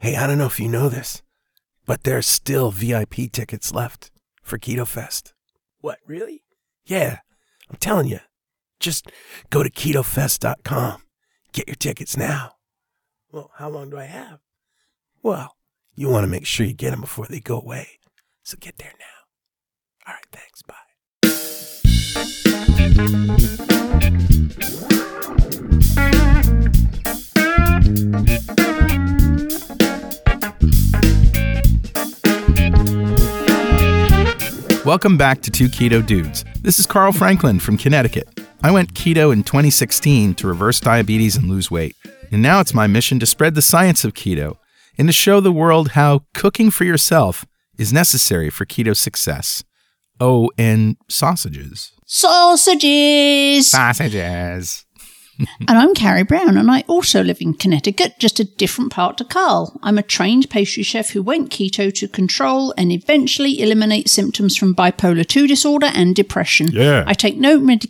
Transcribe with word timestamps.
Hey, 0.00 0.16
I 0.16 0.26
don't 0.26 0.38
know 0.38 0.46
if 0.46 0.58
you 0.58 0.66
know 0.66 0.88
this, 0.88 1.20
but 1.84 2.04
there's 2.04 2.26
still 2.26 2.70
VIP 2.70 3.30
tickets 3.30 3.74
left 3.74 4.10
for 4.42 4.58
Keto 4.58 4.86
Fest. 4.86 5.34
What, 5.82 5.98
really? 6.06 6.42
Yeah, 6.86 7.18
I'm 7.68 7.76
telling 7.76 8.08
you. 8.08 8.20
Just 8.80 9.12
go 9.50 9.62
to 9.62 9.68
ketofest.com. 9.68 11.02
Get 11.52 11.68
your 11.68 11.74
tickets 11.74 12.16
now. 12.16 12.52
Well, 13.30 13.50
how 13.56 13.68
long 13.68 13.90
do 13.90 13.98
I 13.98 14.04
have? 14.04 14.38
Well, 15.22 15.56
you 15.94 16.08
want 16.08 16.24
to 16.24 16.30
make 16.30 16.46
sure 16.46 16.64
you 16.64 16.72
get 16.72 16.92
them 16.92 17.02
before 17.02 17.26
they 17.26 17.40
go 17.40 17.60
away. 17.60 17.98
So 18.42 18.56
get 18.58 18.78
there 18.78 18.94
now. 18.98 19.04
All 20.06 20.14
right, 20.14 20.24
thanks. 20.32 20.62
Bye. 28.46 28.56
Welcome 34.90 35.16
back 35.16 35.40
to 35.42 35.52
Two 35.52 35.68
Keto 35.68 36.04
Dudes. 36.04 36.44
This 36.62 36.80
is 36.80 36.84
Carl 36.84 37.12
Franklin 37.12 37.60
from 37.60 37.78
Connecticut. 37.78 38.28
I 38.64 38.72
went 38.72 38.92
keto 38.92 39.32
in 39.32 39.44
2016 39.44 40.34
to 40.34 40.48
reverse 40.48 40.80
diabetes 40.80 41.36
and 41.36 41.48
lose 41.48 41.70
weight. 41.70 41.94
And 42.32 42.42
now 42.42 42.58
it's 42.58 42.74
my 42.74 42.88
mission 42.88 43.20
to 43.20 43.24
spread 43.24 43.54
the 43.54 43.62
science 43.62 44.04
of 44.04 44.14
keto 44.14 44.56
and 44.98 45.06
to 45.06 45.12
show 45.12 45.38
the 45.38 45.52
world 45.52 45.90
how 45.90 46.24
cooking 46.34 46.72
for 46.72 46.82
yourself 46.82 47.46
is 47.78 47.92
necessary 47.92 48.50
for 48.50 48.66
keto 48.66 48.96
success. 48.96 49.62
Oh, 50.18 50.50
and 50.58 50.96
sausages. 51.08 51.92
Sausages! 52.04 53.70
Sausages. 53.70 54.86
And 55.68 55.78
I'm 55.78 55.94
Carrie 55.94 56.22
Brown, 56.22 56.56
and 56.56 56.70
I 56.70 56.84
also 56.86 57.22
live 57.22 57.40
in 57.40 57.54
Connecticut, 57.54 58.18
just 58.18 58.40
a 58.40 58.44
different 58.44 58.92
part 58.92 59.18
to 59.18 59.24
Carl. 59.24 59.78
I'm 59.82 59.98
a 59.98 60.02
trained 60.02 60.50
pastry 60.50 60.82
chef 60.82 61.10
who 61.10 61.22
went 61.22 61.50
keto 61.50 61.92
to 61.94 62.08
control 62.08 62.74
and 62.76 62.92
eventually 62.92 63.60
eliminate 63.60 64.08
symptoms 64.08 64.56
from 64.56 64.74
bipolar 64.74 65.26
2 65.26 65.46
disorder 65.46 65.90
and 65.94 66.14
depression. 66.14 66.68
Yeah. 66.72 67.04
I 67.06 67.14
take 67.14 67.36
no 67.36 67.58
med- 67.58 67.86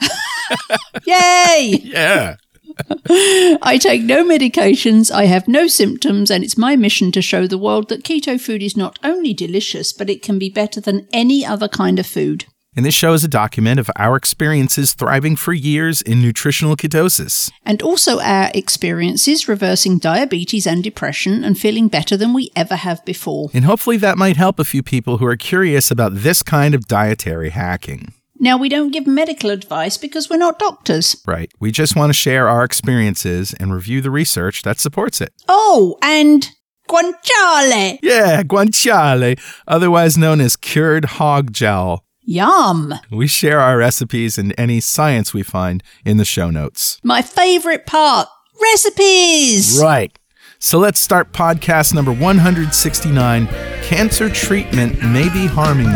Yay! 1.06 1.80
Yeah. 1.82 2.36
I 3.08 3.78
take 3.80 4.02
no 4.02 4.24
medications, 4.24 5.10
I 5.10 5.24
have 5.24 5.48
no 5.48 5.66
symptoms, 5.66 6.30
and 6.30 6.44
it's 6.44 6.58
my 6.58 6.76
mission 6.76 7.10
to 7.12 7.22
show 7.22 7.46
the 7.46 7.58
world 7.58 7.88
that 7.88 8.04
keto 8.04 8.40
food 8.40 8.62
is 8.62 8.76
not 8.76 8.98
only 9.02 9.32
delicious, 9.32 9.92
but 9.92 10.10
it 10.10 10.22
can 10.22 10.38
be 10.38 10.50
better 10.50 10.80
than 10.80 11.08
any 11.12 11.44
other 11.44 11.68
kind 11.68 11.98
of 11.98 12.06
food. 12.06 12.44
And 12.76 12.84
this 12.84 12.94
show 12.94 13.14
is 13.14 13.24
a 13.24 13.28
document 13.28 13.80
of 13.80 13.90
our 13.96 14.16
experiences 14.16 14.92
thriving 14.92 15.34
for 15.34 15.54
years 15.54 16.02
in 16.02 16.20
nutritional 16.20 16.76
ketosis. 16.76 17.50
And 17.64 17.80
also 17.80 18.20
our 18.20 18.50
experiences 18.54 19.48
reversing 19.48 19.98
diabetes 19.98 20.66
and 20.66 20.84
depression 20.84 21.42
and 21.42 21.58
feeling 21.58 21.88
better 21.88 22.18
than 22.18 22.34
we 22.34 22.50
ever 22.54 22.76
have 22.76 23.02
before. 23.06 23.48
And 23.54 23.64
hopefully 23.64 23.96
that 23.98 24.18
might 24.18 24.36
help 24.36 24.58
a 24.58 24.64
few 24.64 24.82
people 24.82 25.16
who 25.16 25.26
are 25.26 25.36
curious 25.36 25.90
about 25.90 26.16
this 26.16 26.42
kind 26.42 26.74
of 26.74 26.86
dietary 26.86 27.50
hacking. 27.50 28.12
Now, 28.38 28.58
we 28.58 28.68
don't 28.68 28.90
give 28.90 29.06
medical 29.06 29.48
advice 29.48 29.96
because 29.96 30.28
we're 30.28 30.36
not 30.36 30.58
doctors. 30.58 31.16
Right. 31.26 31.50
We 31.58 31.72
just 31.72 31.96
want 31.96 32.10
to 32.10 32.14
share 32.14 32.46
our 32.48 32.64
experiences 32.64 33.54
and 33.54 33.72
review 33.72 34.02
the 34.02 34.10
research 34.10 34.60
that 34.62 34.78
supports 34.78 35.22
it. 35.22 35.32
Oh, 35.48 35.96
and 36.02 36.46
guanciale! 36.86 37.98
Yeah, 38.02 38.42
guanciale, 38.42 39.40
otherwise 39.66 40.18
known 40.18 40.42
as 40.42 40.56
cured 40.56 41.06
hog 41.06 41.54
jowl. 41.54 42.05
Yum! 42.28 42.92
We 43.08 43.28
share 43.28 43.60
our 43.60 43.78
recipes 43.78 44.36
and 44.36 44.52
any 44.58 44.80
science 44.80 45.32
we 45.32 45.44
find 45.44 45.80
in 46.04 46.16
the 46.16 46.24
show 46.24 46.50
notes. 46.50 46.98
My 47.04 47.22
favorite 47.22 47.86
part 47.86 48.26
recipes! 48.60 49.78
Right. 49.80 50.18
So 50.58 50.80
let's 50.80 50.98
start 50.98 51.32
podcast 51.32 51.94
number 51.94 52.10
169 52.12 53.46
Cancer 53.84 54.28
Treatment 54.28 55.00
May 55.04 55.28
Be 55.28 55.46
Harming 55.46 55.86
You. 55.86 55.92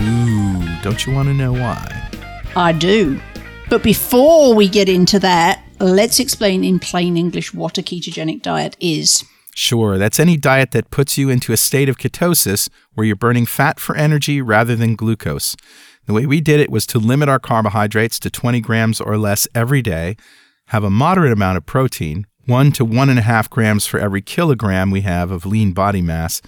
Ooh, 0.00 0.82
don't 0.84 1.04
you 1.04 1.12
want 1.12 1.26
to 1.30 1.34
know 1.34 1.52
why? 1.52 2.10
I 2.54 2.70
do. 2.70 3.20
But 3.70 3.82
before 3.82 4.54
we 4.54 4.68
get 4.68 4.88
into 4.88 5.18
that, 5.18 5.64
let's 5.80 6.20
explain 6.20 6.62
in 6.62 6.78
plain 6.78 7.16
English 7.16 7.52
what 7.52 7.76
a 7.76 7.82
ketogenic 7.82 8.42
diet 8.42 8.76
is. 8.78 9.24
Sure, 9.54 9.98
that's 9.98 10.18
any 10.18 10.36
diet 10.36 10.70
that 10.70 10.90
puts 10.90 11.18
you 11.18 11.28
into 11.28 11.52
a 11.52 11.58
state 11.58 11.88
of 11.88 11.98
ketosis 11.98 12.70
where 12.94 13.06
you're 13.06 13.14
burning 13.14 13.44
fat 13.44 13.78
for 13.78 13.94
energy 13.96 14.40
rather 14.40 14.74
than 14.74 14.96
glucose. 14.96 15.56
The 16.06 16.14
way 16.14 16.26
we 16.26 16.40
did 16.40 16.58
it 16.58 16.70
was 16.70 16.86
to 16.86 16.98
limit 16.98 17.28
our 17.28 17.38
carbohydrates 17.38 18.18
to 18.20 18.30
20 18.30 18.60
grams 18.60 19.00
or 19.00 19.18
less 19.18 19.46
every 19.54 19.82
day, 19.82 20.16
have 20.68 20.84
a 20.84 20.90
moderate 20.90 21.32
amount 21.32 21.58
of 21.58 21.66
protein, 21.66 22.26
1 22.46 22.72
to 22.72 22.86
1.5 22.86 23.50
grams 23.50 23.86
for 23.86 24.00
every 24.00 24.22
kilogram 24.22 24.90
we 24.90 25.02
have 25.02 25.30
of 25.30 25.44
lean 25.44 25.72
body 25.72 26.02
mass, 26.02 26.40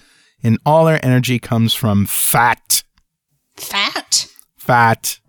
and 0.43 0.57
all 0.65 0.87
our 0.87 0.99
energy 1.03 1.39
comes 1.39 1.73
from 1.73 2.05
fat. 2.05 2.83
Fat? 3.55 4.27
Fat. 4.57 5.19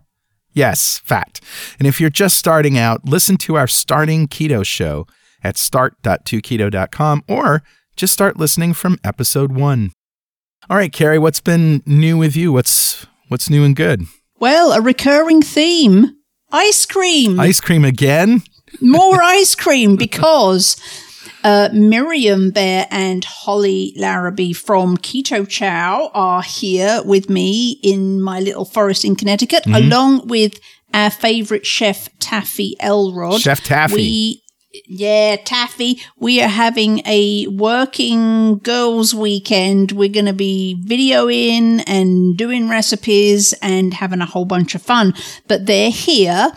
Yes, 0.52 1.02
fat. 1.04 1.40
And 1.78 1.86
if 1.86 2.00
you're 2.00 2.08
just 2.08 2.38
starting 2.38 2.78
out, 2.78 3.04
listen 3.04 3.36
to 3.38 3.56
our 3.56 3.66
Starting 3.66 4.26
Keto 4.26 4.64
show 4.64 5.06
at 5.46 5.56
start.2keto.com 5.56 7.22
or 7.28 7.62
just 7.94 8.12
start 8.12 8.36
listening 8.36 8.74
from 8.74 8.98
episode 9.04 9.52
1. 9.52 9.92
All 10.68 10.76
right, 10.76 10.92
Carrie, 10.92 11.20
what's 11.20 11.40
been 11.40 11.82
new 11.86 12.18
with 12.18 12.34
you? 12.34 12.52
What's 12.52 13.06
what's 13.28 13.48
new 13.48 13.62
and 13.64 13.76
good? 13.76 14.02
Well, 14.40 14.72
a 14.72 14.80
recurring 14.80 15.40
theme 15.40 16.16
ice 16.50 16.84
cream. 16.84 17.38
Ice 17.38 17.60
cream 17.60 17.84
again? 17.84 18.42
More 18.80 19.22
ice 19.22 19.54
cream 19.54 19.94
because 19.94 20.76
uh, 21.44 21.68
Miriam 21.72 22.50
Bair 22.50 22.88
and 22.90 23.24
Holly 23.24 23.94
Larrabee 23.96 24.52
from 24.52 24.96
Keto 24.96 25.48
Chow 25.48 26.10
are 26.12 26.42
here 26.42 27.00
with 27.04 27.30
me 27.30 27.78
in 27.84 28.20
my 28.20 28.40
little 28.40 28.64
forest 28.64 29.04
in 29.04 29.14
Connecticut, 29.14 29.64
along 29.68 30.26
with 30.26 30.58
our 30.92 31.10
favorite 31.10 31.64
chef 31.64 32.08
Taffy 32.18 32.74
Elrod. 32.80 33.40
Chef 33.40 33.62
Taffy. 33.62 33.94
We 33.94 34.42
yeah, 34.86 35.36
Taffy. 35.36 36.00
We 36.18 36.42
are 36.42 36.48
having 36.48 37.00
a 37.06 37.46
working 37.48 38.58
girls 38.58 39.14
weekend. 39.14 39.92
We're 39.92 40.08
going 40.08 40.26
to 40.26 40.32
be 40.32 40.82
videoing 40.84 41.82
and 41.86 42.36
doing 42.36 42.68
recipes 42.68 43.52
and 43.62 43.94
having 43.94 44.20
a 44.20 44.26
whole 44.26 44.44
bunch 44.44 44.74
of 44.74 44.82
fun. 44.82 45.14
But 45.48 45.66
they're 45.66 45.90
here. 45.90 46.52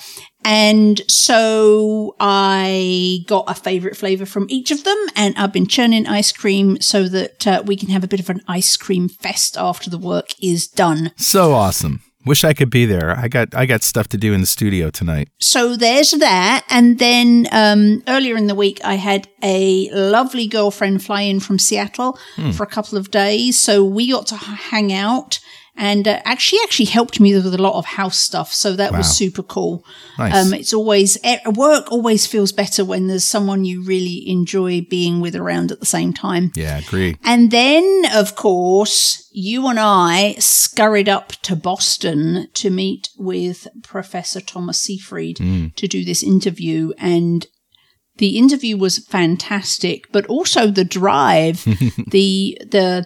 And 0.45 1.01
so 1.11 2.15
I 2.19 3.25
got 3.27 3.45
a 3.47 3.53
favorite 3.53 3.97
flavor 3.97 4.25
from 4.25 4.47
each 4.49 4.71
of 4.71 4.83
them 4.83 4.97
and 5.15 5.35
I've 5.37 5.51
been 5.51 5.67
churning 5.67 6.07
ice 6.07 6.31
cream 6.31 6.79
so 6.79 7.07
that 7.09 7.45
uh, 7.45 7.63
we 7.65 7.75
can 7.75 7.89
have 7.89 8.03
a 8.03 8.07
bit 8.07 8.21
of 8.21 8.29
an 8.29 8.41
ice 8.47 8.77
cream 8.77 9.09
fest 9.09 9.57
after 9.57 9.89
the 9.89 9.97
work 9.97 10.29
is 10.41 10.67
done. 10.67 11.11
So 11.17 11.51
awesome. 11.51 12.01
Wish 12.25 12.43
I 12.43 12.53
could 12.53 12.69
be 12.69 12.85
there. 12.85 13.17
I 13.17 13.29
got 13.29 13.55
I 13.55 13.65
got 13.65 13.81
stuff 13.81 14.09
to 14.09 14.17
do 14.17 14.33
in 14.33 14.41
the 14.41 14.47
studio 14.47 14.89
tonight. 14.89 15.29
So 15.39 15.77
there's 15.77 16.11
that. 16.11 16.65
And 16.69 16.99
then 16.99 17.47
um, 17.51 18.03
earlier 18.07 18.35
in 18.35 18.47
the 18.47 18.55
week, 18.55 18.81
I 18.83 18.95
had 18.95 19.29
a 19.41 19.89
lovely 19.91 20.45
girlfriend 20.47 21.03
fly 21.03 21.21
in 21.21 21.39
from 21.39 21.57
Seattle 21.59 22.19
for 22.53 22.63
a 22.63 22.67
couple 22.67 22.97
of 22.97 23.09
days. 23.09 23.57
So 23.57 23.85
we 23.85 24.11
got 24.11 24.27
to 24.27 24.35
hang 24.35 24.91
out. 24.91 25.39
And 25.81 26.07
uh, 26.09 26.19
actually, 26.25 26.59
actually 26.65 26.87
helped 26.87 27.19
me 27.21 27.33
with 27.33 27.53
a 27.55 27.57
lot 27.61 27.75
of 27.75 27.85
house 27.85 28.17
stuff, 28.17 28.51
so 28.53 28.75
that 28.75 28.91
Wow. 28.91 28.97
was 28.97 29.15
super 29.15 29.41
cool. 29.41 29.85
Nice. 30.17 30.35
Um, 30.35 30.53
it's 30.53 30.73
always 30.73 31.17
work 31.55 31.89
always 31.89 32.27
feels 32.27 32.51
better 32.51 32.83
when 32.83 33.07
there's 33.07 33.23
someone 33.23 33.63
you 33.63 33.81
really 33.85 34.27
enjoy 34.29 34.81
being 34.81 35.21
with 35.21 35.35
around 35.37 35.71
at 35.71 35.79
the 35.79 35.85
same 35.85 36.11
time. 36.13 36.51
yeah, 36.55 36.79
agree. 36.79 37.15
And 37.23 37.49
then, 37.49 38.03
of 38.13 38.35
course, 38.35 39.29
you 39.31 39.67
and 39.67 39.79
I 39.79 40.35
scurried 40.39 41.07
up 41.07 41.29
to 41.43 41.55
Boston 41.55 42.49
to 42.55 42.69
meet 42.69 43.07
with 43.17 43.65
Professor 43.81 44.41
Thomas 44.41 44.81
Seyfried 44.81 45.37
to 45.77 45.87
do 45.87 46.03
this 46.03 46.21
interview. 46.23 46.91
And 46.97 47.47
the 48.17 48.37
interview 48.37 48.75
was 48.77 48.97
fantastic, 48.97 50.11
but 50.11 50.25
also 50.25 50.67
the 50.67 50.83
drive, 50.83 51.63
the, 52.11 52.57
the, 52.69 53.05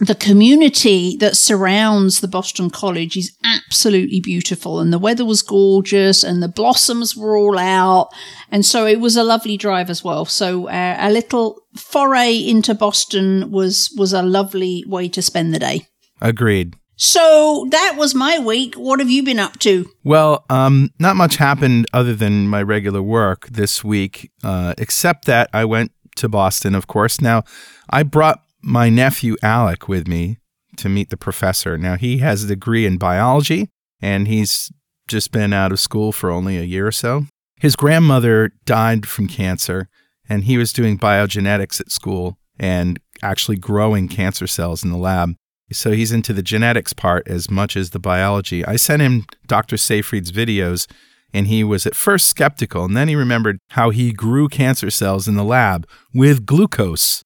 the 0.00 0.14
community 0.14 1.16
that 1.18 1.36
surrounds 1.36 2.20
the 2.20 2.28
Boston 2.28 2.70
College 2.70 3.18
is 3.18 3.36
absolutely 3.44 4.18
beautiful 4.18 4.80
and 4.80 4.92
the 4.92 4.98
weather 4.98 5.26
was 5.26 5.42
gorgeous 5.42 6.24
and 6.24 6.42
the 6.42 6.48
blossoms 6.48 7.14
were 7.14 7.36
all 7.36 7.58
out. 7.58 8.08
And 8.50 8.64
so 8.64 8.86
it 8.86 8.98
was 8.98 9.16
a 9.16 9.22
lovely 9.22 9.58
drive 9.58 9.90
as 9.90 10.02
well. 10.02 10.24
So 10.24 10.68
uh, 10.68 10.96
a 10.98 11.10
little 11.10 11.60
foray 11.76 12.34
into 12.34 12.74
Boston 12.74 13.50
was, 13.50 13.94
was 13.96 14.14
a 14.14 14.22
lovely 14.22 14.84
way 14.86 15.08
to 15.10 15.20
spend 15.20 15.54
the 15.54 15.58
day. 15.58 15.86
Agreed. 16.22 16.76
So 16.96 17.66
that 17.70 17.96
was 17.96 18.14
my 18.14 18.38
week. 18.38 18.74
What 18.76 19.00
have 19.00 19.10
you 19.10 19.22
been 19.22 19.38
up 19.38 19.58
to? 19.60 19.86
Well, 20.02 20.44
um, 20.48 20.90
not 20.98 21.16
much 21.16 21.36
happened 21.36 21.86
other 21.92 22.14
than 22.14 22.48
my 22.48 22.62
regular 22.62 23.02
work 23.02 23.48
this 23.48 23.84
week, 23.84 24.30
uh, 24.42 24.74
except 24.78 25.26
that 25.26 25.50
I 25.52 25.66
went 25.66 25.92
to 26.16 26.28
Boston, 26.28 26.74
of 26.74 26.86
course. 26.86 27.20
Now, 27.20 27.44
I 27.88 28.02
brought 28.02 28.42
my 28.62 28.88
nephew 28.88 29.36
Alec 29.42 29.88
with 29.88 30.06
me 30.06 30.38
to 30.76 30.88
meet 30.88 31.10
the 31.10 31.16
professor. 31.16 31.76
Now, 31.76 31.96
he 31.96 32.18
has 32.18 32.44
a 32.44 32.48
degree 32.48 32.86
in 32.86 32.96
biology, 32.96 33.68
and 34.00 34.28
he's 34.28 34.70
just 35.08 35.32
been 35.32 35.52
out 35.52 35.72
of 35.72 35.80
school 35.80 36.12
for 36.12 36.30
only 36.30 36.56
a 36.56 36.62
year 36.62 36.86
or 36.86 36.92
so. 36.92 37.26
His 37.56 37.76
grandmother 37.76 38.52
died 38.64 39.06
from 39.06 39.26
cancer, 39.26 39.88
and 40.28 40.44
he 40.44 40.56
was 40.56 40.72
doing 40.72 40.98
biogenetics 40.98 41.80
at 41.80 41.90
school 41.90 42.38
and 42.58 43.00
actually 43.22 43.56
growing 43.56 44.08
cancer 44.08 44.46
cells 44.46 44.82
in 44.84 44.90
the 44.90 44.96
lab. 44.96 45.34
So 45.72 45.92
he's 45.92 46.12
into 46.12 46.32
the 46.32 46.42
genetics 46.42 46.92
part 46.92 47.28
as 47.28 47.50
much 47.50 47.76
as 47.76 47.90
the 47.90 47.98
biology. 47.98 48.64
I 48.64 48.76
sent 48.76 49.02
him 49.02 49.26
Dr. 49.46 49.76
Seyfried's 49.76 50.32
videos, 50.32 50.90
and 51.32 51.46
he 51.46 51.62
was 51.62 51.86
at 51.86 51.94
first 51.94 52.26
skeptical, 52.26 52.84
and 52.84 52.96
then 52.96 53.08
he 53.08 53.14
remembered 53.14 53.58
how 53.70 53.90
he 53.90 54.12
grew 54.12 54.48
cancer 54.48 54.90
cells 54.90 55.28
in 55.28 55.36
the 55.36 55.44
lab 55.44 55.86
with 56.14 56.46
glucose. 56.46 57.22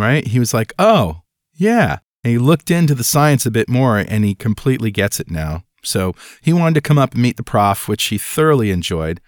Right? 0.00 0.26
He 0.26 0.38
was 0.38 0.54
like, 0.54 0.72
oh, 0.78 1.22
yeah. 1.54 1.98
And 2.24 2.32
he 2.32 2.38
looked 2.38 2.70
into 2.70 2.94
the 2.94 3.04
science 3.04 3.46
a 3.46 3.50
bit 3.50 3.68
more, 3.68 3.98
and 3.98 4.24
he 4.24 4.34
completely 4.34 4.90
gets 4.90 5.20
it 5.20 5.30
now. 5.30 5.64
So 5.82 6.14
he 6.42 6.52
wanted 6.52 6.74
to 6.74 6.80
come 6.80 6.98
up 6.98 7.12
and 7.12 7.22
meet 7.22 7.36
the 7.36 7.42
prof, 7.42 7.88
which 7.88 8.04
he 8.04 8.18
thoroughly 8.18 8.70
enjoyed. 8.70 9.20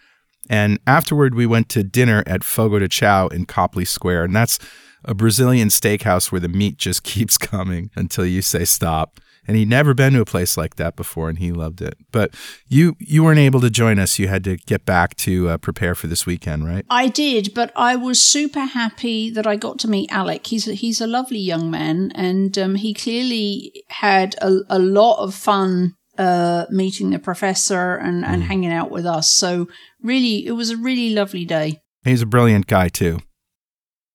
And 0.51 0.79
afterward, 0.87 1.35
we 1.35 1.47
went 1.47 1.69
to 1.71 1.83
dinner 1.83 2.23
at 2.27 2.45
Fogo 2.45 2.79
de 2.79 2.89
Chao 2.89 3.29
in 3.29 3.47
Copley 3.47 3.85
Square. 3.85 4.25
And 4.25 4.37
that's 4.37 4.59
a 5.05 5.15
Brazilian 5.15 5.69
steakhouse 5.69 6.31
where 6.31 6.41
the 6.41 6.49
meat 6.49 6.77
just 6.77 7.03
keeps 7.05 7.39
coming 7.39 7.91
until 7.97 8.27
you 8.27 8.43
say 8.43 8.65
stop. 8.65 9.21
And 9.47 9.57
he'd 9.57 9.69
never 9.69 9.93
been 9.93 10.13
to 10.13 10.21
a 10.21 10.25
place 10.25 10.57
like 10.57 10.77
that 10.77 10.95
before, 10.95 11.29
and 11.29 11.39
he 11.39 11.51
loved 11.51 11.83
it. 11.83 11.97
But 12.13 12.35
you 12.69 12.97
you 13.01 13.25
weren't 13.25 13.41
able 13.41 13.61
to 13.61 13.71
join 13.71 13.99
us. 13.99 14.19
You 14.19 14.29
had 14.29 14.45
to 14.45 14.57
get 14.57 14.85
back 14.85 15.17
to 15.17 15.49
uh, 15.49 15.57
prepare 15.59 15.95
for 15.97 16.07
this 16.07 16.25
weekend, 16.27 16.65
right? 16.65 16.87
I 16.89 17.09
did, 17.09 17.53
but 17.55 17.73
I 17.75 17.97
was 17.97 18.23
super 18.23 18.61
happy 18.61 19.31
that 19.31 19.47
I 19.47 19.57
got 19.57 19.81
to 19.81 19.89
meet 19.89 20.13
Alec. 20.13 20.47
He's 20.47 20.69
a, 20.69 20.75
he's 20.75 21.01
a 21.01 21.07
lovely 21.07 21.41
young 21.41 21.71
man, 21.71 22.13
and 22.15 22.57
um, 22.57 22.75
he 22.77 22.95
clearly 22.95 23.85
had 23.89 24.37
a, 24.41 24.61
a 24.69 24.79
lot 24.79 25.23
of 25.23 25.35
fun 25.35 25.97
uh, 26.19 26.67
meeting 26.71 27.11
the 27.11 27.19
professor 27.19 27.97
and, 27.97 28.25
and 28.25 28.43
mm. 28.43 28.47
hanging 28.47 28.73
out 28.73 28.91
with 28.91 29.07
us. 29.07 29.31
So 29.31 29.69
really, 30.03 30.47
it 30.47 30.53
was 30.53 30.71
a 30.71 30.77
really 30.77 31.11
lovely 31.11 31.45
day. 31.45 31.81
He's 32.05 32.23
a 32.23 32.27
brilliant 32.27 32.67
guy 32.67 32.89
too. 32.89 33.19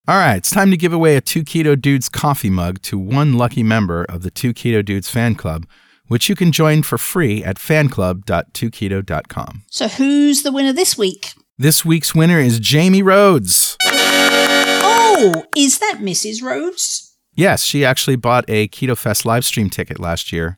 All 0.09 0.15
right, 0.15 0.38
it's 0.38 0.50
time 0.50 0.71
to 0.71 0.77
give 0.77 0.94
away 0.94 1.18
a 1.18 1.21
Two 1.21 1.44
Keto 1.44 1.77
Dudes 1.80 2.07
coffee 2.07 2.50
mug 2.50 2.81
to 2.83 2.98
one 2.98 3.33
lucky 3.33 3.62
member 3.62 4.06
of 4.06 4.21
the 4.21 4.31
Two 4.31 4.54
Keto 4.54 4.86
Dudes 4.86 5.09
fan 5.09 5.36
club, 5.36 5.68
which 6.07 6.30
you 6.30 6.36
can 6.36 6.54
join 6.54 6.81
for 6.81 6.98
free 6.98 7.44
at 7.44 7.57
fanclub.2keto.com. 7.57 9.63
So, 9.69 9.89
who's 9.89 10.44
the 10.44 10.54
winner 10.54 10.71
this 10.71 10.98
week? 10.98 11.33
This 11.57 11.83
week's 11.83 12.15
winner 12.15 12.39
is 12.39 12.62
Jamie 12.62 13.04
Rhodes. 13.04 13.75
Oh, 13.83 15.44
is 15.57 15.80
that 15.80 15.98
Mrs. 16.00 16.42
Rhodes? 16.42 17.18
Yes, 17.36 17.65
she 17.65 17.83
actually 17.83 18.15
bought 18.15 18.45
a 18.48 18.69
Keto 18.69 18.98
Fest 18.98 19.25
live 19.25 19.44
stream 19.44 19.69
ticket 19.69 20.00
last 20.00 20.31
year, 20.31 20.56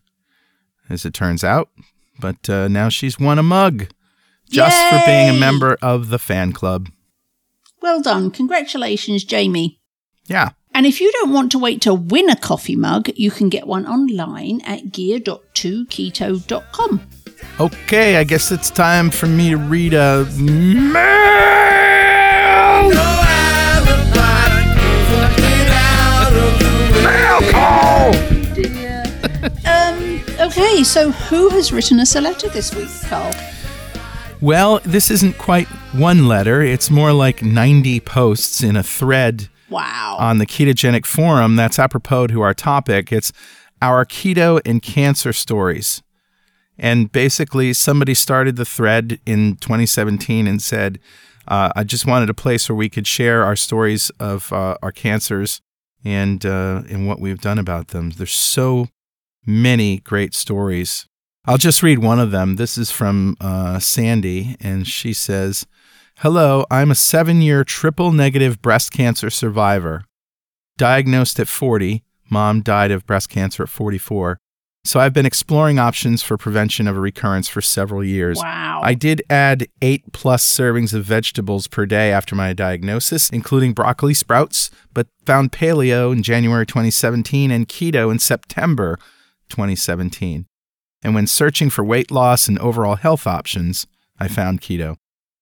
as 0.92 1.06
it 1.06 1.14
turns 1.16 1.44
out. 1.44 1.70
But 2.20 2.48
uh, 2.48 2.68
now 2.68 2.90
she's 2.90 3.20
won 3.20 3.40
a 3.40 3.44
mug 3.44 3.88
just 4.48 4.78
Yay! 4.78 4.90
for 4.92 5.04
being 5.08 5.36
a 5.36 5.40
member 5.40 5.76
of 5.82 6.10
the 6.10 6.20
fan 6.20 6.54
club. 6.54 6.88
Well 7.82 8.02
done. 8.02 8.32
Congratulations, 8.32 9.24
Jamie. 9.24 9.80
Yeah. 10.26 10.50
And 10.74 10.86
if 10.86 11.00
you 11.02 11.12
don't 11.14 11.32
want 11.34 11.52
to 11.54 11.60
wait 11.60 11.82
to 11.82 11.94
win 11.94 12.30
a 12.30 12.36
coffee 12.36 12.76
mug, 12.76 13.10
you 13.16 13.32
can 13.32 13.50
get 13.50 13.66
one 13.68 13.88
online 13.88 14.62
at 14.62 14.92
gear.2keto.com. 14.92 17.02
Okay, 17.60 18.18
I 18.18 18.24
guess 18.24 18.52
it's 18.52 18.70
time 18.70 19.10
for 19.10 19.26
me 19.28 19.50
to 19.50 19.58
read 19.58 19.94
a 19.94 20.26
mail. 20.38 20.94
Mail 27.04 27.42
call. 27.52 28.16
um. 29.66 30.22
Okay, 30.40 30.84
so 30.84 31.12
who 31.12 31.50
has 31.50 31.72
written 31.74 32.00
us 32.00 32.16
a 32.16 32.22
letter 32.22 32.48
this 32.50 32.74
week, 32.74 32.88
Carl? 33.10 33.34
Well, 34.42 34.80
this 34.86 35.12
isn't 35.12 35.38
quite 35.38 35.68
one 35.92 36.28
letter. 36.28 36.62
It's 36.62 36.90
more 36.90 37.12
like 37.12 37.44
90 37.44 38.00
posts 38.00 38.64
in 38.64 38.78
a 38.78 38.84
thread 38.84 39.50
wow. 39.70 40.16
on 40.18 40.38
the 40.38 40.46
Ketogenic 40.46 41.06
Forum. 41.06 41.58
That's 41.58 41.78
apropos 41.78 42.28
to 42.28 42.42
our 42.42 42.54
topic. 42.54 43.12
It's 43.12 43.34
our 43.82 44.06
keto 44.06 44.62
and 44.66 44.82
cancer 44.82 45.34
stories. 45.34 46.02
And 46.78 47.12
basically, 47.12 47.74
somebody 47.74 48.14
started 48.14 48.56
the 48.56 48.64
thread 48.64 49.20
in 49.26 49.58
2017 49.58 50.48
and 50.48 50.62
said, 50.62 51.00
uh, 51.50 51.72
I 51.76 51.84
just 51.84 52.06
wanted 52.06 52.30
a 52.30 52.34
place 52.34 52.70
where 52.70 52.78
we 52.78 52.88
could 52.88 53.08
share 53.08 53.44
our 53.44 53.58
stories 53.58 54.10
of 54.22 54.54
uh, 54.54 54.78
our 54.82 54.94
cancers 54.94 55.60
and 56.06 56.46
uh, 56.46 56.84
and 56.90 57.06
what 57.08 57.20
we've 57.20 57.42
done 57.42 57.60
about 57.60 57.90
them. 57.90 58.12
There's 58.12 58.32
so 58.32 58.88
many 59.46 59.98
great 59.98 60.34
stories 60.34 61.10
I'll 61.46 61.58
just 61.58 61.82
read 61.82 62.00
one 62.00 62.20
of 62.20 62.32
them. 62.32 62.58
This 62.58 62.78
is 62.78 62.92
from 62.92 63.38
uh, 63.40 63.80
Sandy, 63.80 64.56
and 64.60 64.86
she 64.88 65.14
says, 65.14 65.66
Hello, 66.18 66.66
I'm 66.70 66.92
a 66.92 66.96
seven 66.96 67.42
year 67.42 67.64
triple 67.64 68.12
negative 68.12 68.62
breast 68.62 68.92
cancer 68.92 69.30
survivor. 69.30 70.04
Diagnosed 70.78 71.40
at 71.40 71.48
40, 71.48 72.04
mom 72.30 72.62
died 72.62 72.92
of 72.92 73.06
breast 73.06 73.30
cancer 73.30 73.64
at 73.64 73.70
44. 73.70 74.38
So 74.84 75.00
I've 75.00 75.14
been 75.14 75.26
exploring 75.26 75.80
options 75.80 76.22
for 76.22 76.38
prevention 76.38 76.88
of 76.88 76.98
a 76.98 77.00
recurrence 77.00 77.48
for 77.48 77.62
several 77.62 78.04
years. 78.04 78.38
Wow. 78.38 78.82
I 78.84 78.94
did 78.94 79.22
add 79.30 79.68
eight 79.82 80.12
plus 80.12 80.44
servings 80.44 80.94
of 80.94 81.06
vegetables 81.06 81.68
per 81.68 81.86
day 81.86 82.12
after 82.12 82.36
my 82.36 82.52
diagnosis, 82.52 83.30
including 83.30 83.74
broccoli 83.74 84.14
sprouts, 84.14 84.72
but 84.94 85.08
found 85.26 85.52
paleo 85.52 86.12
in 86.12 86.22
January 86.22 86.66
2017 86.66 87.50
and 87.50 87.68
keto 87.68 88.12
in 88.12 88.20
September 88.20 88.98
2017 89.50 90.49
and 91.04 91.16
when 91.16 91.28
searching 91.28 91.70
for 91.70 91.84
weight 91.84 92.12
loss 92.12 92.48
and 92.48 92.60
overall 92.60 92.96
health 92.96 93.26
options, 93.26 93.88
I 94.20 94.28
found 94.28 94.62
keto. 94.62 94.96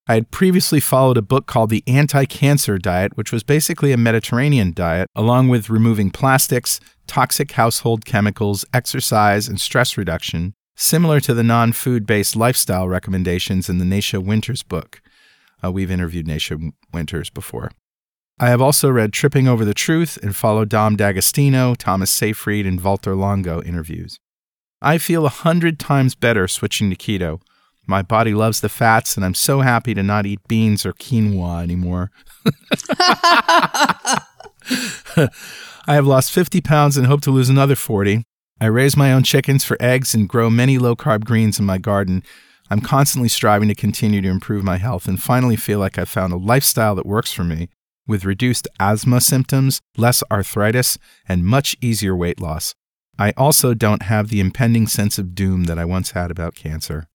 I 0.09 0.13
had 0.13 0.31
previously 0.31 0.79
followed 0.79 1.17
a 1.17 1.21
book 1.21 1.47
called 1.47 1.69
The 1.69 1.83
Anti 1.85 2.25
Cancer 2.25 2.77
Diet, 2.77 3.17
which 3.17 3.33
was 3.33 3.43
basically 3.43 3.91
a 3.91 3.97
Mediterranean 3.97 4.71
diet, 4.71 5.09
along 5.15 5.49
with 5.49 5.69
removing 5.69 6.11
plastics, 6.11 6.79
toxic 7.07 7.51
household 7.51 8.05
chemicals, 8.05 8.63
exercise, 8.73 9.49
and 9.49 9.59
stress 9.59 9.97
reduction, 9.97 10.53
similar 10.77 11.19
to 11.19 11.33
the 11.33 11.43
non 11.43 11.73
food 11.73 12.05
based 12.05 12.37
lifestyle 12.37 12.87
recommendations 12.87 13.67
in 13.67 13.79
the 13.79 13.85
Nasha 13.85 14.21
Winters 14.21 14.63
book. 14.63 15.01
Uh, 15.61 15.71
we've 15.73 15.91
interviewed 15.91 16.27
Nasha 16.27 16.57
Winters 16.93 17.29
before. 17.29 17.71
I 18.39 18.49
have 18.49 18.61
also 18.61 18.89
read 18.89 19.11
Tripping 19.11 19.47
Over 19.47 19.65
the 19.65 19.73
Truth 19.73 20.17
and 20.21 20.35
followed 20.35 20.69
Dom 20.69 20.95
D'Agostino, 20.95 21.75
Thomas 21.75 22.11
Seyfried, 22.11 22.67
and 22.67 22.79
Walter 22.79 23.15
Longo 23.15 23.61
interviews. 23.63 24.19
I 24.81 24.97
feel 24.97 25.25
a 25.25 25.29
hundred 25.29 25.79
times 25.79 26.15
better 26.15 26.47
switching 26.47 26.89
to 26.89 26.95
keto. 26.95 27.41
My 27.87 28.01
body 28.01 28.33
loves 28.33 28.59
the 28.59 28.69
fats, 28.69 29.15
and 29.15 29.25
I'm 29.25 29.33
so 29.33 29.61
happy 29.61 29.93
to 29.93 30.03
not 30.03 30.25
eat 30.25 30.45
beans 30.47 30.85
or 30.85 30.93
quinoa 30.93 31.63
anymore. 31.63 32.11
I 35.87 35.93
have 35.93 36.05
lost 36.05 36.31
50 36.31 36.59
pounds 36.61 36.97
and 36.97 37.07
hope 37.07 37.21
to 37.21 37.31
lose 37.31 37.49
another 37.49 37.75
40. 37.75 38.23
I 38.59 38.65
raise 38.65 38.97
my 38.97 39.13
own 39.13 39.23
chickens 39.23 39.63
for 39.63 39.77
eggs 39.79 40.13
and 40.13 40.27
grow 40.27 40.49
many 40.49 40.77
low 40.77 40.95
carb 40.95 41.23
greens 41.23 41.59
in 41.59 41.65
my 41.65 41.77
garden. 41.77 42.23
I'm 42.69 42.81
constantly 42.81 43.29
striving 43.29 43.69
to 43.69 43.75
continue 43.75 44.21
to 44.21 44.29
improve 44.29 44.63
my 44.63 44.77
health 44.77 45.07
and 45.07 45.21
finally 45.21 45.55
feel 45.55 45.79
like 45.79 45.97
I've 45.97 46.09
found 46.09 46.33
a 46.33 46.37
lifestyle 46.37 46.95
that 46.95 47.05
works 47.05 47.31
for 47.31 47.45
me 47.45 47.69
with 48.05 48.25
reduced 48.25 48.67
asthma 48.79 49.21
symptoms, 49.21 49.81
less 49.95 50.23
arthritis, 50.31 50.97
and 51.27 51.45
much 51.45 51.75
easier 51.81 52.15
weight 52.15 52.41
loss. 52.41 52.73
I 53.19 53.33
also 53.37 53.73
don't 53.73 54.03
have 54.03 54.29
the 54.29 54.39
impending 54.39 54.87
sense 54.87 55.17
of 55.17 55.35
doom 55.35 55.65
that 55.65 55.79
I 55.79 55.85
once 55.85 56.11
had 56.11 56.31
about 56.31 56.55
cancer. 56.55 57.07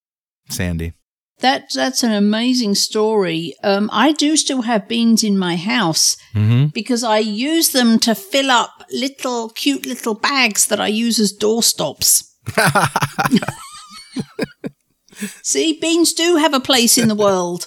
Sandy. 0.49 0.92
That 1.40 1.64
that's 1.75 2.04
an 2.04 2.12
amazing 2.12 2.76
story. 2.76 3.54
Um, 3.64 3.90
I 3.92 4.12
do 4.12 4.37
still 4.37 4.62
have 4.62 4.87
beans 4.87 5.25
in 5.25 5.37
my 5.37 5.56
house 5.56 6.16
mm-hmm. 6.35 6.66
because 6.66 7.02
I 7.02 7.18
use 7.18 7.71
them 7.71 7.99
to 8.00 8.14
fill 8.14 8.50
up 8.50 8.85
little 8.92 9.49
cute 9.49 9.85
little 9.85 10.14
bags 10.14 10.66
that 10.66 10.78
I 10.78 10.87
use 10.87 11.18
as 11.18 11.37
doorstops. 11.37 12.28
See, 15.42 15.78
beans 15.80 16.12
do 16.12 16.37
have 16.37 16.54
a 16.54 16.61
place 16.61 16.97
in 16.97 17.09
the 17.09 17.16
world. 17.16 17.66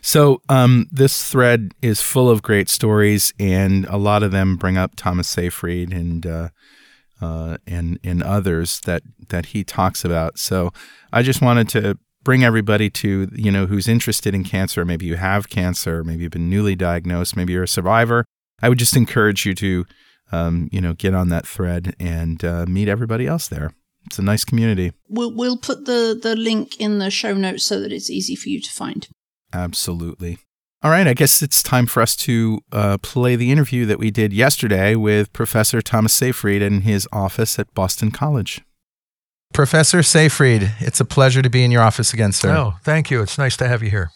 So, 0.00 0.42
um, 0.48 0.88
this 0.90 1.30
thread 1.30 1.72
is 1.82 2.02
full 2.02 2.28
of 2.28 2.42
great 2.42 2.68
stories, 2.68 3.32
and 3.38 3.86
a 3.86 3.96
lot 3.96 4.24
of 4.24 4.32
them 4.32 4.56
bring 4.56 4.76
up 4.76 4.96
Thomas 4.96 5.28
Seyfried 5.28 5.92
and 5.92 6.26
uh, 6.26 6.48
uh, 7.22 7.56
and 7.66 7.98
and 8.02 8.22
others 8.22 8.80
that 8.80 9.02
that 9.28 9.46
he 9.46 9.62
talks 9.62 10.04
about. 10.04 10.38
So 10.38 10.72
I 11.12 11.22
just 11.22 11.40
wanted 11.40 11.68
to 11.70 11.98
bring 12.24 12.44
everybody 12.44 12.90
to 12.90 13.28
you 13.32 13.50
know 13.50 13.66
who's 13.66 13.88
interested 13.88 14.34
in 14.34 14.44
cancer. 14.44 14.84
Maybe 14.84 15.06
you 15.06 15.16
have 15.16 15.48
cancer. 15.48 16.02
Maybe 16.02 16.24
you've 16.24 16.32
been 16.32 16.50
newly 16.50 16.74
diagnosed. 16.74 17.36
Maybe 17.36 17.52
you're 17.52 17.62
a 17.62 17.68
survivor. 17.68 18.24
I 18.60 18.68
would 18.68 18.78
just 18.78 18.96
encourage 18.96 19.46
you 19.46 19.54
to 19.54 19.86
um, 20.32 20.68
you 20.72 20.80
know 20.80 20.94
get 20.94 21.14
on 21.14 21.28
that 21.28 21.46
thread 21.46 21.94
and 22.00 22.44
uh, 22.44 22.66
meet 22.66 22.88
everybody 22.88 23.26
else 23.26 23.46
there. 23.46 23.72
It's 24.06 24.18
a 24.18 24.22
nice 24.22 24.44
community. 24.44 24.92
We'll 25.08 25.34
we'll 25.34 25.58
put 25.58 25.86
the 25.86 26.18
the 26.20 26.34
link 26.34 26.80
in 26.80 26.98
the 26.98 27.10
show 27.10 27.34
notes 27.34 27.64
so 27.64 27.80
that 27.80 27.92
it's 27.92 28.10
easy 28.10 28.34
for 28.34 28.48
you 28.48 28.60
to 28.60 28.70
find. 28.70 29.06
Absolutely. 29.52 30.38
All 30.84 30.90
right, 30.90 31.06
I 31.06 31.14
guess 31.14 31.42
it's 31.42 31.62
time 31.62 31.86
for 31.86 32.02
us 32.02 32.16
to 32.16 32.60
uh, 32.72 32.98
play 32.98 33.36
the 33.36 33.52
interview 33.52 33.86
that 33.86 34.00
we 34.00 34.10
did 34.10 34.32
yesterday 34.32 34.96
with 34.96 35.32
Professor 35.32 35.80
Thomas 35.80 36.12
Seyfried 36.12 36.60
in 36.60 36.80
his 36.80 37.06
office 37.12 37.56
at 37.58 37.72
Boston 37.72 38.10
College. 38.10 38.62
Professor 39.54 40.02
Seyfried, 40.02 40.72
it's 40.80 40.98
a 40.98 41.04
pleasure 41.04 41.40
to 41.40 41.48
be 41.50 41.62
in 41.62 41.70
your 41.70 41.82
office 41.82 42.12
again, 42.12 42.32
sir. 42.32 42.56
Oh, 42.56 42.74
thank 42.82 43.12
you. 43.12 43.22
It's 43.22 43.38
nice 43.38 43.56
to 43.58 43.68
have 43.68 43.82
you 43.82 43.90
here. 43.90 44.10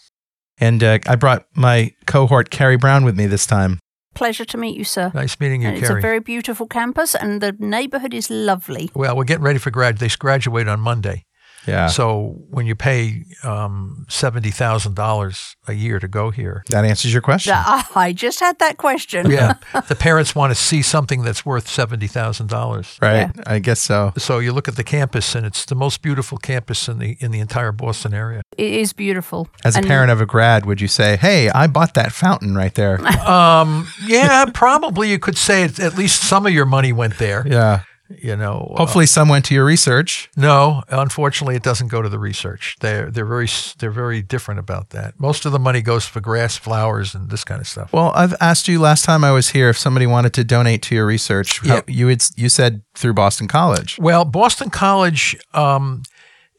And 0.57 0.83
uh, 0.83 0.99
I 1.07 1.15
brought 1.15 1.45
my 1.55 1.93
cohort, 2.05 2.49
Carrie 2.49 2.75
Brown, 2.75 3.05
with 3.05 3.15
me 3.15 3.27
this 3.27 3.45
time. 3.45 3.79
Pleasure 4.13 4.45
to 4.45 4.57
meet 4.57 4.75
you, 4.75 4.83
sir. 4.83 5.11
Nice 5.13 5.39
meeting 5.39 5.61
you, 5.61 5.69
And 5.69 5.77
it's 5.77 5.87
Carrie. 5.87 5.99
a 5.99 6.01
very 6.01 6.19
beautiful 6.19 6.65
campus, 6.67 7.15
and 7.15 7.39
the 7.39 7.55
neighborhood 7.59 8.13
is 8.13 8.29
lovely. 8.29 8.89
well, 8.93 9.15
we're 9.15 9.23
getting 9.23 9.43
ready 9.43 9.59
for 9.59 9.71
grad. 9.71 9.99
They 9.99 10.09
graduate 10.09 10.67
on 10.67 10.81
Monday. 10.81 11.23
Yeah. 11.67 11.87
So 11.87 12.35
when 12.49 12.65
you 12.65 12.75
pay 12.75 13.23
um, 13.43 14.05
seventy 14.09 14.51
thousand 14.51 14.95
dollars 14.95 15.55
a 15.67 15.73
year 15.73 15.99
to 15.99 16.07
go 16.07 16.29
here, 16.31 16.63
that 16.69 16.85
answers 16.85 17.11
your 17.13 17.21
question. 17.21 17.53
Ah, 17.55 17.87
I 17.95 18.13
just 18.13 18.39
had 18.39 18.57
that 18.59 18.77
question. 18.77 19.29
yeah, 19.29 19.53
the 19.87 19.95
parents 19.95 20.33
want 20.35 20.51
to 20.51 20.55
see 20.55 20.81
something 20.81 21.23
that's 21.23 21.45
worth 21.45 21.67
seventy 21.67 22.07
thousand 22.07 22.47
dollars. 22.49 22.97
Right. 23.01 23.29
I 23.45 23.59
guess 23.59 23.79
so. 23.79 24.13
So 24.17 24.39
you 24.39 24.53
look 24.53 24.67
at 24.67 24.75
the 24.75 24.83
campus, 24.83 25.35
and 25.35 25.45
it's 25.45 25.65
the 25.65 25.75
most 25.75 26.01
beautiful 26.01 26.37
campus 26.37 26.87
in 26.87 26.99
the 26.99 27.17
in 27.19 27.31
the 27.31 27.39
entire 27.39 27.71
Boston 27.71 28.13
area. 28.13 28.41
It 28.57 28.71
is 28.73 28.93
beautiful. 28.93 29.47
As 29.65 29.75
a 29.75 29.79
And 29.79 29.87
parent 29.87 30.11
of 30.11 30.21
a 30.21 30.25
grad, 30.25 30.65
would 30.65 30.79
you 30.81 30.87
say, 30.87 31.17
hey, 31.17 31.49
I 31.49 31.67
bought 31.67 31.93
that 31.95 32.11
fountain 32.11 32.55
right 32.55 32.73
there? 32.73 32.99
Um, 33.27 33.87
yeah, 34.05 34.45
probably 34.53 35.09
you 35.11 35.19
could 35.19 35.37
say 35.37 35.63
at 35.63 35.97
least 35.97 36.21
some 36.23 36.45
of 36.45 36.53
your 36.53 36.65
money 36.65 36.93
went 36.93 37.17
there. 37.17 37.43
yeah. 37.45 37.81
You 38.09 38.37
know, 38.37 38.71
uh, 38.73 38.77
Hopefully, 38.77 39.05
some 39.05 39.27
went 39.27 39.43
to 39.45 39.53
your 39.53 39.65
research. 39.65 40.29
No, 40.37 40.83
unfortunately, 40.89 41.55
it 41.55 41.63
doesn't 41.63 41.89
go 41.89 42.01
to 42.01 42.07
the 42.07 42.19
research. 42.19 42.77
They're 42.79 43.11
they're 43.11 43.25
very 43.25 43.47
they're 43.79 43.91
very 43.91 44.21
different 44.21 44.59
about 44.59 44.91
that. 44.91 45.19
Most 45.19 45.45
of 45.45 45.51
the 45.51 45.59
money 45.59 45.81
goes 45.81 46.05
for 46.05 46.21
grass, 46.21 46.55
flowers, 46.55 47.13
and 47.13 47.29
this 47.29 47.43
kind 47.43 47.59
of 47.59 47.67
stuff. 47.67 47.91
Well, 47.91 48.11
I've 48.15 48.33
asked 48.39 48.67
you 48.67 48.79
last 48.79 49.03
time 49.03 49.23
I 49.23 49.31
was 49.31 49.49
here 49.49 49.69
if 49.69 49.77
somebody 49.77 50.07
wanted 50.07 50.33
to 50.35 50.43
donate 50.43 50.81
to 50.83 50.95
your 50.95 51.05
research. 51.05 51.63
Yeah. 51.65 51.81
you 51.87 52.07
had, 52.07 52.23
you 52.35 52.47
said 52.49 52.81
through 52.95 53.13
Boston 53.13 53.47
College. 53.47 53.97
Well, 53.99 54.23
Boston 54.23 54.69
College, 54.69 55.35
um, 55.53 56.03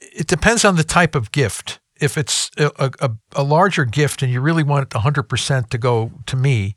it 0.00 0.26
depends 0.26 0.64
on 0.64 0.76
the 0.76 0.84
type 0.84 1.14
of 1.14 1.32
gift. 1.32 1.80
If 2.00 2.16
it's 2.16 2.50
a, 2.58 2.92
a, 3.00 3.10
a 3.34 3.42
larger 3.42 3.84
gift 3.84 4.22
and 4.22 4.30
you 4.32 4.40
really 4.40 4.62
want 4.62 4.84
it 4.84 4.90
100% 4.90 5.70
to 5.70 5.78
go 5.78 6.12
to 6.26 6.36
me, 6.36 6.76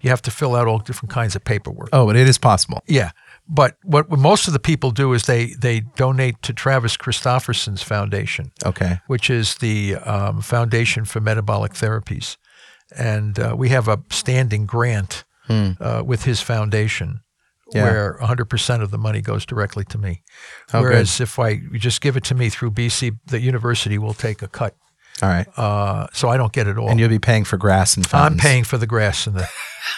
you 0.00 0.10
have 0.10 0.22
to 0.22 0.30
fill 0.30 0.56
out 0.56 0.66
all 0.66 0.78
different 0.78 1.12
kinds 1.12 1.36
of 1.36 1.44
paperwork. 1.44 1.90
Oh, 1.92 2.06
but 2.06 2.16
it 2.16 2.28
is 2.28 2.38
possible. 2.38 2.82
Yeah. 2.86 3.12
But 3.48 3.76
what 3.84 4.10
most 4.10 4.46
of 4.48 4.52
the 4.52 4.58
people 4.58 4.90
do 4.90 5.12
is 5.12 5.22
they, 5.24 5.54
they 5.60 5.80
donate 5.96 6.42
to 6.42 6.52
Travis 6.52 6.96
Christofferson's 6.96 7.82
foundation. 7.82 8.50
Okay. 8.64 8.98
which 9.06 9.30
is 9.30 9.54
the 9.56 9.94
um, 9.96 10.40
Foundation 10.42 11.04
for 11.04 11.20
Metabolic 11.20 11.72
Therapies. 11.72 12.36
And 12.96 13.38
uh, 13.38 13.54
we 13.56 13.68
have 13.70 13.88
a 13.88 14.00
standing 14.10 14.66
grant 14.66 15.24
uh, 15.48 16.02
with 16.04 16.24
his 16.24 16.40
foundation 16.40 17.20
Hmm. 17.72 17.78
Yeah. 17.78 17.82
where 17.84 18.18
100% 18.22 18.80
of 18.80 18.92
the 18.92 18.98
money 18.98 19.20
goes 19.20 19.44
directly 19.44 19.82
to 19.86 19.98
me. 19.98 20.22
Oh, 20.72 20.82
good. 20.82 20.88
Whereas 20.88 21.20
if 21.20 21.36
I 21.36 21.48
you 21.48 21.80
just 21.80 22.00
give 22.00 22.16
it 22.16 22.22
to 22.24 22.34
me 22.36 22.48
through 22.48 22.70
BC, 22.70 23.18
the 23.26 23.40
university 23.40 23.98
will 23.98 24.14
take 24.14 24.40
a 24.40 24.46
cut. 24.46 24.76
All 25.20 25.28
right. 25.28 25.48
Uh, 25.58 26.06
so 26.12 26.28
I 26.28 26.36
don't 26.36 26.52
get 26.52 26.68
it 26.68 26.78
all. 26.78 26.88
And 26.88 27.00
you'll 27.00 27.08
be 27.08 27.18
paying 27.18 27.42
for 27.44 27.56
grass 27.56 27.96
and 27.96 28.06
funds 28.06 28.34
I'm 28.34 28.38
paying 28.38 28.62
for 28.62 28.78
the 28.78 28.86
grass 28.86 29.26
and 29.26 29.34
the. 29.36 29.48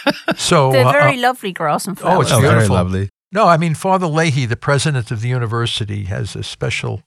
So 0.38 0.73
They're 0.73 0.87
uh, 0.87 0.93
very 0.93 1.19
uh, 1.19 1.21
lovely 1.28 1.52
grass 1.52 1.87
and 1.87 1.99
Oh, 1.99 2.00
flowers. 2.00 2.26
it's 2.28 2.33
Oh, 2.33 2.40
very 2.40 2.52
beautiful. 2.55 2.76
lovely. 2.76 3.11
No, 3.32 3.47
I 3.47 3.56
mean 3.56 3.75
Father 3.75 4.06
Leahy, 4.06 4.47
the 4.47 4.56
president 4.56 5.11
of 5.11 5.20
the 5.20 5.28
university, 5.28 6.04
has 6.04 6.35
a 6.37 6.42
special 6.42 7.02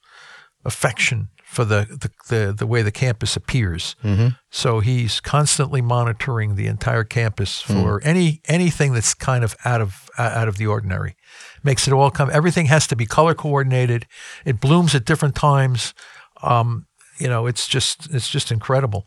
affection 0.64 1.30
for 1.44 1.66
the 1.66 1.86
the, 1.90 2.36
the, 2.36 2.54
the 2.54 2.68
way 2.68 2.82
the 2.82 2.92
campus 2.92 3.36
appears. 3.36 3.96
Mm-hmm. 4.04 4.30
So 4.50 4.80
he's 4.80 5.20
constantly 5.20 5.82
monitoring 5.82 6.56
the 6.56 6.68
entire 6.68 7.04
campus 7.04 7.62
Hmm. 7.64 7.74
for 7.74 8.02
any 8.04 8.42
anything 8.48 8.94
that's 8.94 9.14
kind 9.14 9.44
of 9.44 9.56
out 9.66 9.82
of 9.82 10.10
uh, 10.18 10.32
out 10.34 10.48
of 10.48 10.58
the 10.58 10.68
ordinary. 10.68 11.16
Makes 11.64 11.88
it 11.88 11.94
all 11.94 12.12
come. 12.12 12.30
Everything 12.32 12.68
has 12.68 12.88
to 12.88 12.96
be 12.96 13.06
color 13.06 13.34
coordinated. 13.34 14.06
It 14.46 14.60
blooms 14.62 14.96
at 14.96 15.06
different 15.06 15.36
times. 15.36 15.94
Um, 16.44 16.86
you 17.20 17.28
know, 17.28 17.48
it's 17.48 17.68
just 17.68 18.14
it's 18.14 18.30
just 18.30 18.52
incredible. 18.52 19.06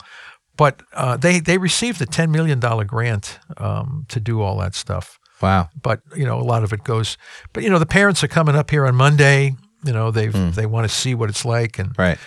But 0.56 0.83
uh, 0.92 1.16
they 1.16 1.40
they 1.40 1.59
received 1.59 2.00
a 2.02 2.06
ten 2.06 2.30
million 2.30 2.61
dollar 2.61 2.85
grant 2.85 3.38
um, 3.56 4.04
to 4.09 4.21
do 4.21 4.40
all 4.42 4.59
that 4.59 4.75
stuff 4.75 5.18
Wow. 5.43 5.69
but 5.83 6.00
you 6.17 6.25
know 6.25 6.38
a 6.41 6.43
lot 6.45 6.64
of 6.64 6.73
it 6.73 6.85
goes 6.85 7.17
but 7.53 7.62
you 7.62 7.71
know 7.71 7.79
the 7.79 7.87
parents 7.87 8.23
are 8.25 8.29
coming 8.29 8.55
up 8.57 8.71
here 8.71 8.87
on 8.87 8.95
monday 8.95 9.55
you 9.85 9.93
know 9.93 10.11
they 10.11 10.26
have 10.31 10.55
they 10.55 10.67
want 10.67 10.88
to 10.88 10.95
see 10.95 11.14
what 11.14 11.29
it's 11.29 11.45
like 11.45 11.79
and 11.79 11.93
Right. 11.99 12.19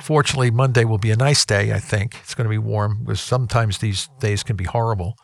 fortunately 0.00 0.50
monday 0.50 0.84
will 0.84 0.98
be 0.98 1.10
a 1.10 1.16
nice 1.16 1.44
day 1.46 1.72
i 1.72 1.78
think 1.78 2.16
it's 2.22 2.34
going 2.34 2.44
to 2.44 2.50
be 2.50 2.58
warm 2.58 3.04
because 3.04 3.20
sometimes 3.20 3.78
these 3.78 4.08
days 4.20 4.42
can 4.42 4.56
be 4.56 4.64
horrible 4.64 5.14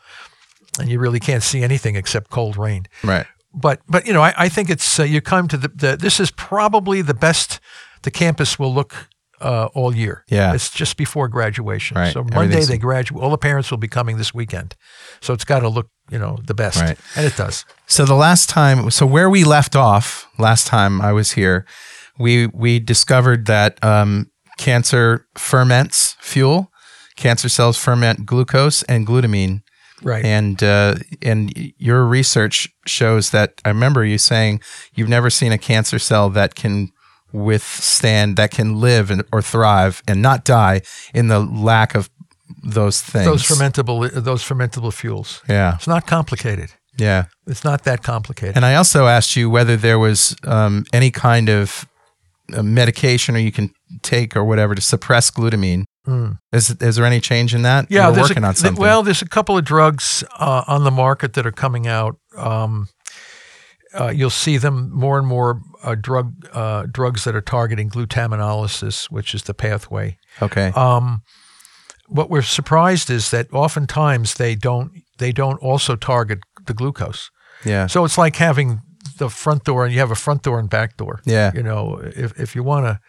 and 0.79 0.89
you 0.89 0.99
really 0.99 1.19
can't 1.19 1.43
see 1.43 1.61
anything 1.61 1.95
except 1.95 2.29
cold 2.31 2.57
rain 2.57 2.85
Right. 3.03 3.27
but 3.53 3.81
but 3.87 4.07
you 4.07 4.13
know 4.13 4.21
i, 4.23 4.33
I 4.37 4.49
think 4.49 4.69
it's 4.69 4.99
uh, 4.99 5.03
you 5.03 5.21
come 5.21 5.47
to 5.49 5.57
the, 5.57 5.67
the 5.67 5.97
this 5.97 6.19
is 6.19 6.31
probably 6.31 7.01
the 7.03 7.13
best 7.13 7.59
the 8.03 8.11
campus 8.11 8.57
will 8.59 8.73
look 8.73 9.07
uh, 9.41 9.67
all 9.73 9.93
year. 9.93 10.23
Yeah. 10.29 10.53
it's 10.53 10.69
just 10.69 10.95
before 10.95 11.27
graduation. 11.27 11.97
Right. 11.97 12.13
So 12.13 12.23
Monday 12.23 12.63
they 12.63 12.77
graduate. 12.77 13.21
All 13.21 13.29
the 13.29 13.37
parents 13.37 13.69
will 13.71 13.77
be 13.77 13.89
coming 13.89 14.15
this 14.17 14.33
weekend, 14.33 14.75
so 15.21 15.33
it's 15.33 15.43
got 15.43 15.59
to 15.59 15.67
look 15.69 15.89
you 16.09 16.19
know 16.19 16.37
the 16.45 16.53
best, 16.53 16.79
Right. 16.81 16.97
and 17.15 17.25
it 17.25 17.35
does. 17.35 17.65
So 17.87 18.05
the 18.05 18.15
last 18.15 18.49
time, 18.49 18.89
so 18.91 19.05
where 19.05 19.29
we 19.29 19.43
left 19.43 19.75
off 19.75 20.27
last 20.37 20.67
time 20.67 21.01
I 21.01 21.11
was 21.13 21.31
here, 21.33 21.65
we 22.19 22.47
we 22.47 22.79
discovered 22.79 23.45
that 23.47 23.83
um, 23.83 24.29
cancer 24.57 25.25
ferments 25.35 26.15
fuel. 26.19 26.69
Cancer 27.15 27.47
cells 27.49 27.77
ferment 27.77 28.25
glucose 28.25 28.81
and 28.83 29.05
glutamine, 29.05 29.61
Right. 30.01 30.25
and 30.25 30.61
uh, 30.63 30.95
and 31.21 31.53
your 31.77 32.05
research 32.05 32.67
shows 32.87 33.29
that. 33.29 33.61
I 33.63 33.69
remember 33.69 34.03
you 34.03 34.17
saying 34.17 34.61
you've 34.95 35.09
never 35.09 35.29
seen 35.29 35.51
a 35.51 35.57
cancer 35.59 35.99
cell 35.99 36.29
that 36.31 36.55
can 36.55 36.89
withstand, 37.31 38.35
that 38.37 38.51
can 38.51 38.79
live 38.79 39.11
and, 39.11 39.23
or 39.31 39.41
thrive 39.41 40.01
and 40.07 40.21
not 40.21 40.43
die 40.45 40.81
in 41.13 41.27
the 41.27 41.39
lack 41.39 41.95
of 41.95 42.09
those 42.63 43.01
things. 43.01 43.25
those 43.25 43.43
fermentable 43.43 44.09
those 44.23 44.43
fermentable 44.43 44.93
fuels. 44.93 45.41
Yeah, 45.47 45.75
It's 45.75 45.87
not 45.87 46.05
complicated. 46.07 46.71
yeah. 46.97 47.25
It's 47.47 47.63
not 47.63 47.83
that 47.83 48.03
complicated. 48.03 48.55
And 48.55 48.65
I 48.65 48.75
also 48.75 49.07
asked 49.07 49.35
you 49.35 49.49
whether 49.49 49.75
there 49.77 49.99
was 49.99 50.35
um, 50.43 50.85
any 50.93 51.11
kind 51.11 51.49
of 51.49 51.85
uh, 52.53 52.63
medication 52.63 53.35
or 53.35 53.39
you 53.39 53.51
can 53.51 53.71
take 54.01 54.35
or 54.35 54.43
whatever 54.43 54.75
to 54.75 54.81
suppress 54.81 55.31
glutamine. 55.31 55.85
Is 56.51 56.69
is 56.81 56.95
there 56.97 57.05
any 57.05 57.21
change 57.21 57.55
in 57.55 57.61
that? 57.61 57.85
Yeah, 57.89 58.09
We're 58.09 58.21
working 58.21 58.43
a, 58.43 58.47
on 58.47 58.55
something. 58.55 58.81
Well, 58.81 59.03
there's 59.03 59.21
a 59.21 59.29
couple 59.29 59.57
of 59.57 59.63
drugs 59.63 60.21
uh, 60.37 60.63
on 60.67 60.83
the 60.83 60.91
market 60.91 61.33
that 61.33 61.45
are 61.45 61.51
coming 61.53 61.87
out. 61.87 62.17
Um, 62.35 62.89
uh, 63.97 64.09
you'll 64.09 64.29
see 64.29 64.57
them 64.57 64.91
more 64.91 65.17
and 65.17 65.25
more 65.25 65.61
uh, 65.81 65.95
drug 65.95 66.33
uh, 66.51 66.87
drugs 66.91 67.23
that 67.23 67.35
are 67.35 67.41
targeting 67.41 67.89
glutaminolysis, 67.89 69.05
which 69.11 69.33
is 69.33 69.43
the 69.43 69.53
pathway. 69.53 70.17
okay. 70.41 70.73
Um, 70.75 71.21
what 72.07 72.29
we're 72.29 72.41
surprised 72.41 73.09
is 73.09 73.31
that 73.31 73.51
oftentimes 73.53 74.35
they 74.35 74.55
don't 74.55 74.91
they 75.17 75.31
don't 75.31 75.61
also 75.61 75.95
target 75.95 76.39
the 76.65 76.73
glucose. 76.73 77.29
yeah. 77.65 77.87
So 77.87 78.05
it's 78.05 78.17
like 78.17 78.35
having 78.35 78.81
the 79.17 79.29
front 79.29 79.63
door 79.63 79.85
and 79.85 79.93
you 79.93 79.99
have 79.99 80.11
a 80.11 80.15
front 80.15 80.43
door 80.43 80.59
and 80.59 80.69
back 80.69 80.97
door. 80.97 81.21
Yeah. 81.25 81.51
You 81.53 81.63
know, 81.63 81.99
if 82.15 82.39
if 82.39 82.55
you 82.55 82.63
want 82.63 82.85
to 82.85 82.99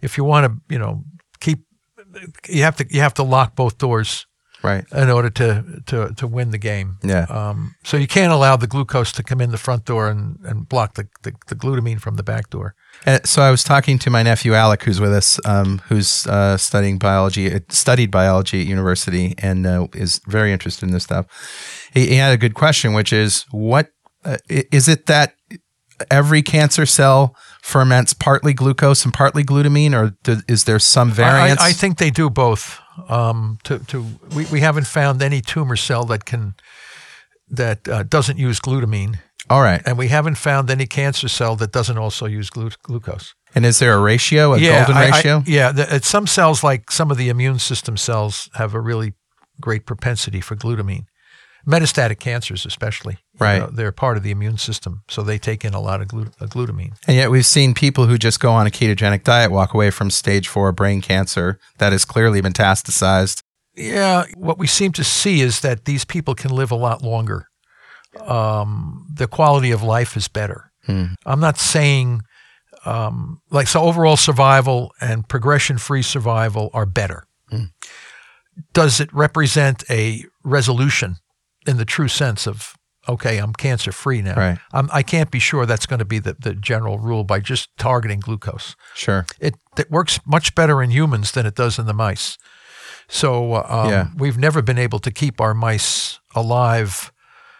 if 0.00 0.16
you 0.16 0.24
want 0.24 0.46
to, 0.46 0.74
you 0.74 0.78
know, 0.78 1.04
keep 1.40 1.60
you 2.48 2.62
have 2.62 2.76
to 2.76 2.86
you 2.90 3.00
have 3.00 3.14
to 3.14 3.22
lock 3.22 3.54
both 3.56 3.78
doors 3.78 4.26
right. 4.62 4.84
in 4.92 5.10
order 5.10 5.30
to 5.30 5.82
to 5.86 6.14
to 6.14 6.26
win 6.26 6.50
the 6.50 6.58
game. 6.58 6.98
Yeah. 7.02 7.26
Um, 7.28 7.74
so 7.84 7.96
you 7.96 8.06
can't 8.06 8.32
allow 8.32 8.56
the 8.56 8.66
glucose 8.66 9.12
to 9.12 9.22
come 9.22 9.40
in 9.40 9.50
the 9.50 9.58
front 9.58 9.84
door 9.84 10.08
and, 10.08 10.38
and 10.44 10.68
block 10.68 10.94
the, 10.94 11.08
the, 11.22 11.32
the 11.48 11.54
glutamine 11.54 12.00
from 12.00 12.16
the 12.16 12.22
back 12.22 12.50
door. 12.50 12.74
Uh, 13.06 13.18
so 13.24 13.42
I 13.42 13.50
was 13.50 13.64
talking 13.64 13.98
to 14.00 14.10
my 14.10 14.22
nephew 14.22 14.54
Alec, 14.54 14.82
who's 14.84 15.00
with 15.00 15.12
us, 15.12 15.40
um, 15.44 15.80
who's 15.88 16.26
uh, 16.26 16.56
studying 16.56 16.98
biology, 16.98 17.52
uh, 17.52 17.60
studied 17.68 18.10
biology 18.10 18.60
at 18.60 18.66
university, 18.66 19.34
and 19.38 19.66
uh, 19.66 19.86
is 19.94 20.20
very 20.26 20.52
interested 20.52 20.86
in 20.86 20.92
this 20.92 21.04
stuff. 21.04 21.26
He, 21.94 22.08
he 22.08 22.14
had 22.16 22.32
a 22.32 22.36
good 22.36 22.54
question, 22.54 22.92
which 22.92 23.12
is, 23.12 23.46
what 23.50 23.88
uh, 24.24 24.36
is 24.48 24.88
it 24.88 25.06
that 25.06 25.34
every 26.10 26.42
cancer 26.42 26.86
cell 26.86 27.34
ferments 27.62 28.12
partly 28.12 28.52
glucose 28.52 29.04
and 29.04 29.14
partly 29.14 29.42
glutamine, 29.42 29.94
or 29.94 30.16
do, 30.22 30.42
is 30.46 30.64
there 30.64 30.78
some 30.78 31.10
I, 31.10 31.14
variance? 31.14 31.60
I, 31.60 31.68
I 31.68 31.72
think 31.72 31.98
they 31.98 32.10
do 32.10 32.30
both. 32.30 32.78
Um, 33.08 33.58
to 33.64 33.78
to 33.78 34.04
we, 34.34 34.44
we 34.46 34.60
haven't 34.60 34.86
found 34.86 35.22
any 35.22 35.40
tumor 35.40 35.76
cell 35.76 36.04
that 36.06 36.24
can 36.24 36.54
that 37.48 37.88
uh, 37.88 38.02
doesn't 38.02 38.38
use 38.38 38.60
glutamine, 38.60 39.18
All 39.50 39.62
right. 39.62 39.82
and 39.84 39.98
we 39.98 40.08
haven't 40.08 40.36
found 40.36 40.70
any 40.70 40.86
cancer 40.86 41.28
cell 41.28 41.56
that 41.56 41.72
doesn't 41.72 41.98
also 41.98 42.26
use 42.26 42.50
glu- 42.50 42.70
glucose. 42.82 43.34
And 43.54 43.66
is 43.66 43.78
there 43.78 43.92
a 43.94 44.00
ratio, 44.00 44.54
a 44.54 44.60
golden 44.60 44.96
I- 44.96 45.04
I- 45.06 45.10
ratio? 45.10 45.42
yeah, 45.46 45.72
the, 45.72 45.94
it's 45.94 46.08
some 46.08 46.26
cells, 46.26 46.62
like 46.64 46.90
some 46.90 47.10
of 47.10 47.18
the 47.18 47.28
immune 47.28 47.58
system 47.58 47.96
cells, 47.96 48.48
have 48.54 48.74
a 48.74 48.80
really 48.80 49.12
great 49.60 49.84
propensity 49.86 50.40
for 50.40 50.56
glutamine. 50.56 51.04
Metastatic 51.66 52.18
cancers, 52.18 52.64
especially, 52.66 53.18
Right. 53.38 53.58
know, 53.60 53.70
they're 53.72 53.92
part 53.92 54.16
of 54.16 54.22
the 54.22 54.30
immune 54.30 54.58
system, 54.58 55.02
so 55.08 55.22
they 55.22 55.38
take 55.38 55.64
in 55.64 55.74
a 55.74 55.80
lot 55.80 56.00
of 56.02 56.08
glu- 56.08 56.30
uh, 56.40 56.46
glutamine. 56.46 56.92
And 57.06 57.16
yet 57.16 57.30
we've 57.30 57.46
seen 57.46 57.72
people 57.74 58.06
who 58.06 58.18
just 58.18 58.40
go 58.40 58.52
on 58.52 58.66
a 58.66 58.70
ketogenic 58.70 59.24
diet 59.24 59.50
walk 59.50 59.72
away 59.74 59.90
from 59.90 60.10
stage 60.10 60.48
four 60.48 60.70
brain 60.72 61.00
cancer 61.00 61.58
that 61.78 61.92
has 61.92 62.04
clearly 62.04 62.42
metastasized. 62.42 63.42
Yeah, 63.74 64.24
what 64.36 64.58
we 64.58 64.66
seem 64.66 64.92
to 64.92 65.04
see 65.04 65.40
is 65.40 65.60
that 65.60 65.86
these 65.86 66.04
people 66.04 66.34
can 66.34 66.50
live 66.50 66.70
a 66.70 66.76
lot 66.76 67.02
longer. 67.02 67.46
Um, 68.20 69.06
the 69.12 69.26
quality 69.26 69.70
of 69.70 69.82
life 69.82 70.16
is 70.16 70.28
better. 70.28 70.70
I'm 70.88 71.40
not 71.40 71.58
saying 71.58 72.22
um, 72.84 73.40
like 73.50 73.68
so 73.68 73.80
overall 73.82 74.16
survival 74.16 74.92
and 75.00 75.28
progression 75.28 75.78
free 75.78 76.02
survival 76.02 76.70
are 76.74 76.86
better. 76.86 77.24
Does 78.72 79.00
it 79.00 79.12
represent 79.14 79.84
a 79.88 80.24
resolution 80.42 81.16
in 81.66 81.76
the 81.76 81.84
true 81.84 82.08
sense 82.08 82.46
of 82.46 82.74
okay, 83.08 83.38
I'm 83.38 83.52
cancer 83.52 83.92
free 83.92 84.22
now? 84.22 84.34
Right. 84.34 84.58
I'm, 84.72 84.88
I 84.92 85.02
can't 85.02 85.30
be 85.30 85.38
sure 85.38 85.66
that's 85.66 85.86
going 85.86 85.98
to 85.98 86.04
be 86.04 86.18
the, 86.18 86.34
the 86.38 86.54
general 86.54 86.98
rule 86.98 87.24
by 87.24 87.40
just 87.40 87.68
targeting 87.78 88.20
glucose. 88.20 88.76
Sure. 88.94 89.26
It, 89.40 89.54
it 89.78 89.90
works 89.90 90.20
much 90.26 90.54
better 90.54 90.82
in 90.82 90.90
humans 90.90 91.32
than 91.32 91.46
it 91.46 91.54
does 91.54 91.78
in 91.78 91.86
the 91.86 91.94
mice. 91.94 92.38
So 93.08 93.54
uh, 93.54 93.66
um, 93.68 93.90
Yeah. 93.90 94.06
we've 94.16 94.38
never 94.38 94.62
been 94.62 94.78
able 94.78 94.98
to 95.00 95.10
keep 95.10 95.40
our 95.40 95.54
mice 95.54 96.20
alive 96.34 97.12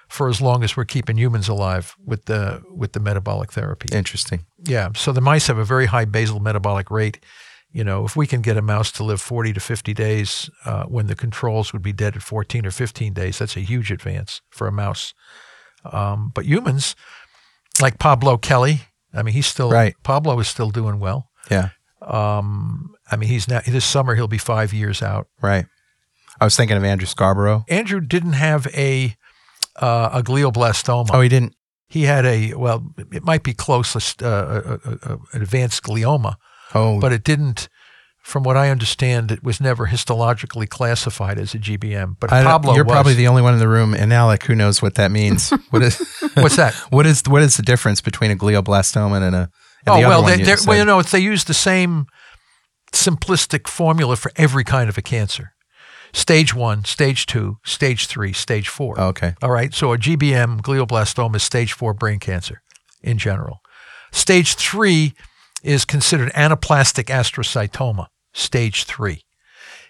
for 0.09 0.29
as 0.29 0.41
long 0.41 0.63
as 0.63 0.77
we're 0.77 0.85
keeping 0.85 1.17
humans 1.17 1.49
alive 1.49 1.95
with 2.05 2.27
the 2.27 2.63
with 2.71 2.93
the 2.93 3.01
metabolic 3.01 3.51
therapy. 3.53 3.89
Interesting. 3.97 4.45
Yeah. 4.63 4.91
So 4.95 5.11
the 5.13 5.21
mice 5.23 5.47
have 5.47 5.57
a 5.59 5.65
very 5.65 5.87
high 5.87 6.05
basal 6.05 6.39
metabolic 6.39 6.91
rate. 6.91 7.19
You 7.73 7.85
know, 7.85 8.05
if 8.05 8.17
we 8.17 8.27
can 8.27 8.43
get 8.43 8.57
a 8.57 8.63
mouse 8.63 8.93
to 8.93 9.05
live 9.05 9.21
40 9.21 9.55
to 9.55 9.61
50 9.61 9.95
days 9.95 10.51
uh, 10.65 10.85
when 10.85 11.07
the 11.07 11.15
controls 11.15 11.73
would 11.73 11.83
be 11.83 11.93
dead 11.93 12.17
at 12.17 12.23
14 12.23 12.67
or 12.67 12.71
15 12.71 13.15
days, 13.15 13.39
that's 13.39 13.57
a 13.57 13.61
huge 13.61 13.91
advance 13.91 14.43
for 14.51 14.67
a 14.67 14.73
mouse. 14.73 15.15
Um, 15.85 16.33
but 16.35 16.45
humans, 16.45 16.95
like 17.81 17.99
Pablo 17.99 18.37
Kelly, 18.37 18.83
I 19.15 19.23
mean, 19.23 19.35
he's 19.35 19.47
still 19.47 19.71
Right. 19.71 19.95
Pablo 20.03 20.39
is 20.39 20.49
still 20.49 20.71
doing 20.71 21.01
well. 21.01 21.31
Yeah. 21.51 21.71
Um, 22.03 22.95
I 23.11 23.17
mean, 23.17 23.29
he's 23.29 23.49
now 23.49 23.61
this 23.67 23.85
summer 23.85 24.15
he'll 24.15 24.29
be 24.29 24.39
five 24.39 24.73
years 24.73 25.03
out. 25.03 25.29
Right. 25.41 25.67
I 26.41 26.45
was 26.45 26.57
thinking 26.57 26.77
of 26.77 26.85
Andrew 26.85 27.07
Scarborough. 27.07 27.65
Andrew 27.69 28.01
didn't 28.01 28.33
have 28.33 28.67
a 28.75 29.17
uh, 29.77 30.11
a 30.13 30.23
glioblastoma. 30.23 31.11
Oh, 31.13 31.21
he 31.21 31.29
didn't. 31.29 31.55
He 31.89 32.05
had 32.05 32.25
a 32.25 32.55
well, 32.55 32.93
it 33.13 33.23
might 33.23 33.43
be 33.43 33.53
closest 33.53 34.23
uh, 34.23 34.63
a, 34.65 34.91
a, 34.91 35.19
an 35.33 35.43
advanced 35.43 35.83
glioma, 35.83 36.37
Oh, 36.75 37.01
but 37.01 37.13
it 37.13 37.25
didn't. 37.25 37.69
From 38.23 38.45
what 38.45 38.57
I 38.57 38.71
understand, 38.71 39.33
it 39.33 39.43
was 39.43 39.61
never 39.61 39.89
histologically 39.89 40.69
classified 40.69 41.41
as 41.41 41.55
a 41.55 41.59
GBM. 41.59 42.17
But 42.21 42.33
I 42.33 42.45
Pablo 42.45 42.75
you're 42.75 42.85
was. 42.85 42.93
probably 42.93 43.15
the 43.15 43.27
only 43.27 43.43
one 43.43 43.53
in 43.53 43.59
the 43.59 43.69
room, 43.69 43.95
and 43.95 44.13
Alec, 44.13 44.45
who 44.45 44.55
knows 44.55 44.81
what 44.81 44.95
that 44.95 45.11
means? 45.11 45.51
what 45.71 45.83
is 45.83 45.99
What's 46.35 46.57
that? 46.57 46.75
what 46.91 47.05
is 47.05 47.23
what 47.27 47.43
is 47.43 47.57
the 47.57 47.63
difference 47.63 48.01
between 48.01 48.31
a 48.31 48.37
glioblastoma 48.37 49.23
and 49.27 49.35
a? 49.35 49.51
And 49.85 50.05
oh 50.05 50.09
well, 50.09 50.23
they, 50.23 50.37
you 50.37 50.57
well, 50.67 50.79
you 50.79 50.85
know, 50.85 51.03
they 51.03 51.19
use 51.19 51.45
the 51.45 51.55
same 51.55 52.07
simplistic 52.93 53.67
formula 53.67 54.15
for 54.15 54.31
every 54.37 54.63
kind 54.63 54.89
of 54.89 54.97
a 54.97 55.03
cancer: 55.03 55.55
stage 56.13 56.55
one, 56.55 56.85
stage 56.85 57.27
two, 57.27 57.59
stage 57.65 58.07
three, 58.07 58.33
stage 58.33 58.69
four. 58.69 58.95
Oh, 58.99 59.09
okay. 59.09 59.35
All 59.43 59.51
right. 59.51 59.75
So 59.75 59.93
a 59.93 59.99
GBM 59.99 60.61
glioblastoma 60.61 61.37
is 61.37 61.43
stage 61.43 61.73
four 61.73 61.93
brain 61.93 62.21
cancer 62.21 62.63
in 63.03 63.19
general. 63.19 63.59
Stage 64.13 64.55
three 64.55 65.15
is 65.63 65.85
considered 65.85 66.33
anaplastic 66.33 67.05
astrocytoma, 67.05 68.07
stage 68.33 68.85
three. 68.85 69.23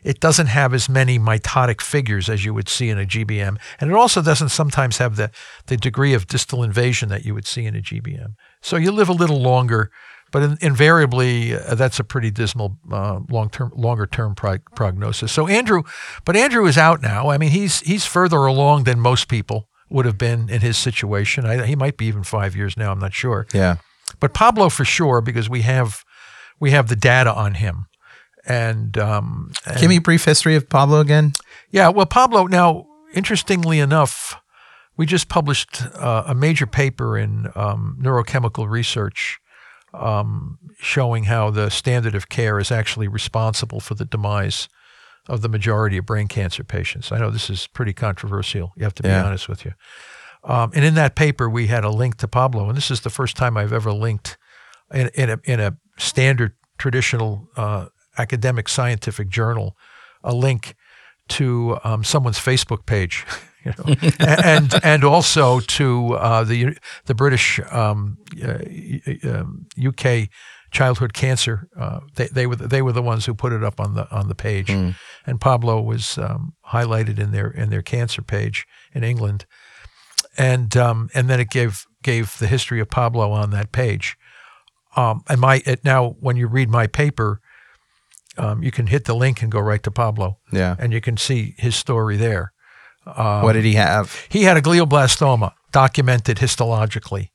It 0.02 0.20
doesn't 0.20 0.48
have 0.48 0.74
as 0.74 0.88
many 0.88 1.18
mitotic 1.18 1.80
figures 1.80 2.28
as 2.28 2.44
you 2.44 2.52
would 2.54 2.68
see 2.68 2.88
in 2.88 2.98
a 2.98 3.04
GBM. 3.04 3.58
And 3.78 3.90
it 3.90 3.94
also 3.94 4.20
doesn't 4.20 4.48
sometimes 4.48 4.98
have 4.98 5.16
the, 5.16 5.30
the 5.66 5.76
degree 5.76 6.12
of 6.12 6.26
distal 6.26 6.62
invasion 6.62 7.08
that 7.10 7.24
you 7.24 7.34
would 7.34 7.46
see 7.46 7.66
in 7.66 7.76
a 7.76 7.80
GBM. 7.80 8.34
So 8.60 8.76
you 8.76 8.90
live 8.90 9.08
a 9.08 9.12
little 9.12 9.40
longer, 9.40 9.92
but 10.32 10.42
in, 10.42 10.58
invariably 10.60 11.54
uh, 11.54 11.76
that's 11.76 12.00
a 12.00 12.04
pretty 12.04 12.32
dismal 12.32 12.78
uh, 12.90 13.20
long 13.30 13.48
term, 13.48 13.70
longer 13.76 14.06
term 14.06 14.34
prog- 14.34 14.74
prognosis. 14.74 15.30
So 15.30 15.46
Andrew, 15.46 15.82
but 16.24 16.36
Andrew 16.36 16.66
is 16.66 16.76
out 16.76 17.00
now. 17.00 17.30
I 17.30 17.38
mean, 17.38 17.50
he's 17.50 17.80
he's 17.80 18.04
further 18.04 18.38
along 18.38 18.84
than 18.84 18.98
most 18.98 19.28
people 19.28 19.68
would 19.88 20.06
have 20.06 20.18
been 20.18 20.48
in 20.48 20.62
his 20.62 20.76
situation. 20.76 21.44
I, 21.44 21.66
he 21.66 21.76
might 21.76 21.96
be 21.96 22.06
even 22.06 22.24
five 22.24 22.56
years 22.56 22.76
now. 22.76 22.90
I'm 22.90 22.98
not 22.98 23.12
sure. 23.12 23.46
Yeah. 23.52 23.76
But 24.22 24.32
Pablo 24.32 24.70
for 24.70 24.84
sure 24.86 25.20
because 25.20 25.50
we 25.50 25.60
have 25.62 26.02
we 26.60 26.70
have 26.70 26.88
the 26.88 26.96
data 26.96 27.34
on 27.34 27.54
him. 27.54 27.86
And, 28.46 28.96
um, 28.98 29.52
and 29.66 29.78
Give 29.80 29.88
me 29.88 29.96
a 29.96 30.00
brief 30.00 30.24
history 30.24 30.56
of 30.56 30.68
Pablo 30.68 31.00
again. 31.00 31.32
yeah, 31.70 31.88
well, 31.88 32.06
Pablo. 32.06 32.46
Now, 32.46 32.86
interestingly 33.14 33.78
enough, 33.80 34.40
we 34.96 35.06
just 35.06 35.28
published 35.28 35.82
uh, 35.94 36.24
a 36.26 36.34
major 36.34 36.66
paper 36.66 37.16
in 37.18 37.48
um, 37.54 37.98
neurochemical 38.00 38.68
research 38.68 39.38
um, 39.94 40.58
showing 40.80 41.24
how 41.24 41.50
the 41.50 41.68
standard 41.70 42.14
of 42.14 42.28
care 42.28 42.58
is 42.58 42.70
actually 42.72 43.08
responsible 43.08 43.80
for 43.80 43.94
the 43.94 44.04
demise 44.04 44.68
of 45.28 45.40
the 45.42 45.48
majority 45.48 45.96
of 45.98 46.06
brain 46.06 46.26
cancer 46.28 46.64
patients. 46.64 47.12
I 47.12 47.18
know 47.18 47.30
this 47.30 47.48
is 47.50 47.66
pretty 47.68 47.92
controversial. 47.92 48.72
You 48.76 48.84
have 48.84 48.94
to 48.96 49.02
be 49.02 49.08
Yeah. 49.08 49.24
honest 49.24 49.48
with 49.48 49.64
you. 49.64 49.72
Um, 50.44 50.72
and 50.74 50.84
in 50.84 50.94
that 50.94 51.14
paper, 51.14 51.48
we 51.48 51.68
had 51.68 51.84
a 51.84 51.90
link 51.90 52.16
to 52.18 52.28
Pablo, 52.28 52.68
and 52.68 52.76
this 52.76 52.90
is 52.90 53.02
the 53.02 53.10
first 53.10 53.36
time 53.36 53.56
I've 53.56 53.72
ever 53.72 53.92
linked 53.92 54.36
in, 54.92 55.08
in 55.14 55.30
a 55.30 55.38
in 55.44 55.60
a 55.60 55.76
standard 55.98 56.54
traditional 56.78 57.48
uh, 57.56 57.86
academic 58.18 58.68
scientific 58.68 59.28
journal 59.28 59.76
a 60.24 60.34
link 60.34 60.74
to 61.28 61.78
um, 61.84 62.04
someone's 62.04 62.38
Facebook 62.38 62.86
page, 62.86 63.24
you 63.64 63.72
know, 63.78 63.94
and 64.18 64.74
and 64.82 65.04
also 65.04 65.60
to 65.60 66.14
uh, 66.14 66.44
the 66.44 66.76
the 67.06 67.14
British 67.14 67.60
um, 67.70 68.18
uh, 68.42 68.58
um, 69.28 69.66
UK 69.84 70.28
childhood 70.70 71.12
cancer. 71.12 71.68
Uh, 71.78 72.00
they 72.16 72.26
they 72.28 72.46
were 72.46 72.56
the, 72.56 72.66
they 72.66 72.82
were 72.82 72.92
the 72.92 73.02
ones 73.02 73.26
who 73.26 73.34
put 73.34 73.52
it 73.52 73.62
up 73.62 73.80
on 73.80 73.94
the 73.94 74.10
on 74.10 74.28
the 74.28 74.34
page, 74.34 74.70
and 75.26 75.40
Pablo 75.40 75.80
was 75.80 76.18
um, 76.18 76.54
highlighted 76.70 77.18
in 77.18 77.32
their 77.32 77.50
in 77.50 77.70
their 77.70 77.82
cancer 77.82 78.22
page 78.22 78.66
in 78.92 79.04
England, 79.04 79.46
and 80.38 80.76
um, 80.76 81.08
and 81.14 81.28
then 81.28 81.40
it 81.40 81.50
gave 81.50 81.86
gave 82.02 82.38
the 82.38 82.46
history 82.46 82.80
of 82.80 82.88
Pablo 82.90 83.30
on 83.32 83.50
that 83.50 83.72
page. 83.72 84.16
Um, 84.96 85.22
and 85.28 85.40
my 85.40 85.62
it, 85.64 85.84
now 85.84 86.16
when 86.20 86.36
you 86.36 86.46
read 86.46 86.68
my 86.68 86.86
paper, 86.86 87.40
um, 88.38 88.62
you 88.62 88.70
can 88.70 88.86
hit 88.88 89.04
the 89.04 89.14
link 89.14 89.42
and 89.42 89.50
go 89.50 89.60
right 89.60 89.82
to 89.82 89.90
Pablo, 89.90 90.38
Yeah. 90.52 90.76
and 90.78 90.92
you 90.92 91.00
can 91.00 91.16
see 91.16 91.54
his 91.58 91.76
story 91.76 92.16
there. 92.16 92.52
what 93.04 93.52
did 93.54 93.64
he 93.64 93.74
have? 93.74 94.26
He 94.28 94.44
had 94.44 94.56
a 94.56 94.62
glioblastoma 94.62 95.52
documented 95.72 96.38
histologically, 96.38 97.30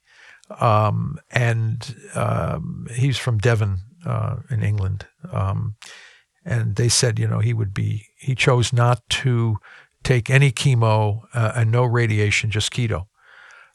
um, 0.60 1.18
and 1.32 1.96
um, 2.16 2.88
he's 2.96 3.18
from 3.18 3.38
Devon 3.38 3.80
uh, 4.06 4.38
in 4.50 4.64
England. 4.64 5.08
Um, 5.32 5.76
and 6.46 6.76
they 6.78 6.88
said, 6.90 7.20
you 7.20 7.28
know, 7.28 7.40
he 7.40 7.54
would 7.54 7.74
be. 7.74 8.06
He 8.18 8.34
chose 8.36 8.72
not 8.72 9.02
to 9.10 9.58
take 10.08 10.30
any 10.30 10.52
chemo 10.52 11.22
uh, 11.34 11.52
and 11.56 11.72
no 11.72 11.84
radiation, 11.84 12.50
just 12.52 12.72
keto. 12.74 13.08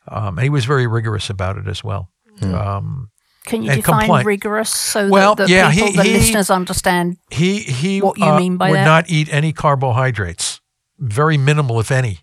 Um, 0.08 0.38
and 0.38 0.42
he 0.44 0.50
was 0.50 0.64
very 0.64 0.86
rigorous 0.86 1.30
about 1.30 1.56
it 1.58 1.68
as 1.68 1.84
well. 1.84 2.08
Um, 2.42 3.10
Can 3.44 3.62
you 3.62 3.70
And 3.70 3.82
define 3.82 4.00
complaint. 4.06 4.26
rigorous 4.26 4.70
so 4.70 5.08
Well, 5.08 5.34
that 5.34 5.46
the 5.46 5.52
yeah, 5.52 5.70
people, 5.70 5.88
he- 5.90 5.96
the 5.96 6.02
he- 6.04 6.12
listeners 6.14 6.50
understand? 6.50 7.16
he 7.30 7.60
he 7.60 8.00
What 8.00 8.18
you 8.18 8.24
uh, 8.24 8.38
mean 8.38 8.56
by 8.56 8.70
would 8.70 8.78
that? 8.78 8.84
not 8.84 9.04
eat 9.10 9.28
any 9.32 9.52
carbohydrates, 9.52 10.60
very 10.98 11.36
minimal, 11.36 11.78
if 11.80 11.90
any, 11.90 12.18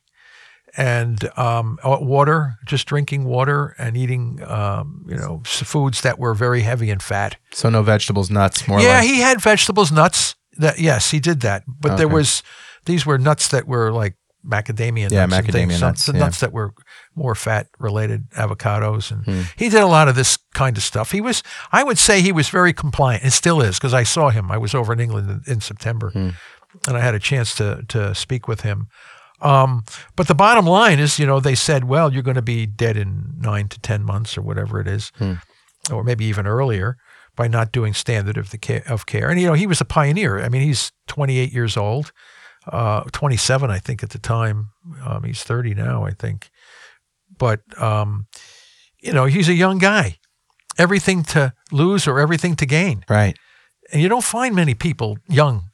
and 0.78 1.30
um, 1.38 1.78
uh, 1.84 1.98
water, 2.02 2.56
just 2.66 2.88
drinking 2.88 3.26
water 3.26 3.76
and 3.78 3.96
eating, 3.98 4.42
um, 4.48 5.06
you 5.08 5.16
know, 5.18 5.42
foods 5.46 6.02
that 6.02 6.20
were 6.20 6.34
very 6.34 6.62
heavy 6.62 6.90
in 6.90 7.00
fat. 7.00 7.38
So 7.54 7.70
no 7.70 7.82
vegetables, 7.84 8.30
nuts, 8.30 8.68
more 8.68 8.80
yeah, 8.82 9.00
like 9.00 9.08
he 9.08 9.22
had 9.22 9.42
vegetables, 9.42 9.92
nuts. 9.92 10.36
That 10.58 10.80
yes, 10.80 11.12
he 11.12 11.20
did 11.20 11.40
that, 11.42 11.64
but 11.68 11.96
there 11.98 12.08
was 12.10 12.44
these 12.90 13.06
were 13.06 13.18
nuts 13.18 13.48
that 13.50 13.68
were 13.68 13.92
like 13.92 14.16
macadamia 14.46 15.04
nuts. 15.04 15.14
Yeah, 15.14 15.28
things, 15.28 15.48
macadamia 15.48 15.72
some- 15.78 15.88
nuts, 15.90 16.06
the 16.06 16.14
yeah. 16.14 16.20
nuts 16.20 16.40
that 16.40 16.52
were 16.54 16.74
more 17.16 17.36
fat 17.36 17.68
related, 17.78 18.30
avocados, 18.32 19.12
and 19.12 19.24
Hmm. 19.26 19.42
he 19.58 19.70
did 19.70 19.82
a 19.82 19.88
lot 19.88 20.08
of 20.08 20.16
this 20.16 20.38
kind 20.54 20.78
of 20.78 20.84
stuff. 20.84 21.12
He 21.12 21.22
was, 21.22 21.44
I 21.72 21.84
would 21.84 21.98
say, 21.98 22.22
he 22.22 22.32
was 22.32 22.50
very 22.50 22.74
compliant, 22.74 23.24
and 23.24 23.34
still 23.34 23.62
is, 23.62 23.78
because 23.78 23.94
I 23.94 24.04
saw 24.04 24.30
him. 24.30 24.50
I 24.52 24.58
was 24.58 24.74
over 24.74 24.94
in 24.94 25.00
England 25.00 25.30
in, 25.46 25.54
in 25.54 25.62
September, 25.62 26.10
Hmm. 26.12 26.30
and 26.88 26.96
I 26.98 27.02
had 27.02 27.16
a 27.16 27.20
chance 27.20 27.54
to 27.56 27.84
to 27.90 28.14
speak 28.16 28.48
with 28.48 28.62
him. 28.62 28.88
Um, 29.42 29.84
but 30.16 30.28
the 30.28 30.36
bottom 30.36 30.66
line 30.66 31.00
is, 31.00 31.18
you 31.20 31.26
know, 31.26 31.40
they 31.40 31.56
said, 31.56 31.84
well, 31.86 32.12
you're 32.14 32.24
going 32.30 32.36
to 32.46 32.52
be 32.56 32.66
dead 32.66 32.98
in 32.98 33.36
nine 33.40 33.68
to 33.70 33.80
ten 33.80 34.04
months 34.04 34.38
or 34.38 34.42
whatever 34.42 34.82
it 34.82 34.88
is, 34.88 35.12
or 35.92 36.04
maybe 36.04 36.26
even 36.26 36.46
earlier 36.48 36.98
by 37.36 37.48
not 37.48 37.72
doing 37.72 37.94
standard 37.94 38.38
of 38.38 38.50
the 38.50 38.58
care, 38.58 38.84
of 38.88 39.06
care. 39.06 39.30
And 39.30 39.40
you 39.40 39.48
know, 39.48 39.54
he 39.54 39.68
was 39.68 39.80
a 39.82 39.86
pioneer. 39.86 40.40
I 40.44 40.50
mean, 40.50 40.62
he's 40.62 40.92
28 41.08 41.54
years 41.54 41.78
old, 41.78 42.12
uh, 42.68 43.04
27, 43.12 43.70
I 43.70 43.80
think, 43.80 44.04
at 44.04 44.10
the 44.12 44.20
time. 44.20 44.70
Um, 45.06 45.24
he's 45.24 45.44
30 45.44 45.74
now, 45.76 46.04
I 46.06 46.12
think. 46.12 46.50
But 47.38 47.62
um, 47.82 48.28
you 49.02 49.14
know, 49.14 49.26
he's 49.26 49.50
a 49.50 49.54
young 49.54 49.78
guy. 49.78 50.18
Everything 50.78 51.24
to 51.24 51.54
lose 51.72 52.08
or 52.08 52.20
everything 52.20 52.56
to 52.58 52.66
gain. 52.66 53.04
right. 53.10 53.38
And 53.92 54.04
you 54.04 54.08
don't 54.08 54.24
find 54.24 54.56
many 54.56 54.76
people 54.76 55.18
young 55.28 55.72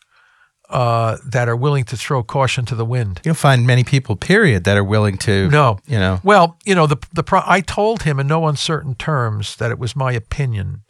uh, 0.69 1.17
that 1.25 1.49
are 1.49 1.55
willing 1.55 1.83
to 1.85 1.97
throw 1.97 2.23
caution 2.23 2.65
to 2.65 2.75
the 2.75 2.85
wind. 2.85 3.19
You 3.25 3.29
don't 3.29 3.37
find 3.37 3.67
many 3.67 3.83
people, 3.83 4.15
period, 4.15 4.63
that 4.63 4.77
are 4.77 4.83
willing 4.83 5.17
to. 5.19 5.49
No. 5.49 5.79
You 5.85 5.99
know. 5.99 6.21
Well, 6.23 6.57
you 6.65 6.75
know, 6.75 6.87
the 6.87 6.97
the 7.13 7.23
pro- 7.23 7.43
I 7.45 7.61
told 7.61 8.03
him 8.03 8.19
in 8.19 8.27
no 8.27 8.47
uncertain 8.47 8.95
terms 8.95 9.57
that 9.57 9.69
it 9.69 9.77
was 9.77 9.95
my 9.95 10.13
opinion 10.13 10.83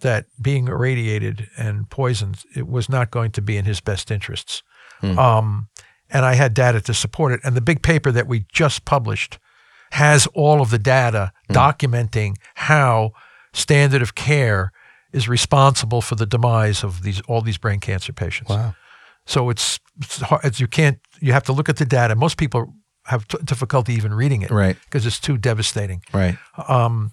that 0.00 0.26
being 0.40 0.68
irradiated 0.68 1.48
and 1.56 1.88
poisoned 1.90 2.44
it 2.54 2.68
was 2.68 2.88
not 2.88 3.10
going 3.10 3.30
to 3.32 3.42
be 3.42 3.56
in 3.56 3.64
his 3.64 3.80
best 3.80 4.10
interests. 4.10 4.62
Um, 5.02 5.68
and 6.10 6.24
I 6.24 6.34
had 6.34 6.54
data 6.54 6.80
to 6.80 6.94
support 6.94 7.32
it. 7.32 7.40
And 7.44 7.56
the 7.56 7.60
big 7.60 7.82
paper 7.82 8.10
that 8.12 8.26
we 8.26 8.46
just 8.52 8.84
published 8.84 9.38
has 9.92 10.26
all 10.28 10.60
of 10.60 10.70
the 10.70 10.78
data 10.78 11.32
documenting 11.50 12.36
how 12.54 13.12
standard 13.52 14.02
of 14.02 14.14
care 14.14 14.72
is 15.12 15.28
responsible 15.28 16.02
for 16.02 16.14
the 16.14 16.26
demise 16.26 16.84
of 16.84 17.02
these 17.02 17.20
all 17.22 17.40
these 17.40 17.58
brain 17.58 17.80
cancer 17.80 18.12
patients. 18.12 18.50
Wow. 18.50 18.74
So 19.26 19.50
it's, 19.50 19.78
it's, 19.98 20.20
hard, 20.20 20.44
it's 20.44 20.60
you 20.60 20.66
can't 20.66 20.98
you 21.20 21.32
have 21.32 21.44
to 21.44 21.52
look 21.52 21.68
at 21.68 21.76
the 21.76 21.84
data. 21.84 22.14
Most 22.14 22.36
people 22.36 22.74
have 23.04 23.26
t- 23.26 23.38
difficulty 23.44 23.94
even 23.94 24.12
reading 24.12 24.42
it, 24.42 24.50
Right. 24.50 24.76
Because 24.84 25.06
it's 25.06 25.18
too 25.18 25.38
devastating. 25.38 26.02
Right. 26.12 26.36
Um, 26.68 27.12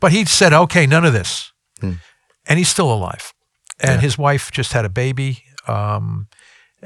but 0.00 0.10
he 0.12 0.24
said, 0.24 0.52
okay, 0.52 0.86
none 0.86 1.04
of 1.04 1.12
this. 1.12 1.52
And 1.82 2.58
he's 2.58 2.68
still 2.68 2.92
alive. 2.92 3.32
And 3.80 4.00
his 4.00 4.16
wife 4.16 4.50
just 4.50 4.72
had 4.72 4.84
a 4.84 4.88
baby. 4.88 5.44
Um, 5.68 6.28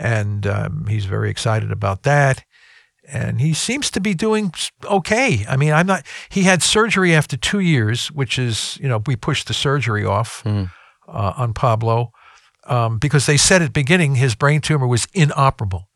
and 0.01 0.47
um, 0.47 0.87
he's 0.89 1.05
very 1.05 1.31
excited 1.31 1.71
about 1.71 2.03
that. 2.05 2.45
And 3.13 3.41
he 3.41 3.55
seems 3.55 3.91
to 3.93 4.01
be 4.01 4.15
doing 4.15 4.53
okay. 4.85 5.45
I 5.49 5.57
mean, 5.57 5.73
I'm 5.73 5.87
not, 5.87 6.05
he 6.29 6.45
had 6.45 6.63
surgery 6.63 7.15
after 7.15 7.37
two 7.37 7.59
years, 7.61 8.09
which 8.13 8.39
is, 8.39 8.79
you 8.81 8.89
know, 8.89 9.03
we 9.07 9.17
pushed 9.17 9.49
the 9.49 9.55
surgery 9.55 10.05
off 10.05 10.43
uh, 10.47 11.33
on 11.37 11.53
Pablo 11.53 12.13
um, 12.65 12.99
because 12.99 13.27
they 13.27 13.37
said 13.37 13.63
at 13.63 13.67
the 13.67 13.71
beginning 13.73 14.15
his 14.15 14.35
brain 14.35 14.61
tumor 14.61 14.87
was 14.87 15.07
inoperable. 15.13 15.89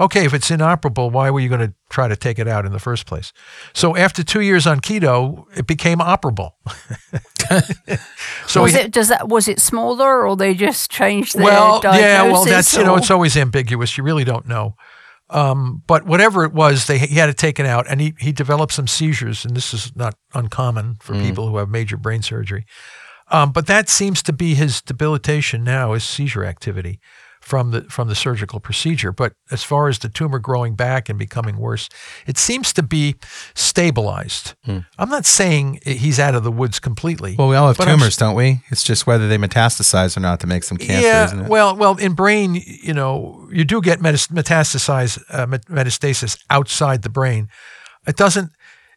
Okay, 0.00 0.24
if 0.24 0.34
it's 0.34 0.50
inoperable, 0.50 1.10
why 1.10 1.30
were 1.30 1.38
you 1.40 1.48
going 1.48 1.60
to 1.68 1.72
try 1.88 2.08
to 2.08 2.16
take 2.16 2.38
it 2.40 2.48
out 2.48 2.66
in 2.66 2.72
the 2.72 2.80
first 2.80 3.06
place? 3.06 3.32
So 3.74 3.94
after 3.96 4.24
two 4.24 4.40
years 4.40 4.66
on 4.66 4.80
keto, 4.80 5.44
it 5.56 5.66
became 5.68 5.98
operable. 5.98 6.52
so 8.46 8.62
was 8.62 8.74
it 8.74 8.92
does 8.92 9.08
that 9.08 9.28
was 9.28 9.48
it 9.48 9.60
smaller 9.60 10.26
or 10.26 10.36
they 10.36 10.54
just 10.54 10.90
changed 10.90 11.36
their 11.36 11.44
well, 11.44 11.80
diagnosis? 11.80 12.02
yeah, 12.02 12.22
well, 12.24 12.44
that's 12.44 12.76
you 12.76 12.84
know, 12.84 12.96
it's 12.96 13.10
always 13.10 13.36
ambiguous. 13.36 13.96
You 13.96 14.04
really 14.04 14.24
don't 14.24 14.46
know. 14.46 14.74
Um, 15.30 15.82
but 15.86 16.04
whatever 16.04 16.44
it 16.44 16.52
was, 16.52 16.86
they 16.86 16.98
he 16.98 17.16
had 17.16 17.28
it 17.28 17.38
taken 17.38 17.66
out, 17.66 17.86
and 17.88 18.00
he 18.00 18.14
he 18.18 18.32
developed 18.32 18.72
some 18.72 18.86
seizures, 18.86 19.44
and 19.44 19.56
this 19.56 19.72
is 19.72 19.94
not 19.96 20.14
uncommon 20.34 20.96
for 21.00 21.14
people 21.14 21.48
who 21.48 21.56
have 21.56 21.68
major 21.68 21.96
brain 21.96 22.22
surgery. 22.22 22.66
Um, 23.28 23.52
but 23.52 23.66
that 23.66 23.88
seems 23.88 24.22
to 24.24 24.32
be 24.32 24.54
his 24.54 24.82
debilitation 24.82 25.64
now 25.64 25.94
is 25.94 26.04
seizure 26.04 26.44
activity 26.44 27.00
from 27.44 27.72
the 27.72 27.82
from 27.82 28.08
the 28.08 28.14
surgical 28.14 28.58
procedure. 28.58 29.12
But 29.12 29.34
as 29.50 29.62
far 29.62 29.88
as 29.88 29.98
the 29.98 30.08
tumor 30.08 30.38
growing 30.38 30.74
back 30.74 31.10
and 31.10 31.18
becoming 31.18 31.58
worse, 31.58 31.90
it 32.26 32.38
seems 32.38 32.72
to 32.72 32.82
be 32.82 33.16
stabilized. 33.54 34.54
I'm 34.66 35.10
not 35.10 35.26
saying 35.26 35.80
he's 35.84 36.18
out 36.18 36.34
of 36.34 36.42
the 36.42 36.50
woods 36.50 36.80
completely. 36.80 37.36
Well, 37.36 37.48
we 37.48 37.56
all 37.56 37.68
have 37.68 37.76
but 37.76 37.86
I'm 37.86 37.98
tumors, 37.98 38.16
don't 38.16 38.34
we? 38.34 38.62
It's 38.70 38.82
just 38.82 39.06
whether 39.06 39.28
they 39.28 39.36
metastasize 39.36 40.16
or 40.16 40.20
not 40.20 40.40
that 40.40 40.46
makes 40.46 40.70
them 40.70 40.78
cancer, 40.78 41.06
yeah, 41.06 41.24
isn't 41.26 41.40
it? 41.42 41.48
well, 41.48 41.76
well, 41.76 41.96
in 41.98 42.14
brain, 42.14 42.54
you 42.54 42.94
know, 42.94 43.46
you 43.52 43.64
do 43.64 43.82
get 43.82 44.00
metas- 44.00 44.28
metastasize 44.28 45.22
uh, 45.28 45.46
metastasis 45.46 46.42
outside 46.48 47.02
the 47.02 47.10
brain. 47.10 47.48
It 48.06 48.16
doesn't. 48.16 48.50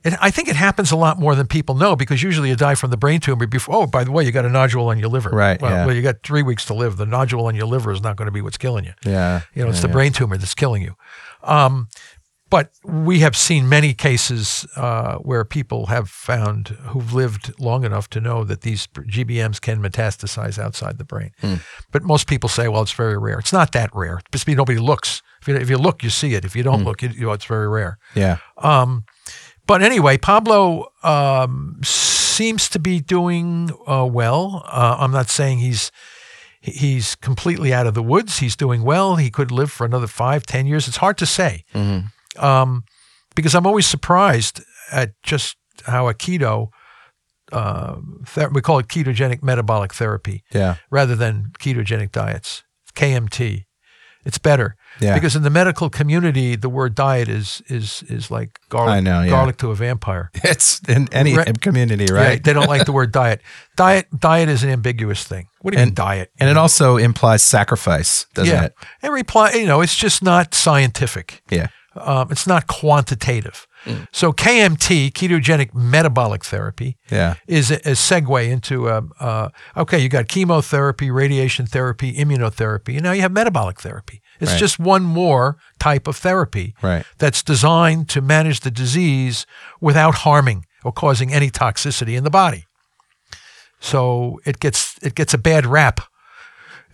It, 0.03 0.13
I 0.21 0.29
think 0.31 0.47
it 0.47 0.55
happens 0.55 0.91
a 0.91 0.95
lot 0.95 1.19
more 1.19 1.36
than 1.36 1.47
people 1.47 1.75
know 1.75 1.95
because 1.95 2.21
usually 2.23 2.49
you 2.49 2.55
die 2.55 2.75
from 2.75 2.91
the 2.91 2.97
brain 2.97 3.19
tumor 3.19 3.47
before. 3.47 3.75
Oh, 3.75 3.88
by 3.88 4.03
the 4.03 4.12
way, 4.12 4.23
you 4.23 4.31
got 4.31 4.45
a 4.45 4.49
nodule 4.49 4.88
on 4.89 4.99
your 4.99 5.10
liver. 5.10 5.29
Right, 5.29 5.62
Well, 5.62 5.71
yeah. 5.71 5.86
well, 5.86 5.95
you 5.95 6.01
got 6.01 6.23
three 6.23 6.43
weeks 6.43 6.65
to 6.65 6.73
live. 6.73 6.97
The 6.97 7.05
nodule 7.05 7.45
on 7.47 7.55
your 7.55 7.67
liver 7.67 7.91
is 7.91 8.01
not 8.01 8.15
going 8.15 8.27
to 8.27 8.31
be 8.31 8.41
what's 8.41 8.57
killing 8.57 8.86
you. 8.86 8.93
yeah. 9.03 9.41
You 9.53 9.63
know, 9.63 9.69
it's 9.69 9.79
yeah, 9.79 9.83
the 9.83 9.88
yeah. 9.88 9.93
brain 9.93 10.12
tumor 10.13 10.38
that's 10.38 10.55
killing 10.55 10.81
you. 10.83 10.95
Um, 11.43 11.88
but 12.49 12.71
we 12.86 13.19
have 13.19 13.36
seen 13.36 13.67
many 13.67 13.93
cases 13.93 14.65
uh, 14.77 15.15
where 15.17 15.43
people 15.43 15.88
have 15.88 16.10
found 16.10 16.69
who've 16.69 17.13
lived 17.13 17.60
long 17.60 17.83
enough 17.83 18.10
to 18.12 18.21
know 18.21 18.45
that 18.45 18.62
these 18.62 18.88
GBMs 18.88 19.60
can 19.60 19.81
metastasize 19.81 20.57
outside 20.57 20.97
the 20.97 21.03
brain. 21.03 21.31
Hmm. 21.41 21.55
But 21.91 22.03
most 22.03 22.25
people 22.25 22.47
say, 22.47 22.69
well, 22.69 22.81
it's 22.81 22.93
very 22.93 23.17
rare. 23.17 23.38
It's 23.38 23.51
not 23.51 23.73
that 23.73 23.89
rare. 23.93 24.21
It's 24.31 24.47
nobody 24.47 24.79
looks. 24.79 25.21
If 25.41 25.47
you, 25.49 25.55
if 25.55 25.69
you 25.69 25.77
look, 25.77 26.03
you 26.03 26.10
see 26.10 26.36
it. 26.36 26.45
If 26.45 26.55
you 26.55 26.63
don't 26.63 26.86
look, 26.86 27.01
you, 27.01 27.10
you 27.10 27.25
know, 27.25 27.33
it's 27.33 27.45
very 27.45 27.67
rare. 27.67 27.97
Yeah. 28.15 28.38
Um, 28.57 29.03
but 29.67 29.82
anyway, 29.82 30.17
Pablo 30.17 30.88
um, 31.03 31.80
seems 31.84 32.69
to 32.69 32.80
be 32.80 32.99
doing 32.99 33.71
uh, 33.88 34.06
well. 34.06 34.63
Uh, 34.65 34.97
I'm 34.99 35.12
not 35.12 35.30
saying 35.30 35.60
he's 35.60 35.91
he's 36.62 37.15
completely 37.15 37.73
out 37.73 37.86
of 37.88 37.93
the 37.93 38.03
woods. 38.03 38.39
He's 38.39 38.56
doing 38.56 38.84
well. 38.84 39.15
He 39.17 39.30
could 39.30 39.51
live 39.51 39.71
for 39.71 39.86
another 39.86 40.08
five, 40.08 40.45
ten 40.45 40.65
years. 40.65 40.88
It's 40.88 40.97
hard 40.97 41.17
to 41.19 41.25
say 41.25 41.63
um, 42.39 42.84
because 43.36 43.53
I'm 43.56 43.67
always 43.67 43.86
surprised 43.88 44.62
at 44.91 45.12
just 45.23 45.58
how 45.86 46.08
a 46.08 46.13
keto. 46.13 46.69
Uh, 47.51 47.95
ther- 48.25 48.49
we 48.49 48.62
call 48.62 48.77
it 48.80 48.88
ketogenic 48.88 49.41
metabolic 49.41 49.93
therapy 49.93 50.43
Yeah. 50.53 50.75
rather 50.91 51.15
than 51.15 51.51
ketogenic 51.60 52.12
diets. 52.12 52.63
KMT. 52.93 53.63
It's 54.25 54.38
better 54.38 54.75
Yeah. 54.99 55.13
because 55.13 55.36
in 55.36 55.43
the 55.43 55.49
medical 55.49 55.89
community, 55.89 56.55
the 56.55 56.69
word 56.69 56.95
diet 56.95 57.27
is 57.29 57.62
is 57.67 58.03
is 58.10 58.31
like 58.31 58.60
garlic, 58.69 58.93
I 58.95 58.99
know, 58.99 59.21
yeah. 59.21 59.29
garlic 59.29 59.57
to 59.57 59.71
a 59.71 59.75
vampire. 59.75 60.29
It's 60.43 60.79
in 60.88 61.07
any 61.12 61.36
Right. 61.36 61.62
community, 61.62 62.05
Yeah, 62.10 62.13
right? 62.27 62.43
they 62.43 62.53
don't 62.53 62.67
like 62.69 62.86
the 62.86 62.91
word 62.93 63.12
diet. 63.12 63.41
Diet 63.75 64.07
diet 64.19 64.49
is 64.49 64.63
an 64.63 64.69
ambiguous 64.71 65.23
thing. 65.23 65.47
What 65.62 65.71
do 65.71 65.77
you 65.77 65.81
mean 65.81 65.89
And- 65.89 65.95
diet? 65.95 66.31
and 66.39 66.49
it 66.49 66.57
also 66.57 66.97
implies 66.97 67.43
sacrifice, 67.43 68.25
doesn't 68.33 68.53
yeah, 68.53 68.63
it? 68.65 68.73
and 69.03 69.13
reply. 69.13 69.51
You 69.51 69.67
know, 69.67 69.81
it's 69.81 69.95
just 69.95 70.23
not 70.23 70.53
scientific. 70.55 71.41
Yeah. 71.51 71.67
Um, 71.95 72.27
it's 72.31 72.45
not 72.47 72.67
quantitative. 72.67 73.65
Mm. 73.86 74.07
So 74.12 74.31
KMT, 74.33 75.12
ketogenic 75.12 75.73
metabolic 75.73 76.43
therapy, 76.45 76.97
Yeah. 77.10 77.36
is 77.47 77.71
a, 77.71 77.75
a 77.77 77.93
segue 77.95 78.49
into 78.49 78.89
um, 78.91 79.12
uh, 79.19 79.49
okay, 79.75 79.99
you 79.99 80.10
got 80.10 80.27
chemotherapy, 80.27 81.10
radiation 81.12 81.65
therapy, 81.65 82.13
immunotherapy, 82.13 82.95
and 82.95 83.03
now 83.03 83.12
you 83.13 83.21
have 83.21 83.31
metabolic 83.31 83.79
therapy. 83.81 84.21
It's 84.39 84.52
Right. 84.52 84.60
just 84.60 84.80
one 84.80 85.04
more 85.04 85.58
type 85.80 86.08
of 86.08 86.15
therapy 86.17 86.76
Right. 86.82 87.06
that's 87.17 87.41
designed 87.43 88.10
to 88.10 88.21
manage 88.21 88.60
the 88.62 88.71
disease 88.71 89.45
without 89.82 90.15
harming 90.15 90.65
or 90.84 90.91
causing 90.91 91.34
any 91.34 91.50
toxicity 91.50 92.15
in 92.17 92.23
the 92.23 92.30
body. 92.30 92.65
So 93.80 94.39
it 94.45 94.60
gets 94.60 94.95
it 95.02 95.15
gets 95.15 95.34
a 95.34 95.38
bad 95.38 95.65
rap. 95.65 96.00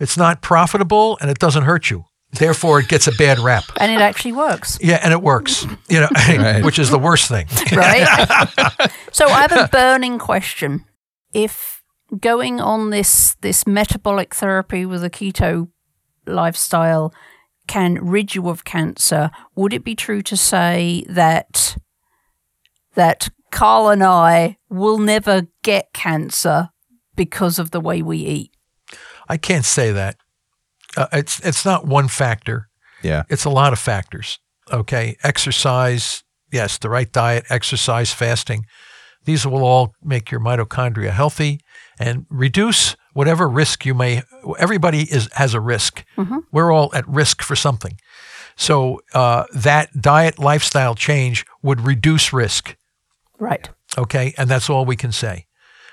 It's 0.00 0.16
not 0.16 0.42
profitable 0.42 1.16
and 1.20 1.30
it 1.30 1.38
doesn't 1.38 1.64
hurt 1.64 1.90
you. 1.90 2.04
Therefore, 2.32 2.80
it 2.80 2.88
gets 2.88 3.06
a 3.06 3.12
bad 3.12 3.38
rap. 3.38 3.64
and 3.76 3.92
it 3.92 4.00
actually 4.00 4.32
works, 4.32 4.76
Yeah, 4.82 4.98
and 5.04 5.12
it 5.12 5.22
works. 5.22 5.64
You 5.88 6.00
know, 6.00 6.08
Right. 6.28 6.64
which 6.64 6.78
is 6.80 6.90
the 6.90 6.98
worst 6.98 7.28
thing. 7.28 7.46
right? 7.72 8.90
so 9.12 9.28
I 9.28 9.42
have 9.42 9.52
a 9.52 9.68
burning 9.68 10.18
question. 10.18 10.84
If 11.32 11.82
going 12.20 12.60
on 12.60 12.90
this 12.90 13.36
this 13.40 13.66
metabolic 13.66 14.34
therapy 14.34 14.84
with 14.84 15.04
a 15.04 15.10
keto 15.10 15.68
lifestyle 16.26 17.12
can 17.66 17.94
rid 18.04 18.34
you 18.34 18.48
of 18.48 18.64
cancer, 18.64 19.30
would 19.54 19.72
it 19.72 19.84
be 19.84 19.94
true 19.94 20.22
to 20.22 20.36
say 20.36 21.04
that 21.08 21.76
that 22.94 23.28
Carl 23.50 23.88
and 23.88 24.02
I 24.02 24.58
will 24.68 24.98
never 24.98 25.46
get 25.62 25.92
cancer 25.92 26.70
because 27.16 27.58
of 27.58 27.70
the 27.70 27.80
way 27.80 28.02
we 28.02 28.18
eat? 28.18 28.50
I 29.28 29.36
can't 29.36 29.64
say 29.64 29.92
that. 29.92 30.16
Uh, 30.96 31.06
it's 31.12 31.40
it's 31.40 31.64
not 31.64 31.86
one 31.86 32.08
factor. 32.08 32.68
Yeah. 33.02 33.24
It's 33.28 33.44
a 33.44 33.50
lot 33.50 33.72
of 33.72 33.78
factors. 33.78 34.38
Okay, 34.72 35.16
exercise, 35.22 36.22
yes, 36.50 36.78
the 36.78 36.88
right 36.88 37.10
diet, 37.12 37.44
exercise, 37.50 38.12
fasting. 38.12 38.64
These 39.24 39.46
will 39.46 39.64
all 39.64 39.94
make 40.02 40.30
your 40.30 40.40
mitochondria 40.40 41.10
healthy 41.10 41.60
and 41.98 42.26
reduce 42.30 42.96
whatever 43.14 43.48
risk 43.48 43.86
you 43.86 43.94
may. 43.94 44.22
Everybody 44.58 45.02
is 45.02 45.28
has 45.32 45.54
a 45.54 45.60
risk. 45.60 46.04
We're 46.52 46.70
all 46.70 46.90
at 46.94 47.08
risk 47.08 47.42
for 47.42 47.56
something. 47.56 47.98
So 48.56 49.00
uh, 49.14 49.44
that 49.54 50.00
diet 50.00 50.38
lifestyle 50.38 50.94
change 50.94 51.44
would 51.62 51.80
reduce 51.80 52.32
risk. 52.32 52.76
Right. 53.40 53.68
Okay, 53.98 54.34
and 54.38 54.48
that's 54.50 54.68
all 54.70 54.84
we 54.84 54.96
can 54.96 55.12
say. 55.12 55.46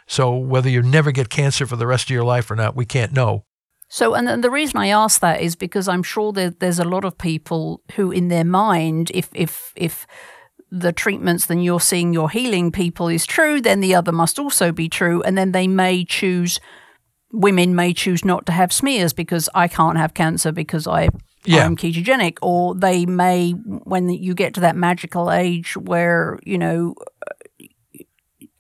So 0.07 0.35
whether 0.35 0.69
you 0.69 0.81
never 0.81 1.11
get 1.11 1.29
cancer 1.29 1.65
for 1.65 1.77
the 1.77 1.87
rest 1.87 2.05
of 2.05 2.09
your 2.13 2.25
life 2.25 2.51
or 2.51 2.55
not, 2.55 2.75
we 2.75 2.85
can't 2.85 3.13
know. 3.13 3.45
So, 3.87 4.13
and 4.13 4.43
the- 4.43 4.49
reason 4.49 4.77
I 4.77 4.87
ask 4.87 5.19
that 5.21 5.41
is 5.41 5.55
because 5.55 5.87
I'm 5.87 6.03
sure 6.03 6.31
that 6.33 6.59
there's 6.59 6.79
a 6.79 6.85
lot 6.89 7.03
of 7.03 7.17
people 7.17 7.81
who, 7.95 8.11
in 8.11 8.27
their 8.29 8.45
mind, 8.45 9.11
if 9.13 9.29
if 9.33 9.73
if 9.75 10.05
the 10.71 10.93
treatments 10.93 11.45
then 11.45 11.59
you're 11.59 11.81
seeing 11.81 12.13
you're 12.13 12.29
healing 12.29 12.71
people 12.71 13.09
is 13.09 13.25
true, 13.25 13.59
then 13.61 13.81
the 13.81 13.93
other 13.95 14.11
must 14.13 14.39
also 14.39 14.71
be 14.71 14.87
true, 14.89 15.21
and 15.23 15.37
then 15.37 15.51
they 15.51 15.67
may 15.67 16.05
choose. 16.05 16.59
Women 17.33 17.75
may 17.75 17.93
choose 17.93 18.25
not 18.25 18.45
to 18.47 18.51
have 18.51 18.71
smears 18.73 19.13
because 19.13 19.49
I 19.55 19.67
can't 19.67 19.97
have 19.97 20.13
cancer 20.13 20.51
because 20.51 20.85
I 20.87 21.09
Yeah. 21.45 21.65
I'm 21.65 21.75
ketogenic, 21.75 22.37
or 22.41 22.75
they 22.75 23.05
may 23.05 23.51
when 23.51 24.09
you 24.09 24.33
get 24.33 24.53
to 24.55 24.61
that 24.61 24.75
magical 24.75 25.31
age 25.31 25.75
where 25.77 26.39
you 26.43 26.57
know 26.57 26.95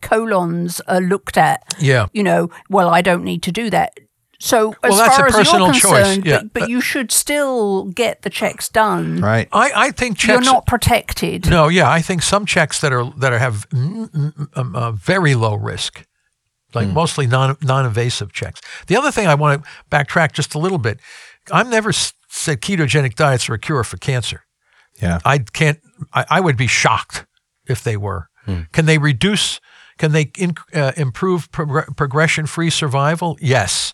colons 0.01 0.81
are 0.87 1.01
looked 1.01 1.37
at 1.37 1.61
Yeah. 1.79 2.07
you 2.13 2.23
know, 2.23 2.49
well, 2.69 2.89
I 2.89 3.01
don't 3.01 3.23
need 3.23 3.43
to 3.43 3.51
do 3.51 3.69
that. 3.69 3.91
So 4.39 4.71
as 4.83 4.89
Well, 4.89 4.97
that's 4.97 5.15
far 5.15 5.25
a 5.27 5.29
as 5.29 5.35
personal 5.35 5.65
you're 5.67 5.73
choice, 5.75 5.91
concerned, 5.91 6.25
yeah. 6.25 6.39
but, 6.41 6.53
but 6.61 6.69
you 6.69 6.81
should 6.81 7.11
still 7.11 7.85
get 7.85 8.23
the 8.23 8.29
checks 8.31 8.69
done. 8.69 9.21
Right. 9.21 9.47
I, 9.51 9.71
I 9.75 9.91
think 9.91 10.17
checks. 10.17 10.29
You're 10.43 10.53
not 10.53 10.65
protected. 10.65 11.47
No, 11.47 11.67
yeah, 11.67 11.87
I 11.91 12.01
think 12.01 12.23
some 12.23 12.47
checks 12.47 12.81
that 12.81 12.91
are 12.91 13.13
that 13.17 13.33
are, 13.33 13.37
have 13.37 13.69
mm, 13.69 14.09
mm, 14.09 14.47
um, 14.57 14.75
uh, 14.75 14.91
very 14.93 15.35
low 15.35 15.53
risk, 15.53 16.03
like 16.73 16.87
mostly 16.87 17.27
non 17.27 17.57
non-invasive 17.61 18.31
checks. 18.33 18.61
The 18.87 18.95
other 18.97 19.11
thing 19.11 19.27
I 19.27 19.35
want 19.35 19.63
to 19.63 19.69
backtrack 19.89 20.33
just 20.33 20.55
a 20.55 20.59
little 20.59 20.77
bit. 20.77 20.99
I've 21.51 21.69
never 21.69 21.91
said 21.91 22.61
ketogenic 22.61 23.15
diets 23.15 23.49
are 23.49 23.55
a 23.55 23.59
cure 23.59 23.83
for 23.83 23.97
cancer. 23.97 24.43
Yeah. 25.01 25.19
I 25.25 25.39
can't. 25.39 25.79
I, 26.13 26.25
I 26.29 26.39
would 26.39 26.57
be 26.57 26.67
shocked 26.67 27.25
if 27.65 27.83
they 27.83 27.97
were. 27.97 28.27
Can 28.71 28.85
they 28.85 28.97
reduce? 28.97 29.59
Can 29.97 30.13
they 30.13 30.31
in, 30.37 30.55
uh, 30.73 30.93
improve 30.97 31.51
progr- 31.51 31.95
progression 31.95 32.47
free 32.47 32.71
survival? 32.71 33.37
Yes. 33.39 33.93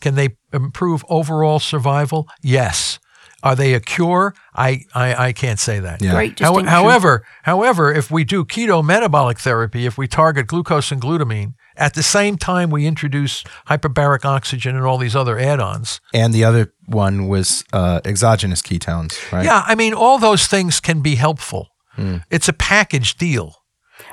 Can 0.00 0.14
they 0.14 0.36
improve 0.52 1.02
overall 1.08 1.58
survival? 1.58 2.28
Yes. 2.42 2.98
Are 3.42 3.54
they 3.54 3.74
a 3.74 3.80
cure? 3.80 4.34
I, 4.54 4.82
I, 4.94 5.26
I 5.28 5.32
can't 5.32 5.58
say 5.60 5.78
that. 5.80 6.02
Yeah. 6.02 6.12
Great 6.14 6.38
How- 6.40 6.50
distinction. 6.52 6.66
however, 6.68 7.24
however, 7.42 7.92
if 7.92 8.10
we 8.10 8.24
do 8.24 8.44
keto 8.44 8.84
metabolic 8.84 9.38
therapy, 9.38 9.86
if 9.86 9.96
we 9.98 10.08
target 10.08 10.46
glucose 10.46 10.90
and 10.90 11.00
glutamine, 11.00 11.54
at 11.76 11.92
the 11.94 12.02
same 12.02 12.38
time 12.38 12.70
we 12.70 12.86
introduce 12.86 13.44
hyperbaric 13.68 14.24
oxygen 14.24 14.74
and 14.76 14.84
all 14.86 14.96
these 14.98 15.14
other 15.14 15.38
add-ons. 15.38 16.00
And 16.14 16.32
the 16.32 16.42
other 16.44 16.72
one 16.86 17.28
was 17.28 17.62
uh, 17.72 18.00
exogenous 18.04 18.62
ketones, 18.62 19.30
right? 19.30 19.44
Yeah, 19.44 19.62
I 19.66 19.74
mean, 19.74 19.92
all 19.92 20.18
those 20.18 20.46
things 20.46 20.80
can 20.80 21.00
be 21.02 21.16
helpful. 21.16 21.68
Hmm. 21.90 22.18
It's 22.30 22.48
a 22.48 22.52
package 22.54 23.16
deal. 23.16 23.54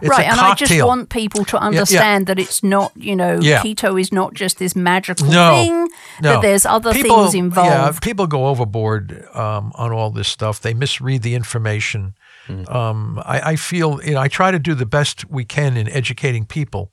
It's 0.01 0.09
right, 0.09 0.25
a 0.25 0.31
and 0.31 0.39
I 0.39 0.53
just 0.55 0.83
want 0.83 1.09
people 1.09 1.45
to 1.45 1.57
understand 1.57 2.27
that 2.27 2.39
it's 2.39 2.63
not, 2.63 2.91
you 2.95 3.15
know, 3.15 3.39
Yeah. 3.41 3.61
keto 3.61 3.99
is 3.99 4.11
not 4.11 4.33
just 4.33 4.57
this 4.57 4.75
magical 4.75 5.27
No, 5.27 5.51
thing. 5.51 5.87
No. 6.21 6.33
That 6.33 6.41
there's 6.41 6.65
other 6.65 6.93
People- 6.93 7.23
things 7.23 7.35
involved. 7.35 7.95
Yeah, 7.95 7.99
people 8.01 8.27
go 8.27 8.47
overboard 8.47 9.25
um, 9.33 9.71
on 9.75 9.91
all 9.91 10.09
this 10.11 10.27
stuff. 10.27 10.59
They 10.59 10.73
misread 10.73 11.21
the 11.21 11.35
information. 11.35 12.15
Hmm. 12.47 12.67
Um, 12.67 13.19
I, 13.25 13.51
I 13.51 13.55
feel 13.55 13.99
you 14.03 14.13
know, 14.13 14.19
I 14.21 14.27
try 14.27 14.51
to 14.51 14.59
do 14.59 14.73
the 14.75 14.85
best 14.85 15.25
we 15.29 15.45
can 15.45 15.77
in 15.77 15.87
educating 15.89 16.45
people, 16.45 16.91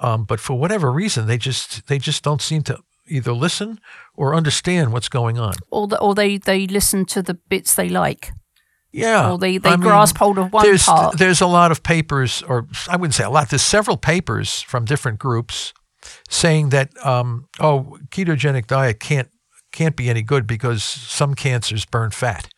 um, 0.00 0.24
but 0.24 0.40
for 0.40 0.58
whatever 0.58 0.90
reason, 0.92 1.26
they 1.26 1.38
just 1.38 1.86
they 1.86 1.98
just 1.98 2.22
don't 2.22 2.42
seem 2.42 2.62
to 2.64 2.78
either 3.08 3.32
listen 3.32 3.78
or 4.16 4.34
understand 4.34 4.92
what's 4.92 5.08
going 5.08 5.38
on. 5.38 5.54
or, 5.70 5.86
the, 5.88 5.98
or 6.00 6.14
they, 6.14 6.38
they 6.38 6.66
listen 6.66 7.04
to 7.06 7.22
the 7.22 7.34
bits 7.34 7.74
they 7.74 7.88
like. 7.88 8.32
Yeah, 8.92 9.30
Or 9.30 9.38
they- 9.38 9.58
they 9.58 9.70
I 9.70 9.76
mean, 9.76 9.80
grasp 9.88 10.18
hold 10.18 10.38
of 10.38 10.52
one 10.52 10.64
there's, 10.66 10.84
part. 10.84 11.16
There's 11.18 11.40
a 11.40 11.46
lot 11.46 11.70
of 11.72 11.82
papers, 11.82 12.42
or 12.42 12.66
I 12.90 12.96
wouldn't 12.96 13.14
say 13.14 13.24
a 13.24 13.30
lot. 13.30 13.48
There's 13.48 13.62
several 13.62 13.96
papers 13.96 14.60
from 14.62 14.84
different 14.84 15.18
groups 15.18 15.72
saying 16.28 16.68
that 16.70 16.90
um, 17.06 17.46
oh, 17.60 17.96
ketogenic 18.10 18.66
diet 18.66 19.00
can't 19.00 19.28
can't 19.72 19.96
be 19.96 20.10
any 20.10 20.20
good 20.22 20.46
because 20.46 20.84
some 20.84 21.34
cancers 21.34 21.86
burn 21.86 22.10
fat. 22.10 22.48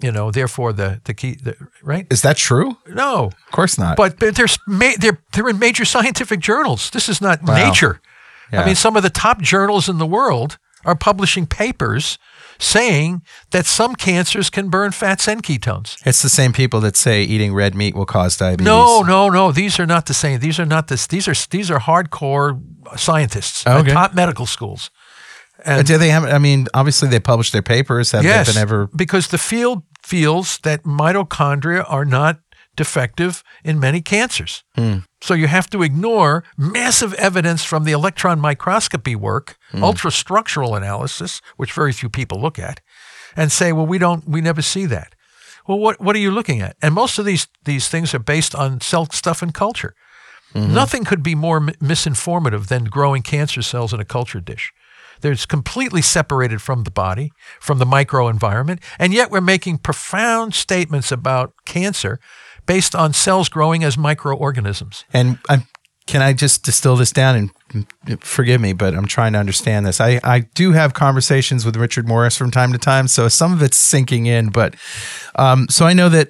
You 0.00 0.10
know, 0.10 0.32
therefore 0.32 0.72
the 0.72 1.00
the 1.04 1.14
key 1.14 1.36
the, 1.40 1.54
right? 1.84 2.06
Is 2.10 2.22
that 2.22 2.36
true? 2.36 2.76
No, 2.88 3.26
Of 3.26 3.52
course 3.52 3.78
not. 3.78 3.96
but 3.96 4.18
but 4.18 4.34
there's 4.34 4.58
ma- 4.66 4.96
they're 4.98 5.18
they're 5.32 5.48
in 5.48 5.58
major 5.60 5.84
scientific 5.84 6.40
journals. 6.40 6.90
This 6.90 7.08
is 7.08 7.20
not 7.20 7.42
Wow. 7.42 7.54
nature. 7.68 8.00
I 8.52 8.64
mean, 8.66 8.74
some 8.76 8.96
of 8.96 9.02
the 9.02 9.10
top 9.10 9.40
journals 9.40 9.88
in 9.88 9.98
the 9.98 10.06
world 10.06 10.58
are 10.84 10.94
publishing 10.94 11.46
papers 11.46 12.18
saying 12.58 13.22
that 13.50 13.66
some 13.66 13.94
cancers 13.94 14.50
can 14.50 14.68
burn 14.68 14.92
fats 14.92 15.28
and 15.28 15.42
ketones. 15.42 15.96
it's 16.06 16.22
the 16.22 16.28
same 16.28 16.52
people 16.52 16.80
that 16.80 16.96
say 16.96 17.22
eating 17.22 17.54
red 17.54 17.74
meat 17.74 17.94
will 17.94 18.06
cause 18.06 18.36
diabetes. 18.36 18.64
No, 18.66 19.02
no, 19.02 19.28
no. 19.28 19.52
These 19.52 19.78
are 19.80 19.86
not 19.86 20.06
the 20.06 20.14
same. 20.14 20.40
These 20.40 20.58
are 20.60 20.66
not 20.66 20.88
this. 20.88 21.06
These 21.06 21.28
are 21.28 21.34
these 21.50 21.70
are 21.70 21.78
hardcore 21.80 22.60
scientists 22.96 23.66
Okay. 23.66 23.90
at 23.90 23.94
top 23.94 24.14
medical 24.14 24.46
schools. 24.46 24.90
Uh, 25.64 25.82
Do 25.82 25.98
they 25.98 26.10
have? 26.10 26.24
I 26.24 26.38
mean, 26.38 26.66
obviously 26.74 27.08
they 27.08 27.20
publish 27.20 27.50
their 27.50 27.62
papers. 27.62 28.12
Have 28.12 28.24
yes, 28.24 28.46
they 28.46 28.52
been 28.54 28.62
ever? 28.62 28.88
because 28.94 29.28
the 29.28 29.38
field 29.38 29.82
feels 30.02 30.58
that 30.58 30.82
mitochondria 30.84 31.84
are 31.88 32.04
not 32.04 32.38
defective 32.76 33.42
in 33.64 33.78
many 33.80 34.00
cancers. 34.02 34.62
Hmm. 34.74 34.98
So 35.20 35.34
you 35.34 35.46
have 35.46 35.68
to 35.70 35.82
ignore 35.82 36.44
massive 36.56 37.14
evidence 37.14 37.64
from 37.64 37.84
the 37.84 37.92
electron 37.92 38.40
microscopy 38.40 39.16
work, 39.16 39.56
Hmm. 39.70 39.82
ultrastructural 39.84 40.76
analysis, 40.76 41.40
which 41.56 41.72
very 41.72 41.92
few 41.92 42.08
people 42.08 42.40
look 42.40 42.58
at, 42.58 42.80
and 43.36 43.50
say, 43.52 43.72
well, 43.72 43.86
we 43.86 43.98
don't, 43.98 44.28
we 44.28 44.40
never 44.40 44.62
see 44.62 44.86
that. 44.86 45.14
Well, 45.66 45.78
what 45.78 45.98
what 46.00 46.14
are 46.14 46.20
you 46.20 46.30
looking 46.30 46.60
at? 46.62 46.76
And 46.82 46.94
most 46.94 47.18
of 47.18 47.24
these 47.24 47.46
these 47.64 47.88
things 47.88 48.14
are 48.14 48.18
based 48.24 48.54
on 48.54 48.80
cell 48.80 49.06
stuff 49.12 49.42
and 49.42 49.54
culture. 49.54 49.94
Nothing 50.54 51.04
could 51.04 51.22
be 51.22 51.34
more 51.34 51.58
mi- 51.58 51.72
misinformative 51.82 52.66
than 52.68 52.84
growing 52.84 53.22
cancer 53.22 53.60
cells 53.62 53.92
in 53.92 53.98
a 54.00 54.04
culture 54.04 54.40
dish. 54.40 54.72
They're 55.20 55.34
completely 55.48 56.02
separated 56.02 56.60
from 56.62 56.84
the 56.84 56.90
body, 56.92 57.30
from 57.60 57.78
the 57.78 57.86
microenvironment, 57.86 58.80
and 58.98 59.12
yet 59.12 59.30
we're 59.30 59.40
making 59.40 59.78
profound 59.78 60.54
statements 60.54 61.10
about 61.10 61.54
cancer 61.66 62.20
based 62.66 62.94
on 62.94 63.12
cells 63.12 63.48
growing 63.48 63.84
as 63.84 63.98
microorganisms. 63.98 65.04
And 65.12 65.38
I, 65.48 65.66
can 66.06 66.20
I 66.20 66.32
just 66.32 66.64
distill 66.64 66.96
this 66.96 67.12
down 67.12 67.36
and 67.36 67.86
mm, 68.06 68.22
forgive 68.22 68.60
me, 68.60 68.74
but 68.74 68.94
I'm 68.94 69.06
trying 69.06 69.32
to 69.32 69.38
understand 69.38 69.86
this. 69.86 70.00
I, 70.00 70.20
I 70.22 70.40
do 70.40 70.72
have 70.72 70.92
conversations 70.92 71.64
with 71.64 71.76
Richard 71.76 72.06
Morris 72.06 72.36
from 72.36 72.50
time 72.50 72.72
to 72.72 72.78
time, 72.78 73.08
so 73.08 73.28
some 73.28 73.52
of 73.52 73.62
it's 73.62 73.78
sinking 73.78 74.26
in. 74.26 74.50
But 74.50 74.74
um, 75.36 75.66
so 75.70 75.86
I 75.86 75.94
know 75.94 76.08
that 76.10 76.28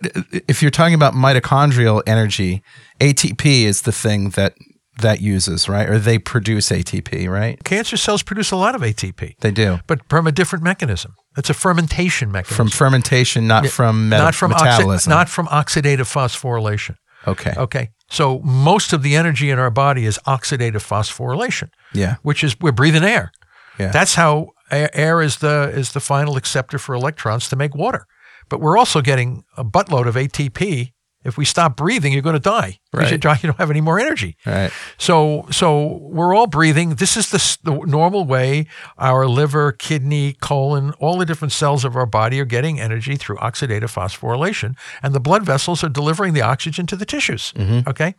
if 0.48 0.62
you're 0.62 0.70
talking 0.70 0.94
about 0.94 1.14
mitochondrial 1.14 2.02
energy, 2.06 2.62
ATP 3.00 3.64
is 3.64 3.82
the 3.82 3.92
thing 3.92 4.30
that 4.30 4.54
that 5.00 5.20
uses 5.20 5.68
right, 5.68 5.88
or 5.88 5.98
they 5.98 6.18
produce 6.18 6.70
ATP, 6.70 7.28
right? 7.28 7.62
Cancer 7.64 7.96
cells 7.96 8.22
produce 8.22 8.50
a 8.52 8.56
lot 8.56 8.74
of 8.74 8.80
ATP, 8.82 9.34
They 9.40 9.50
do 9.50 9.80
but 9.86 10.00
from 10.08 10.26
a 10.26 10.32
different 10.32 10.62
mechanism. 10.64 11.14
It's 11.36 11.50
a 11.50 11.54
fermentation 11.54 12.30
mechanism. 12.30 12.56
from 12.56 12.68
fermentation, 12.70 13.46
not 13.48 13.66
from 13.68 14.08
meta- 14.08 14.22
not 14.22 14.34
from 14.34 14.52
oxi- 14.52 14.64
metabolism. 14.64 15.10
not 15.10 15.28
from 15.28 15.46
oxidative 15.48 16.06
phosphorylation. 16.12 16.94
okay. 17.26 17.54
Okay. 17.56 17.90
So 18.10 18.40
most 18.44 18.92
of 18.92 19.02
the 19.02 19.16
energy 19.16 19.50
in 19.50 19.58
our 19.58 19.70
body 19.70 20.04
is 20.04 20.18
oxidative 20.26 20.84
phosphorylation, 20.86 21.70
Yeah. 21.92 22.16
which 22.22 22.44
is 22.44 22.54
we're 22.60 22.70
breathing 22.72 23.02
air. 23.02 23.32
Yeah. 23.78 23.90
That's 23.90 24.14
how 24.14 24.48
air 24.70 25.20
is 25.20 25.38
the 25.38 25.70
is 25.74 25.92
the 25.92 26.00
final 26.00 26.36
acceptor 26.36 26.78
for 26.78 26.94
electrons 26.94 27.48
to 27.48 27.56
make 27.56 27.74
water. 27.74 28.06
But 28.48 28.60
we're 28.60 28.76
also 28.78 29.00
getting 29.00 29.42
a 29.56 29.64
buttload 29.64 30.06
of 30.06 30.14
ATP. 30.16 30.92
If 31.24 31.36
we 31.38 31.44
stop 31.44 31.76
breathing, 31.76 32.12
you're 32.12 32.22
going 32.22 32.34
to 32.34 32.38
die 32.40 32.78
because 32.92 33.10
you, 33.10 33.18
Right. 33.24 33.42
you 33.42 33.46
don't 33.48 33.58
have 33.58 33.70
any 33.70 33.80
more 33.80 33.98
energy. 33.98 34.36
Right. 34.46 34.70
So, 34.98 35.46
so 35.50 35.98
we're 36.02 36.34
all 36.34 36.46
breathing. 36.46 36.96
This 36.96 37.16
is 37.16 37.30
the, 37.30 37.58
the 37.70 37.86
normal 37.86 38.24
way 38.24 38.66
our 38.98 39.26
liver, 39.26 39.72
kidney, 39.72 40.34
colon, 40.40 40.92
all 41.00 41.18
the 41.18 41.26
different 41.26 41.52
cells 41.52 41.84
of 41.84 41.96
our 41.96 42.06
body 42.06 42.40
are 42.40 42.44
getting 42.44 42.78
energy 42.78 43.16
through 43.16 43.36
oxidative 43.38 43.92
phosphorylation, 43.92 44.76
and 45.02 45.14
the 45.14 45.20
blood 45.20 45.44
vessels 45.44 45.82
are 45.82 45.88
delivering 45.88 46.34
the 46.34 46.42
oxygen 46.42 46.86
to 46.86 46.96
the 46.96 47.06
tissues. 47.06 47.52
Mm-hmm. 47.56 47.88
Okay, 47.88 48.14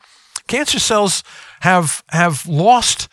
cancer 0.48 0.80
cells 0.80 1.24
have 1.62 2.04
have 2.10 2.46
lost 2.48 3.08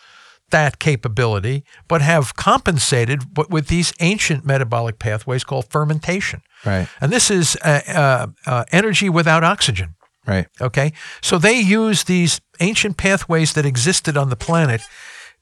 that 0.53 0.79
capability, 0.79 1.65
but 1.89 2.01
have 2.01 2.37
compensated 2.37 3.23
with 3.51 3.67
these 3.67 3.93
ancient 4.01 4.47
metabolic 4.47 4.99
pathways 4.99 5.45
called 5.45 5.67
fermentation. 5.69 6.43
Right. 6.65 6.89
And 7.01 7.11
this 7.11 7.31
is 7.31 7.57
uh, 7.63 7.81
uh, 7.89 8.27
uh, 8.47 8.65
energy 8.71 9.09
without 9.09 9.43
oxygen. 9.43 9.97
Right. 10.27 10.47
Okay. 10.61 10.93
So 11.21 11.39
they 11.39 11.59
use 11.59 12.05
these 12.05 12.41
ancient 12.61 12.97
pathways 12.97 13.55
that 13.55 13.67
existed 13.67 14.17
on 14.17 14.31
the 14.31 14.37
planet 14.37 14.81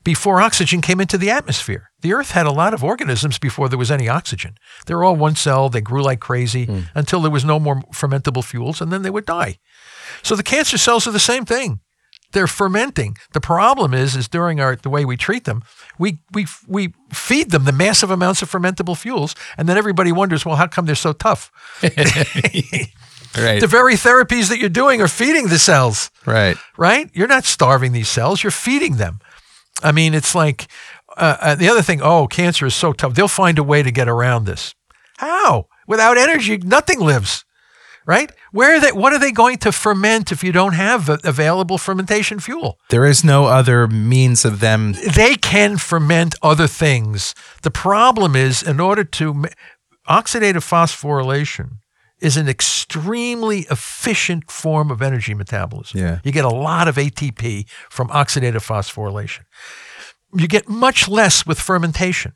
before 0.02 0.40
oxygen 0.40 0.80
came 0.80 1.00
into 1.00 1.18
the 1.18 1.30
atmosphere. 1.30 1.90
The 2.00 2.14
Earth 2.14 2.30
had 2.30 2.46
a 2.46 2.52
lot 2.52 2.72
of 2.72 2.82
organisms 2.82 3.38
before 3.38 3.68
there 3.68 3.78
was 3.78 3.90
any 3.90 4.08
oxygen. 4.08 4.54
They 4.86 4.94
were 4.94 5.04
all 5.04 5.16
one 5.16 5.36
cell, 5.36 5.68
they 5.68 5.82
grew 5.82 6.02
like 6.02 6.20
crazy 6.20 6.86
until 6.94 7.20
there 7.20 7.30
was 7.30 7.44
no 7.44 7.60
more 7.60 7.82
fermentable 7.92 8.42
fuels, 8.42 8.80
and 8.80 8.90
then 8.90 9.02
they 9.02 9.10
would 9.10 9.26
die. 9.26 9.58
So 10.22 10.34
the 10.34 10.42
cancer 10.42 10.78
cells 10.78 11.06
are 11.06 11.12
the 11.12 11.20
same 11.20 11.44
thing. 11.44 11.80
They're 12.32 12.46
fermenting. 12.46 13.16
The 13.32 13.40
problem 13.40 13.92
is, 13.92 14.16
is 14.16 14.28
during 14.28 14.60
our 14.60 14.76
the 14.76 14.90
way 14.90 15.04
we 15.04 15.16
treat 15.16 15.44
them, 15.44 15.62
we 15.98 16.18
we 16.32 16.46
we 16.66 16.94
feed 17.12 17.50
them 17.50 17.64
the 17.64 17.72
massive 17.72 18.10
amounts 18.10 18.42
of 18.42 18.50
fermentable 18.50 18.96
fuels, 18.96 19.34
and 19.56 19.68
then 19.68 19.76
everybody 19.76 20.12
wonders, 20.12 20.44
well, 20.44 20.56
how 20.56 20.66
come 20.66 20.86
they're 20.86 20.94
so 20.94 21.12
tough? 21.12 21.50
Right. 23.36 23.60
The 23.60 23.68
very 23.68 23.94
therapies 23.94 24.48
that 24.48 24.58
you're 24.58 24.68
doing 24.68 25.00
are 25.00 25.06
feeding 25.06 25.48
the 25.48 25.58
cells, 25.60 26.10
right. 26.26 26.56
right? 26.76 27.08
You're 27.14 27.28
not 27.28 27.44
starving 27.44 27.92
these 27.92 28.08
cells, 28.08 28.42
you're 28.42 28.50
feeding 28.50 28.96
them. 28.96 29.20
I 29.84 29.92
mean, 29.92 30.14
it's 30.14 30.34
like 30.34 30.66
uh, 31.16 31.36
uh, 31.40 31.54
the 31.54 31.68
other 31.68 31.82
thing, 31.82 32.00
oh, 32.02 32.26
cancer 32.26 32.66
is 32.66 32.74
so 32.74 32.92
tough. 32.92 33.14
They'll 33.14 33.28
find 33.28 33.58
a 33.58 33.62
way 33.62 33.82
to 33.82 33.90
get 33.90 34.08
around 34.08 34.44
this. 34.44 34.74
How? 35.18 35.68
Without 35.86 36.18
energy, 36.18 36.58
nothing 36.58 37.00
lives, 37.00 37.44
right? 38.10 38.32
Where 38.50 38.74
are 38.74 38.80
they, 38.80 38.90
what 38.90 39.12
are 39.12 39.20
they 39.20 39.30
going 39.30 39.58
to 39.58 39.70
ferment 39.70 40.32
if 40.32 40.42
you 40.42 40.50
don't 40.50 40.72
have 40.72 41.08
available 41.22 41.78
fermentation 41.78 42.40
fuel? 42.40 42.76
There 42.88 43.06
is 43.06 43.22
no 43.22 43.44
other 43.44 43.86
means 43.86 44.44
of 44.44 44.58
them. 44.58 44.94
they 45.14 45.36
can 45.36 45.76
ferment 45.76 46.34
other 46.42 46.66
things. 46.66 47.36
The 47.62 47.70
problem 47.70 48.34
is, 48.34 48.64
in 48.64 48.80
order 48.80 49.04
to 49.04 49.44
oxidative 50.08 50.66
phosphorylation 50.66 51.78
is 52.18 52.36
an 52.36 52.48
extremely 52.48 53.60
efficient 53.70 54.50
form 54.50 54.90
of 54.90 55.00
energy 55.00 55.32
metabolism. 55.32 56.00
Yeah. 56.00 56.18
You 56.24 56.32
get 56.32 56.44
a 56.44 56.48
lot 56.48 56.88
of 56.88 56.96
ATP 56.96 57.68
from 57.88 58.08
oxidative 58.08 58.66
phosphorylation. 58.66 59.42
You 60.34 60.48
get 60.48 60.68
much 60.68 61.08
less 61.08 61.46
with 61.46 61.60
fermentation 61.60 62.32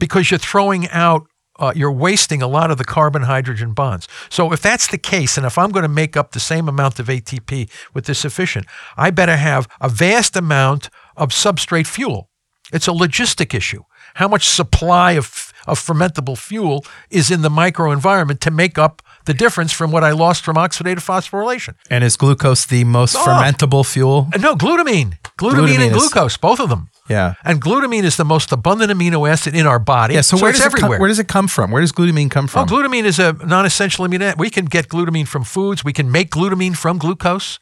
because 0.00 0.32
you're 0.32 0.38
throwing 0.38 0.88
out 0.88 1.29
uh, 1.60 1.72
you're 1.76 1.92
wasting 1.92 2.42
a 2.42 2.48
lot 2.48 2.70
of 2.70 2.78
the 2.78 2.84
carbon 2.84 3.22
hydrogen 3.22 3.72
bonds. 3.72 4.08
So 4.30 4.52
if 4.52 4.62
that's 4.62 4.88
the 4.88 4.98
case, 4.98 5.36
and 5.36 5.46
if 5.46 5.58
I'm 5.58 5.70
going 5.70 5.82
to 5.82 5.88
make 5.88 6.16
up 6.16 6.32
the 6.32 6.40
same 6.40 6.68
amount 6.68 6.98
of 6.98 7.06
ATP 7.06 7.70
with 7.94 8.06
this 8.06 8.24
efficient, 8.24 8.66
I 8.96 9.10
better 9.10 9.36
have 9.36 9.68
a 9.80 9.88
vast 9.88 10.34
amount 10.36 10.88
of 11.16 11.28
substrate 11.28 11.86
fuel. 11.86 12.30
It's 12.72 12.88
a 12.88 12.92
logistic 12.92 13.52
issue. 13.54 13.82
How 14.14 14.26
much 14.26 14.48
supply 14.48 15.12
of, 15.12 15.52
of 15.66 15.78
fermentable 15.78 16.38
fuel 16.38 16.84
is 17.10 17.30
in 17.30 17.42
the 17.42 17.48
microenvironment 17.48 18.40
to 18.40 18.50
make 18.50 18.78
up 18.78 19.02
the 19.30 19.38
difference 19.44 19.72
from 19.72 19.90
what 19.94 20.02
I 20.04 20.12
lost 20.24 20.44
from 20.44 20.56
oxidative 20.56 21.04
phosphorylation. 21.10 21.74
And 21.90 22.02
is 22.04 22.16
glucose 22.16 22.66
the 22.66 22.84
most 22.84 23.16
Oh. 23.16 23.24
fermentable 23.26 23.84
fuel? 23.86 24.28
Uh, 24.34 24.38
No, 24.38 24.54
glutamine. 24.56 25.10
Glutamine, 25.38 25.52
Glutamine 25.68 25.80
and 25.86 25.96
is- 25.96 25.98
glucose, 26.02 26.36
both 26.36 26.60
of 26.60 26.68
them. 26.68 26.88
Yeah. 27.08 27.34
And 27.44 27.60
glutamine 27.60 28.04
is 28.04 28.16
the 28.16 28.24
most 28.24 28.52
abundant 28.52 28.90
amino 28.92 29.28
acid 29.28 29.54
in 29.54 29.66
our 29.66 29.78
body. 29.80 30.14
Yeah. 30.14 30.20
So, 30.22 30.36
where 30.36 30.50
it's 30.50 30.58
does 30.58 30.66
it 30.66 30.72
everywhere. 30.72 30.96
come, 30.96 31.00
where 31.00 31.08
does 31.08 31.18
it 31.18 31.28
come 31.28 31.48
from? 31.48 31.70
Where 31.72 31.80
does 31.80 31.92
glutamine 31.92 32.30
come 32.30 32.44
Oh, 32.44 32.48
from? 32.48 32.68
glutamine 32.68 33.04
is 33.04 33.18
a 33.18 33.32
non-essential 33.44 34.06
amino 34.06 34.22
acid. 34.28 34.38
We 34.38 34.50
can 34.50 34.66
get 34.66 34.88
glutamine 34.88 35.26
from 35.26 35.42
foods. 35.44 35.82
We 35.84 35.92
can 35.92 36.10
make 36.12 36.30
glutamine 36.30 36.76
from 36.76 36.98
glucose. 36.98 37.58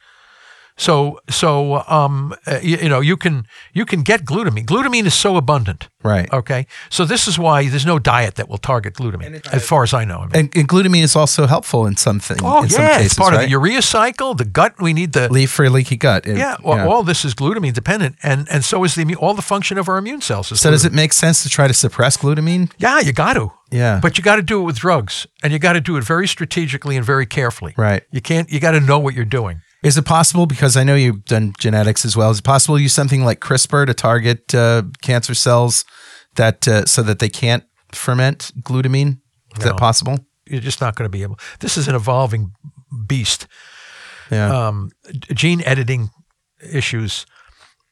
So, 0.79 1.19
so 1.29 1.83
um, 1.89 2.33
uh, 2.47 2.59
you, 2.63 2.77
you 2.77 2.89
know, 2.89 3.01
you 3.01 3.17
can 3.17 3.45
you 3.73 3.85
can 3.85 4.01
get 4.01 4.23
glutamine. 4.23 4.65
Glutamine 4.65 5.05
is 5.05 5.13
so 5.13 5.35
abundant. 5.35 5.89
right. 6.03 6.31
Okay, 6.33 6.67
so 6.89 7.03
this 7.05 7.27
is 7.27 7.37
why 7.37 7.67
there's 7.67 7.85
no 7.85 7.99
diet 7.99 8.35
that 8.35 8.47
will 8.47 8.57
target 8.57 8.93
glutamine, 8.93 9.45
as 9.51 9.67
far 9.67 9.83
as 9.83 9.93
I 9.93 10.05
know. 10.05 10.19
I 10.19 10.25
mean. 10.27 10.35
And, 10.35 10.57
and 10.57 10.67
glutamine 10.69 11.03
is 11.03 11.15
also 11.17 11.47
helpful 11.47 11.85
in 11.85 11.97
something. 11.97 12.37
oh 12.41 12.63
in 12.63 12.69
yeah, 12.69 12.77
some 12.77 12.87
cases, 12.87 13.05
it's 13.07 13.13
part 13.15 13.33
right? 13.33 13.43
of 13.43 13.45
the 13.49 13.51
urea 13.51 13.81
cycle. 13.81 14.35
The 14.35 14.45
gut, 14.45 14.73
we 14.79 14.93
need 14.93 15.11
the 15.11 15.27
leaf 15.29 15.51
for 15.51 15.65
a 15.65 15.69
leaky 15.69 15.97
gut. 15.97 16.25
It- 16.25 16.37
yeah. 16.37 16.55
Well, 16.63 16.89
all 16.89 17.03
this 17.03 17.25
is 17.25 17.33
glutamine 17.35 17.73
dependent, 17.73 18.15
and 18.23 18.47
and 18.49 18.63
so 18.63 18.85
is 18.85 18.95
the 18.95 19.03
immu- 19.03 19.21
all 19.21 19.33
the 19.33 19.41
function 19.53 19.77
of 19.77 19.89
our 19.89 19.97
immune 19.97 20.21
cells. 20.21 20.49
Is 20.51 20.61
so 20.61 20.71
does 20.71 20.85
it 20.85 20.93
make 20.93 21.11
sense 21.13 21.43
to 21.43 21.49
try 21.49 21.67
to 21.67 21.73
suppress 21.73 22.15
glutamine? 22.17 22.71
Yeah, 22.77 22.99
you 23.01 23.11
got 23.11 23.33
to. 23.33 23.51
Yeah. 23.71 23.99
But 24.01 24.17
you 24.17 24.23
got 24.23 24.37
to 24.37 24.41
do 24.41 24.61
it 24.61 24.63
with 24.63 24.77
drugs, 24.79 25.27
and 25.43 25.51
you 25.53 25.59
got 25.59 25.73
to 25.73 25.81
do 25.81 25.97
it 25.97 26.03
very 26.05 26.27
strategically 26.27 26.95
and 26.95 27.05
very 27.05 27.25
carefully. 27.25 27.73
Right. 27.77 28.03
You 28.11 28.21
can't. 28.21 28.49
You 28.49 28.59
got 28.61 28.71
to 28.71 28.79
know 28.79 28.97
what 28.99 29.13
you're 29.13 29.25
doing. 29.41 29.61
Is 29.83 29.97
it 29.97 30.05
possible, 30.05 30.45
because 30.45 30.75
I 30.75 30.83
know 30.83 30.95
you've 30.95 31.23
done 31.25 31.53
genetics 31.57 32.03
as 32.03 32.17
well, 32.17 32.31
is 32.31 32.39
it 32.39 32.43
possible 32.43 32.75
to 32.77 32.81
use 32.81 32.93
something 32.93 33.23
like 33.23 33.39
CRISPR 33.39 33.85
to 33.85 33.93
target 33.93 34.53
uh, 34.53 34.83
cancer 35.01 35.33
cells 35.33 35.85
that 36.35 36.67
uh, 36.67 36.85
so 36.85 37.01
that 37.03 37.19
they 37.19 37.29
can't 37.29 37.63
ferment 37.93 38.51
glutamine? 38.61 39.19
Is 39.57 39.59
No. 39.59 39.71
that 39.71 39.77
possible? 39.77 40.19
You're 40.45 40.59
just 40.61 40.81
not 40.81 40.95
going 40.95 41.05
to 41.05 41.09
be 41.17 41.23
able. 41.23 41.39
This 41.59 41.77
is 41.77 41.87
an 41.87 41.95
evolving 41.95 42.51
beast. 43.07 43.47
Yeah. 44.31 44.67
Um, 44.67 44.91
gene 45.33 45.61
editing 45.63 46.09
issues. 46.73 47.25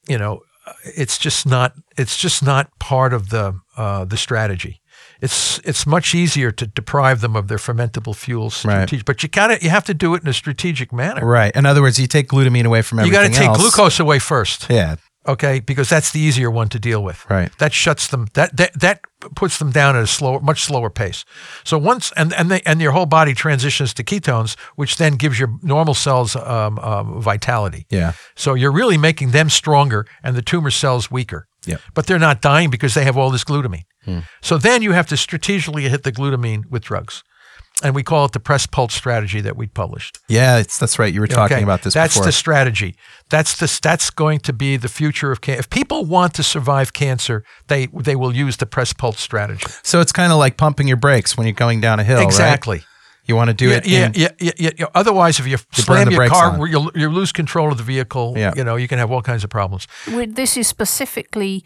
You 0.07 0.17
know, 0.17 0.41
it's 0.83 1.17
just 1.17 1.45
not. 1.45 1.73
It's 1.97 2.17
just 2.17 2.43
not 2.43 2.69
part 2.79 3.13
of 3.13 3.29
the 3.29 3.59
uh, 3.77 4.05
the 4.05 4.17
strategy. 4.17 4.81
It's 5.21 5.59
it's 5.63 5.85
much 5.85 6.13
easier 6.15 6.51
to 6.51 6.67
deprive 6.67 7.21
them 7.21 7.35
of 7.35 7.47
their 7.47 7.57
fermentable 7.57 8.15
fuels, 8.15 8.63
Right. 8.65 9.05
but 9.05 9.23
you 9.23 9.29
got 9.29 9.47
to 9.47 9.63
you 9.63 9.69
have 9.69 9.85
to 9.85 9.93
do 9.93 10.15
it 10.15 10.21
in 10.23 10.29
a 10.29 10.33
strategic 10.33 10.91
manner. 10.93 11.25
right. 11.25 11.55
In 11.55 11.65
other 11.65 11.81
words, 11.81 11.97
you 11.99 12.07
take 12.07 12.27
glutamine 12.29 12.65
away 12.65 12.81
from 12.81 12.99
everything. 12.99 13.13
You 13.21 13.27
got 13.27 13.33
to 13.33 13.39
take 13.39 13.49
else. 13.49 13.57
glucose 13.57 13.99
away 13.99 14.19
first. 14.19 14.67
Yeah. 14.69 14.95
okay 15.27 15.59
because 15.59 15.89
that's 15.89 16.11
the 16.11 16.19
easier 16.21 16.49
one 16.49 16.69
to 16.69 16.79
deal 16.79 17.03
with 17.03 17.25
Right. 17.29 17.51
that 17.57 17.73
shuts 17.73 18.07
them 18.07 18.27
that 18.33 18.55
that, 18.55 18.71
that 18.79 19.01
puts 19.35 19.57
them 19.59 19.71
down 19.71 19.95
at 19.97 20.03
a 20.03 20.07
slower 20.07 20.39
much 20.39 20.61
slower 20.63 20.89
pace 20.89 21.25
so 21.65 21.77
once 21.77 22.13
and 22.15 22.31
and 22.33 22.49
they 22.49 22.61
and 22.65 22.79
your 22.81 22.93
whole 22.93 23.05
body 23.07 23.33
transitions 23.33 23.93
to 23.95 24.03
ketones 24.03 24.55
which 24.77 24.95
then 24.95 25.17
gives 25.17 25.37
your 25.39 25.49
normal 25.61 25.93
cells 25.95 26.35
um, 26.35 26.79
um, 26.79 27.21
vitality 27.21 27.85
Yeah. 27.89 28.11
so 28.35 28.55
you're 28.55 28.71
really 28.81 28.97
making 28.97 29.31
them 29.31 29.49
stronger 29.49 30.05
and 30.23 30.35
the 30.37 30.41
tumor 30.41 30.71
cells 30.71 31.11
weaker 31.11 31.47
Yep. 31.65 31.81
but 31.93 32.05
they're 32.05 32.19
not 32.29 32.41
dying 32.41 32.69
because 32.71 32.93
they 32.93 33.03
have 33.03 33.17
all 33.19 33.29
this 33.31 33.43
glutamine 33.43 33.83
Hmm. 34.07 34.19
so 34.41 34.57
then 34.57 34.81
you 34.81 34.93
have 34.93 35.07
to 35.07 35.17
strategically 35.17 35.83
hit 35.89 36.03
the 36.03 36.11
glutamine 36.11 36.63
with 36.71 36.83
drugs 36.83 37.23
and 37.83 37.93
we 37.93 38.01
call 38.03 38.25
it 38.25 38.31
the 38.31 38.39
press 38.39 38.65
pulse 38.65 38.93
strategy 38.95 39.41
that 39.41 39.55
we 39.57 39.67
published 39.67 40.17
Yeah, 40.29 40.57
it's, 40.61 40.79
that's 40.79 40.97
right. 40.97 41.13
You 41.13 41.19
were 41.21 41.27
talking 41.27 41.57
Okay, 41.57 41.63
about 41.63 41.81
this 41.83 41.93
That's 41.93 42.15
before. 42.15 42.25
the 42.25 42.31
strategy. 42.31 42.95
That's 43.29 43.53
the 43.61 43.67
that's 43.83 44.09
going 44.09 44.39
to 44.39 44.53
be 44.53 44.77
the 44.77 44.87
future 44.89 45.31
of 45.31 45.41
cancer. 45.41 45.59
If 45.59 45.69
people 45.69 45.99
want 46.05 46.33
to 46.35 46.43
survive 46.43 46.91
cancer, 46.93 47.43
they 47.67 47.87
they 48.07 48.15
will 48.15 48.33
use 48.45 48.57
the 48.57 48.65
press 48.65 48.93
pulse 48.93 49.19
strategy. 49.19 49.65
so 49.83 49.99
it's 50.01 50.11
kind 50.11 50.31
of 50.31 50.39
like 50.39 50.55
pumping 50.57 50.87
your 50.87 50.97
brakes 51.07 51.37
when 51.37 51.45
you're 51.47 51.53
going 51.65 51.79
down 51.81 51.99
a 51.99 52.03
hill, 52.03 52.17
right? 52.17 52.25
exactly. 52.25 52.81
You 53.29 53.35
want 53.35 53.49
to 53.49 53.53
do 53.65 53.67
Yeah, 53.69 53.77
it 53.77 53.85
yeah, 53.85 54.05
in- 54.05 54.13
yeah, 54.15 54.29
yeah, 54.39 54.51
yeah, 54.57 54.69
yeah. 54.79 54.85
Otherwise, 54.95 55.37
if 55.41 55.45
you, 55.47 55.57
burn 55.57 55.83
slam 55.85 56.05
the 56.05 56.13
your 56.13 56.29
car, 56.29 56.67
you'll 56.67 56.91
you 56.95 57.09
lose 57.09 57.31
control 57.33 57.71
of 57.71 57.77
the 57.77 57.83
vehicle. 57.83 58.33
Yeah. 58.37 58.53
You 58.55 58.63
know, 58.63 58.77
you 58.77 58.87
can 58.87 58.97
have 58.99 59.11
all 59.11 59.21
kinds 59.21 59.43
of 59.43 59.49
problems. 59.49 59.85
We- 60.07 60.25
This 60.33 60.55
is 60.57 60.67
specifically 60.67 61.63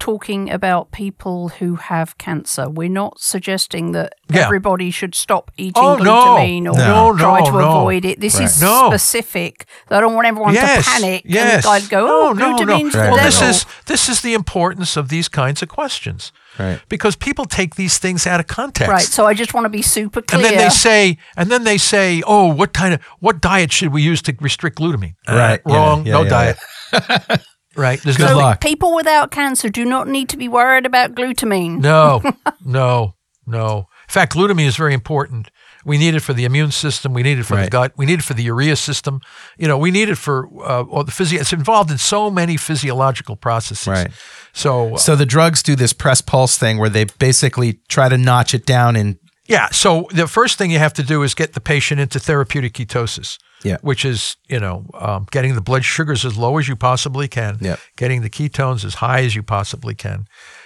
talking 0.00 0.50
about 0.50 0.90
people 0.90 1.50
who 1.50 1.76
have 1.76 2.18
cancer. 2.18 2.68
We're 2.68 2.88
not 2.88 3.20
suggesting 3.20 3.92
that 3.92 4.14
Yeah. 4.28 4.40
everybody 4.46 4.90
should 4.90 5.14
stop 5.14 5.50
eating 5.56 5.74
Oh, 5.82 5.96
no. 5.96 6.02
glutamine 6.02 6.62
or 6.62 6.76
No, 6.76 7.16
try 7.16 7.40
no, 7.40 7.46
to 7.46 7.52
no. 7.52 7.58
avoid 7.78 8.04
it. 8.04 8.18
This 8.20 8.40
is 8.40 8.60
No. 8.60 8.88
specific. 8.90 9.66
I 9.90 10.00
don't 10.00 10.14
want 10.14 10.26
everyone 10.26 10.54
yes, 10.54 10.84
to 10.84 10.90
panic 10.90 11.22
yes. 11.24 11.54
and 11.56 11.64
like 11.66 11.88
go, 11.88 12.06
oh, 12.08 12.32
no, 12.32 12.50
no, 12.50 12.56
no. 12.56 12.56
glutamine's 12.78 12.94
Right, 12.96 13.12
Well, 13.12 13.22
this 13.24 13.40
is 13.40 13.66
this 13.86 14.08
is 14.08 14.22
the 14.22 14.34
importance 14.34 14.96
of 14.96 15.08
these 15.08 15.28
kinds 15.28 15.62
of 15.62 15.68
questions. 15.68 16.32
Right. 16.58 16.80
Because 16.88 17.14
people 17.16 17.44
take 17.44 17.76
these 17.76 17.98
things 17.98 18.26
out 18.26 18.40
of 18.40 18.46
context. 18.46 18.90
Right, 18.90 19.02
so 19.02 19.24
I 19.26 19.34
just 19.34 19.54
want 19.54 19.64
to 19.66 19.68
be 19.70 19.82
super 19.82 20.20
clear. 20.20 20.44
And 20.44 20.50
then 20.50 20.58
they 20.64 20.70
say, 20.70 21.16
and 21.36 21.48
then 21.50 21.64
they 21.64 21.78
say, 21.78 22.22
oh, 22.26 22.52
what 22.52 22.72
kind 22.72 22.92
of 22.94 23.00
what 23.20 23.40
diet 23.40 23.72
should 23.72 23.92
we 23.92 24.02
use 24.02 24.20
to 24.22 24.34
restrict 24.40 24.78
glutamine? 24.78 25.14
Uh, 25.28 25.36
Right, 25.36 25.60
yeah, 25.66 25.74
wrong. 25.76 26.06
yeah, 26.06 26.12
no 26.12 26.22
yeah, 26.24 26.28
diet. 26.28 26.58
right. 27.76 28.00
There's 28.02 28.16
Good 28.16 28.30
no 28.30 28.36
luck. 28.38 28.60
people 28.60 28.94
without 28.94 29.30
cancer 29.30 29.68
do 29.68 29.84
not 29.84 30.08
need 30.08 30.28
to 30.30 30.36
be 30.36 30.48
worried 30.48 30.86
about 30.86 31.14
glutamine. 31.14 31.80
No, 31.80 32.22
no, 32.64 33.14
no. 33.46 33.78
In 34.08 34.12
fact, 34.12 34.34
glutamine 34.34 34.66
is 34.66 34.76
very 34.76 34.94
important. 34.94 35.50
We 35.84 35.96
need 35.96 36.14
it 36.14 36.20
for 36.20 36.34
the 36.34 36.44
immune 36.44 36.72
system. 36.72 37.14
We 37.14 37.22
need 37.22 37.38
it 37.38 37.44
for 37.44 37.56
the 37.56 37.70
gut. 37.70 37.92
We 37.96 38.04
need 38.04 38.18
it 38.18 38.22
for 38.22 38.34
the 38.34 38.42
urea 38.42 38.76
system. 38.76 39.20
You 39.56 39.66
know, 39.66 39.78
we 39.78 39.90
need 39.90 40.10
it 40.10 40.16
for 40.18 40.46
uh, 40.62 40.82
all 40.82 41.04
the 41.04 41.10
physio. 41.10 41.40
It's 41.40 41.54
involved 41.54 41.90
in 41.90 41.96
so 41.96 42.30
many 42.30 42.58
physiological 42.58 43.36
processes. 43.36 43.86
Right. 43.88 44.10
So, 44.52 44.94
uh, 44.94 44.98
So 44.98 45.16
the 45.16 45.24
drugs 45.24 45.62
do 45.62 45.76
this 45.76 45.94
press 45.94 46.20
pulse 46.20 46.58
thing 46.58 46.76
where 46.76 46.90
they 46.90 47.04
basically 47.18 47.80
try 47.88 48.10
to 48.10 48.18
notch 48.18 48.52
it 48.52 48.66
down 48.66 48.94
in 48.94 49.18
yeah. 49.50 49.68
So 49.70 50.06
the 50.12 50.26
first 50.26 50.56
thing 50.58 50.70
you 50.70 50.78
have 50.78 50.94
to 50.94 51.02
do 51.02 51.22
is 51.22 51.34
get 51.34 51.52
the 51.52 51.60
patient 51.60 52.00
into 52.00 52.18
therapeutic 52.18 52.72
ketosis. 52.74 53.36
Yeah. 53.62 53.76
Which 53.82 54.06
is, 54.06 54.36
you 54.48 54.58
know, 54.58 54.86
um, 54.94 55.26
getting 55.30 55.54
the 55.54 55.60
blood 55.60 55.84
sugars 55.84 56.24
as 56.24 56.34
low 56.38 56.56
as 56.56 56.66
you 56.66 56.76
possibly 56.76 57.28
can. 57.28 57.58
Yeah. 57.60 57.76
Getting 57.98 58.22
the 58.22 58.30
ketones 58.30 58.86
as 58.86 58.94
high 58.94 59.20
as 59.20 59.34
you 59.36 59.42
possibly 59.42 59.94
can. 59.94 60.24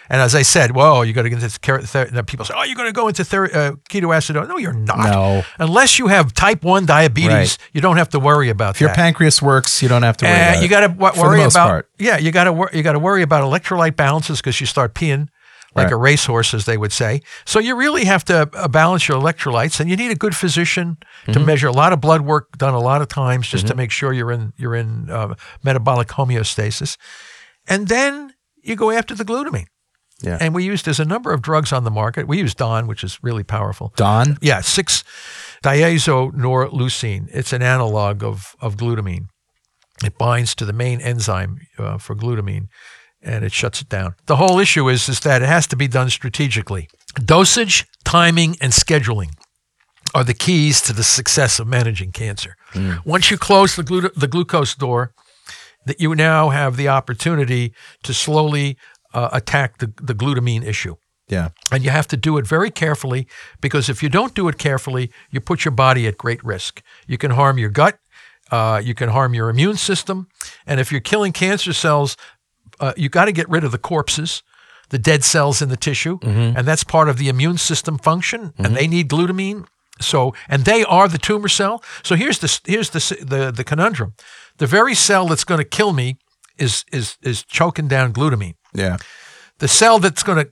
And 0.08 0.20
as 0.20 0.32
I 0.36 0.42
said, 0.42 0.76
whoa, 0.76 1.02
you 1.02 1.12
got 1.12 1.22
to 1.22 1.28
get 1.30 1.42
into 1.42 1.58
ther- 1.58 2.22
people 2.22 2.44
say, 2.44 2.54
oh, 2.56 2.62
you're 2.62 2.76
going 2.76 2.86
to 2.86 2.92
go 2.92 3.08
into 3.08 3.24
ther- 3.24 3.46
uh, 3.52 3.72
ketoacidosis. 3.90 4.46
No, 4.46 4.58
you're 4.58 4.72
not. 4.72 4.98
No. 5.10 5.42
Unless 5.58 5.98
you 5.98 6.06
have 6.06 6.32
type 6.34 6.62
1 6.62 6.86
diabetes, 6.86 7.28
Right. 7.30 7.58
you 7.72 7.80
don't 7.80 7.96
have 7.96 8.10
to 8.10 8.20
worry 8.20 8.48
about 8.48 8.74
that. 8.74 8.76
if 8.76 8.80
your 8.82 8.94
pancreas 8.94 9.42
works, 9.42 9.82
you 9.82 9.88
don't 9.88 10.04
have 10.04 10.16
to 10.18 10.26
worry 10.26 10.34
Uh, 10.40 10.50
about 10.50 10.62
you 10.62 10.68
got 10.68 10.80
to 10.80 10.88
w- 10.88 11.10
For 11.14 11.16
the 11.16 11.22
worry 11.24 11.38
most 11.38 11.54
about 11.56 11.66
part. 11.68 11.88
yeah, 11.98 12.18
you 12.18 12.30
got 12.30 12.44
to 12.44 12.52
wor- 12.52 12.70
you 12.72 12.84
got 12.84 12.92
to 12.92 13.00
worry 13.00 13.22
about 13.22 13.42
electrolyte 13.42 13.96
balances 13.96 14.38
because 14.40 14.60
you 14.60 14.66
start 14.68 14.94
peeing 14.94 15.26
like 15.74 15.86
Right. 15.86 15.92
a 15.92 15.96
racehorse, 15.96 16.54
as 16.54 16.64
they 16.64 16.76
would 16.76 16.92
say. 16.92 17.20
So 17.44 17.58
you 17.58 17.76
really 17.76 18.04
have 18.04 18.24
to 18.26 18.48
uh, 18.54 18.68
balance 18.68 19.08
your 19.08 19.20
electrolytes, 19.20 19.80
and 19.80 19.90
you 19.90 19.96
need 19.96 20.10
a 20.10 20.14
good 20.16 20.34
physician 20.36 20.96
to 21.26 21.32
Mm-hmm. 21.32 21.46
measure 21.46 21.68
a 21.68 21.72
lot 21.72 21.92
of 21.92 22.00
blood 22.00 22.20
work 22.22 22.56
done 22.58 22.74
a 22.74 22.80
lot 22.80 23.02
of 23.02 23.08
times 23.08 23.48
just 23.48 23.66
to 23.66 23.74
make 23.74 23.90
sure 23.90 24.12
you're 24.12 24.32
in 24.32 24.52
you're 24.56 24.74
in 24.76 25.10
uh, 25.10 25.34
metabolic 25.62 26.08
homeostasis, 26.08 26.96
and 27.66 27.88
then 27.88 28.32
you 28.62 28.76
go 28.76 28.90
after 28.90 29.14
the 29.14 29.24
glutamine. 29.24 29.66
Yeah. 30.22 30.38
And 30.40 30.54
we 30.54 30.64
used 30.64 30.84
there's 30.84 31.00
a 31.00 31.04
number 31.04 31.32
of 31.32 31.42
drugs 31.42 31.72
on 31.72 31.84
the 31.84 31.90
market. 31.90 32.28
We 32.28 32.38
use 32.38 32.54
Don, 32.54 32.86
which 32.86 33.02
is 33.04 33.18
really 33.22 33.42
powerful. 33.44 33.92
Don? 33.96 34.38
Yeah, 34.40 34.60
six 34.62 35.02
diazonorleucine. 35.62 37.28
It's 37.32 37.52
an 37.52 37.62
analog 37.62 38.22
of, 38.22 38.54
of 38.60 38.76
glutamine. 38.76 39.26
It 40.04 40.18
binds 40.18 40.54
to 40.56 40.64
the 40.64 40.72
main 40.72 41.00
enzyme 41.00 41.58
uh, 41.78 41.98
for 41.98 42.14
glutamine 42.16 42.68
and 43.24 43.44
it 43.44 43.52
shuts 43.52 43.80
it 43.80 43.88
down. 43.88 44.14
The 44.26 44.36
whole 44.36 44.58
issue 44.58 44.88
is, 44.88 45.08
is 45.08 45.20
that 45.20 45.42
it 45.42 45.48
has 45.48 45.66
to 45.68 45.76
be 45.76 45.88
done 45.88 46.10
strategically. 46.10 46.88
Dosage, 47.14 47.86
timing, 48.04 48.56
and 48.60 48.72
scheduling 48.72 49.30
are 50.14 50.24
the 50.24 50.34
keys 50.34 50.80
to 50.82 50.92
the 50.92 51.02
success 51.02 51.58
of 51.58 51.66
managing 51.66 52.12
cancer. 52.12 52.56
Once 53.04 53.30
you 53.30 53.38
close 53.38 53.76
the, 53.76 53.82
glu- 53.82 54.10
the 54.14 54.28
glucose 54.28 54.74
door, 54.74 55.12
that 55.86 56.00
you 56.00 56.14
now 56.14 56.50
have 56.50 56.76
the 56.76 56.88
opportunity 56.88 57.74
to 58.02 58.14
slowly 58.14 58.76
uh, 59.12 59.28
attack 59.32 59.78
the, 59.78 59.92
the 60.02 60.14
glutamine 60.14 60.64
issue. 60.64 60.96
Yeah. 61.28 61.50
And 61.72 61.84
you 61.84 61.90
have 61.90 62.08
to 62.08 62.16
do 62.16 62.36
it 62.38 62.46
very 62.46 62.70
carefully 62.70 63.26
because 63.60 63.88
if 63.88 64.02
you 64.02 64.08
don't 64.08 64.34
do 64.34 64.48
it 64.48 64.58
carefully, 64.58 65.10
you 65.30 65.40
put 65.40 65.64
your 65.64 65.72
body 65.72 66.06
at 66.06 66.18
great 66.18 66.42
risk. 66.44 66.82
You 67.06 67.18
can 67.18 67.32
harm 67.32 67.58
your 67.58 67.70
gut, 67.70 67.98
uh, 68.50 68.80
you 68.84 68.94
can 68.94 69.08
harm 69.08 69.34
your 69.34 69.48
immune 69.48 69.76
system, 69.76 70.28
and 70.66 70.80
if 70.80 70.92
you're 70.92 71.00
killing 71.00 71.32
cancer 71.32 71.72
cells, 71.72 72.16
uh, 72.80 72.92
you 72.96 73.08
got 73.08 73.24
to 73.26 73.32
get 73.32 73.48
rid 73.48 73.64
of 73.64 73.72
the 73.72 73.78
corpses, 73.78 74.42
the 74.90 74.98
dead 74.98 75.24
cells 75.24 75.60
in 75.62 75.68
the 75.68 75.76
tissue, 75.76 76.18
and 76.22 76.66
that's 76.66 76.84
part 76.84 77.08
of 77.08 77.16
the 77.18 77.28
immune 77.28 77.58
system 77.58 77.98
function, 77.98 78.52
and 78.58 78.76
they 78.76 78.86
need 78.86 79.08
glutamine. 79.08 79.66
So, 80.00 80.34
and 80.48 80.64
they 80.64 80.82
are 80.84 81.08
the 81.08 81.18
tumor 81.18 81.48
cell. 81.48 81.82
So 82.02 82.16
here's 82.16 82.38
the 82.40 82.60
here's 82.66 82.90
the 82.90 83.24
the, 83.24 83.52
the 83.52 83.64
conundrum: 83.64 84.14
the 84.58 84.66
very 84.66 84.94
cell 84.94 85.28
that's 85.28 85.44
going 85.44 85.58
to 85.60 85.68
kill 85.76 85.92
me 85.92 86.16
is 86.58 86.84
is 86.92 87.16
is 87.22 87.44
choking 87.44 87.88
down 87.88 88.12
glutamine 88.12 88.54
Yeah. 88.72 88.96
the 89.58 89.68
cell 89.68 89.98
that's 90.00 90.22
going 90.24 90.38
to 90.44 90.50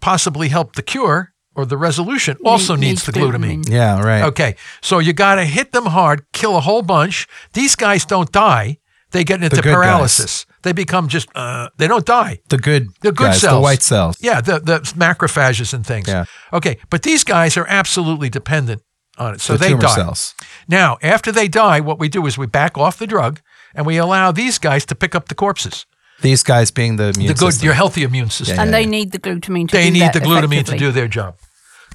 possibly 0.00 0.48
help 0.48 0.74
the 0.74 0.82
cure 0.82 1.32
or 1.54 1.66
the 1.66 1.76
resolution 1.76 2.36
also 2.44 2.74
Ne- 2.76 2.88
needs, 2.88 3.04
the 3.04 3.12
glutamine. 3.12 3.68
Yeah, 3.68 4.00
right. 4.02 4.22
Okay, 4.24 4.54
so 4.80 4.98
you 5.00 5.12
got 5.12 5.34
to 5.36 5.44
hit 5.44 5.72
them 5.72 5.86
hard, 5.86 6.24
kill 6.32 6.56
a 6.56 6.60
whole 6.60 6.82
bunch. 6.82 7.26
These 7.52 7.76
guys 7.76 8.06
don't 8.06 8.32
die; 8.32 8.78
they 9.10 9.24
get 9.24 9.42
into 9.42 9.62
paralysis. 9.62 10.44
guys. 10.44 10.51
Paralysis. 10.62 10.74
They 10.74 10.82
become 10.84 11.08
just 11.08 11.28
uh, 11.34 11.68
they 11.76 11.88
don't 11.88 12.06
die. 12.06 12.40
The 12.48 12.58
good 12.58 12.88
The 13.00 13.12
good 13.12 13.32
guys, 13.32 13.40
cells, 13.40 13.54
the 13.54 13.60
white 13.60 13.82
cells. 13.82 14.16
Yeah, 14.20 14.40
the 14.40 14.60
the 14.60 14.80
macrophages 14.96 15.74
and 15.74 15.86
things. 15.86 16.08
Yeah. 16.08 16.24
Okay, 16.52 16.78
but 16.90 17.02
these 17.02 17.24
guys 17.24 17.56
are 17.56 17.66
absolutely 17.68 18.30
dependent 18.30 18.82
on 19.18 19.34
it. 19.34 19.40
So 19.40 19.52
the 19.52 19.58
they 19.58 19.68
tumor 19.68 19.82
die. 19.82 19.94
cells. 19.94 20.34
Now, 20.66 20.96
after 21.02 21.32
they 21.32 21.48
die, 21.48 21.80
what 21.80 21.98
we 21.98 22.08
do 22.08 22.26
is 22.26 22.38
we 22.38 22.46
back 22.46 22.78
off 22.78 22.96
the 22.96 23.06
drug 23.06 23.40
and 23.74 23.86
we 23.86 23.98
allow 23.98 24.32
these 24.32 24.58
guys 24.58 24.84
to 24.86 24.94
pick 24.94 25.14
up 25.14 25.28
the 25.28 25.34
corpses. 25.34 25.86
These 26.20 26.44
guys 26.44 26.70
being 26.70 26.96
the 26.96 27.08
immune 27.08 27.26
the 27.26 27.34
good, 27.34 27.52
system. 27.52 27.66
your 27.66 27.74
healthy 27.74 28.02
immune 28.04 28.30
system. 28.30 28.56
Yeah, 28.56 28.62
and 28.62 28.70
yeah, 28.70 28.78
they 28.78 28.86
need 28.86 29.10
the 29.10 29.18
glutamine 29.18 29.68
to 29.68 29.76
they 29.76 29.86
do 29.86 29.92
need 29.92 30.02
that 30.02 30.12
the 30.12 30.20
glutamine 30.20 30.64
to 30.66 30.76
do 30.76 30.92
their 30.92 31.08
job. 31.08 31.34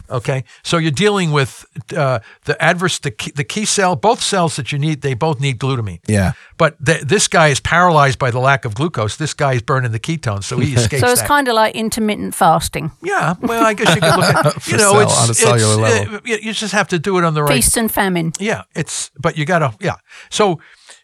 Okay, 0.10 0.44
so 0.64 0.78
you're 0.78 0.92
dealing 0.92 1.32
with 1.32 1.66
uh, 1.96 2.20
the 2.46 2.56
adverse, 2.62 3.00
the 3.00 3.12
key, 3.12 3.32
the 3.32 3.44
key 3.44 3.66
cell, 3.66 3.96
both 3.96 4.22
cells 4.22 4.56
that 4.56 4.72
you 4.72 4.80
need, 4.80 5.02
they 5.02 5.14
both 5.14 5.40
need 5.40 5.60
glutamine. 5.60 6.00
Yeah. 6.08 6.32
But 6.58 6.84
th- 6.86 7.02
this 7.02 7.28
guy 7.28 7.50
is 7.50 7.60
paralyzed 7.60 8.18
by 8.18 8.32
the 8.32 8.40
lack 8.40 8.66
of 8.66 8.74
glucose. 8.74 9.18
This 9.18 9.34
guy 9.34 9.54
is 9.54 9.62
burning 9.62 9.92
the 9.92 10.00
ketones, 10.00 10.44
so 10.46 10.58
he 10.60 10.74
escapes 10.76 11.02
So 11.02 11.10
it's 11.12 11.22
kind 11.22 11.48
of 11.48 11.56
like 11.56 11.76
intermittent 11.76 12.36
fasting, 12.36 12.92
yeah, 13.04 13.36
well, 13.42 13.66
I 13.66 13.74
guess 13.74 13.94
you 13.96 14.02
could 14.02 14.16
look 14.16 14.36
at 14.46 14.62
For 14.62 14.72
you 14.72 14.78
know, 14.78 14.92
cell- 14.94 15.02
it's, 15.02 15.24
on 15.24 15.30
a 15.30 15.34
cellular 15.34 15.72
it's, 15.88 15.96
level. 16.00 16.16
uh, 16.16 16.20
you 16.26 16.38
you 16.42 16.54
just 16.54 16.74
have 16.74 16.88
to 16.90 17.00
do 17.00 17.18
it 17.18 17.24
on 17.24 17.34
the 17.34 17.44
right 17.44 17.56
feast 17.56 17.78
and 17.78 17.92
famine. 17.92 18.32
Yeah, 18.40 18.64
it's 18.76 19.12
but 19.20 19.38
you 19.38 19.46
gotta 19.46 19.74
yeah. 19.82 19.96
So 20.30 20.60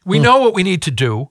we 0.05 0.17
Hmm. 0.17 0.23
know 0.23 0.37
what 0.39 0.53
we 0.53 0.63
need 0.63 0.81
to 0.83 0.91
do. 0.91 1.29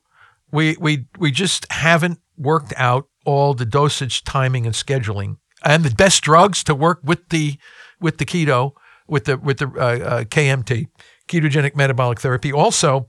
We 0.51 0.77
we 0.79 1.07
we 1.19 1.31
just 1.31 1.67
haven't 1.73 2.19
worked 2.37 2.75
out 2.77 3.09
all 3.25 3.55
the 3.55 3.65
dosage, 3.65 4.25
timing, 4.25 4.67
and 4.67 4.75
scheduling, 4.75 5.37
and 5.65 5.85
the 5.85 5.95
best 5.95 6.23
drugs 6.23 6.65
to 6.65 6.75
work 6.75 7.01
with 7.03 7.29
the 7.29 7.57
with 8.01 8.19
the 8.19 8.25
keto 8.25 8.73
with 9.09 9.25
the 9.25 9.37
with 9.39 9.59
the 9.59 9.67
uh, 9.67 9.81
uh, 9.81 10.25
KMT 10.25 10.87
ketogenic 11.29 11.75
metabolic 11.77 12.21
therapy. 12.21 12.53
Also, 12.53 13.07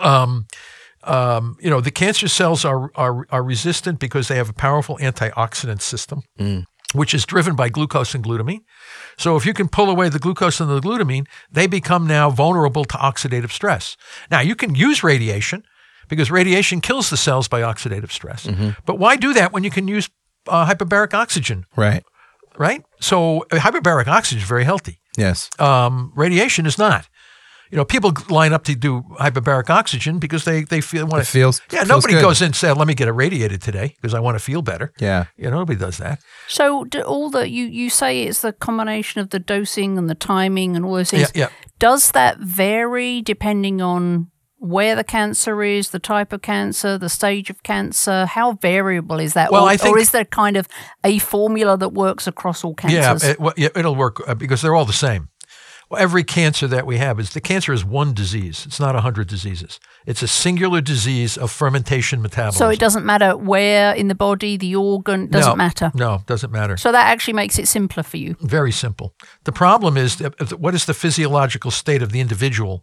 um, 0.00 0.46
um, 1.04 1.56
you 1.60 1.70
know, 1.70 1.80
the 1.80 1.90
cancer 1.90 2.28
cells 2.28 2.64
are, 2.64 2.90
are 2.94 3.26
are 3.30 3.42
resistant 3.42 3.98
because 3.98 4.28
they 4.28 4.36
have 4.36 4.48
a 4.48 4.54
powerful 4.54 4.96
antioxidant 4.98 5.82
system, 5.82 6.22
which 6.94 7.14
is 7.14 7.26
driven 7.26 7.56
by 7.56 7.68
glucose 7.68 8.14
and 8.14 8.24
glutamine. 8.24 8.60
So 9.18 9.36
if 9.36 9.44
you 9.46 9.52
can 9.54 9.68
pull 9.68 9.90
away 9.90 10.08
the 10.08 10.18
glucose 10.18 10.60
and 10.60 10.70
the 10.70 10.80
glutamine, 10.80 11.26
they 11.50 11.66
become 11.66 12.06
now 12.06 12.30
vulnerable 12.30 12.84
to 12.86 12.96
oxidative 12.98 13.50
stress. 13.50 13.96
Now 14.30 14.40
you 14.40 14.54
can 14.54 14.74
use 14.74 15.02
radiation 15.04 15.62
because 16.08 16.30
radiation 16.30 16.80
kills 16.80 17.10
the 17.10 17.16
cells 17.16 17.48
by 17.48 17.62
oxidative 17.62 18.10
stress. 18.10 18.46
But 18.86 18.98
why 18.98 19.16
do 19.16 19.32
that 19.34 19.52
when 19.52 19.64
you 19.64 19.70
can 19.70 19.88
use 19.88 20.08
uh, 20.48 20.66
hyperbaric 20.66 21.14
oxygen, 21.14 21.64
Right. 21.76 22.02
right? 22.58 22.82
So 23.00 23.40
uh, 23.52 23.56
hyperbaric 23.56 24.06
oxygen 24.08 24.42
is 24.42 24.48
very 24.48 24.64
healthy. 24.64 24.98
Yes. 25.16 25.48
Um, 25.58 26.12
radiation 26.16 26.66
is 26.66 26.78
not. 26.78 27.08
You 27.70 27.78
know, 27.78 27.84
people 27.84 28.12
line 28.28 28.52
up 28.52 28.62
to 28.64 28.74
do 28.76 29.02
hyperbaric 29.18 29.68
oxygen 29.70 30.18
because 30.20 30.44
they 30.44 30.64
they 30.64 30.80
feel 30.80 31.06
want 31.06 31.22
It 31.22 31.26
feels- 31.26 31.60
Yeah, 31.72 31.78
feels 31.80 31.88
nobody 31.88 32.14
good. 32.14 32.22
goes 32.22 32.40
in 32.40 32.46
and 32.46 32.56
say, 32.56 32.70
"Let 32.72 32.86
me 32.86 32.94
get 32.94 33.08
irradiated 33.08 33.62
today 33.62 33.94
because 33.96 34.14
I 34.14 34.20
want 34.20 34.36
to 34.38 34.44
feel 34.44 34.62
better." 34.62 34.92
Yeah. 35.00 35.24
You 35.36 35.50
know, 35.50 35.58
nobody 35.58 35.78
does 35.78 35.96
that. 35.96 36.18
So 36.46 36.84
do 36.84 37.00
all 37.00 37.30
the 37.30 37.48
you 37.48 37.64
you 37.64 37.90
say 37.90 38.22
it's 38.24 38.40
the 38.42 38.52
combination 38.52 39.20
of 39.22 39.30
the 39.30 39.40
dosing 39.40 39.98
and 39.98 40.08
the 40.08 40.14
timing 40.14 40.76
and 40.76 40.84
all 40.84 40.94
those 40.94 41.10
things. 41.10 41.32
Yeah, 41.34 41.46
yeah. 41.46 41.68
Does 41.78 42.12
that 42.12 42.38
vary 42.38 43.22
depending 43.22 43.80
on 43.82 44.28
where 44.64 44.96
the 44.96 45.04
cancer 45.04 45.62
is, 45.62 45.90
the 45.90 45.98
type 45.98 46.32
of 46.32 46.42
cancer, 46.42 46.98
the 46.98 47.08
stage 47.08 47.50
of 47.50 47.62
cancer? 47.62 48.26
How 48.26 48.52
variable 48.52 49.20
is 49.20 49.34
that? 49.34 49.52
Well, 49.52 49.64
or, 49.64 49.68
I 49.68 49.76
think- 49.76 49.96
or 49.96 49.98
is 50.00 50.10
there 50.10 50.24
kind 50.24 50.56
of 50.56 50.66
a 51.04 51.18
formula 51.18 51.76
that 51.78 51.90
works 51.92 52.26
across 52.26 52.64
all 52.64 52.74
cancers? 52.74 53.22
Yeah, 53.24 53.30
it, 53.32 53.40
well, 53.40 53.54
yeah, 53.56 53.68
it'll 53.76 53.94
work 53.96 54.26
uh, 54.26 54.34
because 54.34 54.62
they're 54.62 54.74
all 54.74 54.86
the 54.86 54.92
same. 54.92 55.28
Well, 55.90 56.00
every 56.00 56.24
cancer 56.24 56.66
that 56.68 56.86
we 56.86 56.96
have 56.96 57.20
is 57.20 57.30
the 57.30 57.42
cancer 57.42 57.70
is 57.72 57.84
one 57.84 58.14
disease. 58.14 58.64
It's 58.66 58.80
not 58.80 58.96
a 58.96 59.02
hundred 59.02 59.28
diseases. 59.28 59.78
It's 60.06 60.22
a 60.22 60.26
singular 60.26 60.80
disease 60.80 61.36
of 61.36 61.50
fermentation 61.52 62.22
metabolism. 62.22 62.58
so 62.58 62.70
it 62.70 62.78
doesn't 62.78 63.04
matter 63.04 63.36
where 63.36 63.94
in 63.94 64.08
the 64.08 64.14
body, 64.14 64.56
the 64.56 64.74
organ 64.76 65.28
doesn't 65.28 65.52
no, 65.52 65.56
matter. 65.56 65.92
No, 65.94 66.14
it 66.14 66.26
doesn't 66.26 66.50
matter. 66.50 66.78
So 66.78 66.90
that 66.90 67.06
actually 67.08 67.34
makes 67.34 67.58
it 67.58 67.68
simpler 67.68 68.02
for 68.02 68.16
you. 68.16 68.34
Very 68.40 68.72
simple. 68.72 69.14
The 69.44 69.52
problem 69.52 69.98
is 69.98 70.16
that- 70.16 70.38
that 70.38 70.58
what 70.58 70.74
is 70.74 70.86
the 70.86 70.94
physiological 70.94 71.70
state 71.70 72.02
of 72.02 72.12
the 72.12 72.20
individual 72.20 72.82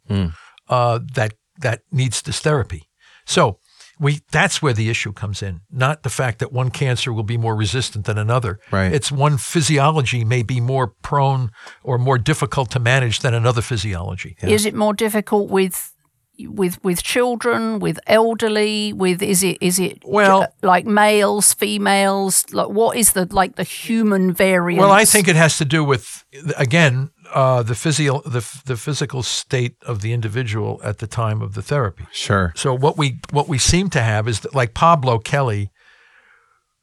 uh, 0.70 1.00
that 1.16 1.34
that 1.62 1.82
needs 1.92 2.22
this 2.22 2.40
therapy. 2.40 2.90
So 3.26 3.58
we 4.00 4.22
that's 4.32 4.62
where 4.62 4.74
the 4.74 4.90
issue 4.90 5.14
comes 5.14 5.44
in, 5.44 5.62
not 5.72 6.04
the 6.04 6.10
fact 6.10 6.40
that 6.40 6.52
one 6.52 6.72
cancer 6.72 7.14
will 7.14 7.24
be 7.24 7.38
more 7.38 7.56
resistant 7.56 8.06
than 8.06 8.18
another. 8.18 8.60
Right. 8.72 8.92
It's 8.92 9.12
one 9.12 9.38
physiology 9.38 10.26
may 10.26 10.44
be 10.44 10.60
more 10.60 10.88
prone 10.88 11.52
or 11.84 11.98
more 11.98 12.18
difficult 12.18 12.72
to 12.72 12.80
manage 12.80 13.20
than 13.20 13.34
another 13.34 13.62
physiology. 13.62 14.36
Is 14.42 14.66
it 14.66 14.74
more 14.74 14.94
difficult 14.94 15.50
with 15.50 15.94
with 16.40 16.84
with 16.84 17.04
children, 17.04 17.80
with 17.80 18.00
elderly, 18.08 18.94
with 18.94 19.22
is 19.22 19.44
it 19.44 19.58
is 19.62 19.80
it 19.80 20.00
Well- 20.04 20.48
like 20.64 20.86
males, 20.86 21.54
females? 21.54 22.46
Like 22.52 22.70
what 22.70 22.98
is 22.98 23.14
the 23.14 23.28
like 23.32 23.56
the 23.56 23.64
human 23.64 24.34
variant? 24.34 24.82
Well, 24.82 24.92
I 24.92 25.06
think 25.06 25.28
it 25.28 25.36
has 25.36 25.58
to 25.58 25.66
do 25.66 25.84
with 25.84 26.24
again 26.58 27.12
uh, 27.34 27.64
the 27.64 27.76
physio 27.76 28.22
the 28.22 28.42
the 28.66 28.78
physical 28.78 29.24
state 29.24 29.76
of 29.86 30.02
the 30.02 30.14
individual 30.14 30.80
at 30.84 30.98
the 31.00 31.08
time 31.08 31.42
of 31.42 31.54
the 31.54 31.62
therapy. 31.62 32.06
Sure. 32.12 32.54
So 32.56 32.74
what 32.74 32.98
we 32.98 33.20
what 33.32 33.48
we 33.48 33.58
seem 33.58 33.90
to 33.92 34.02
have 34.02 34.28
is 34.28 34.42
that 34.42 34.54
like 34.56 34.74
Pablo 34.74 35.20
Kelly 35.20 35.72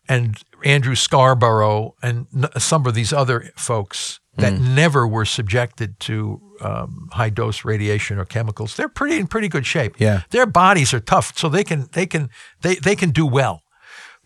and 0.08 0.36
Andrew 0.64 0.94
Scarborough 0.94 1.94
and 2.02 2.26
n- 2.34 2.48
some 2.58 2.86
of 2.86 2.94
these 2.94 3.12
other 3.12 3.50
folks 3.56 4.20
that 4.36 4.60
never 4.60 5.06
were 5.06 5.24
subjected 5.24 5.98
to 5.98 6.40
um, 6.60 7.08
high 7.12 7.28
dose 7.30 7.64
radiation 7.64 8.18
or 8.18 8.24
chemicals. 8.24 8.76
They're 8.76 8.88
pretty 8.88 9.18
in 9.18 9.26
pretty 9.26 9.48
good 9.48 9.66
shape. 9.66 9.96
Yeah. 9.98 10.22
their 10.30 10.46
bodies 10.46 10.94
are 10.94 11.00
tough, 11.00 11.36
so 11.36 11.48
they 11.48 11.64
can 11.64 11.88
they 11.92 12.06
can 12.06 12.30
they 12.62 12.76
they 12.76 12.94
can 12.94 13.10
do 13.10 13.26
well. 13.26 13.62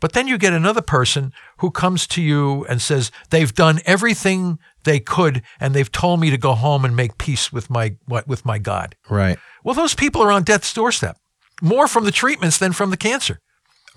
But 0.03 0.13
then 0.13 0.27
you 0.29 0.37
get 0.37 0.53
another 0.53 0.83
person 0.83 1.33
who 1.59 1.71
comes 1.71 2.07
to 2.09 2.21
you 2.21 2.67
and 2.67 2.83
says 2.83 3.11
they've 3.31 3.55
done 3.55 3.81
everything 3.87 4.59
they 4.85 4.99
could 5.01 5.43
and 5.61 5.75
they've 5.75 5.91
told 5.91 6.19
me 6.21 6.29
to 6.31 6.37
go 6.37 6.55
home 6.55 6.85
and 6.85 6.95
make 6.97 7.17
peace 7.17 7.53
with 7.53 7.71
my 7.71 7.95
with 8.27 8.45
my 8.45 8.59
God. 8.59 8.97
Right. 9.09 9.39
Well, 9.65 9.75
those 9.77 9.95
people 9.95 10.21
are 10.23 10.33
on 10.33 10.43
death's 10.43 10.75
doorstep, 10.75 11.17
more 11.63 11.87
from 11.87 12.05
the 12.05 12.11
treatments 12.11 12.59
than 12.59 12.73
from 12.73 12.91
the 12.91 12.97
cancer. 12.97 13.39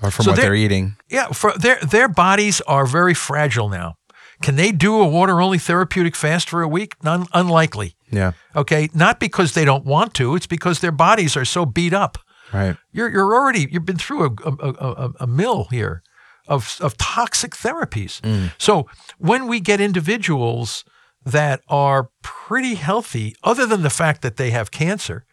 Or 0.02 0.12
from 0.12 0.26
So 0.26 0.32
what 0.32 0.36
they're- 0.36 0.46
they're 0.46 0.56
eating. 0.56 0.96
Yeah, 1.10 1.28
for 1.34 1.54
their 1.58 1.80
their 1.82 2.08
bodies 2.08 2.62
are 2.68 2.86
very 2.86 3.14
fragile 3.16 3.68
now. 3.70 3.96
Can 4.44 4.58
they 4.58 4.72
do 4.72 5.02
a 5.02 5.08
water 5.08 5.42
only 5.42 5.58
therapeutic 5.58 6.16
fast 6.16 6.50
for 6.50 6.62
a 6.62 6.68
week? 6.68 6.94
None, 7.04 7.26
unlikely. 7.34 7.96
Yeah. 8.12 8.34
Okay, 8.56 8.90
not 8.94 9.20
because 9.20 9.54
they 9.54 9.66
don't 9.66 9.86
want 9.86 10.14
to. 10.16 10.36
It's 10.36 10.46
because 10.48 10.80
their 10.82 10.92
bodies 10.92 11.36
are 11.38 11.46
so 11.46 11.66
beat 11.66 11.94
up. 11.94 12.18
Right. 12.54 12.78
You're 12.92 13.10
you're 13.10 13.34
already 13.36 13.68
you've 13.72 13.86
been 13.86 13.98
through 13.98 14.24
a 14.26 14.50
a, 14.50 14.54
a, 14.70 14.92
a- 15.08 15.14
a 15.22 15.28
mill 15.28 15.68
here 15.72 16.02
of 16.48 16.78
of 16.82 16.96
toxic 16.98 17.52
therapies. 17.56 18.22
So 18.58 18.88
when 19.18 19.48
we 19.48 19.60
get 19.60 19.80
individuals 19.82 20.84
that 21.26 21.62
are 21.68 22.10
pretty 22.22 22.76
healthy, 22.76 23.36
other 23.44 23.66
than 23.66 23.82
the 23.82 23.90
fact 23.90 24.22
that 24.22 24.38
they 24.38 24.52
have 24.52 24.70
cancer, 24.70 25.26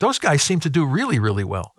those 0.00 0.18
guys 0.18 0.42
seem 0.42 0.60
to 0.60 0.70
do 0.70 0.84
really 0.84 1.18
really 1.20 1.44
well 1.44 1.72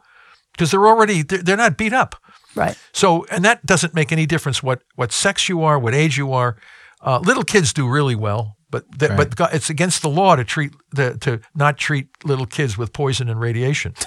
because 0.54 0.72
they're 0.72 0.88
already 0.88 1.22
they're, 1.24 1.44
they're 1.44 1.58
not 1.58 1.78
beat 1.78 1.94
up. 1.94 2.16
right. 2.56 2.78
So, 2.94 3.26
and 3.30 3.44
that 3.46 3.66
doesn't 3.66 3.94
make 3.94 4.12
any 4.12 4.26
difference 4.26 4.64
what 4.64 4.82
what 4.96 5.12
sex 5.12 5.50
you 5.50 5.64
are, 5.64 5.78
what 5.78 5.94
age 5.94 6.18
you 6.18 6.32
are. 6.34 6.56
Uh, 7.02 7.20
little 7.20 7.44
kids 7.44 7.74
do 7.74 7.88
really 7.88 8.16
well, 8.16 8.56
but 8.72 8.84
th- 8.98 9.12
but 9.38 9.54
it's 9.54 9.70
against 9.70 10.02
the 10.02 10.10
law 10.10 10.36
to 10.36 10.44
treat 10.44 10.72
the 10.92 11.18
to 11.20 11.40
not 11.54 11.78
treat 11.78 12.08
little 12.24 12.46
kids 12.48 12.78
with 12.78 12.92
poison 12.94 13.30
and 13.30 13.40
radiation. 13.40 13.94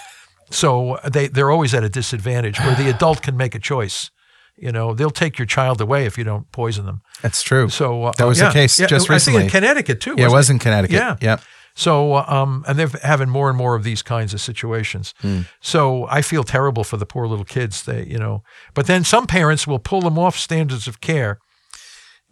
So 0.51 0.99
they 1.05 1.29
they're 1.29 1.51
always 1.51 1.75
at 1.75 1.85
a 1.85 1.89
disadvantage 1.89 2.59
where 2.61 2.75
the 2.75 2.91
adult 2.91 3.23
can 3.23 3.37
make 3.37 3.55
a 3.55 3.61
choice. 3.61 4.11
You 4.57 4.73
know, 4.73 4.95
they'll 4.95 5.11
take 5.11 5.39
your 5.39 5.47
child 5.47 5.81
away 5.81 6.05
if 6.05 6.19
you 6.19 6.25
don't 6.25 6.51
poison 6.53 6.85
them. 6.85 7.01
That's 7.23 7.43
true. 7.43 7.69
So 7.71 8.05
uh, 8.05 8.13
that 8.19 8.27
was 8.27 8.39
yeah, 8.39 8.49
the 8.49 8.53
case 8.53 8.79
yeah, 8.79 8.87
just 8.87 9.09
I 9.09 9.15
recently. 9.15 9.41
think 9.43 9.55
in 9.55 9.61
Connecticut 9.61 10.01
too. 10.01 10.15
yeah, 10.19 10.27
it 10.27 10.31
was 10.31 10.51
in 10.51 10.59
Connecticut. 10.59 10.97
Yeah. 10.97 11.17
Yep. 11.21 11.41
So, 11.75 12.15
uh, 12.15 12.25
um, 12.27 12.65
and 12.69 12.79
they're 12.79 12.89
having 13.03 13.31
more 13.31 13.49
and 13.49 13.57
more 13.57 13.75
of 13.75 13.85
these 13.85 14.03
kinds 14.03 14.35
of 14.35 14.41
situations. 14.41 15.15
So 15.61 16.07
I 16.11 16.21
feel 16.21 16.45
terrible 16.45 16.85
for 16.85 16.97
the 16.97 17.07
poor 17.07 17.27
little 17.27 17.45
kids. 17.45 17.85
They, 17.85 18.05
you 18.07 18.19
know, 18.19 18.43
but 18.75 18.87
then 18.87 19.05
some 19.05 19.27
parents 19.27 19.67
will 19.67 19.79
pull 19.79 20.01
them 20.01 20.19
off 20.19 20.37
standards 20.37 20.89
of 20.89 21.01
care 21.01 21.39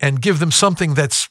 and 0.01 0.21
give 0.21 0.39
them 0.39 0.51
something 0.51 0.95
that's 0.95 1.29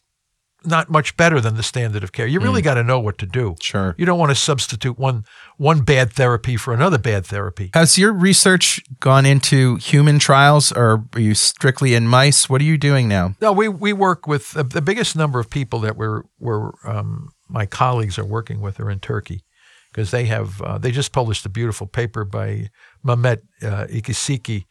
not 0.66 0.90
much 0.90 1.16
better 1.16 1.40
than 1.40 1.56
the 1.56 1.64
standard 1.64 2.04
of 2.04 2.12
care. 2.12 2.28
You 2.28 2.40
really 2.40 2.62
got 2.62 2.76
to 2.76 2.84
know 2.84 3.00
what 3.00 3.18
to 3.20 3.26
do. 3.26 3.56
Sure. 3.62 3.96
You 3.98 4.06
don't 4.06 4.20
want 4.20 4.32
to 4.32 4.36
substitute 4.36 4.98
one 4.98 5.24
one 5.58 5.82
bad 5.82 6.12
therapy 6.12 6.58
for 6.58 6.74
another 6.74 6.98
bad 6.98 7.26
therapy. 7.26 7.72
Has 7.74 7.98
your 7.98 8.12
research 8.12 8.82
gone 9.00 9.26
into 9.26 9.76
human 9.78 10.20
trials 10.20 10.72
or 10.72 11.06
are 11.14 11.20
you 11.20 11.36
strictly 11.36 11.94
in 11.94 12.08
mice? 12.08 12.50
What 12.50 12.62
are 12.62 12.66
you 12.66 12.78
doing 12.78 13.08
now? 13.08 13.36
No, 13.42 13.52
we 13.52 13.68
we 13.68 13.94
work 13.94 14.28
with 14.28 14.52
the, 14.52 14.64
the 14.64 14.82
biggest 14.82 15.16
number 15.16 15.40
of 15.40 15.50
people 15.50 15.80
that 15.82 15.96
we're 15.96 16.24
we're 16.40 16.72
um, 16.86 17.30
my 17.48 17.66
colleagues 17.66 18.18
are 18.18 18.26
working 18.26 18.60
with 18.60 18.80
are 18.80 18.90
in 18.90 19.00
Turkey 19.00 19.44
because 19.92 20.12
they 20.12 20.26
have 20.26 20.62
uh, 20.62 20.78
they 20.78 20.92
just 20.92 21.12
published 21.12 21.46
a 21.46 21.50
beautiful 21.50 21.88
paper 21.88 22.26
by 22.26 22.70
Mehmet 23.06 23.42
uh, 23.62 23.86
Iyikesici, 23.88 24.66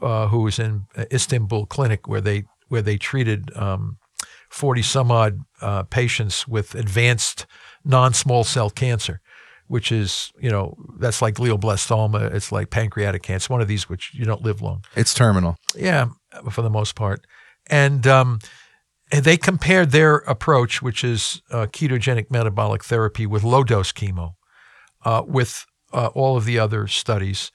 uh, 0.00 0.28
who 0.28 0.42
was 0.42 0.58
in 0.58 0.86
Istanbul 1.12 1.66
clinic 1.66 2.06
where 2.06 2.20
they 2.20 2.44
where 2.68 2.82
they 2.82 2.96
treated 2.96 3.54
um, 3.56 3.98
forty 4.54 4.82
some 4.82 5.10
odd 5.10 5.40
uh, 5.60 5.82
patients 5.82 6.48
with 6.48 6.74
advanced 6.74 7.46
non 7.84 8.14
small 8.14 8.44
cell 8.44 8.70
cancer. 8.70 9.20
Which 9.66 9.90
is, 9.90 10.30
you 10.38 10.50
know, 10.50 10.76
that's 10.98 11.22
like 11.22 11.36
glioblastoma. 11.36 12.34
It's 12.34 12.52
like 12.52 12.68
pancreatic 12.68 13.22
cancer. 13.22 13.50
One 13.50 13.62
of 13.62 13.66
these 13.66 13.88
which 13.88 14.12
you 14.12 14.26
don't 14.26 14.42
live 14.42 14.60
long. 14.60 14.84
It's 14.94 15.14
terminal. 15.14 15.56
Yeah, 15.74 16.08
for 16.50 16.60
the 16.60 16.68
most 16.68 16.94
part. 16.94 17.26
And 17.68 18.06
um, 18.06 18.40
and 19.10 19.24
they 19.24 19.38
compared 19.38 19.90
their 19.90 20.16
approach, 20.16 20.82
which 20.82 21.02
is 21.02 21.40
uh, 21.50 21.66
ketogenic 21.66 22.30
metabolic 22.30 22.84
therapy 22.84 23.26
with 23.26 23.42
low 23.42 23.64
dose 23.64 23.90
chemo, 23.90 24.34
uh, 25.02 25.22
with 25.26 25.64
uh, 25.94 26.08
all 26.08 26.36
of 26.36 26.44
the 26.44 26.58
other 26.58 26.86
studies. 26.86 27.50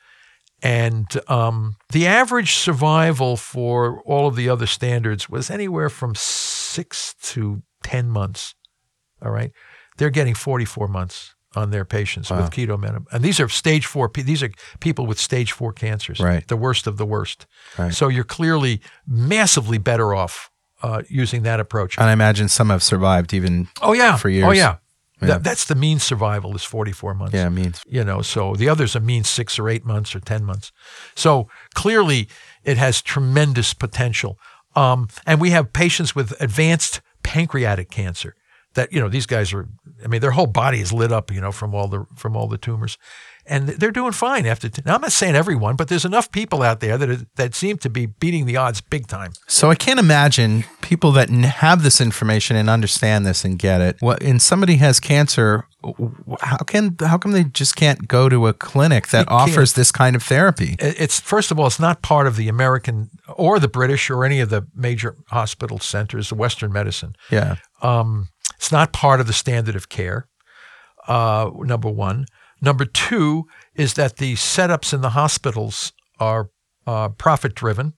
And 0.64 1.06
um, 1.28 1.76
the 1.92 2.08
average 2.08 2.56
survival 2.56 3.38
for 3.38 4.02
all 4.02 4.28
of 4.28 4.36
the 4.36 4.50
other 4.50 4.68
standards 4.68 5.30
was 5.30 5.52
anywhere 5.52 5.90
from 5.90 6.16
six 6.70 7.16
to 7.34 7.62
10 7.84 8.10
months. 8.10 8.56
All 9.24 9.32
right. 9.32 9.52
They're 9.98 10.10
getting 10.10 10.36
44 10.36 10.88
months 10.88 11.36
on 11.56 11.72
their 11.72 11.84
patients 11.84 12.30
with 12.30 12.52
keto 12.52 12.80
metabolic. 12.80 13.12
And 13.12 13.24
these 13.24 13.40
are 13.40 13.50
stage 13.50 13.86
four, 13.88 14.10
these 14.14 14.44
are 14.44 14.52
people 14.80 15.08
with 15.08 15.20
stage 15.20 15.52
four 15.52 15.74
cancers, 15.74 16.20
Right. 16.20 16.48
the 16.48 16.56
worst 16.56 16.86
of 16.88 16.98
the 16.98 17.06
worst. 17.06 17.48
Right. 17.78 17.94
So 17.94 18.08
you're 18.08 18.24
clearly 18.24 18.82
massively 19.08 19.80
better 19.80 20.14
off 20.14 20.52
uh, 20.84 21.02
using 21.10 21.44
that 21.44 21.60
approach. 21.60 21.98
And 21.98 22.08
I 22.08 22.14
imagine 22.14 22.48
some 22.50 22.70
have 22.70 22.84
survived 22.84 23.34
even. 23.34 23.68
Oh 23.82 23.94
yeah, 23.94 24.16
for 24.16 24.30
Oh 24.30 24.32
years. 24.32 24.58
yeah, 24.58 24.76
Yeah. 25.22 25.28
That, 25.28 25.44
that's 25.44 25.66
the 25.66 25.76
mean 25.76 26.00
survival 26.00 26.56
is 26.56 26.64
44 26.64 27.16
months. 27.16 27.34
Yeah, 27.34 27.50
means 27.50 27.82
You 27.88 28.04
know, 28.04 28.22
so 28.22 28.56
the 28.56 28.70
others 28.70 28.96
are 28.96 29.02
mean 29.02 29.24
six 29.24 29.58
or 29.60 29.68
eight 29.70 29.84
months 29.86 30.16
or 30.16 30.20
10 30.22 30.46
months. 30.46 30.72
So 31.16 31.50
clearly 31.74 32.30
it 32.64 32.78
has 32.78 33.02
tremendous 33.02 33.74
potential. 33.74 34.38
Um, 34.76 35.10
and 35.26 35.42
we 35.42 35.50
have 35.52 35.74
patients 35.74 36.16
with 36.16 36.40
advanced 36.40 37.02
pancreatic 37.24 37.90
cancer 37.90 38.36
that, 38.74 38.94
you 38.94 39.00
know, 39.00 39.10
these 39.10 39.26
guys 39.26 39.54
are, 39.54 39.68
I 40.04 40.08
mean, 40.08 40.22
their 40.22 40.32
whole 40.32 40.48
body 40.48 40.80
is 40.80 40.94
lit 40.94 41.12
up, 41.12 41.32
you 41.32 41.42
know, 41.42 41.52
from 41.52 41.74
all 41.74 41.88
the, 41.88 42.06
from 42.16 42.36
all 42.36 42.48
the 42.48 42.58
tumors 42.58 42.98
and 43.50 43.68
they're 43.68 43.92
doing 43.92 44.12
fine 44.12 44.46
after. 44.46 44.70
T- 44.70 44.84
now, 44.86 44.96
I'm 44.96 45.02
not 45.02 45.12
saying 45.12 45.36
everyone, 45.36 45.76
but 45.76 45.88
there's 45.88 46.06
enough 46.06 46.32
people 46.32 46.62
out 46.62 46.80
there 46.80 46.98
that, 46.98 47.10
are, 47.10 47.18
that 47.36 47.56
seem 47.56 47.78
to 47.80 47.90
be 47.90 48.06
beating 48.06 48.46
the 48.46 48.56
odds 48.56 48.80
big 48.80 49.08
time. 49.08 49.32
So 49.48 49.72
I 49.72 49.76
can't 49.76 50.00
imagine 50.00 50.66
people 50.82 51.12
that 51.14 51.30
have 51.30 51.82
this 51.82 52.00
information 52.00 52.56
and 52.56 52.70
understand 52.70 53.26
this 53.26 53.44
and 53.44 53.58
get 53.58 53.82
it. 53.82 53.98
What 54.00 54.22
and 54.22 54.42
somebody 54.42 54.76
has 54.76 55.00
cancer, 55.00 55.66
how 56.42 56.58
can 56.58 56.96
how 57.00 57.18
come 57.18 57.32
they 57.32 57.44
just 57.44 57.76
can't 57.76 58.08
go 58.08 58.30
to 58.30 58.48
a 58.48 58.54
clinic 58.54 59.08
that 59.08 59.22
You 59.22 59.26
can't. 59.38 59.50
offers 59.50 59.74
this 59.74 59.92
kind 59.92 60.16
of 60.16 60.22
therapy? 60.24 60.76
It's 60.80 61.20
first 61.20 61.50
of 61.52 61.60
all, 61.60 61.68
it's 61.68 61.80
not 61.80 62.02
part 62.04 62.28
of 62.28 62.36
the 62.36 62.48
American 62.48 63.10
or 63.36 63.60
the 63.60 63.68
British 63.68 64.10
or 64.10 64.26
any 64.26 64.40
of 64.40 64.50
the 64.50 64.68
major 64.76 65.16
hospital 65.30 65.80
centers, 65.80 66.30
the 66.30 66.36
Western 66.36 66.72
medicine. 66.72 67.16
Yeah. 67.32 67.56
Um, 67.82 68.28
it's 68.60 68.72
not 68.72 68.92
part 68.92 69.20
of 69.22 69.28
the 69.28 69.34
standard 69.34 69.76
of 69.76 69.88
care. 69.88 70.28
Uh, 71.08 71.50
number 71.62 71.90
one. 71.90 72.26
Number 72.62 72.84
two 72.86 73.46
is 73.74 73.94
that 73.94 74.18
the 74.18 74.34
setups 74.36 74.94
in 74.94 75.00
the 75.02 75.12
hospitals 75.12 75.94
are 76.20 76.50
uh, 76.86 77.08
profit 77.10 77.56
driven, 77.56 77.94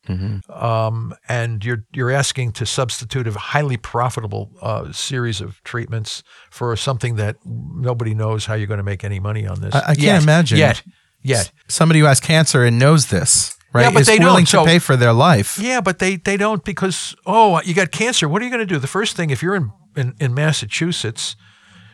um, 0.50 1.14
and 1.28 1.64
you're 1.66 1.84
you're 1.94 2.12
asking 2.12 2.52
to 2.54 2.66
substitute 2.66 3.26
a 3.28 3.32
highly 3.32 3.78
profitable 3.78 4.52
uh, 4.62 4.92
series 4.92 5.42
of 5.42 5.64
treatments 5.64 6.22
for 6.52 6.76
something 6.76 7.16
that 7.16 7.38
nobody 7.46 8.14
knows 8.14 8.46
how 8.46 8.54
you're 8.54 8.68
going 8.68 8.78
to 8.78 8.84
make 8.84 9.04
any 9.04 9.20
money 9.20 9.48
on 9.48 9.62
this. 9.62 9.74
I- 9.74 9.80
I 9.80 9.96
can't 9.96 10.00
Yet. 10.00 10.24
imagine. 10.24 10.58
yet. 10.60 10.84
Yet. 11.24 11.52
Somebody 11.68 12.00
who 12.02 12.06
has 12.06 12.20
cancer 12.20 12.64
and 12.64 12.78
knows 12.78 13.08
this, 13.08 13.56
right, 13.74 13.84
Yeah, 13.84 13.92
but 13.92 14.02
is 14.02 14.08
they 14.08 14.20
willing 14.20 14.46
don't, 14.46 14.46
so- 14.48 14.66
pay 14.66 14.80
for 14.80 14.96
their 14.96 15.14
life. 15.14 15.58
Yeah, 15.60 15.82
but 15.82 16.00
they, 16.00 16.16
they 16.18 16.38
don't 16.38 16.64
because 16.64 17.16
oh 17.26 17.62
you 17.64 17.74
got 17.74 17.92
cancer. 17.92 18.28
What 18.30 18.42
are 18.42 18.46
you 18.46 18.52
going 18.52 18.66
to 18.68 18.74
do? 18.74 18.80
The 18.80 18.88
first 18.88 19.16
thing 19.16 19.30
if 19.30 19.42
you're 19.44 19.56
in, 19.56 19.72
in, 19.96 20.16
in 20.20 20.34
Massachusetts, 20.34 21.36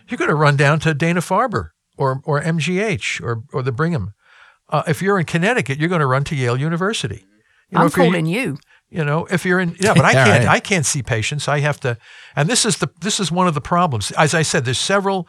you're 0.07 0.17
going 0.17 0.29
to 0.29 0.35
run 0.35 0.55
down 0.57 0.79
to 0.81 0.93
Dana 0.93 1.21
Farber 1.21 1.69
or 1.97 2.21
or 2.25 2.41
MGH 2.41 3.21
or 3.21 3.43
or 3.53 3.61
the 3.63 3.71
Brigham. 3.71 4.13
Uh, 4.69 4.83
if 4.87 5.01
you're 5.01 5.17
in 5.19 5.25
Connecticut, 5.25 5.77
you're 5.79 5.89
going 5.89 6.01
to 6.01 6.07
run 6.07 6.23
to 6.25 6.35
Yale 6.35 6.57
University. 6.57 7.25
You 7.69 7.75
know, 7.75 7.81
I'm 7.81 7.87
if 7.87 7.95
you're- 7.97 8.07
calling 8.09 8.25
you. 8.25 8.57
you 8.89 9.03
know, 9.03 9.25
if 9.29 9.45
you're 9.45 9.59
in, 9.59 9.75
yeah, 9.79 9.93
but 9.93 10.05
I 10.05 10.13
can't, 10.25 10.45
right. 10.45 10.47
I 10.55 10.59
can't 10.59 10.85
see 10.85 11.01
patients. 11.03 11.47
I 11.47 11.59
have 11.59 11.79
to, 11.81 11.97
and 12.35 12.49
this 12.49 12.65
is 12.65 12.77
the, 12.77 12.89
this 13.01 13.19
is 13.19 13.31
one 13.31 13.47
of 13.47 13.53
the 13.53 13.61
problems. 13.61 14.11
As 14.11 14.33
I 14.33 14.41
said, 14.43 14.63
there's 14.65 14.77
several 14.79 15.27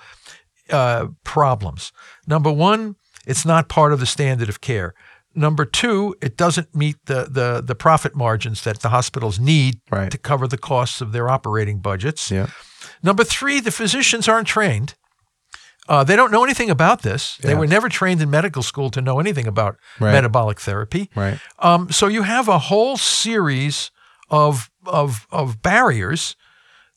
uh, 0.71 1.07
problems. 1.25 1.93
Number 2.27 2.51
one, 2.53 2.95
it's 3.27 3.45
not 3.45 3.69
part 3.69 3.93
of 3.93 4.01
the 4.01 4.07
standard 4.07 4.49
of 4.49 4.61
care. 4.61 4.95
Number 5.39 5.65
two, 5.65 6.15
it 6.21 6.37
doesn't 6.37 6.75
meet 6.75 6.97
the 7.07 7.29
the 7.31 7.63
the 7.65 7.75
profit 7.75 8.15
margins 8.15 8.63
that 8.65 8.81
the 8.81 8.89
hospitals 8.89 9.39
need 9.39 9.81
Right. 9.91 10.11
to 10.11 10.19
cover 10.19 10.49
the 10.49 10.59
costs 10.59 11.01
of 11.01 11.13
their 11.13 11.29
operating 11.29 11.79
budgets. 11.81 12.31
Yeah. 12.31 12.47
Number 13.03 13.25
three, 13.25 13.61
the 13.61 13.71
physicians 13.71 14.29
aren't 14.29 14.49
trained. 14.49 14.95
Uh, 15.89 16.05
they 16.05 16.17
don't 16.17 16.31
know 16.31 16.45
anything 16.45 16.69
about 16.71 17.01
this. 17.03 17.39
They 17.41 17.55
were 17.55 17.67
never 17.67 17.89
trained 17.89 18.21
in 18.21 18.29
medical 18.31 18.63
school 18.63 18.91
to 18.91 19.01
know 19.01 19.21
anything 19.21 19.47
about 19.47 19.77
Right. 20.01 20.13
metabolic 20.13 20.61
therapy. 20.61 21.09
Right. 21.15 21.39
Um, 21.61 21.91
so 21.91 22.09
you 22.09 22.25
have 22.25 22.47
a 22.49 22.59
whole 22.59 22.97
series 22.97 23.91
of 24.31 24.71
of 24.87 25.27
of 25.31 25.63
barriers 25.63 26.37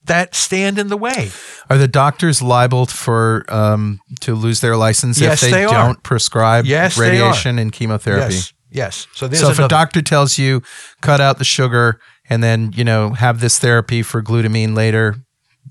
that 0.05 0.35
stand 0.35 0.79
in 0.79 0.87
the 0.87 0.97
way. 0.97 1.31
Are 1.69 1.77
the 1.77 1.87
doctors 1.87 2.41
liable 2.41 2.85
for 2.85 3.45
um, 3.49 3.99
to 4.21 4.35
lose 4.35 4.61
their 4.61 4.75
license 4.75 5.19
Yes, 5.19 5.43
if 5.43 5.51
they, 5.51 5.61
they 5.61 5.65
don't 5.65 6.01
prescribe 6.03 6.65
Yes, 6.65 6.97
radiation 6.97 7.59
and 7.59 7.71
chemotherapy? 7.71 8.33
Yes, 8.35 8.53
yes. 8.69 9.07
So 9.13 9.29
So 9.29 9.49
if 9.49 9.59
a 9.59 9.67
doctor 9.67 10.01
tells 10.01 10.37
you 10.37 10.63
cut 11.01 11.21
out 11.21 11.37
the 11.37 11.43
sugar 11.43 11.99
and 12.29 12.43
then 12.43 12.71
you 12.73 12.83
know 12.83 13.11
have 13.11 13.39
this 13.39 13.59
therapy 13.59 14.01
for 14.01 14.21
glutamine 14.23 14.75
later, 14.75 15.15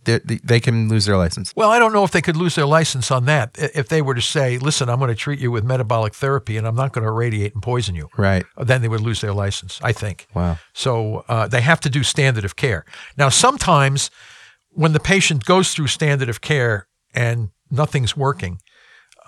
they, 0.04 0.18
they 0.18 0.60
can 0.60 0.88
lose 0.88 1.06
their 1.06 1.16
license. 1.16 1.52
Well, 1.56 1.70
I 1.70 1.78
don't 1.78 1.92
know 1.92 2.04
if 2.04 2.10
they 2.10 2.22
could 2.22 2.36
lose 2.36 2.54
their 2.54 2.66
license 2.66 3.10
on 3.10 3.26
that 3.26 3.56
if 3.74 3.88
they 3.88 4.02
were 4.02 4.14
to 4.14 4.22
say, 4.22 4.58
"Listen, 4.58 4.88
I'm 4.88 4.98
going 4.98 5.08
to 5.08 5.14
treat 5.14 5.40
you 5.40 5.50
with 5.50 5.64
metabolic 5.64 6.14
therapy, 6.14 6.56
and 6.56 6.66
I'm 6.66 6.74
not 6.74 6.92
going 6.92 7.04
to 7.04 7.08
irradiate 7.08 7.54
and 7.54 7.62
poison 7.62 7.94
you." 7.94 8.08
Right. 8.16 8.44
Then 8.56 8.82
they 8.82 8.88
would 8.88 9.00
lose 9.00 9.20
their 9.20 9.32
license. 9.32 9.80
I 9.82 9.92
think. 9.92 10.26
Wow. 10.34 10.58
So 10.72 11.24
uh, 11.28 11.48
they 11.48 11.60
have 11.60 11.80
to 11.80 11.90
do 11.90 12.02
standard 12.02 12.44
of 12.44 12.56
care. 12.56 12.84
Now, 13.16 13.28
sometimes 13.28 14.10
when 14.70 14.92
the 14.92 15.00
patient 15.00 15.44
goes 15.44 15.74
through 15.74 15.88
standard 15.88 16.28
of 16.28 16.40
care 16.40 16.86
and 17.14 17.50
nothing's 17.70 18.16
working, 18.16 18.60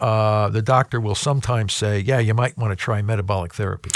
uh, 0.01 0.49
the 0.49 0.63
doctor 0.63 1.01
will 1.01 1.15
sometimes 1.15 1.73
say, 1.73 1.99
"Yeah, 1.99 2.19
you 2.19 2.35
might 2.35 2.57
want 2.57 2.73
to 2.73 2.77
try 2.77 3.03
metabolic 3.03 3.55
therapy." 3.55 3.91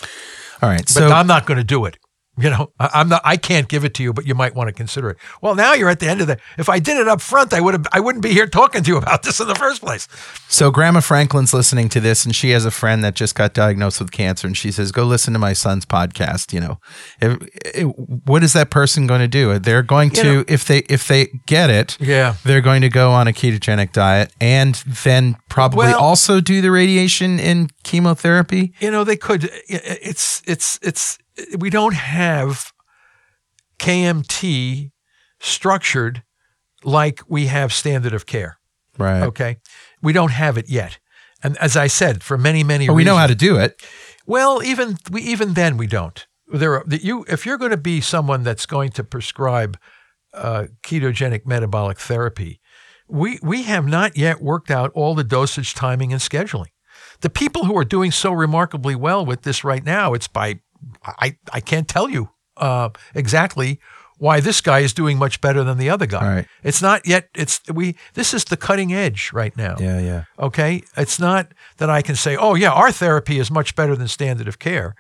All 0.62 0.68
right. 0.68 0.81
But 0.81 0.89
So 0.89 1.09
I'm 1.09 1.27
not 1.27 1.47
going 1.47 1.59
to 1.59 1.64
do 1.64 1.85
it. 1.85 1.99
You 2.39 2.51
know, 2.51 2.70
I, 2.78 2.91
I'm 2.95 3.09
not. 3.09 3.22
I 3.24 3.37
can't 3.39 3.66
give 3.68 3.84
it 3.84 3.95
to 3.95 4.03
you, 4.03 4.12
but 4.12 4.26
you 4.26 4.34
might 4.34 4.55
want 4.55 4.68
to 4.68 4.72
consider 4.74 5.09
it. 5.11 5.16
Well, 5.41 5.55
now 5.55 5.72
you're 5.72 5.89
at 5.89 6.01
the 6.01 6.09
end 6.09 6.20
of 6.20 6.26
the. 6.26 6.39
If 6.59 6.68
I 6.68 6.78
did 6.78 6.99
it 6.99 7.09
up 7.09 7.20
front, 7.22 7.55
I 7.55 7.61
would 7.61 7.72
have. 7.74 7.87
I 7.93 8.01
wouldn't 8.01 8.22
be 8.22 8.30
here 8.32 8.47
talking 8.47 8.82
to 8.82 8.91
you 8.91 8.97
about 8.99 9.22
this 9.22 9.41
in 9.41 9.49
the 9.49 9.55
first 9.55 9.80
place. 9.80 10.07
So 10.49 10.70
Grandma 10.70 11.01
Franklin's 11.01 11.55
listening 11.55 11.89
to 11.91 12.01
this, 12.01 12.24
and 12.26 12.34
she 12.37 12.51
has 12.51 12.64
a 12.66 12.70
friend 12.70 13.03
that 13.05 13.14
just 13.14 13.34
got 13.34 13.55
diagnosed 13.55 14.01
with 14.01 14.11
cancer, 14.11 14.47
and 14.47 14.57
she 14.57 14.70
says, 14.70 14.93
"Go 14.93 15.05
listen 15.05 15.32
to 15.32 15.39
my 15.39 15.55
son's 15.55 15.87
podcast." 15.87 16.53
You 16.53 16.61
know, 16.61 16.80
if, 17.20 17.39
if- 17.74 17.87
what 17.97 18.43
is 18.43 18.53
that 18.53 18.70
person 18.70 19.07
going 19.07 19.20
to 19.20 19.28
do? 19.28 19.59
They're 19.59 19.82
going 19.82 20.11
to, 20.11 20.26
You 20.26 20.34
know- 20.39 20.45
if 20.47 20.64
they 20.66 20.78
if 20.91 21.09
they 21.09 21.28
get 21.47 21.70
it, 21.70 21.97
Yeah. 22.01 22.34
they're 22.45 22.61
going 22.61 22.82
to 22.82 22.89
go 22.91 23.12
on 23.12 23.28
a 23.28 23.32
ketogenic 23.32 23.93
diet, 23.93 24.32
and 24.41 24.74
then 24.87 25.37
probably 25.49 25.87
Well- 25.87 25.99
also 26.01 26.41
do 26.41 26.61
the 26.61 26.70
radiation 26.70 27.41
and 27.41 27.72
chemotherapy. 27.82 28.74
You 28.80 28.91
know, 28.91 29.05
they 29.05 29.16
could. 29.16 29.49
It's 29.68 30.43
it's 30.47 30.78
it's. 30.82 31.18
We 31.59 31.70
don't 31.70 31.95
have 31.95 32.72
KMT 33.78 34.91
structured 35.39 36.22
like 36.84 37.20
we 37.28 37.47
have 37.47 37.72
standard 37.72 38.14
of 38.14 38.26
care. 38.26 38.59
Right. 38.99 39.22
Okay, 39.22 39.59
we 40.03 40.12
don't 40.12 40.32
have 40.32 40.57
it 40.57 40.68
yet. 40.68 40.99
And 41.43 41.57
as 41.59 41.76
I 41.76 41.87
said, 41.87 42.22
for 42.22 42.39
many 42.39 42.64
many 42.64 42.87
But 42.87 42.95
we 42.95 43.05
know 43.05 43.16
how 43.16 43.26
to 43.26 43.34
do 43.34 43.57
it. 43.57 43.82
Well, 44.26 44.62
even 44.62 44.97
we 45.11 45.22
even 45.22 45.55
then 45.55 45.76
we 45.76 45.87
don't. 45.87 46.26
There 46.49 46.74
are 46.74 46.84
that 46.87 47.05
you 47.05 47.24
if 47.28 47.45
you're 47.45 47.59
going 47.59 47.72
to 47.72 47.76
be 47.76 48.01
someone 48.01 48.43
that's 48.43 48.66
going 48.66 48.91
to 48.91 49.05
prescribe 49.05 49.78
uh, 50.32 50.66
ketogenic 50.82 51.47
metabolic 51.47 51.99
therapy, 51.99 52.61
we 53.09 53.39
we 53.43 53.64
have 53.64 53.87
not 53.87 54.16
yet 54.16 54.41
worked 54.41 54.70
out 54.70 54.91
all 54.95 55.14
the 55.14 55.24
dosage, 55.24 55.74
timing, 55.74 56.12
and 56.12 56.20
scheduling. 56.20 56.70
The 57.20 57.30
people 57.30 57.64
who 57.64 57.76
are 57.76 57.84
doing 57.84 58.11
so 58.11 58.32
remarkably 58.32 58.95
well 58.95 59.24
with 59.24 59.43
this 59.43 59.64
right 59.64 59.84
now, 59.84 60.12
it's 60.14 60.28
by 60.28 60.61
I 61.05 61.37
I 61.53 61.61
can't 61.61 61.89
tell 61.89 62.09
you 62.09 62.31
uh, 62.57 62.91
exactly 63.14 63.81
why 64.18 64.41
this 64.41 64.62
guy 64.62 64.79
is 64.79 64.95
doing 64.95 65.18
much 65.18 65.43
better 65.43 65.62
than 65.62 65.77
the 65.77 65.91
other 65.91 66.07
guy. 66.07 66.37
Right. 66.37 66.47
It's 66.62 66.81
not 66.81 67.07
yet. 67.07 67.29
It's 67.35 67.61
we. 67.72 67.97
This 68.14 68.33
is 68.33 68.45
the 68.45 68.57
cutting 68.57 68.93
edge 68.95 69.31
right 69.35 69.55
now. 69.57 69.77
Yeah, 69.79 70.01
yeah. 70.01 70.24
Okay. 70.39 70.83
It's 70.97 71.18
not 71.18 71.53
that 71.77 71.91
I 71.91 72.01
can 72.01 72.16
say, 72.16 72.35
oh, 72.35 72.55
yeah, 72.55 72.70
our 72.72 72.91
therapy 72.91 73.39
is 73.39 73.51
much 73.51 73.74
better 73.77 73.95
than 73.95 74.09
standard 74.09 74.49
of 74.49 74.59
care. 74.59 74.95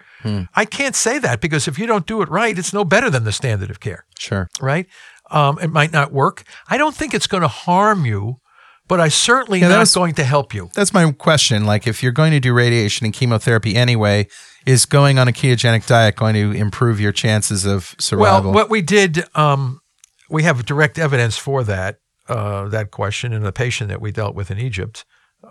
I 0.54 0.64
can't 0.64 0.96
say 0.96 1.18
that 1.20 1.40
because 1.40 1.68
if 1.68 1.78
you 1.78 1.86
don't 1.86 2.04
do 2.06 2.20
it 2.20 2.28
right, 2.28 2.58
it's 2.58 2.72
no 2.72 2.84
better 2.84 3.08
than 3.10 3.22
the 3.24 3.32
standard 3.32 3.70
of 3.70 3.78
care, 3.78 4.04
Sure. 4.18 4.48
right? 4.60 4.86
Um, 5.30 5.58
it 5.62 5.68
might 5.70 5.92
not 5.92 6.12
work. 6.12 6.42
I 6.68 6.76
don't 6.78 6.96
think 6.96 7.14
it's 7.14 7.28
going 7.28 7.42
to 7.42 7.48
harm 7.48 8.04
you, 8.04 8.40
but 8.88 8.98
I 9.00 9.06
certainly 9.08 9.60
Yeah, 9.60 9.68
not 9.68 9.78
was- 9.78 9.94
going 9.94 10.14
to 10.14 10.24
help 10.24 10.52
you. 10.52 10.68
That's 10.74 10.92
my 10.92 11.12
question. 11.12 11.64
Like, 11.64 11.86
if 11.86 12.02
you're 12.02 12.10
going 12.12 12.32
to 12.32 12.40
do 12.40 12.52
radiation 12.52 13.04
and 13.06 13.14
chemotherapy 13.14 13.76
anyway, 13.76 14.26
is 14.66 14.84
going 14.84 15.18
on 15.18 15.28
a 15.28 15.32
ketogenic 15.32 15.86
diet 15.86 16.16
going 16.16 16.34
to 16.34 16.52
improve 16.52 17.00
your 17.00 17.12
chances 17.12 17.64
of 17.64 17.94
survival? 17.98 18.50
Well, 18.50 18.54
what 18.54 18.68
we 18.68 18.82
did, 18.82 19.24
um, 19.36 19.80
we 20.28 20.42
have 20.42 20.66
direct 20.66 20.98
evidence 20.98 21.38
for 21.38 21.62
that 21.64 22.00
uh, 22.28 22.68
that 22.68 22.90
question 22.90 23.32
in 23.32 23.46
a 23.46 23.52
patient 23.52 23.88
that 23.88 24.00
we 24.00 24.10
dealt 24.10 24.34
with 24.34 24.50
in 24.50 24.58
Egypt, 24.58 25.04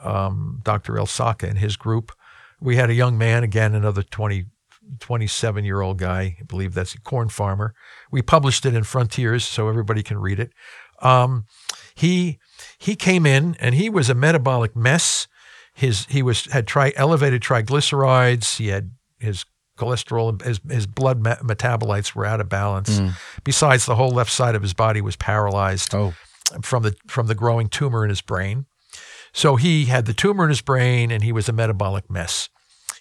um, 0.03 0.59
Dr. 0.63 0.99
El 0.99 1.05
Saka 1.05 1.47
and 1.47 1.57
his 1.57 1.77
group. 1.77 2.11
We 2.59 2.75
had 2.75 2.89
a 2.89 2.93
young 2.93 3.17
man, 3.17 3.43
again, 3.43 3.73
another 3.73 4.03
20, 4.03 4.47
27 4.99 5.63
year 5.63 5.79
old 5.79 5.97
guy. 5.97 6.37
I 6.39 6.43
believe 6.43 6.73
that's 6.73 6.93
a 6.93 6.99
corn 6.99 7.29
farmer. 7.29 7.73
We 8.11 8.21
published 8.21 8.65
it 8.65 8.75
in 8.75 8.83
Frontiers 8.83 9.45
so 9.45 9.69
everybody 9.69 10.03
can 10.03 10.17
read 10.17 10.39
it. 10.39 10.51
Um, 11.01 11.45
he 11.93 12.39
he 12.77 12.95
came 12.95 13.25
in 13.25 13.55
and 13.59 13.75
he 13.75 13.89
was 13.89 14.09
a 14.09 14.15
metabolic 14.15 14.75
mess. 14.75 15.27
His 15.73 16.05
he 16.07 16.21
was 16.21 16.45
had 16.51 16.67
tri 16.67 16.93
elevated 16.95 17.41
triglycerides. 17.41 18.57
He 18.57 18.67
had 18.67 18.91
his 19.25 19.45
cholesterol, 19.77 20.41
his, 20.41 20.59
his 20.69 20.87
blood 20.87 21.21
me- 21.21 21.31
metabolites 21.43 22.15
were 22.15 22.25
out 22.25 22.39
of 22.39 22.47
balance. 22.47 22.99
Mm. 22.99 23.13
Besides, 23.43 23.85
the 23.85 23.95
whole 23.95 24.11
left 24.11 24.31
side 24.31 24.55
of 24.55 24.61
his 24.61 24.73
body 24.73 25.01
was 25.01 25.15
paralyzed 25.17 25.93
Oh. 25.93 26.13
from 26.61 26.83
the 26.83 26.95
from 27.07 27.27
the 27.27 27.35
growing 27.35 27.67
tumor 27.67 28.03
in 28.03 28.09
his 28.09 28.21
brain. 28.21 28.65
So 29.33 29.57
he 29.57 29.85
had 29.85 30.05
the 30.05 30.13
tumor 30.13 30.45
in 30.45 30.49
his 30.49 30.61
brain, 30.61 31.11
and 31.11 31.21
he 31.23 31.33
was 31.33 31.49
a 31.49 31.53
metabolic 31.53 32.09
mess. 32.09 32.47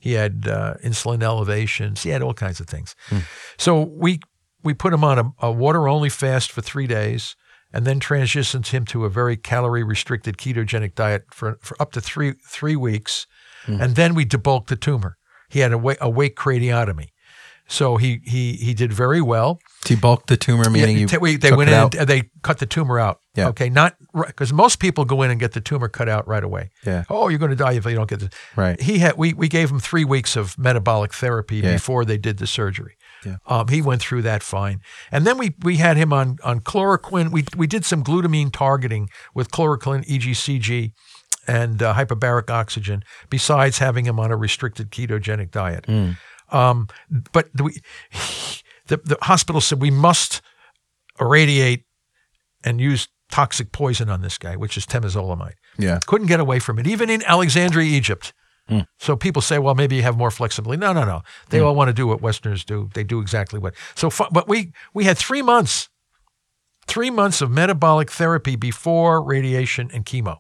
He 0.01 0.13
had 0.15 0.49
uh, 0.49 0.75
insulin 0.85 1.23
elevations. 1.23 2.03
He 2.03 2.11
had 2.11 2.23
all 2.23 2.35
kinds 2.35 2.61
of 2.61 2.67
things. 2.67 2.97
Hmm. 3.09 3.19
So 3.57 3.81
we 3.81 4.19
we 4.65 4.75
put 4.75 4.93
him 4.93 5.05
on 5.05 5.19
a, 5.19 5.33
a 5.39 5.53
water 5.53 5.89
only 5.89 6.09
fast 6.09 6.51
for 6.51 6.61
three 6.61 6.87
days, 6.89 7.37
and 7.73 7.87
then 7.87 8.01
transitioned 8.01 8.67
him 8.67 8.85
to 8.87 9.05
a 9.05 9.11
very 9.11 9.37
calorie 9.37 9.85
restricted 9.85 10.37
ketogenic 10.37 10.95
diet 10.95 11.23
for, 11.31 11.59
for 11.63 11.81
up 11.81 11.93
to 11.93 12.01
three 12.01 12.33
three 12.49 12.77
weeks, 12.77 13.27
hmm. 13.67 13.81
and 13.81 13.95
then 13.95 14.15
we 14.15 14.25
debulked 14.27 14.67
the 14.67 14.77
tumor. 14.77 15.17
He 15.55 15.61
had 15.61 15.73
a, 15.73 15.79
wa- 15.79 15.95
a 16.01 16.11
wake 16.11 16.37
craniotomy. 16.37 17.09
So 17.67 17.97
he 17.97 18.21
he 18.25 18.53
he 18.67 18.75
did 18.75 18.93
very 18.93 19.23
well. 19.23 19.59
Debulk 19.87 20.27
the 20.27 20.37
tumor, 20.37 20.69
meaning 20.69 20.99
Yeah, 20.99 21.07
you 21.13 21.19
we- 21.19 21.37
they 21.37 21.51
went 21.51 21.71
in 21.71 21.75
out. 21.75 21.95
and 21.95 22.07
they 22.07 22.25
cut 22.43 22.59
the 22.59 22.67
tumor 22.67 22.99
out. 22.99 23.21
Yeah. 23.35 23.49
Okay, 23.49 23.71
not 23.71 23.95
because 24.27 24.53
most 24.53 24.81
people 24.81 25.07
go 25.07 25.23
in 25.23 25.31
and 25.31 25.41
get 25.41 25.53
the 25.53 25.63
tumor 25.63 25.89
cut 25.89 26.09
out 26.09 26.29
right 26.29 26.45
away. 26.45 26.69
Yeah. 26.85 27.05
Oh, 27.09 27.29
you're 27.29 27.39
going 27.39 27.57
to 27.57 27.57
die 27.57 27.73
if 27.73 27.87
you 27.87 27.95
don't 27.95 28.09
get 28.09 28.21
this. 28.21 28.29
Right. 28.55 28.79
He 28.81 28.99
had 28.99 29.17
we 29.17 29.33
we 29.33 29.49
gave 29.49 29.71
him 29.71 29.81
three 29.81 30.05
weeks 30.05 30.37
of 30.37 30.59
metabolic 30.59 31.15
therapy 31.15 31.57
Yeah. 31.57 31.73
before 31.73 32.05
they 32.05 32.19
did 32.19 32.37
the 32.37 32.47
surgery. 32.47 32.97
Yeah. 33.25 33.37
Um, 33.47 33.69
he 33.69 33.81
went 33.81 34.03
through 34.03 34.23
that 34.23 34.43
fine, 34.43 34.81
and 35.11 35.27
then 35.27 35.39
we 35.39 35.55
we 35.63 35.77
had 35.79 35.97
him 35.97 36.13
on 36.13 36.37
on 36.45 36.61
chloroquine. 36.61 37.31
We 37.33 37.45
we 37.57 37.67
did 37.67 37.87
some 37.87 38.05
glutamine 38.05 38.53
targeting 38.53 39.09
with 39.35 39.51
chloroquine, 39.51 40.05
EGCG, 40.07 40.93
and 41.47 41.83
uh, 41.83 41.95
hyperbaric 41.95 42.51
oxygen. 42.51 43.03
Besides 43.31 43.79
having 43.79 44.07
him 44.07 44.19
on 44.21 44.31
a 44.31 44.37
restricted 44.37 44.91
ketogenic 44.91 45.51
diet. 45.51 45.89
Um, 46.51 46.89
but 47.33 47.49
we, 47.61 47.81
the, 48.87 48.99
the 48.99 49.19
hospital 49.23 49.61
said 49.61 49.81
we 49.81 49.91
must 49.91 50.43
irradiate 51.21 51.85
and 52.65 52.81
use 52.81 53.09
toxic 53.31 53.73
poison 53.73 54.09
on 54.09 54.21
this 54.21 54.39
guy, 54.39 54.57
which 54.57 54.77
is 54.77 54.87
temozolomide. 54.87 55.55
Yeah. 55.79 55.99
Couldn't 56.07 56.29
get 56.29 56.41
away 56.41 56.59
from 56.59 56.79
it, 56.79 56.87
even 56.87 57.11
in 57.11 57.23
Alexandria, 57.25 57.87
Egypt. 57.87 58.33
Hmm. 58.69 58.81
So 58.99 59.17
people 59.17 59.43
say, 59.43 59.59
well, 59.59 59.75
maybe 59.75 59.97
you 59.97 60.03
have 60.03 60.17
more 60.17 60.31
flexibility. 60.31 60.81
No, 60.81 60.93
no, 60.93 61.05
no. 61.05 61.21
They 61.51 61.59
Hmm. 61.59 61.65
all 61.67 61.75
want 61.75 61.89
to 61.89 61.93
do 61.93 62.07
what 62.07 62.23
Westerners 62.23 62.65
do. 62.65 62.89
They 62.95 63.05
do 63.05 63.21
exactly 63.21 63.59
what. 63.59 63.75
So, 63.95 64.11
but 64.31 64.49
we 64.49 64.73
we 64.95 65.05
had 65.05 65.19
three 65.19 65.43
months, 65.43 65.89
three 66.87 67.11
months 67.11 67.43
of 67.43 67.51
metabolic 67.51 68.11
therapy 68.11 68.57
before 68.57 69.23
radiation 69.23 69.91
and 69.93 70.07
chemo, 70.07 70.37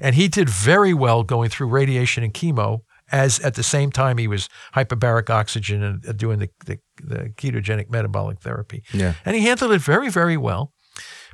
and 0.00 0.14
he 0.14 0.28
did 0.28 0.48
very 0.48 0.94
well 0.94 1.22
going 1.22 1.50
through 1.50 1.68
radiation 1.68 2.22
and 2.24 2.32
chemo. 2.34 2.82
As 3.10 3.40
at 3.40 3.54
the 3.54 3.62
same 3.62 3.90
time 3.90 4.18
he 4.18 4.28
was 4.28 4.50
hyperbaric 4.74 5.30
oxygen 5.30 5.82
and 5.82 6.06
uh, 6.06 6.12
doing 6.12 6.40
the, 6.40 6.50
the, 6.66 6.78
the 7.02 7.32
ketogenic 7.36 7.88
metabolic 7.88 8.40
therapy. 8.40 8.82
Yeah. 8.92 9.14
And 9.24 9.34
he 9.34 9.42
handled 9.42 9.72
it 9.72 9.80
very, 9.80 10.10
very 10.10 10.36
well. 10.36 10.74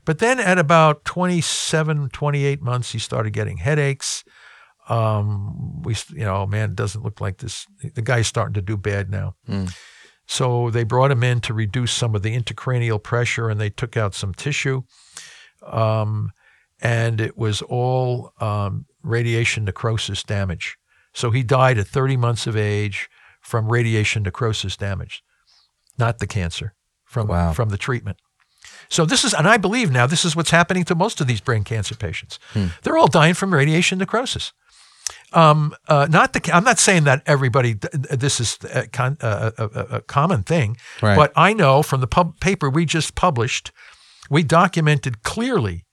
But 0.04 0.18
then 0.18 0.38
at 0.38 0.58
about 0.58 1.04
27, 1.04 2.10
28 2.10 2.62
months, 2.62 2.92
he 2.92 3.00
started 3.00 3.32
getting 3.32 3.56
headaches. 3.56 4.22
Um, 4.88 5.82
we, 5.82 5.96
you 6.10 6.24
know, 6.24 6.46
man, 6.46 6.70
it 6.70 6.76
doesn't 6.76 7.02
look 7.02 7.20
like 7.20 7.38
this. 7.38 7.66
The 7.94 8.02
guy's 8.02 8.26
starting 8.26 8.54
to 8.54 8.62
do 8.62 8.76
bad 8.76 9.10
now. 9.10 9.34
So 10.26 10.70
they 10.70 10.84
brought 10.84 11.10
him 11.10 11.22
in 11.22 11.40
to 11.42 11.54
reduce 11.54 11.92
some 11.92 12.14
of 12.14 12.22
the 12.22 12.38
intracranial 12.38 13.02
pressure, 13.02 13.48
and 13.48 13.60
they 13.60 13.70
took 13.70 13.96
out 13.96 14.14
some 14.14 14.32
tissue. 14.34 14.82
Um, 15.66 16.32
and 16.84 17.20
it 17.20 17.36
was 17.36 17.62
all 17.62 18.32
um, 18.40 18.84
radiation 19.02 19.64
necrosis 19.64 20.22
damage. 20.22 20.76
So 21.12 21.30
he 21.30 21.42
died 21.42 21.78
at 21.78 21.86
30 21.88 22.16
months 22.16 22.46
of 22.46 22.56
age 22.56 23.08
from 23.40 23.68
radiation 23.72 24.22
necrosis 24.22 24.76
damage, 24.76 25.22
not 25.98 26.18
the 26.18 26.26
cancer, 26.26 26.74
from 27.04 27.26
Wow. 27.28 27.52
from 27.52 27.70
the 27.70 27.78
treatment. 27.78 28.18
So 28.88 29.04
this 29.06 29.24
is, 29.24 29.32
and 29.34 29.48
I 29.48 29.56
believe 29.56 29.90
now 29.90 30.06
this 30.06 30.24
is 30.24 30.36
what's 30.36 30.50
happening 30.50 30.84
to 30.84 30.94
most 30.94 31.20
of 31.20 31.26
these 31.26 31.40
brain 31.40 31.64
cancer 31.64 31.94
patients. 31.96 32.38
They're 32.82 32.96
all 32.98 33.06
dying 33.08 33.34
from 33.34 33.52
radiation 33.54 33.98
necrosis. 33.98 34.52
Um, 35.32 35.74
uh, 35.88 36.06
not 36.10 36.32
the. 36.32 36.50
I'm 36.54 36.64
not 36.64 36.78
saying 36.78 37.04
that 37.04 37.22
everybody. 37.26 37.74
This 37.74 38.40
is 38.40 38.58
a, 38.72 38.86
con, 38.86 39.16
a, 39.20 39.52
a, 39.58 39.64
a 39.96 40.00
common 40.02 40.42
thing, 40.44 40.76
Right. 41.02 41.16
but 41.16 41.32
I 41.36 41.52
know 41.52 41.82
from 41.82 42.00
the 42.00 42.06
pub, 42.06 42.38
paper 42.40 42.70
we 42.70 42.84
just 42.86 43.14
published, 43.14 43.72
we 44.30 44.42
documented 44.44 45.22
clearly 45.22 45.83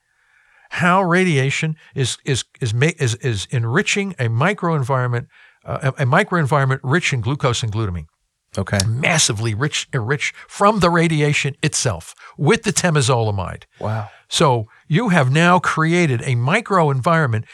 how 0.71 1.03
radiation 1.03 1.75
is 1.95 2.17
is 2.25 2.45
is 2.59 2.73
is, 2.73 3.15
is 3.15 3.47
enriching 3.51 4.13
a 4.17 4.27
microenvironment, 4.27 5.27
uh, 5.65 5.91
a, 5.97 6.03
a 6.03 6.05
microenvironment 6.05 6.79
rich 6.83 7.13
in 7.13 7.21
glucose 7.21 7.61
and 7.61 7.71
glutamine 7.71 8.07
Okay. 8.57 8.79
massively 8.85 9.53
rich, 9.53 9.87
rich 9.93 10.33
from 10.47 10.79
the 10.79 10.89
radiation 10.89 11.55
itself 11.63 12.13
with 12.37 12.63
the 12.63 12.73
temozolomide. 12.73 13.63
Wow. 13.79 14.09
So 14.29 14.67
you 14.87 15.09
have 15.09 15.31
now 15.31 15.59
created 15.59 16.21
a 16.21 16.35
microenvironment 16.35 17.45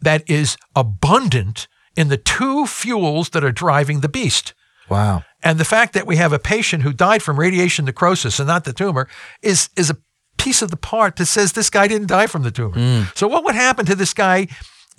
that 0.00 0.22
is 0.28 0.56
abundant 0.76 1.66
in 1.96 2.08
the 2.08 2.16
two 2.16 2.66
fuels 2.66 3.30
that 3.30 3.44
are 3.44 3.52
driving 3.52 4.00
the 4.00 4.08
beast. 4.08 4.54
Wow. 4.88 5.24
And 5.42 5.58
the 5.58 5.64
fact 5.64 5.92
that 5.94 6.06
we 6.06 6.16
have 6.16 6.32
a 6.32 6.38
patient 6.38 6.82
who 6.82 6.92
died 6.92 7.22
from 7.22 7.38
radiation 7.38 7.84
necrosis 7.84 8.38
and 8.38 8.46
not 8.46 8.64
the 8.64 8.72
tumor 8.72 9.08
is 9.42 9.70
is 9.76 9.90
a 9.90 9.96
piece 10.38 10.62
of 10.62 10.70
the 10.70 10.76
part 10.76 11.16
that 11.16 11.26
says 11.26 11.52
this 11.52 11.70
guy 11.70 11.86
didn't 11.88 12.08
die 12.08 12.26
from 12.26 12.42
the 12.42 12.50
tumor. 12.50 12.74
Hmm. 12.74 13.02
So 13.14 13.26
what 13.28 13.44
would 13.44 13.54
happen 13.54 13.86
to 13.86 13.94
this 13.94 14.14
guy 14.14 14.48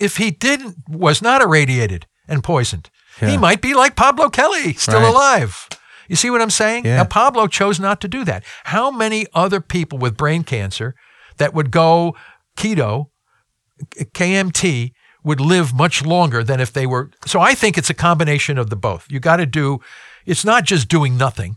if 0.00 0.16
he 0.16 0.30
didn't 0.30 0.76
was 0.88 1.22
not 1.22 1.42
irradiated 1.42 2.06
and 2.28 2.42
poisoned? 2.42 2.90
He 3.20 3.38
might 3.38 3.62
be 3.62 3.72
like 3.72 3.96
Pablo 3.96 4.28
Kelly, 4.28 4.74
still 4.74 5.00
Right. 5.00 5.08
alive. 5.08 5.68
You 6.06 6.16
see 6.16 6.28
what 6.28 6.42
I'm 6.42 6.50
saying? 6.50 6.84
Yeah. 6.84 6.98
Now 6.98 7.04
Pablo 7.04 7.46
chose 7.46 7.80
not 7.80 8.00
to 8.02 8.08
do 8.08 8.24
that. 8.24 8.44
How 8.64 8.90
many 8.90 9.26
other 9.32 9.60
people 9.60 9.98
with 9.98 10.16
brain 10.18 10.44
cancer 10.44 10.94
that 11.38 11.54
would 11.54 11.70
go 11.70 12.14
keto, 12.58 13.06
KMT, 14.14 14.92
would 15.24 15.40
live 15.40 15.74
much 15.74 16.04
longer 16.04 16.44
than 16.44 16.60
if 16.60 16.72
they 16.72 16.86
were. 16.86 17.10
So 17.26 17.40
I 17.40 17.54
think 17.54 17.76
it's 17.76 17.90
a 17.90 17.94
combination 17.94 18.58
of 18.58 18.70
the 18.70 18.76
both. 18.76 19.06
You 19.10 19.18
got 19.18 19.36
to 19.36 19.46
do, 19.46 19.80
it's 20.24 20.44
not 20.44 20.64
just 20.64 20.88
doing 20.88 21.16
nothing. 21.16 21.56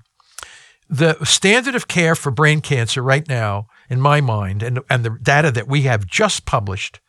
The 0.89 1.23
standard 1.23 1.75
of 1.75 1.87
care 1.87 2.15
for 2.15 2.31
brain 2.31 2.61
cancer 2.61 3.03
right 3.03 3.27
now, 3.27 3.67
in 3.89 4.01
my 4.01 4.21
mind, 4.21 4.63
and, 4.63 4.79
and 4.89 5.05
the 5.05 5.17
data 5.21 5.51
that 5.51 5.67
we 5.67 5.83
have 5.83 6.07
just 6.07 6.45
published, 6.45 6.99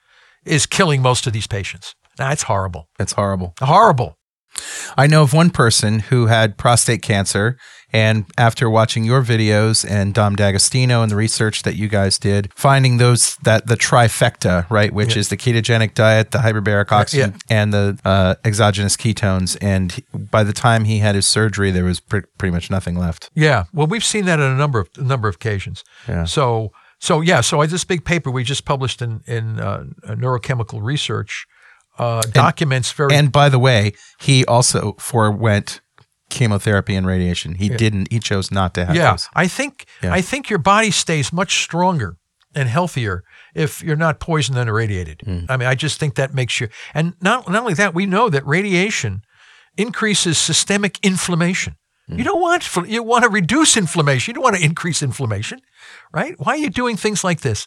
is 0.45 0.66
killing 0.66 1.01
most 1.01 1.26
of 1.26 1.33
these 1.33 1.47
patients. 1.47 1.95
That's 2.16 2.43
horrible. 2.43 2.89
That's 2.99 3.12
horrible. 3.12 3.55
Horrible. 3.59 4.18
I 4.96 5.06
know 5.06 5.22
of 5.22 5.32
one 5.32 5.50
person 5.50 6.00
who 6.00 6.26
had 6.26 6.56
prostate 6.56 7.02
cancer, 7.02 7.56
and 7.92 8.24
after 8.38 8.70
watching 8.70 9.02
your 9.04 9.22
videos 9.22 9.84
and 9.88 10.14
Dom 10.14 10.36
D'Agostino 10.36 11.02
and 11.02 11.11
the 11.11 11.16
research 11.16 11.64
that 11.64 11.74
you 11.74 11.88
guys 11.88 12.18
did, 12.18 12.52
finding 12.54 12.98
those 12.98 13.36
that 13.42 13.66
the 13.66 13.76
trifecta, 13.76 14.68
right, 14.70 14.92
which 14.92 15.16
is 15.16 15.28
the 15.28 15.36
ketogenic 15.36 15.94
diet, 15.94 16.30
the 16.30 16.38
hyperbaric 16.38 16.92
oxygen, 16.92 17.34
and 17.50 17.72
the 17.72 17.98
uh, 18.04 18.34
exogenous 18.44 18.96
ketones, 18.96 19.56
and 19.61 19.92
he- 19.92 20.04
by 20.14 20.44
the 20.44 20.52
time 20.52 20.84
he 20.84 20.98
had 20.98 21.14
his 21.16 21.26
surgery, 21.26 21.70
there 21.72 21.84
was 21.84 21.98
pre- 22.00 22.22
pretty 22.38 22.52
much 22.52 22.70
nothing 22.70 22.96
left. 22.96 23.30
Yeah, 23.34 23.64
well, 23.72 23.86
we've 23.88 24.04
seen 24.04 24.24
that 24.26 24.38
on 24.40 24.52
a 24.52 24.56
number 24.56 24.78
of 24.80 24.88
a 24.96 25.02
number 25.02 25.28
of 25.28 25.34
occasions. 25.34 25.82
Yeah. 26.08 26.24
So, 26.24 26.70
so 27.00 27.20
yeah, 27.22 27.40
so 27.40 27.61
I, 27.61 27.66
this 27.66 27.82
big 27.84 28.04
paper 28.04 28.30
we 28.30 28.44
just 28.44 28.64
published 28.64 29.02
in 29.02 29.22
in 29.26 29.58
uh, 29.58 29.84
neurochemical 30.06 30.80
research 30.82 31.46
uh, 32.01 32.22
documents 32.32 32.92
very 32.92 33.14
And 33.14 33.30
by 33.30 33.48
the 33.48 33.59
way, 33.59 33.92
he 34.18 34.44
also 34.46 34.94
forewent 34.98 35.80
chemotherapy 36.30 36.94
and 36.94 37.07
radiation. 37.07 37.57
He 37.57 37.68
didn't. 37.68 38.11
He 38.11 38.20
chose 38.20 38.51
not 38.51 38.72
to 38.74 38.86
have 38.86 38.96
yeah. 38.96 39.11
those. 39.11 39.28
I 39.34 39.48
think 39.48 39.86
Yeah. 40.03 40.14
I 40.14 40.22
think 40.22 40.48
your 40.48 40.59
body 40.59 40.90
stays 40.90 41.32
much 41.32 41.62
stronger 41.62 42.16
and 42.55 42.68
healthier 42.68 43.22
if 43.55 43.82
you're 43.82 43.96
not 43.96 44.18
poisoned 44.18 44.59
and 44.59 44.68
irradiated. 44.68 45.20
Hmm. 45.24 45.40
I 45.48 45.57
mean, 45.57 45.68
I 45.68 45.74
just 45.74 46.01
think 46.01 46.14
that 46.14 46.32
makes 46.32 46.61
you. 46.61 46.68
And 46.94 47.14
not 47.20 47.48
not 47.48 47.61
only 47.61 47.74
that, 47.74 47.94
we 47.94 48.07
know 48.07 48.30
that 48.30 48.46
radiation 48.46 49.22
increases 49.76 50.38
systemic 50.38 50.98
inflammation. 51.03 51.76
Hmm. 52.09 52.18
You 52.18 52.24
don't 52.24 52.40
want 52.40 52.76
you 52.88 53.03
want 53.03 53.24
to 53.24 53.30
reduce 53.30 53.76
inflammation. 53.76 54.30
You 54.30 54.34
don't 54.34 54.44
want 54.44 54.57
to 54.57 54.64
increase 54.64 55.03
inflammation, 55.03 55.61
right? 56.12 56.34
Why 56.38 56.53
are 56.55 56.62
you 56.64 56.70
doing 56.70 56.96
things 56.96 57.24
like 57.24 57.40
this? 57.40 57.66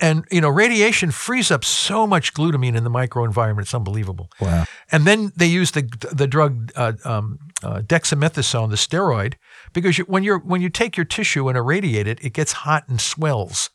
And 0.00 0.24
you 0.30 0.40
know, 0.40 0.48
radiation 0.48 1.10
frees 1.10 1.50
up 1.50 1.64
so 1.64 2.06
much 2.06 2.34
glutamine 2.34 2.76
in 2.76 2.84
the 2.84 2.90
microenvironment. 2.90 3.62
It's 3.62 3.74
unbelievable. 3.74 4.30
Wow. 4.40 4.64
And 4.92 5.06
then 5.06 5.32
they 5.36 5.46
use 5.46 5.72
the 5.72 5.82
the 6.12 6.26
drug 6.26 6.72
uh, 6.76 6.92
um, 7.04 7.38
uh, 7.62 7.80
dexamethasone, 7.80 8.70
the 8.70 8.76
steroid, 8.76 9.34
because 9.72 9.98
you, 9.98 10.04
when 10.04 10.22
you're 10.22 10.38
when 10.38 10.60
you 10.60 10.68
take 10.68 10.96
your 10.96 11.04
tissue 11.04 11.48
and 11.48 11.58
irradiate 11.58 12.06
it, 12.06 12.22
it 12.24 12.32
gets 12.32 12.52
hot 12.52 12.88
and 12.88 13.00
swells. 13.00 13.70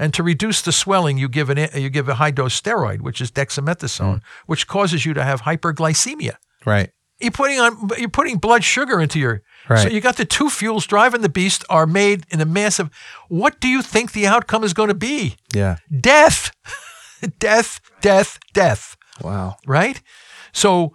And 0.00 0.14
to 0.14 0.22
reduce 0.22 0.62
the 0.62 0.72
swelling, 0.72 1.18
you 1.18 1.28
give 1.28 1.50
an 1.50 1.68
you 1.74 1.90
give 1.90 2.08
a 2.08 2.14
high 2.14 2.30
dose 2.30 2.60
steroid, 2.60 3.00
which 3.00 3.20
is 3.20 3.30
dexamethasone, 3.30 4.20
which 4.46 4.66
causes 4.66 5.04
you 5.04 5.14
to 5.14 5.24
have 5.24 5.42
hyperglycemia. 5.42 6.36
Right. 6.64 6.90
You're 7.20 7.30
putting 7.32 7.58
on 7.60 7.88
you're 7.98 8.08
putting 8.08 8.38
blood 8.38 8.62
sugar 8.64 9.00
into 9.00 9.18
your 9.18 9.42
so 9.76 9.88
you 9.88 10.00
got 10.00 10.16
the 10.16 10.24
two 10.24 10.48
fuels 10.48 10.86
driving 10.86 11.20
the 11.20 11.28
beast 11.28 11.64
are 11.68 11.86
made 11.86 12.24
in 12.30 12.40
a 12.40 12.44
massive 12.46 12.88
what 13.28 13.60
do 13.60 13.68
you 13.68 13.82
think 13.82 14.12
the 14.12 14.26
outcome 14.26 14.64
is 14.64 14.72
going 14.72 14.88
to 14.88 14.94
be 14.94 15.36
Yeah. 15.54 15.76
death 16.00 16.50
death 17.38 17.80
death 18.00 18.38
death 18.54 18.96
Wow. 19.22 19.56
right 19.66 20.00
so 20.52 20.94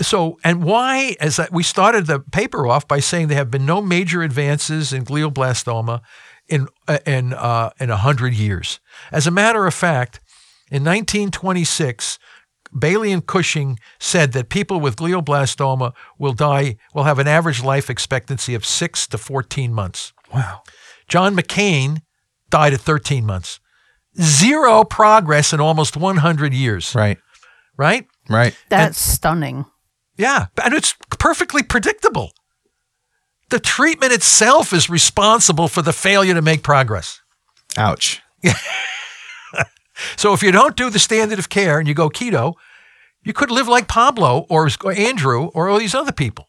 so 0.00 0.38
and 0.44 0.62
why 0.62 1.16
as 1.20 1.38
I, 1.38 1.48
we 1.50 1.62
started 1.62 2.06
the 2.06 2.20
paper 2.20 2.66
off 2.66 2.86
by 2.86 3.00
saying 3.00 3.28
there 3.28 3.38
have 3.38 3.50
been 3.50 3.66
no 3.66 3.80
major 3.82 4.22
advances 4.22 4.92
in 4.92 5.04
glioblastoma 5.04 6.00
in 6.48 6.66
uh, 6.88 6.98
in 7.06 7.32
uh, 7.34 7.70
in 7.80 7.88
a 7.90 7.96
hundred 7.96 8.34
years. 8.34 8.80
As 9.12 9.26
a 9.26 9.30
matter 9.30 9.64
of 9.66 9.74
fact, 9.74 10.18
in 10.70 10.82
1926, 10.84 12.18
Bailey 12.76 13.12
and 13.12 13.26
Cushing 13.26 13.78
said 13.98 14.32
that 14.32 14.48
people 14.48 14.80
with 14.80 14.96
glioblastoma 14.96 15.92
will 16.18 16.32
die 16.32 16.76
will 16.94 17.04
have 17.04 17.18
an 17.18 17.28
average 17.28 17.62
life 17.62 17.90
expectancy 17.90 18.54
of 18.54 18.64
six 18.64 19.06
to 19.08 19.18
14 19.18 19.72
months. 19.72 20.12
Wow. 20.32 20.62
John 21.08 21.36
McCain 21.36 22.02
died 22.50 22.72
at 22.72 22.80
13 22.80 23.26
months. 23.26 23.60
Zero 24.20 24.84
progress 24.84 25.52
in 25.52 25.60
almost 25.60 25.96
100 25.96 26.52
years. 26.52 26.94
Right. 26.94 27.18
Right? 27.76 28.06
Right. 28.28 28.56
That's 28.68 29.00
stunning. 29.00 29.66
Yeah, 30.16 30.46
and 30.62 30.74
it's 30.74 30.94
perfectly 31.18 31.62
predictable. 31.62 32.32
The 33.48 33.58
treatment 33.58 34.12
itself 34.12 34.72
is 34.72 34.88
responsible 34.88 35.68
for 35.68 35.82
the 35.82 35.92
failure 35.92 36.34
to 36.34 36.42
make 36.42 36.62
progress. 36.62 37.20
Ouch. 37.76 38.20
So 40.16 40.32
if 40.32 40.42
you 40.42 40.52
don't 40.52 40.76
do 40.76 40.90
the 40.90 40.98
standard 40.98 41.38
of 41.38 41.48
care 41.48 41.78
and 41.78 41.86
you 41.88 41.94
go 41.94 42.08
keto, 42.08 42.54
you 43.22 43.32
could 43.32 43.50
live 43.50 43.68
like 43.68 43.88
Pablo 43.88 44.46
or, 44.48 44.68
or 44.84 44.92
Andrew 44.92 45.46
or 45.54 45.68
all 45.68 45.78
these 45.78 45.94
other 45.94 46.12
people. 46.12 46.48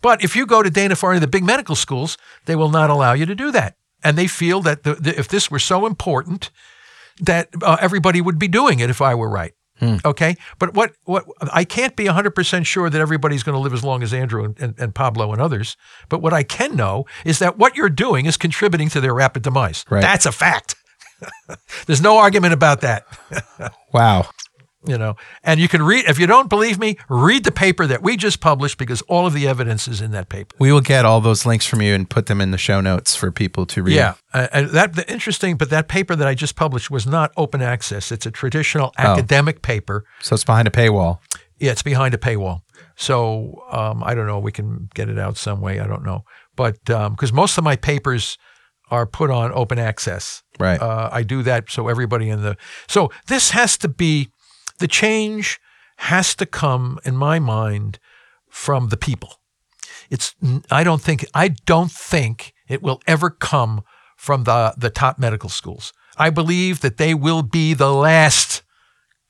But 0.00 0.24
if 0.24 0.34
you 0.34 0.46
go 0.46 0.62
to 0.62 0.70
Dana 0.70 0.94
Farber, 0.94 1.20
the 1.20 1.26
big 1.26 1.44
medical 1.44 1.74
schools, 1.74 2.16
they 2.46 2.56
will 2.56 2.70
not 2.70 2.88
allow 2.88 3.12
you 3.12 3.26
to 3.26 3.34
do 3.34 3.50
that. 3.52 3.76
And 4.02 4.16
they 4.16 4.26
feel 4.26 4.62
that 4.62 4.84
the, 4.84 4.94
the, 4.94 5.18
if 5.18 5.28
this 5.28 5.50
were 5.50 5.58
so 5.58 5.84
important, 5.84 6.50
that 7.20 7.48
uh, 7.62 7.76
everybody 7.78 8.22
would 8.22 8.38
be 8.38 8.48
doing 8.48 8.80
it 8.80 8.88
if 8.88 9.02
I 9.02 9.14
were 9.14 9.28
right. 9.28 9.52
Okay, 10.04 10.36
but 10.58 10.74
what 10.74 10.92
what 11.04 11.24
I 11.52 11.64
can't 11.64 11.96
be 11.96 12.04
100% 12.04 12.66
sure 12.66 12.90
that 12.90 13.00
everybody's 13.00 13.42
going 13.42 13.54
to 13.54 13.58
live 13.60 13.72
as 13.72 13.82
long 13.82 14.02
as 14.02 14.12
Andrew 14.12 14.44
and, 14.44 14.60
and, 14.60 14.74
and 14.78 14.94
Pablo 14.94 15.32
and 15.32 15.40
others. 15.40 15.74
But 16.10 16.20
what 16.20 16.34
I 16.34 16.42
can 16.42 16.76
know 16.76 17.06
is 17.24 17.38
that 17.38 17.56
what 17.56 17.76
you're 17.76 17.88
doing 17.88 18.26
is 18.26 18.36
contributing 18.36 18.90
to 18.90 19.00
their 19.00 19.14
rapid 19.14 19.42
demise. 19.42 19.86
Right. 19.88 20.02
That's 20.02 20.26
a 20.26 20.32
fact. 20.32 20.74
There's 21.86 22.00
no 22.02 22.18
argument 22.18 22.52
about 22.54 22.80
that 22.82 23.06
Wow. 23.92 24.28
you 24.86 24.96
know 24.96 25.14
and 25.44 25.60
you 25.60 25.68
can 25.68 25.82
read 25.82 26.04
if 26.06 26.18
you 26.18 26.26
don't 26.26 26.48
believe 26.48 26.78
me 26.78 26.96
read 27.08 27.44
the 27.44 27.52
paper 27.52 27.86
that 27.86 28.02
we 28.02 28.16
just 28.16 28.40
published 28.40 28.78
because 28.78 29.02
all 29.02 29.26
of 29.26 29.32
the 29.34 29.46
evidence 29.46 29.86
is 29.86 30.00
in 30.00 30.10
that 30.12 30.28
paper 30.28 30.56
We 30.58 30.72
will 30.72 30.80
get 30.80 31.04
all 31.04 31.20
those 31.20 31.44
links 31.44 31.66
from 31.66 31.82
you 31.82 31.94
and 31.94 32.08
put 32.08 32.26
them 32.26 32.40
in 32.40 32.50
the 32.50 32.58
show 32.58 32.80
notes 32.80 33.14
for 33.14 33.30
people 33.30 33.66
to 33.66 33.82
read. 33.82 33.94
yeah 33.96 34.14
uh, 34.32 34.46
and 34.52 34.70
that 34.70 34.94
the 34.94 35.10
interesting 35.12 35.56
but 35.56 35.68
that 35.70 35.88
paper 35.88 36.16
that 36.16 36.26
i 36.26 36.34
just 36.34 36.56
published 36.56 36.90
was 36.90 37.06
not 37.06 37.30
open 37.36 37.60
access 37.62 38.10
it's 38.10 38.24
a 38.26 38.30
traditional 38.30 38.92
Oh. 38.98 39.02
academic 39.12 39.60
paper 39.62 40.04
So 40.22 40.34
it's 40.34 40.44
behind 40.44 40.66
a 40.66 40.70
paywall. 40.70 41.18
yeah 41.58 41.72
it's 41.72 41.82
behind 41.82 42.14
a 42.14 42.18
paywall 42.18 42.60
so 42.96 43.62
um, 43.72 44.02
i 44.04 44.14
don't 44.14 44.26
know 44.26 44.38
we 44.38 44.52
can 44.52 44.88
get 44.94 45.08
it 45.10 45.18
out 45.18 45.36
some 45.36 45.60
way 45.60 45.78
i 45.80 45.86
don't 45.86 46.04
know 46.04 46.24
but 46.56 46.82
because 46.84 47.32
most 47.32 47.58
of 47.58 47.64
my 47.64 47.76
papers 47.76 48.38
are 48.90 49.06
put 49.06 49.30
on 49.30 49.52
open 49.52 49.78
access 49.78 50.42
Right. 50.60 50.80
uh, 50.80 51.08
I 51.10 51.22
do 51.22 51.42
that 51.42 51.70
so 51.70 51.88
everybody 51.88 52.28
in 52.28 52.42
the 52.42 52.56
so 52.86 53.10
this 53.26 53.50
has 53.50 53.78
to 53.78 53.88
be 53.88 54.28
the 54.78 54.88
change 54.88 55.58
has 55.96 56.34
to 56.36 56.46
come 56.46 56.98
in 57.04 57.16
my 57.16 57.38
mind 57.38 57.98
from 58.48 58.88
the 58.88 58.96
people. 58.96 59.40
It's 60.10 60.34
I 60.70 60.84
don't 60.84 61.00
think 61.02 61.24
I 61.34 61.48
don't 61.66 61.90
think 61.90 62.52
it 62.68 62.82
will 62.82 63.00
ever 63.06 63.30
come 63.30 63.82
from 64.16 64.44
the 64.44 64.74
the 64.76 64.90
top 64.90 65.18
medical 65.18 65.48
schools. 65.48 65.92
I 66.16 66.30
believe 66.30 66.80
that 66.80 66.96
they 66.96 67.14
will 67.14 67.42
be 67.42 67.74
the 67.74 67.92
last 67.92 68.62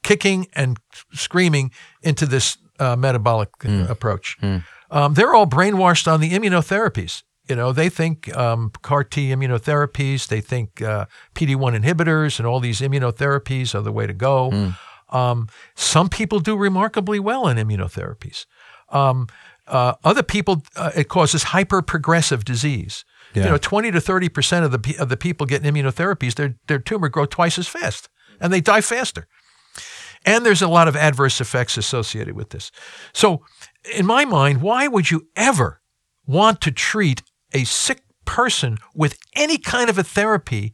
kicking 0.03 0.47
and 0.55 0.79
screaming 1.13 1.71
into 2.03 2.27
this 2.27 2.57
uh, 2.79 2.97
metabolic 2.97 3.51
uh, 3.65 3.87
approach. 3.89 4.39
Um, 4.91 5.15
they're 5.15 5.35
all 5.35 5.47
brainwashed 5.47 6.11
on 6.11 6.21
the 6.21 6.31
immunotherapies. 6.31 7.23
You 7.51 7.57
know, 7.57 7.73
they 7.73 7.89
think 7.89 8.35
um, 8.37 8.71
CAR 8.83 9.05
T 9.05 9.29
immunotherapies, 9.31 10.29
they 10.29 10.41
think 10.41 10.81
uh, 10.81 11.07
PD 11.35 11.57
1 11.57 11.75
inhibitors 11.75 12.39
and 12.39 12.47
all 12.47 12.61
these 12.61 12.81
immunotherapies 12.81 13.75
are 13.75 13.83
the 13.83 13.93
way 13.93 14.07
to 14.07 14.15
go. 14.15 14.51
Um, 15.11 15.49
some 15.75 16.09
people 16.09 16.39
do 16.39 16.57
remarkably 16.57 17.19
well 17.19 17.49
in 17.49 17.57
immunotherapies. 17.57 18.47
Um, 18.91 19.27
uh, 19.67 19.95
other 20.05 20.23
people, 20.23 20.63
uh, 20.77 20.93
it 20.97 21.09
causes 21.09 21.43
hyper 21.45 21.83
progressive 21.83 22.45
disease. 22.45 23.05
You 23.45 23.51
know, 23.51 23.59
20 23.59 23.91
to 23.93 23.99
30% 23.99 24.65
of 24.65 24.71
the, 24.71 24.97
of 24.99 25.09
the 25.09 25.17
people 25.17 25.47
getting 25.47 25.73
immunotherapies, 25.73 26.35
their, 26.35 26.57
their 26.69 26.79
tumor 26.79 27.09
grow 27.09 27.27
twice 27.27 27.59
as 27.59 27.69
fast 27.69 28.09
and 28.41 28.53
they 28.53 28.61
die 28.61 28.81
faster. 28.81 29.27
And 30.25 30.45
there's 30.45 30.63
a 30.63 30.69
lot 30.69 30.89
of 30.89 30.97
adverse 30.97 31.41
effects 31.41 31.77
associated 31.77 32.35
with 32.35 32.51
this. 32.51 32.71
So, 33.13 33.43
in 33.97 34.05
my 34.05 34.25
mind, 34.25 34.61
why 34.61 34.87
would 34.87 35.11
you 35.11 35.29
ever 35.35 35.81
want 36.27 36.61
to 36.61 36.71
treat 36.71 37.23
a 37.53 37.65
sick 37.65 38.03
person 38.25 38.79
with 38.95 39.19
any 39.35 39.59
kind 39.59 39.91
of 39.91 39.99
a 39.99 40.05
therapy 40.05 40.73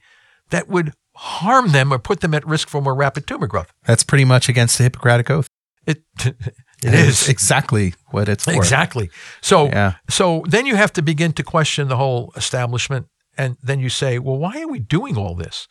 that 0.50 0.68
would 0.68 0.92
harm 1.14 1.72
them 1.72 1.92
or 1.92 1.98
put 1.98 2.20
them 2.20 2.34
at 2.34 2.46
risk 2.46 2.68
for 2.68 2.80
more 2.82 2.94
rapid 2.94 3.26
tumor 3.26 3.46
growth? 3.46 3.72
That's 3.84 4.02
pretty 4.04 4.24
much 4.24 4.48
against 4.48 4.76
the 4.78 4.84
Hippocratic 4.84 5.30
Oath. 5.30 5.48
It 5.86 6.02
it 6.24 6.36
That 6.82 6.94
is 6.94 7.28
exactly 7.28 7.94
what 8.10 8.28
it's 8.28 8.44
for. 8.44 8.52
exactly. 8.54 9.10
So 9.40 9.66
Yeah. 9.68 9.94
so 10.10 10.42
then 10.46 10.66
you 10.66 10.76
have 10.76 10.92
to 10.94 11.02
begin 11.02 11.32
to 11.34 11.42
question 11.42 11.88
the 11.88 11.96
whole 11.96 12.32
establishment, 12.36 13.06
and 13.38 13.56
then 13.62 13.80
you 13.80 13.88
say, 13.88 14.18
well, 14.18 14.36
why 14.38 14.60
are 14.60 14.68
we 14.68 14.78
doing 14.78 15.16
all 15.16 15.34
this? 15.34 15.66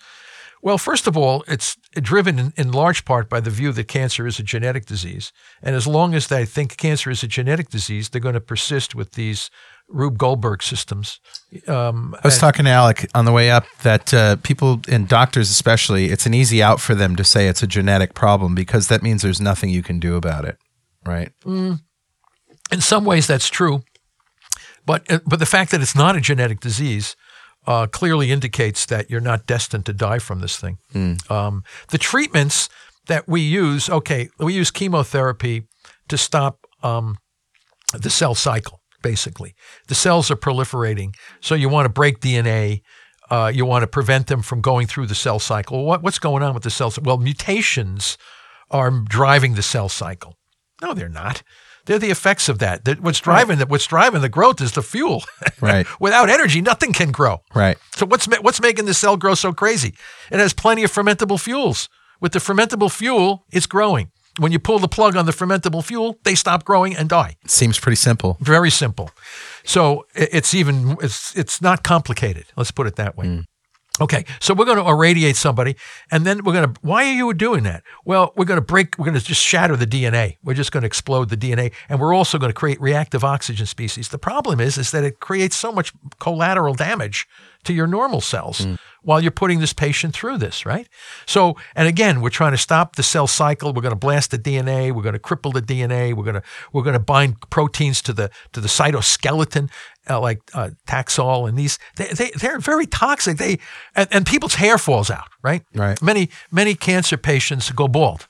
Well, 0.64 0.80
first 0.80 1.06
of 1.06 1.16
all, 1.16 1.44
it's 1.48 1.78
driven 1.94 2.40
in, 2.40 2.54
in 2.58 2.72
large 2.72 3.06
part 3.06 3.30
by 3.30 3.40
the 3.40 3.52
view 3.52 3.72
that 3.74 3.88
cancer 3.88 4.26
is 4.26 4.40
a 4.40 4.44
genetic 4.44 4.88
disease. 4.88 5.32
And 5.62 5.76
as 5.76 5.86
long 5.86 6.16
as 6.16 6.26
they 6.28 6.44
think 6.46 6.76
cancer 6.78 7.12
is 7.12 7.22
a 7.22 7.28
genetic 7.28 7.70
disease, 7.70 8.10
they're 8.10 8.20
going 8.20 8.34
to 8.34 8.42
persist 8.42 8.96
with 8.96 9.12
these 9.12 9.52
Rube 9.88 10.18
Goldberg 10.18 10.64
systems. 10.64 11.20
Um, 11.68 12.16
I 12.24 12.28
was 12.28 12.38
talking 12.38 12.66
to 12.66 12.72
Alec 12.72 13.10
on 13.14 13.26
the 13.26 13.32
way 13.32 13.52
up 13.52 13.66
that 13.84 14.14
uh, 14.14 14.36
people 14.38 14.82
and 14.88 15.08
doctors, 15.08 15.50
especially, 15.50 16.06
it's 16.08 16.26
an 16.26 16.34
easy 16.34 16.62
out 16.62 16.82
for 16.82 16.96
them 16.96 17.16
to 17.16 17.24
say 17.24 17.48
it's 17.48 17.64
a 17.64 17.68
genetic 17.68 18.14
problem 18.14 18.56
because 18.56 18.88
that 18.88 19.04
means 19.04 19.22
there's 19.22 19.42
nothing 19.42 19.70
you 19.70 19.84
can 19.84 20.00
do 20.00 20.16
about 20.16 20.46
it. 20.46 20.58
Right. 21.06 21.32
in 22.72 22.82
some 22.82 23.06
ways, 23.06 23.28
that's 23.28 23.48
true. 23.48 23.84
But, 24.86 25.10
uh, 25.12 25.20
but 25.26 25.40
the 25.40 25.46
fact 25.46 25.72
that 25.72 25.82
it's 25.82 25.96
not 25.96 26.16
a 26.16 26.22
genetic 26.22 26.60
disease 26.60 27.16
uh, 27.68 27.88
clearly 27.88 28.32
indicates 28.32 28.86
that 28.88 29.10
you're 29.10 29.22
not 29.22 29.46
destined 29.46 29.86
to 29.88 29.94
die 29.94 30.20
from 30.20 30.40
this 30.40 30.58
thing. 30.58 30.78
Um, 31.32 31.64
the 31.90 31.98
treatments 31.98 32.70
that 33.08 33.28
we 33.28 33.42
use, 33.42 33.90
okay, 33.90 34.30
we 34.40 34.54
use 34.54 34.72
chemotherapy 34.72 35.68
to 36.08 36.18
stop 36.18 36.60
um, 36.84 37.18
the 37.94 38.10
cell 38.10 38.36
cycle, 38.36 38.75
basically. 39.06 39.54
The 39.88 39.96
cells 39.96 40.32
are 40.32 40.36
proliferating, 40.36 41.14
so 41.40 41.54
you 41.56 41.70
want 41.70 41.86
to 41.86 41.90
break 42.02 42.20
DNA. 42.20 42.82
Uh, 43.30 43.52
you 43.54 43.66
want 43.66 43.84
to 43.84 43.88
prevent 43.88 44.28
them 44.28 44.42
from 44.42 44.62
going 44.62 44.88
through 44.88 45.08
the 45.08 45.16
cell 45.16 45.40
cycle. 45.40 45.86
What, 45.86 46.02
what's 46.04 46.20
going 46.20 46.44
on 46.44 46.54
with 46.56 46.64
the 46.64 46.70
cells? 46.70 47.00
Well, 47.00 47.18
mutations 47.18 48.18
are 48.72 48.92
driving 48.92 49.56
the 49.56 49.62
cell 49.64 49.90
cycle. 49.90 50.36
No, 50.82 50.94
they're 50.94 51.10
not. 51.24 51.42
They're 51.86 52.00
the 52.00 52.10
effects 52.12 52.50
of 52.50 52.58
that. 52.60 52.84
That- 52.86 53.00
What's 53.02 53.20
driving 53.20 53.60
the, 53.60 53.66
what's 53.68 53.86
driving 53.88 54.22
the 54.22 54.30
growth 54.30 54.60
is 54.62 54.72
the 54.74 54.82
fuel. 54.84 55.24
Right. 55.62 55.88
Without 56.00 56.30
energy, 56.30 56.62
nothing 56.62 56.92
can 56.94 57.12
grow. 57.12 57.38
Right. 57.56 57.78
So 57.96 58.06
what's 58.06 58.26
what's 58.42 58.62
making 58.62 58.86
the 58.86 58.94
cell 58.94 59.18
grow 59.18 59.36
so 59.36 59.54
crazy? 59.54 59.96
It 60.32 60.40
has 60.40 60.54
plenty 60.54 60.84
of 60.84 60.92
fermentable 60.92 61.40
fuels. 61.40 61.88
With 62.22 62.34
the 62.34 62.40
fermentable 62.40 62.92
fuel, 62.92 63.46
it's 63.52 63.66
growing. 63.66 64.12
When 64.38 64.52
you 64.52 64.60
pull 64.60 64.80
the 64.80 64.88
plug 64.88 65.16
on 65.16 65.26
the 65.26 65.32
fermentable 65.32 65.84
fuel, 65.84 66.18
they 66.24 66.36
stop 66.36 66.66
growing 66.66 66.96
and 66.96 67.08
die. 67.08 67.38
Seems 67.48 67.80
pretty 67.80 67.96
simple. 67.96 68.38
Very 68.42 68.70
simple. 68.70 69.12
So 69.64 70.08
it's 70.14 70.54
even 70.54 70.98
it's 71.02 71.36
it's 71.36 71.62
not 71.62 71.84
complicated. 71.84 72.46
Let's 72.58 72.72
put 72.72 72.88
it 72.88 72.96
that 72.98 73.18
way. 73.18 73.26
Mm. 73.26 73.46
Okay, 74.02 74.26
so 74.42 74.54
we're 74.54 74.66
going 74.66 74.78
to 74.78 74.90
irradiate 74.90 75.38
somebody, 75.38 75.78
and 76.12 76.26
then 76.26 76.44
we're 76.44 76.52
going 76.52 76.74
to. 76.74 76.80
Why 76.82 77.06
are 77.06 77.14
you 77.14 77.34
doing 77.34 77.64
that? 77.64 77.82
Well, 78.04 78.34
we're 78.36 78.46
going 78.46 78.60
to 78.60 78.66
break. 78.66 78.98
We're 78.98 79.06
going 79.06 79.18
to 79.18 79.24
just 79.24 79.42
shatter 79.42 79.78
the 79.78 79.88
DNA. 79.88 80.36
We're 80.44 80.54
just 80.54 80.74
going 80.74 80.82
to 80.82 80.88
explode 80.88 81.30
the 81.30 81.38
DNA, 81.38 81.72
and 81.88 82.00
we're 82.02 82.14
also 82.14 82.38
going 82.38 82.50
to 82.50 82.54
create 82.54 82.82
reactive 82.82 83.24
oxygen 83.24 83.66
species. 83.66 84.10
The 84.10 84.18
problem 84.18 84.60
is, 84.60 84.78
is 84.78 84.92
that 84.92 85.06
it 85.06 85.22
creates 85.22 85.56
so 85.56 85.72
much 85.72 85.94
collateral 86.20 86.74
damage 86.74 87.26
to 87.66 87.74
your 87.74 87.88
normal 87.88 88.22
cells 88.22 88.60
hmm. 88.60 88.76
while 89.02 89.20
you're 89.20 89.32
putting 89.32 89.60
this 89.60 89.74
patient 89.74 90.14
through 90.14 90.38
this, 90.38 90.66
right? 90.66 90.88
So, 91.26 91.56
and 91.76 91.88
again, 91.88 92.22
we're 92.22 92.30
trying 92.30 92.52
to 92.52 92.58
stop 92.58 92.96
the 92.96 93.04
cell 93.04 93.28
cycle. 93.28 93.74
We're 93.74 93.82
going 93.82 93.94
to 93.94 94.00
blast 94.00 94.32
the 94.32 94.38
DNA. 94.40 94.92
We're 94.92 95.04
going 95.04 95.14
to 95.14 95.20
cripple 95.20 95.54
the 95.54 95.62
DNA. 95.62 96.14
We're 96.14 96.24
going 96.24 96.36
to 96.36 96.44
we're 96.72 96.84
going 96.84 96.94
to 96.94 97.00
bind 97.00 97.50
proteins 97.50 98.02
to 98.04 98.14
the 98.14 98.30
to 98.54 98.62
the 98.62 98.68
cytoskeleton, 98.68 99.70
uh, 100.10 100.20
like 100.20 100.40
uh, 100.54 100.72
Taxol 100.88 101.48
and 101.48 101.58
these. 101.58 101.80
They, 101.98 102.08
they 102.08 102.32
they're 102.32 102.60
very 102.60 102.86
toxic. 102.86 103.38
They 103.38 103.60
and, 103.96 104.08
and 104.12 104.26
people's 104.26 104.56
hair 104.56 104.78
falls 104.78 105.10
out, 105.10 105.28
right? 105.44 105.64
Right. 105.74 106.02
Many 106.02 106.30
many 106.52 106.76
cancer 106.76 107.18
patients 107.18 107.72
go 107.72 107.88
bald. 107.88 108.28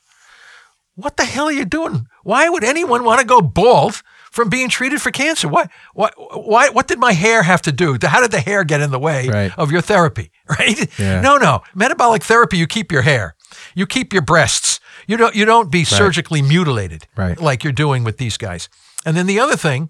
What 0.95 1.17
the 1.17 1.25
hell 1.25 1.45
are 1.45 1.51
you 1.51 1.65
doing? 1.65 2.07
Why 2.23 2.47
would 2.47 2.63
anyone 2.63 3.03
want 3.03 3.19
to 3.19 3.25
go 3.25 3.41
bald 3.41 4.01
from 4.35 4.49
being 4.49 4.67
treated 4.67 5.01
for 5.01 5.11
cancer. 5.11 5.47
Why, 5.47 5.69
why, 5.93 6.09
why, 6.17 6.67
what 6.67 6.89
did 6.89 6.99
my 6.99 7.13
hair 7.13 7.41
have 7.41 7.61
to 7.61 7.71
do? 7.71 7.97
How 8.03 8.19
did 8.19 8.31
the 8.31 8.41
hair 8.41 8.65
get 8.65 8.81
in 8.81 8.91
the 8.91 8.99
way 8.99 9.29
Right. 9.29 9.51
of 9.57 9.71
your 9.71 9.81
therapy? 9.81 10.29
Right? 10.59 10.99
Yeah. 10.99 11.21
No, 11.21 11.37
no. 11.37 11.63
Metabolic 11.73 12.21
therapy, 12.21 12.57
you 12.57 12.67
keep 12.67 12.91
your 12.91 13.01
hair, 13.01 13.35
you 13.73 13.87
keep 13.87 14.13
your 14.13 14.21
breasts. 14.21 14.79
You 15.07 15.17
don't, 15.17 15.33
you 15.35 15.43
don't 15.45 15.71
be 15.71 15.83
surgically 15.85 16.41
mutilated 16.43 17.07
Right. 17.15 17.39
like 17.41 17.63
you're 17.63 17.73
doing 17.73 18.03
with 18.03 18.17
these 18.17 18.37
guys. 18.37 18.69
And 19.05 19.15
then 19.17 19.25
the 19.25 19.39
other 19.39 19.55
thing, 19.55 19.89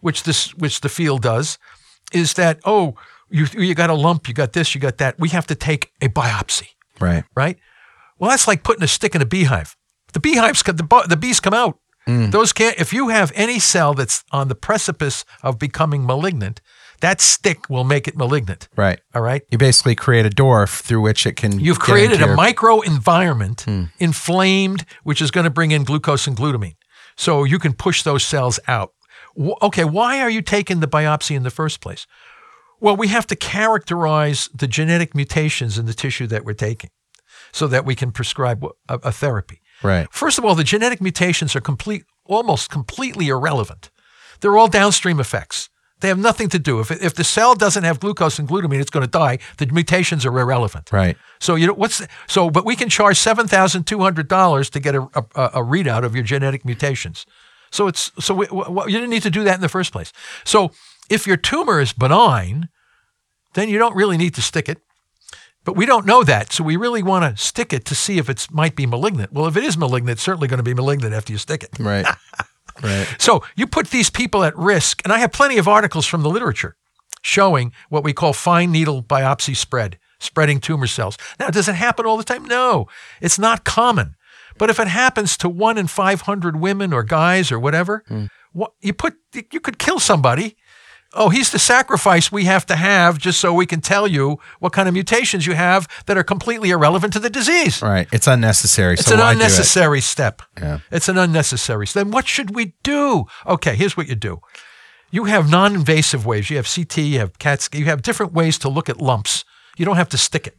which 0.00 0.22
this, 0.24 0.54
which 0.54 0.80
the 0.80 0.88
field 0.88 1.22
does, 1.22 1.58
is 2.12 2.34
that 2.34 2.60
oh, 2.64 2.94
you, 3.30 3.46
you 3.56 3.74
got 3.74 3.90
a 3.90 3.94
lump, 3.94 4.28
you 4.28 4.34
got 4.34 4.52
this, 4.52 4.74
you 4.74 4.80
got 4.80 4.98
that. 4.98 5.18
We 5.18 5.30
have 5.30 5.46
to 5.48 5.54
take 5.54 5.92
a 6.00 6.08
biopsy 6.08 6.68
Right. 7.00 7.24
right? 7.34 7.58
Well, 8.18 8.30
that's 8.30 8.48
like 8.48 8.62
putting 8.62 8.82
a 8.82 8.88
stick 8.88 9.14
in 9.14 9.22
a 9.22 9.26
beehive. 9.26 9.76
The 10.12 10.20
beehives, 10.20 10.62
the, 10.62 11.04
the 11.08 11.16
bees 11.16 11.40
come 11.40 11.52
out. 11.54 11.78
Mm. 12.08 12.30
Those 12.30 12.52
can't. 12.52 12.78
If 12.78 12.92
you 12.92 13.08
have 13.08 13.32
any 13.34 13.58
cell 13.58 13.92
that's 13.92 14.24
on 14.30 14.48
the 14.48 14.54
precipice 14.54 15.24
of 15.42 15.58
becoming 15.58 16.06
malignant, 16.06 16.60
that 17.00 17.20
stick 17.20 17.68
will 17.68 17.84
make 17.84 18.08
it 18.08 18.16
malignant. 18.16 18.68
Right. 18.76 19.00
All 19.14 19.22
right. 19.22 19.42
You 19.50 19.58
basically 19.58 19.96
create 19.96 20.24
a 20.24 20.30
door 20.30 20.66
through 20.66 21.00
which 21.00 21.26
it 21.26 21.36
can. 21.36 21.58
You've 21.58 21.80
created 21.80 22.22
a 22.22 22.26
your- 22.26 22.36
micro 22.36 22.80
environment, 22.80 23.62
hmm. 23.62 23.84
inflamed, 23.98 24.86
which 25.02 25.20
is 25.20 25.30
going 25.30 25.44
to 25.44 25.50
bring 25.50 25.72
in 25.72 25.84
glucose 25.84 26.26
and 26.26 26.36
glutamine. 26.36 26.76
So 27.16 27.44
you 27.44 27.58
can 27.58 27.72
push 27.72 28.02
those 28.02 28.24
cells 28.24 28.60
out. 28.68 28.92
Okay, 29.38 29.84
why 29.84 30.20
are 30.20 30.30
you 30.30 30.42
taking 30.42 30.80
the 30.80 30.88
biopsy 30.88 31.36
in 31.36 31.42
the 31.42 31.50
first 31.50 31.80
place? 31.80 32.06
Well, 32.80 32.96
we 32.96 33.08
have 33.08 33.26
to 33.28 33.36
characterize 33.36 34.48
the 34.54 34.66
genetic 34.66 35.14
mutations 35.14 35.78
in 35.78 35.86
the 35.86 35.94
tissue 35.94 36.26
that 36.28 36.44
we're 36.44 36.54
taking 36.54 36.90
so 37.52 37.66
that 37.66 37.84
we 37.84 37.94
can 37.94 38.12
prescribe 38.12 38.64
a, 38.64 38.94
a 39.02 39.12
therapy. 39.12 39.60
Right. 39.82 40.06
First 40.10 40.38
of 40.38 40.44
all, 40.44 40.54
the 40.54 40.64
genetic 40.64 41.00
mutations 41.00 41.54
are 41.56 41.60
complete, 41.60 42.04
almost 42.24 42.70
completely 42.70 43.28
irrelevant. 43.28 43.90
They're 44.40 44.56
all 44.56 44.68
downstream 44.68 45.20
effects. 45.20 45.68
They 46.00 46.08
have 46.08 46.18
nothing 46.18 46.50
to 46.50 46.58
do. 46.58 46.80
If, 46.80 46.90
if 46.90 47.14
the 47.14 47.24
cell 47.24 47.54
doesn't 47.54 47.84
have 47.84 48.00
glucose 48.00 48.38
and 48.38 48.46
glutamine, 48.46 48.80
it's 48.80 48.90
going 48.90 49.06
to 49.06 49.10
die. 49.10 49.38
The 49.56 49.66
mutations 49.66 50.26
are 50.26 50.38
irrelevant. 50.38 50.92
Right. 50.92 51.16
So 51.40 51.54
you 51.54 51.66
know 51.66 51.72
what's 51.72 51.98
the, 51.98 52.08
so, 52.26 52.50
but 52.50 52.66
we 52.66 52.76
can 52.76 52.90
charge 52.90 53.16
seven 53.18 53.48
thousand 53.48 53.86
two 53.86 54.00
hundred 54.00 54.28
dollars 54.28 54.68
to 54.70 54.80
get 54.80 54.94
a, 54.94 55.02
a, 55.02 55.44
a 55.44 55.62
readout 55.62 56.04
of 56.04 56.14
your 56.14 56.24
genetic 56.24 56.66
mutations. 56.66 57.24
So 57.70 57.86
it's 57.88 58.12
so 58.18 58.34
we, 58.34 58.46
you 58.46 58.98
didn't 58.98 59.10
need 59.10 59.22
to 59.22 59.30
do 59.30 59.44
that 59.44 59.54
in 59.54 59.60
the 59.60 59.68
first 59.68 59.92
place. 59.92 60.12
So 60.44 60.70
if 61.10 61.26
your 61.26 61.36
tumor 61.36 61.80
is 61.80 61.92
benign, 61.92 62.68
then 63.54 63.68
you 63.68 63.78
don't 63.78 63.96
really 63.96 64.16
need 64.16 64.34
to 64.34 64.42
stick 64.42 64.68
it. 64.68 64.78
But 65.64 65.74
we 65.74 65.84
don't 65.84 66.06
know 66.06 66.22
that, 66.22 66.52
so 66.52 66.62
we 66.62 66.76
really 66.76 67.02
want 67.02 67.24
to 67.24 67.42
stick 67.42 67.72
it 67.72 67.84
to 67.86 67.94
see 67.96 68.18
if 68.18 68.30
it 68.30 68.46
might 68.52 68.76
be 68.76 68.86
malignant. 68.86 69.32
Well, 69.32 69.46
if 69.46 69.56
it 69.56 69.64
is 69.64 69.76
malignant, 69.76 70.12
it's 70.12 70.22
certainly 70.22 70.46
going 70.46 70.58
to 70.58 70.62
be 70.62 70.74
malignant 70.74 71.12
after 71.12 71.32
you 71.32 71.38
stick 71.38 71.64
it. 71.64 71.70
Right. 71.80 72.06
right. 72.84 73.16
So 73.18 73.42
you 73.56 73.66
put 73.66 73.88
these 73.88 74.08
people 74.08 74.44
at 74.44 74.56
risk, 74.56 75.02
and 75.02 75.12
I 75.12 75.18
have 75.18 75.32
plenty 75.32 75.58
of 75.58 75.66
articles 75.66 76.06
from 76.06 76.22
the 76.22 76.30
literature 76.30 76.76
showing 77.20 77.72
what 77.88 78.04
we 78.04 78.12
call 78.12 78.32
fine 78.32 78.70
needle 78.70 79.02
biopsy 79.02 79.56
spread, 79.56 79.98
spreading 80.20 80.60
tumor 80.60 80.86
cells. 80.86 81.18
Now, 81.40 81.48
does 81.48 81.68
it 81.68 81.74
happen 81.74 82.06
all 82.06 82.16
the 82.16 82.22
time? 82.22 82.44
No, 82.44 82.86
it's 83.20 83.38
not 83.38 83.64
common. 83.64 84.14
But 84.58 84.70
if 84.70 84.80
it 84.80 84.88
happens 84.88 85.36
to 85.38 85.48
one 85.48 85.78
in 85.78 85.86
500 85.86 86.56
women 86.56 86.92
or 86.92 87.02
guys 87.02 87.52
or 87.52 87.58
whatever, 87.58 88.02
hmm. 88.08 88.26
what, 88.52 88.72
you 88.80 88.92
put 88.92 89.14
you 89.32 89.60
could 89.60 89.78
kill 89.78 90.00
somebody. 90.00 90.56
Oh, 91.12 91.30
he's 91.30 91.50
the 91.50 91.58
sacrifice 91.58 92.30
we 92.30 92.44
have 92.44 92.66
to 92.66 92.76
have 92.76 93.18
just 93.18 93.40
so 93.40 93.54
we 93.54 93.64
can 93.64 93.80
tell 93.80 94.06
you 94.06 94.38
what 94.58 94.72
kind 94.72 94.88
of 94.88 94.92
mutations 94.92 95.46
you 95.46 95.54
have 95.54 95.88
that 96.06 96.18
are 96.18 96.24
completely 96.24 96.70
irrelevant 96.70 97.12
to 97.14 97.20
the 97.20 97.30
disease. 97.30 97.80
Right. 97.80 98.08
It's 98.12 98.26
unnecessary. 98.26 98.94
It's 98.94 99.06
so 99.06 99.14
an 99.14 99.20
why 99.20 99.32
do 99.32 99.38
it? 99.38 99.42
unnecessary 99.42 100.00
step. 100.00 100.42
Yeah. 100.58 100.80
It's 100.90 101.08
an 101.08 101.16
unnecessary. 101.16 101.86
So 101.86 102.00
then 102.00 102.10
what 102.10 102.26
should 102.26 102.54
we 102.54 102.74
do? 102.82 103.26
Okay, 103.46 103.76
here's 103.76 103.96
what 103.96 104.08
you 104.08 104.14
do. 104.14 104.40
You 105.10 105.24
have 105.24 105.48
non-invasive 105.48 106.26
ways. 106.26 106.50
You 106.50 106.56
have 106.56 106.68
CT, 106.72 106.98
you 106.98 107.18
have 107.20 107.38
CAT 107.38 107.68
you 107.72 107.86
have 107.86 108.02
different 108.02 108.32
ways 108.32 108.58
to 108.58 108.68
look 108.68 108.88
at 108.88 109.00
lumps. 109.00 109.44
You 109.78 109.84
don't 109.84 109.96
have 109.96 110.08
to 110.10 110.18
stick 110.18 110.46
it. 110.46 110.56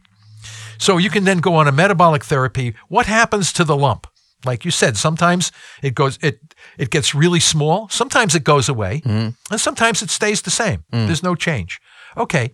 So 0.78 0.96
you 0.96 1.10
can 1.10 1.24
then 1.24 1.38
go 1.38 1.54
on 1.56 1.66
a 1.68 1.72
metabolic 1.72 2.24
therapy. 2.24 2.74
What 2.88 3.06
happens 3.06 3.52
to 3.54 3.64
the 3.64 3.76
lump? 3.76 4.06
Like 4.44 4.64
you 4.64 4.70
said, 4.70 4.96
sometimes 4.96 5.50
it 5.82 5.94
goes 5.96 6.18
it 6.22 6.38
it 6.78 6.90
gets 6.90 7.12
really 7.14 7.40
small, 7.40 7.88
sometimes 7.88 8.34
it 8.36 8.44
goes 8.44 8.68
away, 8.68 9.02
and 9.04 9.34
sometimes 9.56 10.00
it 10.02 10.10
stays 10.10 10.42
the 10.42 10.50
same. 10.50 10.84
There's 10.92 11.22
no 11.24 11.34
change. 11.34 11.80
Okay. 12.16 12.52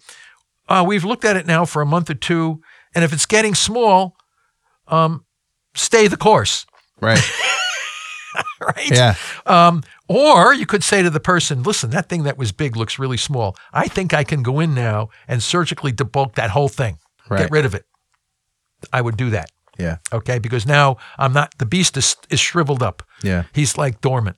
Uh, 0.67 0.83
we've 0.87 1.05
looked 1.05 1.27
at 1.27 1.37
it 1.37 1.47
now 1.47 1.67
for 1.67 1.83
a 1.83 1.87
month 1.87 2.09
or 2.09 2.15
two, 2.15 2.61
and 2.95 3.05
if 3.05 3.13
it's 3.13 3.27
getting 3.27 3.55
small, 3.55 4.17
um, 4.89 5.27
stay 5.75 6.09
the 6.09 6.17
course 6.17 6.65
Right. 7.01 7.21
right? 8.61 8.91
Yeah. 8.91 9.15
Um, 9.47 9.83
or 10.09 10.55
you 10.55 10.65
could 10.67 10.83
say 10.83 11.03
to 11.03 11.11
the 11.11 11.21
person, 11.21 11.63
listen, 11.63 11.91
that 11.91 12.09
thing 12.09 12.23
that 12.25 12.39
was 12.39 12.53
big 12.53 12.77
looks 12.77 12.99
really 12.99 13.17
small. 13.19 13.57
I 13.73 13.89
think 13.89 14.15
I 14.15 14.25
can 14.25 14.43
go 14.43 14.61
in 14.61 14.75
now 14.75 15.11
and 15.29 15.43
surgically 15.43 15.93
debulk 15.93 16.35
that 16.37 16.51
whole 16.51 16.69
thing, 16.69 16.99
Right. 17.29 17.41
get 17.41 17.51
rid 17.51 17.65
of 17.67 17.75
it. 17.75 17.85
I 18.93 19.01
would 19.01 19.17
do 19.17 19.31
that. 19.31 19.51
Yeah. 19.79 19.97
Okay. 20.13 20.39
Because 20.39 20.67
now 20.67 20.97
I'm 21.19 21.33
not, 21.33 21.59
the 21.59 21.67
beast 21.67 21.97
is, 21.97 22.17
is 22.31 22.41
shriveled 22.41 22.83
up. 22.83 23.03
Yeah. 23.23 23.45
He's 23.53 23.77
like 23.77 24.01
dormant. 24.01 24.37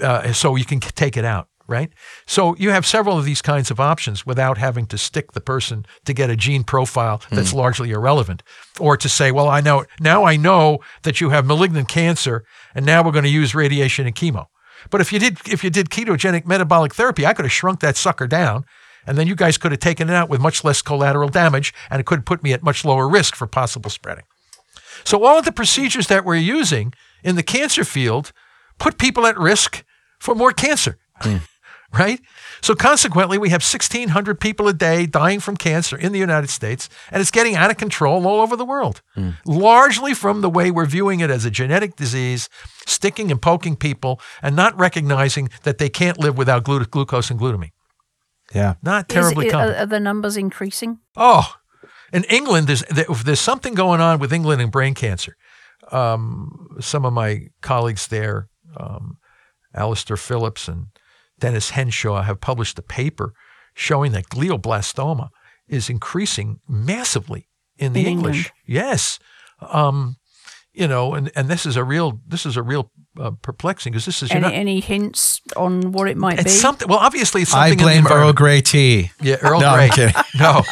Uh, 0.00 0.32
so 0.32 0.56
you 0.56 0.64
can 0.64 0.80
take 0.80 1.14
it 1.18 1.26
out, 1.26 1.48
right? 1.68 1.92
So 2.26 2.56
you 2.56 2.70
have 2.70 2.86
several 2.86 3.18
of 3.18 3.26
these 3.26 3.42
kinds 3.42 3.70
of 3.70 3.78
options 3.78 4.24
without 4.24 4.56
having 4.56 4.86
to 4.86 4.96
stick 4.96 5.32
the 5.32 5.42
person 5.42 5.84
to 6.06 6.14
get 6.14 6.30
a 6.30 6.36
gene 6.36 6.64
profile 6.64 7.20
that's 7.30 7.52
largely 7.52 7.90
irrelevant, 7.90 8.42
or 8.80 8.96
to 8.96 9.08
say, 9.10 9.30
well, 9.30 9.48
I 9.48 9.60
know 9.60 9.84
now 10.00 10.24
I 10.24 10.36
know 10.36 10.78
that 11.02 11.20
you 11.20 11.30
have 11.30 11.44
malignant 11.44 11.88
cancer, 11.88 12.44
and 12.74 12.86
now 12.86 13.02
we're 13.02 13.12
going 13.12 13.24
to 13.24 13.30
use 13.30 13.54
radiation 13.54 14.06
and 14.06 14.16
chemo. 14.16 14.46
But 14.88 15.02
if 15.02 15.12
you 15.12 15.18
did 15.18 15.36
if 15.46 15.62
you 15.62 15.68
did 15.68 15.90
ketogenic 15.90 16.46
metabolic 16.46 16.94
therapy, 16.94 17.26
I 17.26 17.34
could 17.34 17.44
have 17.44 17.52
shrunk 17.52 17.80
that 17.80 17.98
sucker 17.98 18.26
down. 18.26 18.64
And 19.06 19.18
then 19.18 19.26
you 19.26 19.34
guys 19.34 19.58
could 19.58 19.72
have 19.72 19.80
taken 19.80 20.08
it 20.08 20.14
out 20.14 20.28
with 20.28 20.40
much 20.40 20.64
less 20.64 20.82
collateral 20.82 21.28
damage, 21.28 21.74
and 21.90 22.00
it 22.00 22.06
could 22.06 22.20
have 22.20 22.24
put 22.24 22.42
me 22.42 22.52
at 22.52 22.62
much 22.62 22.84
lower 22.84 23.08
risk 23.08 23.34
for 23.34 23.46
possible 23.46 23.90
spreading. 23.90 24.24
So 25.04 25.24
all 25.24 25.38
of 25.38 25.44
the 25.44 25.52
procedures 25.52 26.06
that 26.08 26.24
we're 26.24 26.36
using 26.36 26.92
in 27.22 27.36
the 27.36 27.42
cancer 27.42 27.84
field 27.84 28.32
put 28.78 28.98
people 28.98 29.26
at 29.26 29.38
risk 29.38 29.84
for 30.18 30.34
more 30.34 30.52
cancer. 30.52 30.98
Hmm. 31.16 31.38
right? 31.98 32.20
So 32.60 32.74
consequently, 32.74 33.38
we 33.38 33.50
have 33.50 33.62
1,600 33.62 34.40
people 34.40 34.68
a 34.68 34.72
day 34.72 35.06
dying 35.06 35.40
from 35.40 35.56
cancer 35.56 35.96
in 35.96 36.12
the 36.12 36.18
United 36.18 36.50
States, 36.50 36.88
and 37.10 37.20
it's 37.20 37.30
getting 37.30 37.54
out 37.54 37.70
of 37.70 37.76
control 37.76 38.26
all 38.26 38.40
over 38.40 38.56
the 38.56 38.64
world, 38.64 39.00
hmm. 39.14 39.30
largely 39.46 40.14
from 40.14 40.40
the 40.40 40.50
way 40.50 40.70
we're 40.70 40.86
viewing 40.86 41.20
it 41.20 41.30
as 41.30 41.44
a 41.44 41.50
genetic 41.50 41.96
disease, 41.96 42.48
sticking 42.86 43.30
and 43.30 43.40
poking 43.40 43.76
people, 43.76 44.20
and 44.42 44.56
not 44.56 44.76
recognizing 44.78 45.50
that 45.62 45.78
they 45.78 45.88
can't 45.88 46.18
live 46.18 46.36
without 46.36 46.64
glu- 46.64 46.84
glucose 46.84 47.30
and 47.30 47.38
glutamine. 47.38 47.70
Yeah. 48.54 48.74
Not 48.82 49.10
Is 49.10 49.14
terribly 49.14 49.48
it- 49.48 49.50
common. 49.52 49.70
are, 49.74 49.76
are 49.78 49.86
the 49.86 50.00
numbers 50.00 50.36
increasing? 50.36 50.98
Oh, 51.16 51.54
in 52.12 52.24
England, 52.24 52.68
there's 52.68 52.84
there's 53.24 53.40
something 53.40 53.74
going 53.74 54.00
on 54.00 54.18
with 54.20 54.32
England 54.32 54.62
and 54.62 54.70
brain 54.70 54.94
cancer. 54.94 55.36
Um, 55.90 56.68
some 56.80 57.04
of 57.04 57.12
my 57.12 57.48
colleagues 57.60 58.06
there, 58.06 58.48
um, 58.76 59.18
Alasdair 59.76 60.18
Philips 60.18 60.68
and 60.68 60.86
Denis 61.38 61.70
Henshaw, 61.70 62.22
have 62.22 62.40
published 62.40 62.78
a 62.78 62.82
paper 62.82 63.32
showing 63.74 64.12
that 64.12 64.28
glioblastoma 64.28 65.28
is 65.68 65.90
increasing 65.90 66.60
massively 66.68 67.48
in 67.76 67.92
the 67.92 68.00
In 68.02 68.06
English. 68.06 68.36
England. 68.36 68.52
Yes, 68.66 69.18
um, 69.60 70.16
you 70.74 70.88
know, 70.88 71.14
and, 71.14 71.30
and 71.36 71.48
this 71.48 71.64
is 71.64 71.76
a 71.76 71.84
real 71.84 72.20
this 72.26 72.44
is 72.44 72.56
a 72.56 72.62
real 72.62 72.90
uh, 73.18 73.30
perplexing 73.42 73.92
because 73.92 74.04
this 74.04 74.22
is 74.22 74.30
Any, 74.32 74.40
not, 74.40 74.52
any 74.54 74.80
hints 74.80 75.40
on 75.56 75.92
what 75.92 76.08
it 76.08 76.16
might 76.16 76.34
it's 76.34 76.44
be? 76.44 76.50
something. 76.50 76.88
Well, 76.88 76.98
obviously, 76.98 77.42
it's 77.42 77.54
I 77.54 77.70
something. 77.70 77.88
in 77.88 78.02
the 78.02 78.08
blame 78.08 78.18
Earl. 78.18 78.32
Grey 78.32 78.60
tea. 78.60 79.12
Yeah, 79.20 79.36
Earl 79.40 79.60
No, 79.60 79.72
Grey. 79.74 79.84
I'm 79.84 79.90
kidding. 79.90 80.14
No, 80.38 80.62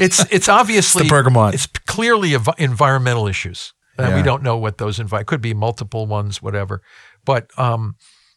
it's 0.00 0.24
it's 0.32 0.48
obviously 0.48 1.02
the 1.02 1.08
bergamot. 1.10 1.52
It's 1.54 1.66
clearly 1.66 2.34
ev- 2.34 2.48
environmental 2.58 3.26
issues, 3.28 3.74
and 3.98 4.14
we 4.14 4.22
don't 4.22 4.42
know 4.42 4.56
what 4.56 4.78
those 4.78 4.98
envi- 4.98 5.26
could 5.26 5.42
be 5.42 5.52
multiple 5.52 6.06
ones, 6.06 6.40
whatever. 6.40 6.80
But 7.26 7.50
um, 7.58 7.96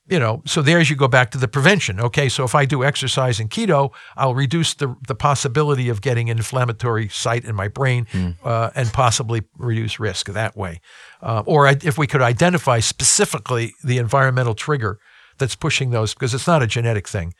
you 0.10 0.20
know, 0.20 0.42
so 0.46 0.62
there's 0.62 0.90
you 0.90 0.96
go 0.96 1.08
back 1.08 1.32
to 1.32 1.38
the 1.38 1.48
prevention. 1.48 2.00
Okay, 2.00 2.30
so 2.30 2.44
if 2.44 2.56
I 2.56 2.66
do 2.66 2.84
exercise 2.84 3.40
and 3.40 3.50
keto, 3.50 3.92
I'll 4.16 4.36
reduce 4.36 4.74
the 4.74 4.96
the 5.08 5.16
possibility 5.16 5.90
of 5.90 6.02
getting 6.02 6.30
an 6.30 6.38
inflammatory 6.38 7.10
site 7.10 7.44
in 7.46 7.56
my 7.56 7.68
brain, 7.68 8.06
Hmm. 8.12 8.30
uh, 8.44 8.70
and 8.76 8.92
possibly 8.94 9.42
reduce 9.58 10.00
risk 10.00 10.28
that 10.28 10.56
way. 10.56 10.80
Uh, 11.22 11.44
or 11.46 11.68
I, 11.68 11.78
if 11.84 11.98
we 11.98 12.08
could 12.08 12.22
identify 12.22 12.80
specifically 12.80 13.74
the 13.84 13.98
environmental 13.98 14.56
trigger 14.56 15.00
that's 15.38 15.56
pushing 15.56 15.92
those, 15.92 16.14
because 16.14 16.34
it's 16.34 16.48
not 16.48 16.64
a 16.64 16.68
genetic 16.68 17.08
thing. 17.08 17.34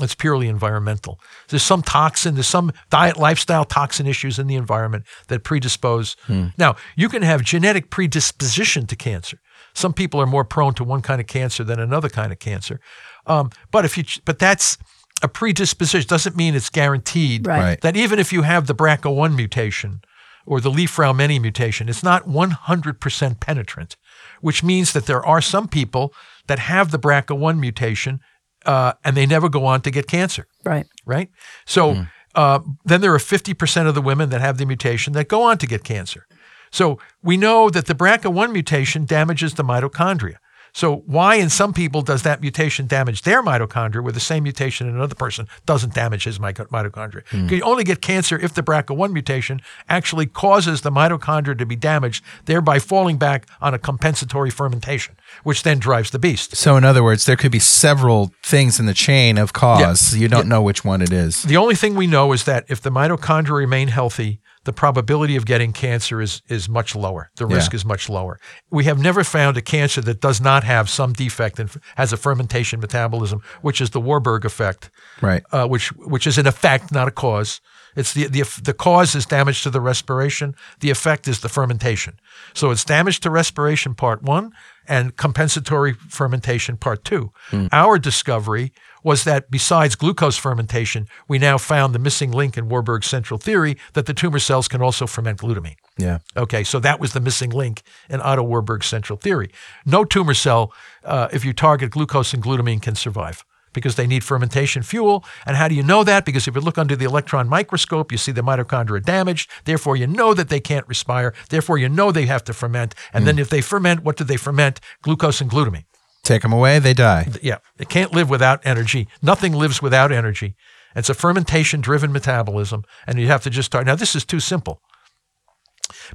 It's 0.00 0.14
purely 0.14 0.48
environmental. 0.48 1.18
There's 1.48 1.62
some 1.62 1.82
toxin, 1.82 2.34
there's 2.34 2.46
some 2.46 2.72
diet, 2.88 3.18
lifestyle 3.18 3.64
toxin 3.64 4.06
issues 4.06 4.38
in 4.38 4.46
the 4.46 4.54
environment 4.56 5.04
that 5.28 5.44
predispose. 5.44 6.16
Now, 6.56 6.76
you 6.96 7.08
can 7.10 7.22
have 7.22 7.42
genetic 7.42 7.90
predisposition 7.90 8.86
to 8.86 8.96
cancer. 8.96 9.38
Some 9.74 9.92
people 9.92 10.20
are 10.20 10.26
more 10.26 10.44
prone 10.44 10.74
to 10.74 10.84
one 10.84 11.02
kind 11.02 11.20
of 11.20 11.26
cancer 11.26 11.64
than 11.64 11.80
another 11.80 12.08
kind 12.08 12.32
of 12.32 12.38
cancer. 12.38 12.80
Um, 13.26 13.50
but 13.70 13.84
if 13.84 13.96
you, 13.96 14.04
but 14.24 14.38
that's 14.38 14.76
a 15.22 15.28
predisposition. 15.28 16.08
Doesn't 16.08 16.36
mean 16.36 16.54
it's 16.54 16.68
guaranteed 16.70 17.46
Right. 17.46 17.58
Right. 17.60 17.80
that 17.82 17.96
even 17.96 18.18
if 18.18 18.32
you 18.32 18.42
have 18.42 18.66
the 18.66 18.74
BRCA1 18.74 19.36
mutation 19.36 20.00
or 20.46 20.60
the 20.60 20.70
Li-Fraumeni 20.70 21.40
mutation, 21.40 21.88
it's 21.88 22.02
not 22.02 22.26
100% 22.26 23.40
penetrant, 23.40 23.96
which 24.40 24.62
means 24.64 24.92
that 24.92 25.06
there 25.06 25.24
are 25.24 25.40
some 25.40 25.68
people 25.68 26.12
that 26.48 26.58
have 26.58 26.90
the 26.90 26.98
BRCA1 26.98 27.58
mutation 27.58 28.20
uh, 28.66 28.92
and 29.04 29.16
they 29.16 29.26
never 29.26 29.48
go 29.48 29.64
on 29.64 29.80
to 29.82 29.90
get 29.90 30.06
cancer, 30.08 30.46
Right. 30.64 30.86
right? 31.06 31.28
So 31.66 32.06
uh, 32.34 32.60
then 32.84 33.00
there 33.00 33.14
are 33.14 33.18
50% 33.18 33.86
of 33.88 33.94
the 33.94 34.00
women 34.02 34.30
that 34.30 34.40
have 34.40 34.58
the 34.58 34.66
mutation 34.66 35.12
that 35.14 35.28
go 35.28 35.42
on 35.42 35.58
to 35.58 35.66
get 35.66 35.84
cancer. 35.84 36.26
So 36.72 36.98
we 37.22 37.36
know 37.36 37.70
that 37.70 37.86
the 37.86 37.94
BRCA1 37.94 38.52
mutation 38.52 39.04
damages 39.04 39.54
the 39.54 39.62
mitochondria. 39.62 40.36
So 40.74 41.02
why 41.04 41.34
in 41.34 41.50
some 41.50 41.74
people 41.74 42.00
does 42.00 42.22
that 42.22 42.40
mutation 42.40 42.86
damage 42.86 43.22
their 43.22 43.42
mitochondria, 43.42 44.02
where 44.02 44.12
the 44.12 44.20
same 44.20 44.44
mutation 44.44 44.88
in 44.88 44.94
another 44.94 45.14
person 45.14 45.46
doesn't 45.66 45.92
damage 45.92 46.24
his 46.24 46.38
mito- 46.38 46.66
mitochondria? 46.68 47.28
Hmm. 47.28 47.46
You 47.48 47.60
only 47.62 47.84
get 47.84 48.00
cancer 48.00 48.38
if 48.38 48.54
the 48.54 48.62
BRCA1 48.62 49.12
mutation 49.12 49.60
actually 49.90 50.24
causes 50.24 50.80
the 50.80 50.90
mitochondria 50.90 51.58
to 51.58 51.66
be 51.66 51.76
damaged, 51.76 52.24
thereby 52.46 52.78
falling 52.78 53.18
back 53.18 53.46
on 53.60 53.74
a 53.74 53.78
compensatory 53.78 54.48
fermentation, 54.50 55.14
which 55.42 55.62
then 55.62 55.78
drives 55.78 56.10
the 56.10 56.18
beast. 56.18 56.56
So, 56.56 56.78
in 56.78 56.84
other 56.84 57.04
words, 57.04 57.26
there 57.26 57.36
could 57.36 57.52
be 57.52 57.58
several 57.58 58.32
things 58.42 58.80
in 58.80 58.86
the 58.86 58.94
chain 58.94 59.36
of 59.36 59.52
cause. 59.52 60.16
You 60.16 60.28
don't 60.28 60.48
know 60.48 60.62
which 60.62 60.86
one 60.86 61.02
it 61.02 61.12
is. 61.12 61.42
The 61.42 61.58
only 61.58 61.74
thing 61.74 61.94
we 61.96 62.06
know 62.06 62.32
is 62.32 62.44
that 62.44 62.64
if 62.68 62.80
the 62.80 62.90
mitochondria 62.90 63.56
remain 63.56 63.88
healthy, 63.88 64.40
the 64.64 64.72
probability 64.72 65.36
of 65.36 65.44
getting 65.44 65.72
cancer 65.72 66.20
is 66.20 66.42
is 66.48 66.68
much 66.68 66.94
lower. 66.94 67.30
The 67.36 67.46
Yeah. 67.46 67.56
risk 67.56 67.74
is 67.74 67.84
much 67.84 68.08
lower. 68.08 68.38
We 68.70 68.84
have 68.84 68.98
never 68.98 69.24
found 69.24 69.56
a 69.56 69.62
cancer 69.62 70.00
that 70.02 70.20
does 70.20 70.40
not 70.40 70.64
have 70.64 70.88
some 70.88 71.12
defect 71.12 71.58
and 71.58 71.70
has 71.96 72.12
a 72.12 72.16
fermentation 72.16 72.80
metabolism, 72.80 73.40
which 73.62 73.80
is 73.80 73.90
the 73.90 74.00
Warburg 74.00 74.44
effect, 74.44 74.90
Right. 75.20 75.42
uh, 75.52 75.66
which 75.66 75.88
which 75.92 76.26
is 76.26 76.38
an 76.38 76.46
effect, 76.46 76.92
not 76.92 77.08
a 77.08 77.10
cause. 77.10 77.60
It's 77.96 78.14
the, 78.14 78.26
the 78.26 78.42
the 78.62 78.74
cause 78.74 79.14
is 79.14 79.26
damage 79.26 79.62
to 79.62 79.70
the 79.70 79.80
respiration. 79.80 80.54
The 80.80 80.90
effect 80.90 81.28
is 81.28 81.40
the 81.40 81.48
fermentation. 81.48 82.18
So 82.54 82.70
it's 82.70 82.84
damage 82.84 83.20
to 83.20 83.30
respiration 83.30 83.94
part 83.94 84.22
one 84.22 84.52
and 84.88 85.16
compensatory 85.16 85.92
fermentation 85.92 86.76
part 86.76 87.04
two. 87.04 87.32
Our 87.70 87.98
discovery 87.98 88.72
was 89.04 89.24
that 89.24 89.50
besides 89.50 89.94
glucose 89.94 90.36
fermentation, 90.36 91.08
we 91.28 91.38
now 91.38 91.58
found 91.58 91.94
the 91.94 91.98
missing 91.98 92.30
link 92.30 92.56
in 92.56 92.68
Warburg's 92.68 93.06
central 93.06 93.38
theory 93.38 93.76
that 93.92 94.06
the 94.06 94.14
tumor 94.14 94.38
cells 94.38 94.68
can 94.68 94.82
also 94.82 95.06
ferment 95.06 95.38
glutamine. 95.38 95.76
Yeah. 95.98 96.18
Okay, 96.36 96.64
so 96.64 96.80
that 96.80 97.00
was 97.00 97.12
the 97.12 97.20
missing 97.20 97.50
link 97.50 97.82
in 98.08 98.20
Otto 98.20 98.42
Warburg's 98.42 98.86
central 98.86 99.18
theory. 99.18 99.50
No 99.84 100.04
tumor 100.04 100.34
cell, 100.34 100.72
uh, 101.04 101.28
if 101.32 101.44
you 101.44 101.52
target 101.52 101.90
glucose 101.90 102.32
and 102.32 102.42
glutamine, 102.42 102.80
can 102.80 102.94
survive 102.94 103.44
because 103.72 103.96
they 103.96 104.06
need 104.06 104.24
fermentation 104.24 104.82
fuel. 104.82 105.24
And 105.46 105.56
how 105.56 105.68
do 105.68 105.74
you 105.74 105.82
know 105.82 106.04
that? 106.04 106.24
Because 106.24 106.48
if 106.48 106.54
you 106.54 106.60
look 106.60 106.78
under 106.78 106.96
the 106.96 107.04
electron 107.04 107.48
microscope, 107.48 108.12
you 108.12 108.18
see 108.18 108.32
the 108.32 108.42
mitochondria 108.42 109.02
damaged. 109.02 109.50
Therefore, 109.64 109.96
you 109.96 110.06
know 110.06 110.34
that 110.34 110.48
they 110.48 110.60
can't 110.60 110.86
respire. 110.88 111.34
Therefore, 111.48 111.78
you 111.78 111.88
know 111.88 112.12
they 112.12 112.26
have 112.26 112.44
to 112.44 112.52
ferment. 112.52 112.94
And 113.12 113.26
then 113.26 113.36
hmm. 113.36 113.40
if 113.40 113.50
they 113.50 113.60
ferment, 113.60 114.02
what 114.02 114.16
do 114.16 114.24
they 114.24 114.36
ferment? 114.36 114.80
Glucose 115.02 115.40
and 115.40 115.50
glutamine. 115.50 115.84
Take 116.22 116.42
them 116.42 116.52
away, 116.52 116.78
they 116.78 116.94
die. 116.94 117.28
Yeah, 117.42 117.58
they 117.78 117.84
can't 117.84 118.12
live 118.12 118.30
without 118.30 118.64
energy. 118.64 119.08
Nothing 119.20 119.52
lives 119.54 119.82
without 119.82 120.12
energy. 120.12 120.54
It's 120.94 121.10
a 121.10 121.14
fermentation 121.14 121.80
driven 121.80 122.12
metabolism, 122.12 122.84
and 123.06 123.18
you 123.18 123.26
have 123.26 123.42
to 123.42 123.50
just 123.50 123.66
start. 123.66 123.86
Now, 123.86 123.96
this 123.96 124.14
is 124.14 124.24
too 124.24 124.40
simple. 124.40 124.80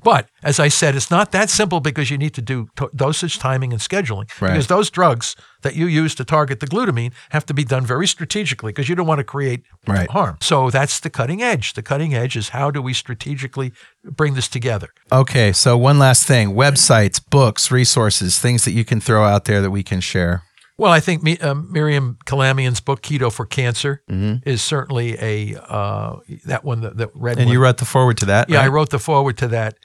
But 0.03 0.29
as 0.43 0.59
I 0.59 0.67
said, 0.67 0.95
it's 0.95 1.09
not 1.11 1.31
that 1.31 1.49
simple 1.49 1.79
because 1.79 2.09
you 2.11 2.17
need 2.17 2.33
to 2.35 2.41
do 2.41 2.67
to- 2.75 2.89
dosage, 2.95 3.39
timing, 3.39 3.71
and 3.73 3.81
scheduling. 3.81 4.29
Right. 4.41 4.51
Because 4.51 4.67
those 4.67 4.89
drugs 4.89 5.35
that 5.63 5.75
you 5.75 5.87
use 5.87 6.13
to 6.15 6.23
target 6.25 6.59
the 6.59 6.67
glutamine 6.67 7.11
have 7.29 7.45
to 7.47 7.53
be 7.53 7.63
done 7.63 7.85
very 7.85 8.07
strategically 8.07 8.71
because 8.71 8.87
you 8.89 8.95
don't 8.95 9.07
want 9.07 9.19
to 9.19 9.23
create 9.23 9.63
Right. 9.87 10.09
harm. 10.09 10.37
So 10.41 10.69
that's 10.69 10.99
the 10.99 11.09
cutting 11.09 11.41
edge. 11.41 11.73
The 11.73 11.81
cutting 11.83 12.13
edge 12.13 12.35
is 12.35 12.49
how 12.49 12.71
do 12.71 12.81
we 12.81 12.93
strategically 12.93 13.71
bring 14.03 14.35
this 14.35 14.47
together? 14.47 14.89
Okay, 15.11 15.51
so 15.51 15.77
one 15.77 15.97
last 15.99 16.25
thing 16.25 16.53
websites, 16.53 17.19
books, 17.29 17.71
resources, 17.71 18.39
things 18.39 18.65
that 18.65 18.71
you 18.71 18.85
can 18.85 18.99
throw 19.01 19.23
out 19.23 19.45
there 19.45 19.61
that 19.61 19.71
we 19.71 19.83
can 19.83 19.99
share. 20.01 20.43
Well, 20.79 20.91
I 20.91 20.99
think 20.99 21.43
um, 21.43 21.71
Miriam 21.71 22.19
Kalamian's 22.27 22.81
book 22.81 23.01
"Keto 23.01 23.31
for 23.33 23.47
Cancer" 23.47 24.03
is 24.07 24.61
certainly 24.61 25.17
a 25.19 25.55
uh, 25.67 26.17
that 26.45 26.63
one 26.63 26.81
that, 26.81 26.97
that 26.97 27.09
read. 27.15 27.37
And 27.39 27.47
one. 27.47 27.53
you 27.53 27.59
wrote 27.59 27.77
the 27.79 27.85
foreword 27.85 28.17
to 28.19 28.25
that. 28.27 28.47
yeah, 28.47 28.61
I 28.61 28.67
wrote 28.67 28.91
the 28.91 28.99
foreword 28.99 29.37
to 29.39 29.47
that. 29.47 29.75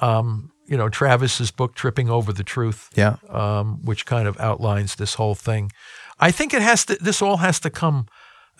Um, 0.00 0.52
you 0.66 0.76
know, 0.76 0.88
Travis's 0.88 1.50
book 1.50 1.74
"Tripping 1.74 2.10
Over 2.10 2.32
the 2.32 2.44
Truth," 2.44 2.90
Yeah. 2.94 3.16
um, 3.30 3.78
which 3.84 4.04
kind 4.06 4.28
of 4.28 4.38
outlines 4.38 4.94
this 4.96 5.14
whole 5.14 5.34
thing. 5.34 5.70
I 6.20 6.30
think 6.30 6.52
it 6.54 6.62
has 6.62 6.84
to. 6.86 6.96
This 7.00 7.22
all 7.22 7.38
has 7.38 7.58
to 7.60 7.70
come, 7.70 8.06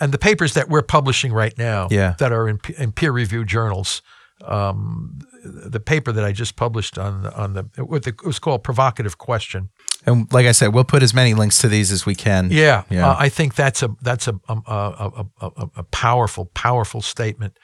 and 0.00 0.12
the 0.12 0.18
papers 0.18 0.54
that 0.54 0.68
we're 0.68 0.82
publishing 0.82 1.32
right 1.32 1.56
now, 1.58 1.88
Yeah. 1.90 2.14
that 2.18 2.32
are 2.32 2.48
in, 2.48 2.58
in 2.78 2.92
peer-reviewed 2.92 3.46
journals. 3.48 4.02
Um, 4.46 5.18
the 5.44 5.80
paper 5.80 6.12
that 6.12 6.24
I 6.24 6.30
just 6.32 6.54
published 6.56 6.96
on 6.96 7.22
the, 7.22 7.34
on 7.36 7.54
the 7.54 7.62
what 7.84 8.06
it 8.06 8.24
was 8.24 8.38
called 8.38 8.62
"Provocative 8.62 9.18
Question." 9.18 9.68
And 10.06 10.32
like 10.32 10.46
I 10.46 10.52
said, 10.52 10.72
we'll 10.72 10.84
put 10.84 11.02
as 11.02 11.12
many 11.12 11.34
links 11.34 11.58
to 11.58 11.68
these 11.68 11.90
as 11.92 12.06
we 12.06 12.14
can. 12.14 12.48
Yeah, 12.50 12.84
Yeah. 12.88 13.08
Uh, 13.10 13.16
I 13.18 13.28
think 13.28 13.54
that's 13.56 13.82
a 13.82 13.90
that's 14.00 14.28
a 14.28 14.34
a, 14.48 14.54
a, 14.66 15.24
a, 15.40 15.46
a, 15.46 15.70
a 15.78 15.82
powerful 15.82 16.46
powerful 16.54 17.02
statement 17.02 17.58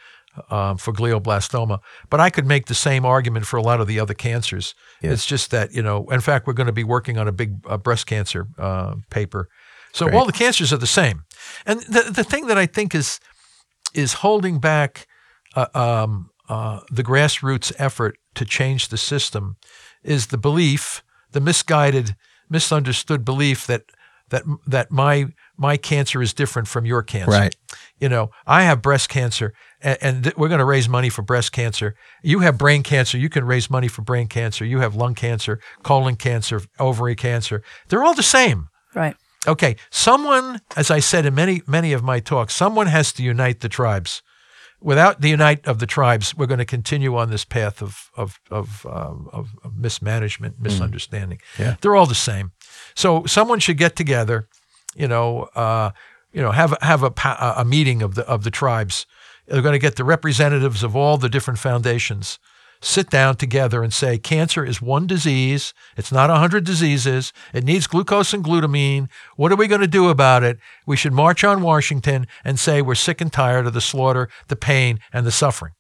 um, 0.51 0.76
for 0.76 0.93
glioblastoma. 0.93 1.78
But 2.11 2.20
I 2.20 2.30
could 2.30 2.47
make 2.47 2.66
the 2.66 2.74
same 2.74 3.05
argument 3.05 3.47
for 3.47 3.57
a 3.57 3.62
lot 3.62 3.80
of 3.80 3.87
the 3.87 4.01
other 4.01 4.14
cancers. 4.14 4.74
It's 5.01 5.26
just 5.26 5.51
that 5.51 5.72
you 5.72 5.82
know, 5.82 6.07
in 6.11 6.20
fact, 6.20 6.47
we're 6.47 6.55
going 6.55 6.66
to 6.66 6.72
be 6.72 6.85
working 6.85 7.18
on 7.18 7.28
a 7.28 7.32
big 7.32 7.57
uh, 7.66 7.76
breast 7.76 8.07
cancer 8.07 8.47
uh, 8.59 8.95
paper. 9.11 9.49
So 9.93 10.11
all 10.12 10.26
the 10.26 10.32
cancers 10.32 10.72
are 10.72 10.78
the 10.78 10.87
same. 10.87 11.24
And 11.66 11.80
the 11.82 12.11
the 12.11 12.24
thing 12.24 12.47
that 12.49 12.59
I 12.59 12.66
think 12.66 12.95
is 12.95 13.20
is 13.95 14.14
holding 14.14 14.59
back 14.59 15.07
uh, 15.55 15.66
um, 15.74 16.30
uh, 16.49 16.80
the 16.91 17.05
grassroots 17.05 17.72
effort 17.78 18.18
to 18.35 18.45
change 18.45 18.89
the 18.89 18.99
system 18.99 19.57
is 20.03 20.26
the 20.26 20.39
belief, 20.39 21.03
the 21.30 21.41
misguided, 21.41 22.16
misunderstood 22.51 23.24
belief 23.24 23.66
that 23.66 23.82
that 24.30 24.43
that 24.66 24.91
my 24.91 25.26
my 25.57 25.76
cancer 25.76 26.22
is 26.22 26.34
different 26.34 26.68
from 26.68 26.86
your 26.86 27.02
cancer. 27.02 27.30
Right. 27.30 27.57
You 27.98 28.09
know, 28.09 28.30
I 28.46 28.64
have 28.64 28.82
breast 28.82 29.09
cancer, 29.09 29.52
and, 29.80 29.98
and 30.00 30.24
th- 30.24 30.36
we're 30.36 30.48
going 30.48 30.59
to 30.59 30.64
raise 30.64 30.88
money 30.88 31.09
for 31.09 31.22
breast 31.22 31.52
cancer. 31.52 31.94
You 32.22 32.40
have 32.40 32.59
brain 32.59 32.82
cancer, 32.82 33.18
you 33.18 33.28
can 33.28 33.44
raise 33.44 33.70
money 33.70 33.88
for 33.88 34.02
brain 34.02 34.28
cancer. 34.28 34.64
You 34.64 34.80
have 34.80 34.96
lung 34.96 35.14
cancer, 35.14 35.61
colon 35.82 36.16
cancer, 36.16 36.61
ovary 36.78 37.14
cancer. 37.14 37.62
They're 37.88 38.05
all 38.05 38.14
the 38.14 38.22
same. 38.22 38.68
Right. 38.94 39.16
Okay, 39.46 39.76
someone, 39.90 40.61
as 40.76 40.90
I 40.90 41.00
said 41.00 41.26
in 41.26 41.34
many 41.34 41.62
many 41.66 41.92
of 41.92 42.02
my 42.02 42.20
talks, 42.20 42.55
someone 42.55 42.86
has 42.86 43.12
to 43.14 43.22
unite 43.22 43.61
the 43.61 43.68
tribes. 43.68 44.22
Without 44.80 45.20
the 45.20 45.28
unite 45.30 45.66
of 45.66 45.78
the 45.78 45.86
tribes, 45.86 46.34
we're 46.34 46.46
going 46.46 46.59
to 46.59 46.64
continue 46.64 47.16
on 47.16 47.30
this 47.30 47.44
path 47.44 47.82
of 47.82 48.11
of 48.16 48.38
of, 48.50 48.86
uh, 48.86 49.14
of, 49.32 49.50
of 49.62 49.76
mismanagement, 49.76 50.57
misunderstanding. 50.61 51.40
Yeah. 51.59 51.76
They're 51.80 51.96
all 51.96 52.07
the 52.07 52.14
same. 52.14 52.52
So 52.94 53.24
someone 53.26 53.61
should 53.61 53.78
get 53.78 53.96
together, 53.96 54.48
you 54.95 55.09
know, 55.09 55.42
uh, 55.55 55.90
you 56.32 56.42
know, 56.42 56.51
have 56.51 56.76
have 56.80 57.03
a 57.03 57.12
a 57.57 57.64
meeting 57.64 58.03
of 58.03 58.14
the 58.14 58.26
of 58.26 58.45
the 58.45 58.51
tribes. 58.51 59.07
They're 59.47 59.62
going 59.62 59.74
to 59.74 59.78
get 59.78 59.97
the 59.97 60.05
representatives 60.05 60.82
of 60.82 60.97
all 60.97 61.18
the 61.18 61.28
different 61.28 61.59
foundations 61.59 62.38
sit 62.84 63.11
down 63.11 63.36
together 63.36 63.82
and 63.82 63.92
say 63.92 64.18
cancer 64.18 64.64
is 64.64 64.80
one 64.80 65.07
disease. 65.07 65.72
It's 65.97 66.12
not 66.12 66.30
a 66.30 66.36
hundred 66.36 66.64
diseases. 66.64 67.32
It 67.53 67.64
needs 67.64 67.86
glucose 67.86 68.32
and 68.34 68.45
glutamine. 68.45 69.09
What 69.36 69.53
are 69.53 69.57
we 69.57 69.66
going 69.66 69.80
to 69.80 69.86
do 69.86 70.09
about 70.09 70.42
it? 70.42 70.59
We 70.86 70.97
should 70.97 71.12
march 71.12 71.45
on 71.45 71.62
Washington 71.62 72.26
and 72.45 72.59
say 72.59 72.82
we're 72.82 72.95
sick 72.95 73.20
and 73.20 73.32
tired 73.32 73.66
of 73.66 73.72
the 73.72 73.80
slaughter, 73.80 74.28
the 74.49 74.57
pain, 74.57 75.01
and 75.12 75.26
the 75.26 75.32
suffering. 75.32 75.72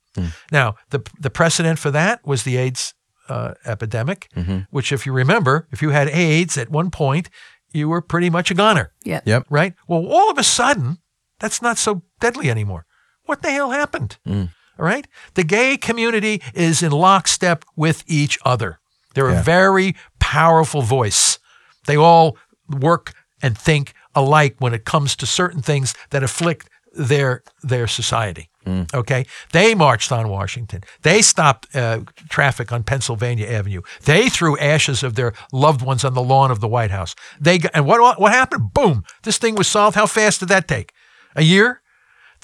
Now, 0.52 0.76
the 0.90 1.00
the 1.18 1.30
precedent 1.30 1.78
for 1.78 1.90
that 1.90 2.24
was 2.24 2.44
the 2.44 2.56
AIDS 2.56 2.94
uh, 3.28 3.54
epidemic, 3.66 4.28
which, 4.70 4.92
if 4.92 5.06
you 5.06 5.12
remember, 5.12 5.66
if 5.72 5.82
you 5.82 5.90
had 5.90 6.08
AIDS 6.08 6.56
at 6.56 6.70
one 6.70 6.90
point, 6.90 7.28
you 7.74 7.88
were 7.88 8.00
pretty 8.00 8.30
much 8.30 8.50
a 8.50 8.54
goner 8.54 8.92
Yeah. 9.04 9.20
Yep. 9.24 9.46
right? 9.50 9.74
Well, 9.88 10.06
all 10.06 10.30
of 10.30 10.38
a 10.38 10.44
sudden, 10.44 10.98
that's 11.40 11.60
not 11.60 11.76
so 11.78 12.02
deadly 12.20 12.50
anymore. 12.50 12.86
What 13.26 13.42
the 13.42 13.50
hell 13.50 13.70
happened? 13.72 14.16
Mm. 14.26 14.50
All 14.78 14.84
right? 14.86 15.06
The 15.34 15.44
gay 15.44 15.76
community 15.76 16.40
is 16.54 16.82
in 16.82 16.92
lockstep 16.92 17.64
with 17.76 18.04
each 18.06 18.38
other. 18.44 18.78
They're 19.14 19.30
Yeah. 19.30 19.40
a 19.40 19.42
very 19.42 19.94
powerful 20.20 20.82
voice. 20.82 21.38
They 21.86 21.96
all 21.96 22.36
work 22.68 23.12
and 23.42 23.58
think 23.58 23.92
alike 24.14 24.56
when 24.58 24.72
it 24.74 24.84
comes 24.84 25.16
to 25.16 25.26
certain 25.26 25.62
things 25.62 25.94
that 26.10 26.22
afflict 26.22 26.68
their 26.96 27.42
their 27.62 27.86
society. 27.86 28.50
Okay, 28.94 29.26
they 29.52 29.74
marched 29.74 30.10
on 30.10 30.28
Washington. 30.30 30.82
They 31.02 31.20
stopped 31.20 31.76
uh, 31.76 32.00
traffic 32.30 32.72
on 32.72 32.82
Pennsylvania 32.82 33.46
Avenue. 33.46 33.82
They 34.04 34.30
threw 34.30 34.56
ashes 34.58 35.02
of 35.02 35.16
their 35.16 35.34
loved 35.52 35.82
ones 35.82 36.02
on 36.02 36.14
the 36.14 36.22
lawn 36.22 36.50
of 36.50 36.60
the 36.60 36.68
White 36.68 36.90
House. 36.90 37.14
They 37.38 37.58
got, 37.58 37.72
and 37.74 37.84
what 37.86 38.18
what 38.18 38.32
happened? 38.32 38.72
Boom! 38.72 39.04
This 39.22 39.36
thing 39.36 39.54
was 39.54 39.68
solved. 39.68 39.96
How 39.96 40.06
fast 40.06 40.40
did 40.40 40.48
that 40.48 40.66
take? 40.66 40.92
A 41.36 41.42
year? 41.42 41.82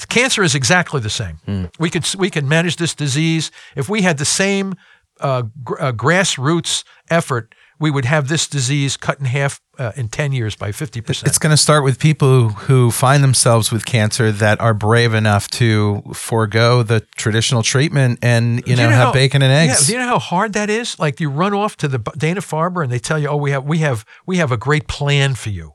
Cancer 0.09 0.43
is 0.43 0.55
exactly 0.55 1.01
the 1.01 1.11
same. 1.11 1.39
We 1.79 1.91
could 1.91 2.07
we 2.19 2.31
can 2.31 2.49
manage 2.49 2.77
this 2.77 2.95
disease 2.95 3.51
if 3.77 3.89
we 3.89 4.03
had 4.03 4.19
the 4.19 4.25
same 4.25 4.75
uh, 5.21 5.43
gr- 5.63 5.81
uh, 5.81 5.93
grassroots 5.93 6.85
effort 7.11 7.55
we 7.81 7.91
would 7.91 8.05
have 8.05 8.29
this 8.29 8.47
disease 8.47 8.99
cut 8.99 9.19
in 9.19 9.25
half 9.25 9.61
uh, 9.79 9.93
in 9.97 10.09
10 10.09 10.33
years 10.33 10.55
by 10.55 10.71
50%. 10.71 11.27
It's 11.27 11.39
going 11.39 11.51
to 11.51 11.57
start 11.57 11.83
with 11.83 11.99
people 11.99 12.51
who 12.51 12.91
find 12.91 13.25
themselves 13.25 13.73
with 13.73 13.87
cancer 13.87 14.31
that 14.31 14.61
are 14.61 14.75
brave 14.75 15.15
enough 15.15 15.49
to 15.49 16.03
forego 16.13 16.83
the 16.83 17.01
traditional 17.17 17.63
treatment 17.63 18.19
and 18.21 18.63
you 18.67 18.77
know, 18.77 18.83
you 18.83 18.89
have 18.91 19.07
how- 19.07 19.13
bacon 19.13 19.41
and 19.41 19.51
eggs. 19.51 19.81
Yeah, 19.81 19.87
do 19.87 19.93
you 19.95 19.99
know 19.99 20.13
how 20.13 20.19
hard 20.19 20.53
that 20.53 20.69
is? 20.69 20.99
Like 20.99 21.19
you 21.21 21.31
run 21.31 21.55
off 21.55 21.77
to 21.79 21.89
the 21.89 21.99
Dana 22.17 22.43
Farber 22.43 22.83
and 22.83 22.93
they 22.93 22.99
tell 22.99 23.19
you, 23.19 23.29
"Oh, 23.29 23.37
we 23.37 23.51
have 23.53 23.65
we 23.65 23.79
have 23.79 24.05
we 24.27 24.37
have 24.37 24.53
a 24.53 24.59
great 24.59 24.87
plan 24.87 25.35
for 25.35 25.49
you." 25.49 25.73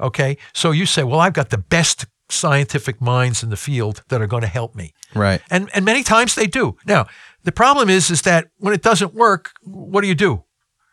Okay? 0.00 0.38
So 0.54 0.70
you 0.70 0.86
say, 0.86 1.04
"Well, 1.04 1.20
I've 1.20 1.34
got 1.34 1.50
the 1.50 1.58
best 1.58 2.06
scientific 2.30 3.02
minds 3.02 3.42
in 3.42 3.50
the 3.50 3.56
field 3.56 4.02
that 4.08 4.22
are 4.22 4.26
going 4.26 4.42
to 4.42 4.48
help 4.48 4.74
me." 4.74 4.94
right. 5.14 5.42
And 5.50 5.68
and 5.74 5.84
many 5.84 6.02
times 6.02 6.34
they 6.34 6.46
do. 6.46 6.76
Now, 6.86 7.06
the 7.42 7.52
problem 7.52 7.90
is 7.90 8.10
is 8.10 8.22
that 8.22 8.46
when 8.56 8.72
it 8.72 8.82
doesn't 8.82 9.12
work, 9.12 9.50
what 9.62 10.00
do 10.00 10.08
you 10.08 10.14
do? 10.14 10.44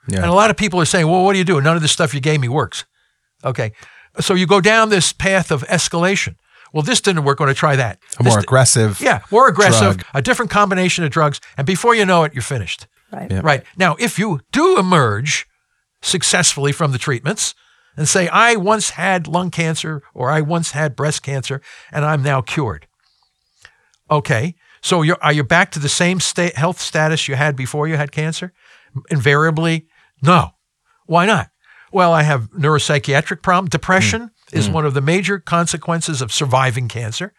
Yeah. 0.07 0.17
And 0.21 0.25
a 0.25 0.33
lot 0.33 0.49
of 0.49 0.57
people 0.57 0.79
are 0.81 0.85
saying, 0.85 1.07
"Well, 1.07 1.23
what 1.23 1.33
do 1.33 1.39
you 1.39 1.45
do? 1.45 1.59
None 1.61 1.75
of 1.75 1.81
this 1.81 1.91
stuff 1.91 2.13
you 2.13 2.19
gave 2.21 2.39
me 2.39 2.47
works." 2.49 2.85
Okay. 3.43 3.71
So 4.19 4.33
you 4.33 4.45
go 4.47 4.59
down 4.61 4.89
this 4.89 5.13
path 5.13 5.51
of 5.51 5.63
escalation. 5.67 6.35
Well, 6.73 6.83
this 6.83 7.01
didn't 7.01 7.23
work. 7.23 7.39
I'm 7.39 7.45
Going 7.45 7.53
to 7.55 7.59
try 7.59 7.75
that. 7.75 7.99
A 8.19 8.23
more 8.23 8.37
di- 8.37 8.43
aggressive. 8.43 8.99
yeah, 9.01 9.21
more 9.31 9.47
aggressive, 9.47 9.97
drug. 9.97 10.05
a 10.13 10.21
different 10.21 10.51
combination 10.51 11.03
of 11.03 11.11
drugs, 11.11 11.39
and 11.57 11.67
before 11.67 11.95
you 11.95 12.05
know 12.05 12.23
it, 12.23 12.33
you're 12.33 12.41
finished. 12.41 12.87
Right. 13.11 13.29
Yep. 13.29 13.43
Right. 13.43 13.63
Now, 13.77 13.95
if 13.99 14.17
you 14.17 14.39
do 14.53 14.77
emerge 14.79 15.45
successfully 16.01 16.71
from 16.71 16.91
the 16.93 16.97
treatments 16.97 17.53
and 17.97 18.07
say, 18.07 18.27
I 18.29 18.55
once 18.55 18.91
had 18.91 19.27
lung 19.27 19.51
cancer 19.51 20.01
or 20.13 20.31
I 20.31 20.39
once 20.41 20.71
had 20.71 20.95
breast 20.95 21.21
cancer 21.21 21.61
and 21.91 22.05
I'm 22.05 22.23
now 22.23 22.41
cured. 22.41 22.87
Okay. 24.09 24.55
So 24.81 25.01
you're, 25.01 25.17
are 25.21 25.33
you 25.33 25.43
back 25.43 25.71
to 25.71 25.79
the 25.79 25.89
same 25.89 26.19
state, 26.21 26.55
health 26.55 26.79
status 26.79 27.27
you 27.27 27.35
had 27.35 27.55
before 27.55 27.87
you 27.87 27.97
had 27.97 28.11
cancer? 28.11 28.53
Invariably, 29.09 29.87
no. 30.22 30.51
Why 31.05 31.26
not? 31.26 31.49
Well, 31.91 32.13
I 32.13 32.24
have 32.24 32.49
neuropsychiatric 32.51 33.41
problem. 33.41 33.69
Depression 33.69 34.32
is 34.53 34.69
one 34.69 34.86
of 34.86 34.93
the 34.93 35.01
major 35.01 35.39
consequences 35.39 36.22
of 36.22 36.32
surviving 36.32 36.88
cancer 36.88 37.34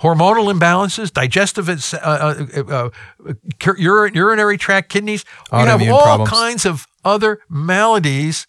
hormonal 0.00 0.52
imbalances, 0.52 1.12
digestive, 1.12 1.68
uh, 1.68 1.76
uh, 2.02 2.46
uh, 2.56 2.90
uh, 3.66 3.74
urinary 3.76 4.58
tract, 4.58 4.90
kidneys. 4.90 5.24
You 5.52 5.58
have 5.58 5.82
all 5.88 6.02
problems. 6.02 6.30
kinds 6.30 6.66
of 6.66 6.86
other 7.04 7.40
maladies 7.48 8.46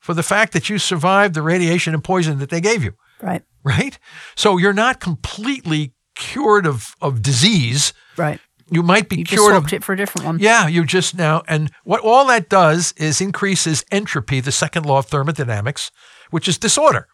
for 0.00 0.14
the 0.14 0.22
fact 0.22 0.52
that 0.52 0.68
you 0.68 0.78
survived 0.78 1.34
the 1.34 1.42
radiation 1.42 1.94
and 1.94 2.02
poison 2.02 2.38
that 2.38 2.50
they 2.50 2.60
gave 2.60 2.82
you, 2.82 2.94
Right. 3.20 3.42
right? 3.64 3.98
So 4.36 4.56
you're 4.56 4.72
not 4.72 5.00
completely 5.00 5.94
cured 6.14 6.66
of, 6.66 6.94
of 7.00 7.22
disease. 7.22 7.92
Right. 8.16 8.40
You 8.70 8.82
might 8.82 9.08
be 9.08 9.18
You 9.18 9.24
just 9.24 9.40
cured 9.40 9.56
of 9.56 9.72
it 9.72 9.84
for 9.84 9.92
a 9.92 9.96
different 9.96 10.26
one. 10.26 10.38
yeah, 10.40 10.66
you 10.66 10.84
just 10.84 11.16
now, 11.16 11.42
and 11.46 11.70
what 11.84 12.00
all 12.00 12.26
that 12.26 12.48
does 12.48 12.92
is 12.96 13.20
increases 13.20 13.84
entropy, 13.92 14.40
the 14.40 14.52
second 14.52 14.84
law 14.86 14.98
of 14.98 15.06
thermodynamics, 15.06 15.90
which 16.30 16.48
is 16.48 16.58
disorder. 16.58 17.06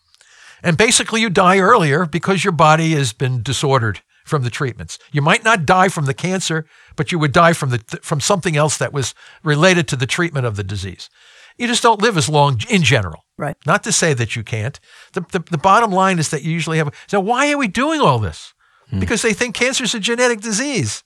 And 0.62 0.78
basically, 0.78 1.20
you 1.20 1.28
die 1.28 1.58
earlier 1.58 2.06
because 2.06 2.44
your 2.44 2.52
body 2.52 2.92
has 2.92 3.12
been 3.12 3.42
disordered 3.42 4.00
from 4.24 4.44
the 4.44 4.50
treatments. 4.50 4.98
You 5.10 5.20
might 5.20 5.44
not 5.44 5.66
die 5.66 5.88
from 5.88 6.06
the 6.06 6.14
cancer, 6.14 6.64
but 6.96 7.12
you 7.12 7.18
would 7.18 7.32
die 7.32 7.52
from 7.52 7.70
the 7.70 7.78
from 8.02 8.20
something 8.20 8.56
else 8.56 8.78
that 8.78 8.92
was 8.92 9.14
related 9.42 9.88
to 9.88 9.96
the 9.96 10.06
treatment 10.06 10.46
of 10.46 10.56
the 10.56 10.64
disease. 10.64 11.10
You 11.58 11.66
just 11.66 11.82
don't 11.82 12.00
live 12.00 12.16
as 12.16 12.28
long 12.28 12.60
in 12.70 12.82
general. 12.82 13.24
Right. 13.36 13.56
Not 13.66 13.82
to 13.84 13.92
say 13.92 14.14
that 14.14 14.36
you 14.36 14.42
can't. 14.42 14.80
The, 15.12 15.20
the, 15.32 15.40
the 15.50 15.58
bottom 15.58 15.90
line 15.90 16.18
is 16.18 16.30
that 16.30 16.42
you 16.42 16.52
usually 16.52 16.78
have. 16.78 16.94
So 17.08 17.20
why 17.20 17.52
are 17.52 17.58
we 17.58 17.68
doing 17.68 18.00
all 18.00 18.18
this? 18.18 18.54
Hmm. 18.88 19.00
Because 19.00 19.22
they 19.22 19.32
think 19.34 19.54
cancer 19.54 19.84
is 19.84 19.94
a 19.94 20.00
genetic 20.00 20.40
disease. 20.40 21.02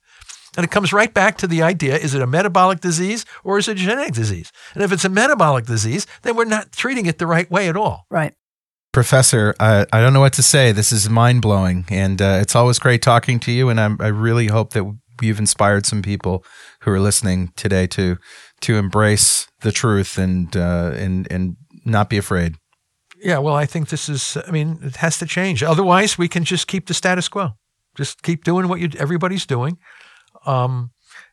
And 0.57 0.65
it 0.65 0.71
comes 0.71 0.93
right 0.93 1.13
back 1.13 1.37
to 1.39 1.47
the 1.47 1.63
idea 1.63 1.97
is 1.97 2.15
it 2.15 2.23
a 2.23 2.27
metabolic 2.27 2.81
disease 2.81 3.25
or 3.45 3.59
is 3.59 3.69
it 3.69 3.73
a 3.73 3.75
genetic 3.81 4.15
disease? 4.15 4.53
And 4.75 4.83
if 4.83 4.93
it's 4.93 5.05
a 5.05 5.09
metabolic 5.09 5.67
disease, 5.67 6.07
then 6.23 6.37
we're 6.37 6.45
not 6.45 6.73
treating 6.73 7.07
it 7.07 7.19
the 7.19 7.27
right 7.27 7.51
way 7.51 7.69
at 7.69 7.77
all. 7.77 8.07
Right. 8.11 8.35
Professor, 8.93 9.55
I, 9.61 9.85
I 9.93 10.01
don't 10.01 10.15
know 10.15 10.21
what 10.21 10.33
to 10.35 10.43
say. 10.43 10.73
This 10.73 10.91
is 10.91 11.11
mind 11.11 11.43
blowing, 11.43 11.85
and 11.91 12.23
uh, 12.23 12.39
it's 12.41 12.57
always 12.57 12.79
great 12.79 13.03
talking 13.03 13.39
to 13.41 13.53
you. 13.53 13.69
And 13.69 13.79
I'm, 13.79 13.99
I 14.01 14.07
really 14.07 14.47
hope 14.47 14.73
that 14.73 14.85
we've 15.21 15.39
inspired 15.39 15.85
some 15.85 16.01
people 16.01 16.43
who 16.81 16.93
are 16.93 17.01
listening 17.01 17.53
today 17.57 17.87
to 17.89 18.17
to 18.63 18.77
embrace 18.77 19.49
the 19.61 19.71
truth 19.71 20.17
and 20.17 20.57
uh, 20.57 20.93
and 20.95 21.31
and 21.31 21.57
not 21.85 22.09
be 22.09 22.17
afraid. 22.17 22.55
Yeah, 23.23 23.39
well, 23.39 23.55
I 23.55 23.67
think 23.67 23.89
this 23.89 24.09
is, 24.09 24.37
I 24.47 24.51
mean, 24.51 24.79
it 24.83 24.97
has 24.97 25.19
to 25.19 25.27
change. 25.27 25.63
Otherwise, 25.63 26.19
we 26.19 26.29
can 26.29 26.45
just 26.45 26.67
keep 26.67 26.87
the 26.87 26.95
status 26.95 27.29
quo. 27.29 27.53
Just 27.97 28.23
keep 28.23 28.45
doing 28.45 28.69
what 28.69 28.79
you, 28.79 28.91
everybody's 28.99 29.47
doing. 29.47 29.79
Um, 30.47 30.91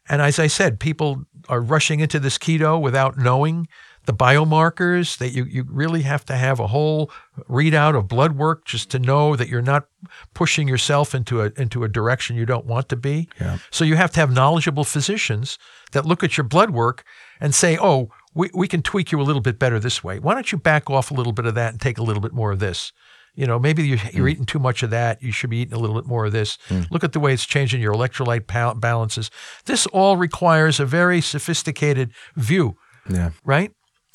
and 0.09 0.21
as 0.21 0.39
I 0.39 0.47
said, 0.47 0.79
people 0.79 1.25
are 1.49 1.61
rushing 1.61 1.99
into 1.99 2.19
this 2.19 2.37
keto 2.37 2.79
without 2.79 3.17
knowing 3.17 3.67
the 4.05 4.13
biomarkers 4.13 5.17
that 5.17 5.29
you, 5.29 5.45
you 5.45 5.65
really 5.69 6.01
have 6.01 6.25
to 6.25 6.35
have 6.35 6.59
a 6.59 6.67
whole 6.67 7.09
readout 7.49 7.97
of 7.97 8.07
blood 8.07 8.33
work 8.33 8.65
just 8.65 8.89
to 8.91 8.99
know 8.99 9.35
that 9.35 9.47
you're 9.47 9.61
not 9.61 9.85
pushing 10.33 10.67
yourself 10.67 11.15
into 11.15 11.41
a 11.41 11.51
into 11.55 11.85
a 11.85 11.87
direction 11.87 12.35
you 12.35 12.45
don't 12.45 12.65
want 12.65 12.89
to 12.89 12.97
be. 12.97 13.29
Yeah. 13.39 13.59
So 13.71 13.85
you 13.85 13.95
have 13.95 14.11
to 14.11 14.19
have 14.19 14.31
knowledgeable 14.33 14.83
physicians 14.83 15.57
that 15.93 16.05
look 16.05 16.23
at 16.23 16.37
your 16.37 16.43
blood 16.43 16.71
work 16.71 17.05
and 17.39 17.55
say, 17.55 17.77
oh, 17.79 18.09
we, 18.33 18.49
we 18.53 18.67
can 18.67 18.81
tweak 18.81 19.11
you 19.11 19.21
a 19.21 19.23
little 19.23 19.41
bit 19.41 19.57
better 19.57 19.79
this 19.79 20.03
way. 20.03 20.19
Why 20.19 20.33
don't 20.33 20.51
you 20.51 20.57
back 20.57 20.89
off 20.89 21.11
a 21.11 21.13
little 21.13 21.33
bit 21.33 21.45
of 21.45 21.55
that 21.55 21.71
and 21.71 21.79
take 21.79 21.97
a 21.97 22.03
little 22.03 22.21
bit 22.21 22.33
more 22.33 22.51
of 22.51 22.59
this? 22.59 22.91
You 23.35 23.47
know, 23.47 23.57
maybe 23.57 23.87
you're, 23.87 23.99
you're 24.11 24.27
eating 24.27 24.45
too 24.45 24.59
much 24.59 24.83
of 24.83 24.91
that. 24.91 25.21
You 25.23 25.31
should 25.31 25.49
be 25.49 25.57
eating 25.57 25.73
a 25.73 25.79
little 25.79 25.95
bit 25.95 26.05
more 26.05 26.25
of 26.25 26.31
this. 26.31 26.57
Hmm. 26.67 26.81
Look 26.91 27.03
at 27.03 27.13
the 27.13 27.19
way 27.19 27.33
it's 27.33 27.45
changing 27.45 27.81
your 27.81 27.93
electrolyte 27.93 28.45
pal- 28.47 28.75
balances. 28.75 29.31
This 29.65 29.87
all 29.87 30.17
requires 30.17 30.79
a 30.79 30.85
very 30.85 31.19
sophisticated 31.19 32.11
view, 32.35 32.75
Yeah. 33.09 33.31
right? 33.43 33.71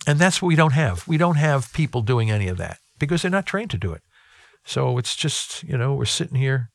And 0.07 0.19
that's 0.21 0.41
what 0.41 0.47
we 0.49 0.55
don't 0.57 0.73
have. 0.75 1.07
We 1.09 1.16
don't 1.16 1.35
have 1.37 1.73
people 1.73 2.03
doing 2.03 2.31
any 2.31 2.47
of 2.47 2.59
that 2.59 2.79
because 3.01 3.23
they're 3.23 3.31
not 3.31 3.45
trained 3.47 3.71
to 3.71 3.79
do 3.79 3.93
it. 3.93 4.03
So 4.64 4.99
it's 4.99 5.16
just, 5.16 5.64
you 5.64 5.77
know, 5.77 5.95
we're 5.95 6.05
sitting 6.05 6.37
here 6.37 6.71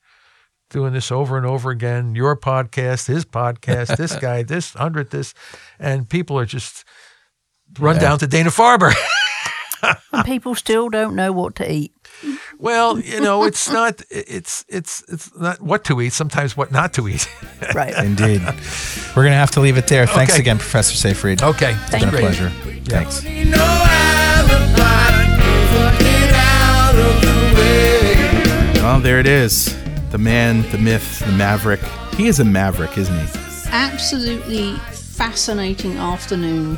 doing 0.70 0.92
this 0.92 1.12
over 1.12 1.38
and 1.38 1.46
over 1.46 1.70
again. 1.70 2.14
Your 2.16 2.36
podcast, 2.36 3.08
his 3.08 3.24
podcast, 3.24 3.96
this 3.98 4.16
guy, 4.18 4.44
this 4.44 4.74
hundred, 4.74 5.12
this, 5.12 5.34
and 5.80 6.10
people 6.10 6.38
are 6.38 6.46
just 6.46 6.84
run 7.80 8.00
down 8.00 8.20
to 8.20 8.28
Dana 8.28 8.50
Farber. 8.50 8.94
And 10.12 10.26
people 10.26 10.56
still 10.56 10.90
don't 10.90 11.16
know 11.16 11.32
what 11.32 11.56
to 11.56 11.72
eat. 11.72 11.92
well, 12.60 13.00
you 13.00 13.20
know, 13.22 13.44
it's 13.44 13.70
not, 13.72 14.02
it's, 14.10 14.64
it's, 14.70 15.04
it's 15.08 15.36
not 15.38 15.62
what 15.62 15.84
to 15.86 16.00
eat. 16.02 16.14
Sometimes 16.14 16.56
what 16.56 16.72
not 16.72 16.94
to 16.94 17.08
eat. 17.08 17.28
Right. 17.74 17.94
Indeed. 18.04 18.42
We're 19.16 19.24
going 19.24 19.32
to 19.32 19.38
have 19.38 19.52
to 19.52 19.62
leave 19.62 19.78
it 19.78 19.88
there. 19.88 20.06
Thanks 20.06 20.34
Okay. 20.34 20.42
again, 20.42 20.58
Professor 20.60 20.96
Seyfried. 20.96 21.42
Okay, 21.42 21.72
It's 21.72 21.90
Thank 21.92 22.04
been 22.06 22.14
a 22.14 22.18
you. 22.18 22.20
pleasure. 22.20 22.50
Thanks. 22.86 23.24
No 23.24 23.64
alibi 23.64 25.24
for 25.72 26.04
get 26.04 26.34
out 26.34 26.96
of 26.96 27.22
the 27.22 27.56
way. 27.58 28.82
Well, 28.82 29.00
there 29.00 29.20
it 29.20 29.28
is. 29.28 29.76
The 30.12 30.18
man, 30.18 30.70
the 30.72 30.78
myth, 30.78 31.20
the 31.20 31.32
maverick. 31.32 31.80
He 32.16 32.28
is 32.28 32.40
a 32.40 32.46
maverick, 32.46 32.98
isn't 32.98 33.18
he? 33.18 33.40
absolutely 33.76 34.76
fascinating 35.14 35.98
afternoon. 35.98 36.78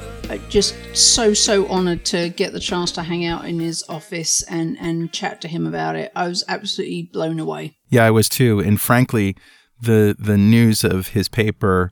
Just 0.49 0.75
so 0.93 1.33
so 1.33 1.67
honoured 1.69 2.03
to 2.05 2.29
get 2.29 2.51
the 2.51 2.59
chance 2.59 2.91
to 2.93 3.03
hang 3.03 3.25
out 3.25 3.45
in 3.45 3.59
his 3.59 3.83
office 3.88 4.41
and 4.43 4.77
and 4.79 5.11
chat 5.13 5.39
to 5.41 5.47
him 5.47 5.65
about 5.65 5.95
it. 5.95 6.11
I 6.15 6.27
was 6.27 6.43
absolutely 6.47 7.09
blown 7.13 7.39
away. 7.39 7.77
Yeah, 7.89 8.05
I 8.05 8.11
was 8.11 8.27
too. 8.27 8.59
And 8.59 8.81
frankly, 8.81 9.36
the 9.79 10.15
the 10.17 10.38
news 10.38 10.83
of 10.83 11.09
his 11.09 11.29
paper, 11.29 11.91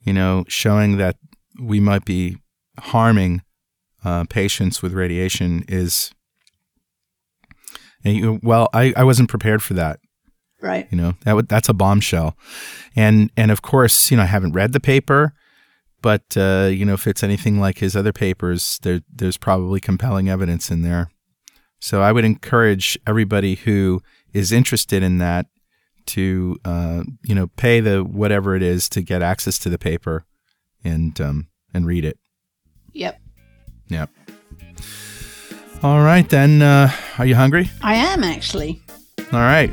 you 0.00 0.12
know, 0.12 0.44
showing 0.48 0.98
that 0.98 1.16
we 1.60 1.80
might 1.80 2.04
be 2.04 2.36
harming 2.78 3.42
uh, 4.04 4.24
patients 4.28 4.82
with 4.82 4.92
radiation 4.92 5.64
is, 5.68 6.12
and 8.04 8.16
you, 8.16 8.40
well, 8.42 8.68
I, 8.72 8.92
I 8.96 9.04
wasn't 9.04 9.28
prepared 9.28 9.62
for 9.62 9.74
that. 9.74 10.00
Right. 10.62 10.88
You 10.90 10.98
know, 10.98 11.14
that 11.24 11.34
would, 11.34 11.48
that's 11.48 11.68
a 11.68 11.74
bombshell, 11.74 12.36
and 12.96 13.30
and 13.36 13.50
of 13.50 13.62
course, 13.62 14.10
you 14.10 14.16
know, 14.16 14.24
I 14.24 14.26
haven't 14.26 14.52
read 14.52 14.72
the 14.72 14.80
paper, 14.80 15.34
but 16.02 16.36
uh, 16.36 16.68
you 16.70 16.84
know, 16.84 16.94
if 16.94 17.06
it's 17.06 17.22
anything 17.22 17.60
like 17.60 17.78
his 17.78 17.96
other 17.96 18.12
papers, 18.12 18.78
there 18.82 19.00
there's 19.12 19.36
probably 19.36 19.80
compelling 19.80 20.28
evidence 20.28 20.70
in 20.70 20.82
there. 20.82 21.10
So 21.80 22.02
I 22.02 22.12
would 22.12 22.24
encourage 22.24 22.98
everybody 23.06 23.54
who 23.54 24.02
is 24.32 24.52
interested 24.52 25.02
in 25.02 25.18
that 25.18 25.46
to 26.06 26.58
uh, 26.64 27.04
you 27.22 27.34
know 27.34 27.48
pay 27.56 27.80
the 27.80 28.04
whatever 28.04 28.54
it 28.54 28.62
is 28.62 28.88
to 28.90 29.02
get 29.02 29.22
access 29.22 29.58
to 29.60 29.68
the 29.68 29.78
paper 29.78 30.24
and 30.84 31.20
um, 31.20 31.48
and 31.72 31.86
read 31.86 32.04
it. 32.04 32.18
Yep. 32.92 33.20
Yep. 33.88 34.10
All 35.82 36.00
right 36.00 36.28
then. 36.28 36.62
Uh, 36.62 36.90
are 37.18 37.26
you 37.26 37.34
hungry? 37.34 37.70
I 37.82 37.94
am 37.94 38.22
actually. 38.24 38.82
All 39.32 39.40
right. 39.40 39.70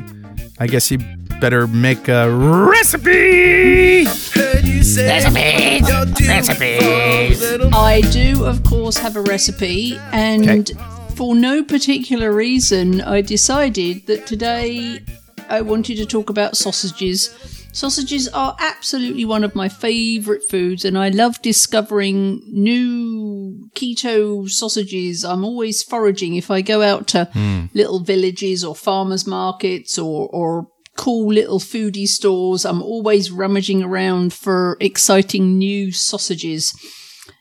I 0.60 0.66
guess 0.66 0.90
you 0.90 0.98
better 1.40 1.66
make 1.66 2.08
a 2.08 2.30
recipe. 2.30 4.04
Say 4.04 5.06
recipes, 5.06 6.28
recipes. 6.28 7.42
I 7.72 8.00
do, 8.12 8.44
of 8.44 8.64
course, 8.64 8.98
have 8.98 9.16
a 9.16 9.22
recipe, 9.22 9.96
and 10.12 10.70
for 11.14 11.34
no 11.34 11.62
particular 11.62 12.32
reason, 12.32 13.00
I 13.00 13.20
decided 13.20 14.06
that 14.06 14.26
today 14.26 15.00
I 15.48 15.60
wanted 15.60 15.96
to 15.96 16.06
talk 16.06 16.30
about 16.30 16.56
sausages. 16.56 17.34
Sausages 17.72 18.28
are 18.28 18.56
absolutely 18.60 19.24
one 19.24 19.44
of 19.44 19.54
my 19.54 19.68
favourite 19.68 20.42
foods, 20.48 20.84
and 20.84 20.98
I 20.98 21.10
love 21.10 21.40
discovering 21.42 22.42
new 22.46 23.68
keto 23.74 24.48
sausages. 24.48 25.24
I'm 25.24 25.44
always 25.44 25.82
foraging. 25.82 26.36
If 26.36 26.50
I 26.50 26.62
go 26.62 26.82
out 26.82 27.06
to 27.08 27.26
hmm. 27.32 27.66
little 27.74 28.00
villages 28.00 28.64
or 28.64 28.74
farmers 28.74 29.26
markets 29.26 29.98
or, 29.98 30.28
or 30.28 30.68
cool 30.98 31.32
little 31.32 31.60
foodie 31.60 32.08
stores, 32.08 32.64
I'm 32.66 32.82
always 32.82 33.30
rummaging 33.30 33.82
around 33.82 34.34
for 34.34 34.76
exciting 34.80 35.56
new 35.56 35.92
sausages. 35.92 36.74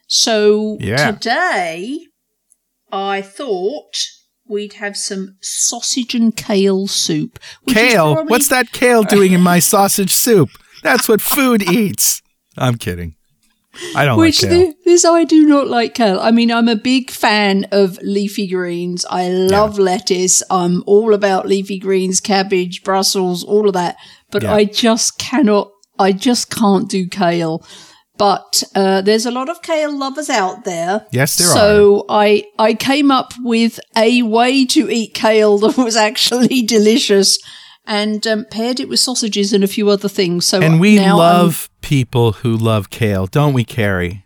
So 0.07 0.77
Yeah. 0.79 1.11
today 1.11 1.99
I 2.91 3.21
thought 3.21 3.93
we'd 4.47 4.73
have 4.73 4.95
some 4.95 5.35
sausage 5.41 6.15
and 6.15 6.33
kale 6.33 6.87
soup. 6.87 7.39
Kale? 7.67 8.13
probably- 8.13 8.31
What's 8.31 8.47
that 8.47 8.71
kale 8.71 9.03
doing 9.03 9.33
in 9.33 9.41
my 9.41 9.59
sausage 9.59 10.13
soup? 10.13 10.49
That's 10.83 11.09
what 11.09 11.21
food 11.21 11.63
eats. 11.69 12.21
I'm 12.57 12.77
kidding. 12.77 13.15
I 13.95 14.05
don't 14.05 14.17
Which 14.17 14.43
like 14.43 14.51
kale. 14.51 14.71
thi- 14.71 14.77
this 14.85 15.05
I 15.05 15.23
do 15.23 15.45
not 15.45 15.67
like 15.67 15.93
kale. 15.95 16.19
I 16.19 16.31
mean, 16.31 16.51
I'm 16.51 16.67
a 16.67 16.75
big 16.75 17.11
fan 17.11 17.65
of 17.71 17.97
leafy 18.01 18.47
greens. 18.47 19.05
I 19.09 19.29
love 19.29 19.77
lettuce. 19.79 20.43
I'm 20.49 20.83
all 20.85 21.13
about 21.13 21.47
leafy 21.47 21.79
greens, 21.79 22.19
cabbage, 22.19 22.83
Brussels, 22.83 23.43
all 23.43 23.67
of 23.67 23.73
that. 23.73 23.95
But 24.31 24.43
Yeah. 24.43 24.53
I 24.55 24.65
just 24.65 25.17
cannot. 25.19 25.69
I 25.99 26.11
just 26.11 26.49
can't 26.49 26.89
do 26.89 27.07
kale. 27.07 27.65
But 28.17 28.63
uh, 28.73 29.01
there's 29.01 29.27
a 29.27 29.31
lot 29.31 29.47
of 29.47 29.61
kale 29.61 29.95
lovers 29.95 30.27
out 30.29 30.63
there. 30.63 31.05
Yes, 31.11 31.35
there 31.35 31.47
are. 31.47 31.53
so 31.53 32.05
I 32.09 32.45
I 32.57 32.73
came 32.73 33.11
up 33.11 33.33
with 33.41 33.79
a 33.95 34.23
way 34.23 34.65
to 34.65 34.89
eat 34.89 35.13
kale 35.13 35.57
that 35.63 35.77
was 35.77 35.95
actually 35.95 36.63
delicious, 36.63 37.37
and 37.87 38.27
um, 38.27 38.45
paired 38.51 38.79
it 38.79 38.87
with 38.89 38.99
sausages 38.99 39.53
and 39.53 39.63
a 39.63 39.67
few 39.67 39.89
other 39.89 40.09
things. 40.09 40.45
So 40.45 40.61
and 40.61 40.79
we 40.79 40.97
now 40.97 41.17
I'm- 41.19 41.37
love 41.45 41.69
people 41.81 42.33
who 42.33 42.55
love 42.55 42.89
kale, 42.89 43.25
don't 43.25 43.53
we, 43.53 43.63
Carrie? 43.63 44.25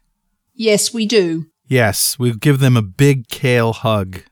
yes, 0.54 0.94
we 0.94 1.06
do. 1.06 1.46
Yes, 1.68 2.20
we 2.20 2.34
give 2.34 2.60
them 2.60 2.76
a 2.76 2.82
big 2.82 3.28
kale 3.30 3.72
hug. 3.74 4.24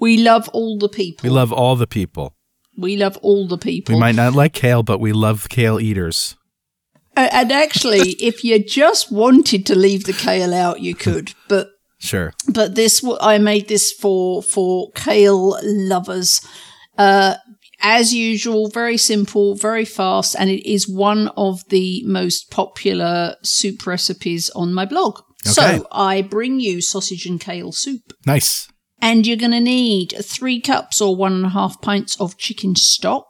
We 0.00 0.16
love 0.16 0.48
all 0.52 0.76
the 0.78 0.88
people. 0.88 1.28
We 1.28 1.34
love 1.34 1.52
all 1.52 1.76
the 1.76 1.86
people. 1.86 2.34
We 2.76 2.96
love 2.96 3.16
all 3.22 3.46
the 3.48 3.58
people. 3.58 3.94
We 3.94 4.00
might 4.00 4.14
not 4.16 4.34
like 4.34 4.52
kale, 4.54 4.82
but 4.82 4.98
we 5.00 5.12
love 5.12 5.48
kale 5.48 5.78
eaters. 5.80 6.36
A- 7.16 7.32
and 7.34 7.52
actually, 7.52 8.10
if 8.20 8.44
you 8.44 8.58
just 8.64 9.10
wanted 9.12 9.66
to 9.66 9.74
leave 9.78 10.04
the 10.04 10.12
kale 10.12 10.52
out, 10.54 10.80
you 10.80 10.94
could. 10.94 11.34
But 11.48 11.68
Sure. 12.00 12.32
but 12.52 12.74
this 12.76 13.04
I 13.20 13.38
made 13.38 13.66
this 13.68 13.92
for 13.92 14.42
for 14.42 14.90
kale 14.92 15.58
lovers. 15.64 16.40
Uh, 16.96 17.34
as 17.80 18.12
usual, 18.14 18.68
very 18.68 18.96
simple, 18.96 19.54
very 19.54 19.84
fast, 19.84 20.34
and 20.38 20.50
it 20.50 20.68
is 20.68 20.88
one 20.88 21.28
of 21.36 21.66
the 21.68 22.02
most 22.06 22.50
popular 22.50 23.36
soup 23.42 23.86
recipes 23.86 24.50
on 24.50 24.74
my 24.74 24.84
blog. 24.84 25.20
Okay. 25.46 25.78
So 25.78 25.86
I 25.92 26.22
bring 26.22 26.60
you 26.60 26.80
sausage 26.80 27.26
and 27.26 27.40
kale 27.40 27.72
soup. 27.72 28.12
Nice. 28.26 28.68
And 29.00 29.26
you're 29.26 29.36
going 29.36 29.52
to 29.52 29.60
need 29.60 30.14
three 30.22 30.60
cups 30.60 31.00
or 31.00 31.14
one 31.14 31.32
and 31.32 31.46
a 31.46 31.50
half 31.50 31.80
pints 31.80 32.20
of 32.20 32.36
chicken 32.36 32.74
stock, 32.74 33.26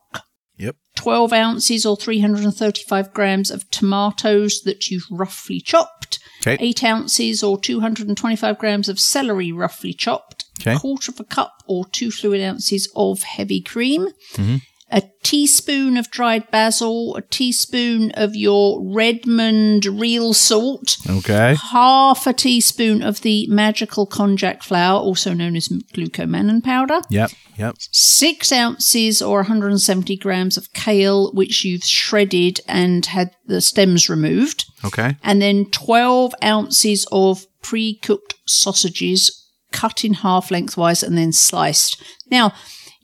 Yep. 0.59 0.77
12 0.97 1.33
ounces 1.33 1.87
or 1.87 1.97
335 1.97 3.15
grams 3.15 3.51
of 3.51 3.71
tomatoes 3.71 4.63
that 4.65 4.89
you've 4.89 5.07
roughly 5.11 5.61
chopped, 5.61 6.18
Okay. 6.47 6.57
8 6.61 6.85
ounces 6.85 7.43
or 7.43 7.59
225 7.59 8.59
grams 8.59 8.89
of 8.89 9.01
celery 9.01 9.51
roughly 9.53 9.93
chopped, 9.93 10.45
Okay. 10.61 10.77
quarter 10.77 11.11
of 11.11 11.21
a 11.21 11.25
cup 11.25 11.53
or 11.67 11.85
2 11.87 12.11
fluid 12.11 12.41
ounces 12.41 12.91
of 12.95 13.23
heavy 13.23 13.61
cream, 13.61 14.09
Mm-hmm. 14.35 14.57
A 14.91 15.03
teaspoon 15.23 15.97
of 15.99 16.11
dried 16.11 16.51
basil, 16.51 17.15
a 17.17 17.21
teaspoon 17.23 18.11
of 18.13 18.35
your 18.35 18.81
Redmond 18.83 19.85
real 19.85 20.33
salt, 20.33 20.97
Okay. 21.09 21.57
half 21.73 22.27
a 22.27 22.33
teaspoon 22.33 23.03
of 23.03 23.21
the 23.21 23.47
magical 23.49 24.07
konjac 24.07 24.63
flour, 24.63 24.99
also 24.99 25.35
known 25.35 25.57
as 25.57 25.69
glucomannan 25.69 26.63
powder, 26.65 27.03
Yep. 27.11 27.31
Yep. 27.59 27.75
six 27.93 28.51
ounces 28.51 29.21
or 29.21 29.41
170 29.43 30.17
grams 30.17 30.57
of 30.57 30.73
kale, 30.73 31.33
which 31.33 31.65
you've 31.65 31.85
shredded 31.85 32.61
and 32.67 33.05
had 33.07 33.33
the 33.47 33.61
stems 33.61 34.09
removed, 34.09 34.65
Okay. 34.85 35.17
and 35.23 35.43
then 35.43 35.67
12 35.67 36.35
ounces 36.43 37.07
of 37.13 37.45
pre 37.63 37.95
cooked 37.99 38.35
sausages 38.47 39.45
cut 39.71 40.03
in 40.03 40.15
half 40.15 40.51
lengthwise 40.51 41.03
and 41.03 41.19
then 41.19 41.31
sliced. 41.33 42.03
Now, 42.31 42.55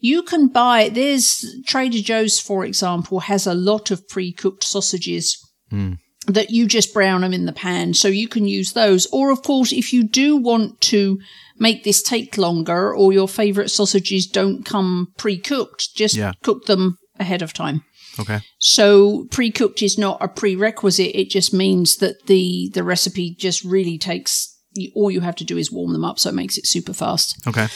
you 0.05 0.21
can 0.21 0.47
buy, 0.47 0.89
there's 0.89 1.43
Trader 1.65 1.99
Joe's, 1.99 2.39
for 2.39 2.63
example, 2.63 3.21
has 3.21 3.47
a 3.47 3.55
lot 3.55 3.89
of 3.89 4.07
pre 4.07 4.31
cooked 4.31 4.63
sausages 4.63 5.37
hmm. 5.71 5.93
that 6.27 6.51
you 6.51 6.67
just 6.67 6.93
brown 6.93 7.21
them 7.21 7.33
in 7.33 7.45
the 7.45 7.53
pan. 7.53 7.95
So 7.95 8.07
you 8.07 8.27
can 8.27 8.45
use 8.47 8.73
those. 8.73 9.07
Or, 9.11 9.31
of 9.31 9.41
course, 9.41 9.71
if 9.71 9.91
you 9.91 10.03
do 10.07 10.37
want 10.37 10.79
to 10.91 11.19
make 11.57 11.83
this 11.83 12.03
take 12.03 12.37
longer 12.37 12.93
or 12.93 13.13
your 13.13 13.27
favorite 13.27 13.69
sausages 13.69 14.27
don't 14.27 14.63
come 14.63 15.07
pre 15.17 15.39
cooked, 15.39 15.95
just 15.95 16.15
Yeah. 16.15 16.33
cook 16.43 16.65
them 16.65 16.97
ahead 17.19 17.41
of 17.41 17.53
time. 17.53 17.83
Okay. 18.19 18.39
So 18.59 19.25
pre-cooked 19.31 19.81
is 19.81 19.97
not 19.97 20.17
a 20.21 20.29
prerequisite. 20.29 21.15
It 21.15 21.29
just 21.29 21.53
means 21.53 21.97
that 21.97 22.27
the 22.27 22.71
the 22.73 22.83
recipe 22.83 23.35
just 23.37 23.63
really 23.65 23.97
takes. 23.97 24.53
All 24.93 25.11
you 25.11 25.21
have 25.21 25.35
to 25.35 25.43
do 25.43 25.57
is 25.57 25.71
warm 25.71 25.91
them 25.91 26.05
up, 26.05 26.17
so 26.19 26.29
it 26.29 26.35
makes 26.35 26.57
it 26.57 26.65
super 26.65 26.93
fast. 26.93 27.35
Okay. 27.45 27.67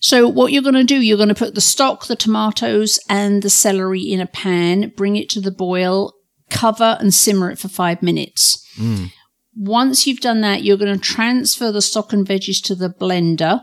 So 0.00 0.28
what 0.28 0.52
you're 0.52 0.62
going 0.62 0.74
to 0.74 0.84
do, 0.84 1.00
you're 1.00 1.16
going 1.16 1.28
to 1.28 1.34
put 1.34 1.54
the 1.54 1.60
stock, 1.60 2.06
the 2.06 2.16
tomatoes, 2.16 3.00
and 3.08 3.42
the 3.42 3.50
celery 3.50 4.02
in 4.02 4.20
a 4.20 4.26
pan. 4.26 4.92
Bring 4.96 5.16
it 5.16 5.28
to 5.30 5.40
the 5.40 5.50
boil. 5.50 6.14
Cover 6.50 6.96
and 7.00 7.12
simmer 7.12 7.50
it 7.50 7.58
for 7.58 7.68
five 7.68 8.02
minutes. 8.02 8.64
Mm. 8.76 9.12
Once 9.56 10.06
you've 10.06 10.20
done 10.20 10.40
that, 10.40 10.62
you're 10.62 10.76
going 10.76 10.94
to 10.94 11.00
transfer 11.00 11.72
the 11.72 11.82
stock 11.82 12.12
and 12.12 12.26
veggies 12.26 12.62
to 12.62 12.74
the 12.74 12.88
blender. 12.88 13.62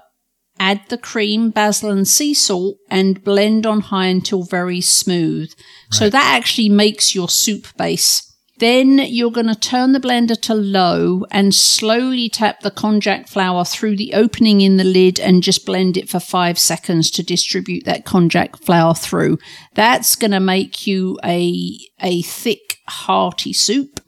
Add 0.59 0.81
the 0.89 0.97
cream, 0.97 1.49
basil, 1.49 1.89
and 1.89 2.07
sea 2.07 2.33
salt, 2.33 2.77
and 2.89 3.23
blend 3.23 3.65
on 3.65 3.81
high 3.81 4.07
until 4.07 4.43
very 4.43 4.81
smooth. 4.81 5.51
So 5.91 6.09
that 6.09 6.35
actually 6.35 6.69
makes 6.69 7.15
your 7.15 7.27
soup 7.27 7.67
base. 7.77 8.34
Then 8.57 8.99
you're 8.99 9.31
going 9.31 9.47
to 9.47 9.55
turn 9.55 9.91
the 9.91 9.99
blender 9.99 10.39
to 10.43 10.53
low 10.53 11.25
and 11.29 11.53
slowly 11.53 12.29
tap 12.29 12.61
the 12.61 12.71
konjac 12.71 13.27
flour 13.27 13.65
through 13.65 13.97
the 13.97 14.13
opening 14.13 14.61
in 14.61 14.77
the 14.77 14.85
lid 14.85 15.19
and 15.19 15.43
just 15.43 15.65
blend 15.65 15.97
it 15.97 16.07
for 16.07 16.21
five 16.21 16.57
seconds 16.57 17.11
to 17.11 17.23
distribute 17.23 17.83
that 17.83 18.05
konjac 18.05 18.57
flour 18.63 18.93
through. 18.93 19.39
That's 19.73 20.15
going 20.15 20.31
to 20.31 20.39
make 20.39 20.87
you 20.87 21.19
a, 21.23 21.77
a 21.99 22.21
thick, 22.21 22.77
hearty 22.87 23.51
soup. 23.51 23.99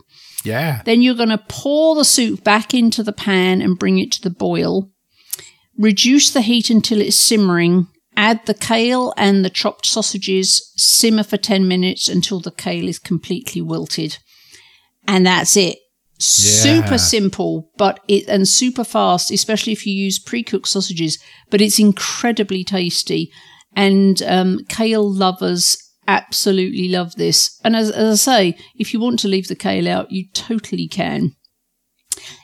Yeah. 0.46 0.82
Then 0.86 1.02
you're 1.02 1.16
going 1.16 1.28
to 1.30 1.44
pour 1.50 1.96
the 1.96 2.06
soup 2.06 2.44
back 2.46 2.74
into 2.74 3.04
the 3.04 3.12
pan 3.12 3.62
and 3.62 3.78
bring 3.78 4.00
it 4.00 4.14
to 4.14 4.22
the 4.22 4.30
boil. 4.30 4.90
Reduce 5.78 6.32
the 6.32 6.42
heat 6.42 6.70
until 6.70 7.02
it's 7.02 7.18
simmering. 7.18 7.88
Add 8.16 8.46
the 8.46 8.54
kale 8.54 9.14
and 9.18 9.44
the 9.44 9.50
chopped 9.50 9.86
sausages. 9.86 10.72
Simmer 10.78 11.24
for 11.24 11.38
10 11.38 11.68
minutes 11.68 12.08
until 12.08 12.40
the 12.40 12.52
kale 12.52 12.88
is 12.88 12.98
completely 12.98 13.62
wilted. 13.62 14.20
And 15.08 15.26
that's 15.26 15.56
it. 15.56 15.78
Super 16.20 16.98
simple, 16.98 17.72
but 17.78 18.00
it 18.08 18.28
and 18.28 18.48
super 18.48 18.84
fast, 18.84 19.32
especially 19.32 19.72
if 19.74 19.86
you 19.86 19.94
use 19.94 20.18
pre-cooked 20.20 20.68
sausages. 20.68 21.20
But 21.50 21.62
it's 21.62 21.80
incredibly 21.80 22.64
tasty, 22.64 23.32
and 23.76 24.22
um, 24.24 24.60
kale 24.68 25.08
lovers 25.08 25.78
absolutely 26.08 26.90
love 26.90 27.16
this. 27.16 27.60
And 27.64 27.76
as, 27.76 27.92
as 27.92 28.28
I 28.28 28.32
say, 28.32 28.58
if 28.78 28.94
you 28.94 29.00
want 29.00 29.20
to 29.20 29.28
leave 29.28 29.48
the 29.48 29.56
kale 29.56 29.88
out, 29.88 30.12
you 30.12 30.26
totally 30.34 30.88
can. 30.88 31.34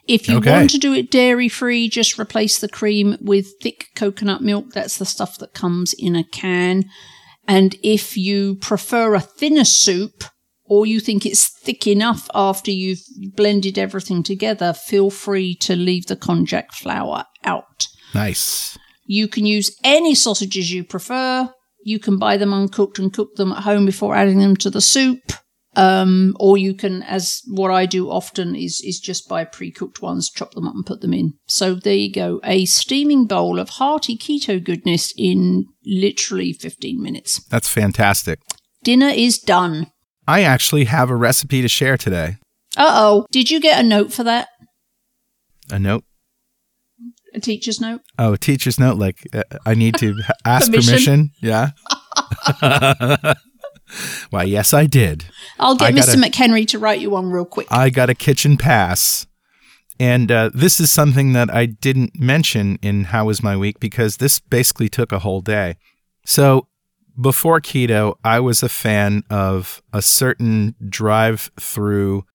If 0.07 0.27
you 0.29 0.37
Okay. 0.37 0.51
want 0.51 0.69
to 0.71 0.77
do 0.77 0.93
it 0.93 1.09
dairy 1.09 1.49
free, 1.49 1.89
just 1.89 2.19
replace 2.19 2.59
the 2.59 2.69
cream 2.69 3.17
with 3.21 3.47
thick 3.61 3.87
coconut 3.95 4.41
milk. 4.41 4.73
That's 4.73 4.97
the 4.97 5.05
stuff 5.05 5.37
that 5.39 5.53
comes 5.53 5.93
in 5.93 6.15
a 6.15 6.23
can. 6.23 6.83
And 7.47 7.75
if 7.83 8.15
you 8.17 8.55
prefer 8.55 9.15
a 9.15 9.19
thinner 9.21 9.65
soup, 9.65 10.25
or 10.65 10.85
you 10.85 10.99
think 10.99 11.25
it's 11.25 11.47
thick 11.47 11.87
enough 11.87 12.29
after 12.33 12.71
you've 12.71 13.01
blended 13.35 13.77
everything 13.77 14.23
together, 14.23 14.73
feel 14.73 15.09
free 15.09 15.55
to 15.55 15.75
leave 15.75 16.07
the 16.07 16.15
konjac 16.15 16.71
flour 16.71 17.25
out. 17.43 17.87
Nice. 18.13 18.77
You 19.05 19.27
can 19.27 19.45
use 19.45 19.75
any 19.83 20.15
sausages 20.15 20.71
you 20.71 20.83
prefer. 20.83 21.49
You 21.83 21.99
can 21.99 22.17
buy 22.17 22.37
them 22.37 22.53
uncooked 22.53 22.99
and 22.99 23.11
cook 23.11 23.35
them 23.35 23.51
at 23.51 23.63
home 23.63 23.85
before 23.85 24.15
adding 24.15 24.39
them 24.39 24.55
to 24.57 24.69
the 24.69 24.81
soup. 24.81 25.33
Um, 25.75 26.35
or 26.39 26.57
you 26.57 26.75
can, 26.75 27.01
as 27.03 27.41
what 27.47 27.71
I 27.71 27.87
do 27.87 28.09
often 28.09 28.55
is, 28.55 28.81
is 28.85 28.99
just 28.99 29.27
buy 29.27 29.43
pre-cooked 29.43 30.01
ones, 30.03 30.29
chop 30.29 30.53
them 30.53 30.67
up 30.67 30.75
and 30.75 30.85
put 30.85 31.01
them 31.01 31.13
in. 31.13 31.33
So 31.47 31.73
there 31.73 31.95
you 31.95 32.11
go. 32.11 32.39
A 32.43 32.65
steaming 32.65 33.25
bowl 33.25 33.59
of 33.59 33.69
hearty 33.69 34.15
keto 34.15 34.63
goodness 34.63 35.11
in 35.17 35.65
literally 35.83 36.53
15 36.53 37.01
minutes. 37.01 37.43
That's 37.45 37.67
fantastic. 37.67 38.39
Dinner 38.83 39.09
is 39.09 39.39
done. 39.39 39.87
I 40.27 40.41
actually 40.43 40.85
have 40.85 41.09
a 41.09 41.15
recipe 41.15 41.61
to 41.61 41.67
share 41.67 41.97
today. 41.97 42.37
Uh 42.77 42.91
oh. 42.93 43.25
Did 43.31 43.51
you 43.51 43.59
get 43.59 43.79
a 43.79 43.83
note 43.83 44.11
for 44.13 44.23
that? 44.23 44.47
A 45.71 45.79
note. 45.79 46.03
A 47.35 47.39
teacher's 47.39 47.81
note? 47.81 48.01
Oh, 48.19 48.33
a 48.33 48.37
teacher's 48.37 48.79
note. 48.79 48.97
Like 48.97 49.27
uh, 49.33 49.43
I 49.65 49.73
need 49.75 49.95
to 49.97 50.15
ask 50.45 50.71
Permission? 50.71 50.91
permission. 50.93 51.31
Yeah. 51.41 51.69
Why? 54.29 54.43
Yes, 54.43 54.73
I 54.73 54.85
did. 54.87 55.25
I'll 55.59 55.75
get 55.75 55.85
I 55.87 55.91
Mr. 55.91 56.15
gotta- 56.15 56.17
McHenry 56.31 56.67
to 56.69 56.79
write 56.79 56.99
you 56.99 57.09
one 57.11 57.29
real 57.29 57.45
quick. 57.45 57.67
I 57.69 57.89
got 57.89 58.09
a 58.09 58.15
kitchen 58.15 58.57
pass, 58.57 59.27
And 59.99 60.31
uh, 60.31 60.49
this 60.53 60.79
is 60.79 60.89
something 60.89 61.33
that 61.33 61.53
I 61.53 61.67
didn't 61.67 62.19
mention 62.19 62.79
in 62.81 63.05
How 63.05 63.25
Was 63.25 63.43
My 63.43 63.55
Week 63.55 63.79
because 63.79 64.17
this 64.17 64.39
basically 64.39 64.89
took 64.89 65.11
a 65.11 65.19
whole 65.19 65.41
day. 65.41 65.75
So 66.25 66.67
before 67.19 67.61
keto, 67.61 68.15
I 68.23 68.39
was 68.39 68.63
a 68.63 68.69
fan 68.69 69.23
of 69.29 69.81
a 69.91 70.01
certain 70.01 70.75
drive 70.87 71.51
through 71.59 72.25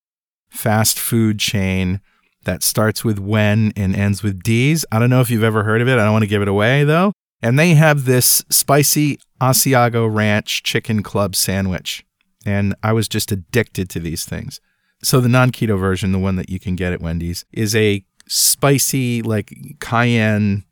fast 0.49 0.99
food 0.99 1.39
chain 1.39 2.01
that 2.45 2.63
starts 2.63 3.05
with 3.05 3.19
when 3.19 3.73
and 3.77 3.95
ends 3.95 4.23
with 4.23 4.43
D's. 4.43 4.85
I 4.91 4.99
don't 4.99 5.11
know 5.11 5.21
if 5.21 5.31
you've 5.31 5.43
ever 5.43 5.65
heard 5.65 5.83
of 5.83 5.89
it. 5.89 5.99
I 5.99 6.05
don't 6.05 6.13
want 6.13 6.23
to 6.23 6.29
give 6.29 6.43
it 6.43 6.49
away 6.49 6.85
though. 6.85 7.13
And 7.43 7.59
they 7.59 7.75
have 7.75 8.05
this 8.05 8.45
spicy 8.49 9.19
Asiago 9.41 10.13
Ranch 10.13 10.63
chicken 10.63 11.03
club 11.03 11.37
sandwich. 11.37 12.05
And 12.47 12.75
I 12.83 12.93
was 12.93 13.09
just 13.09 13.31
addicted 13.31 13.89
to 13.91 14.01
these 14.01 14.25
things. 14.25 14.61
So 15.03 15.21
the 15.21 15.29
non 15.29 15.51
keto 15.51 15.79
version, 15.79 16.13
the 16.13 16.19
one 16.19 16.37
that 16.37 16.49
you 16.49 16.59
can 16.59 16.75
get 16.75 16.93
at 16.93 17.01
Wendy's, 17.01 17.45
is 17.53 17.77
a 17.77 18.05
spicy, 18.27 19.23
like 19.23 19.53
cayenne, 19.81 20.65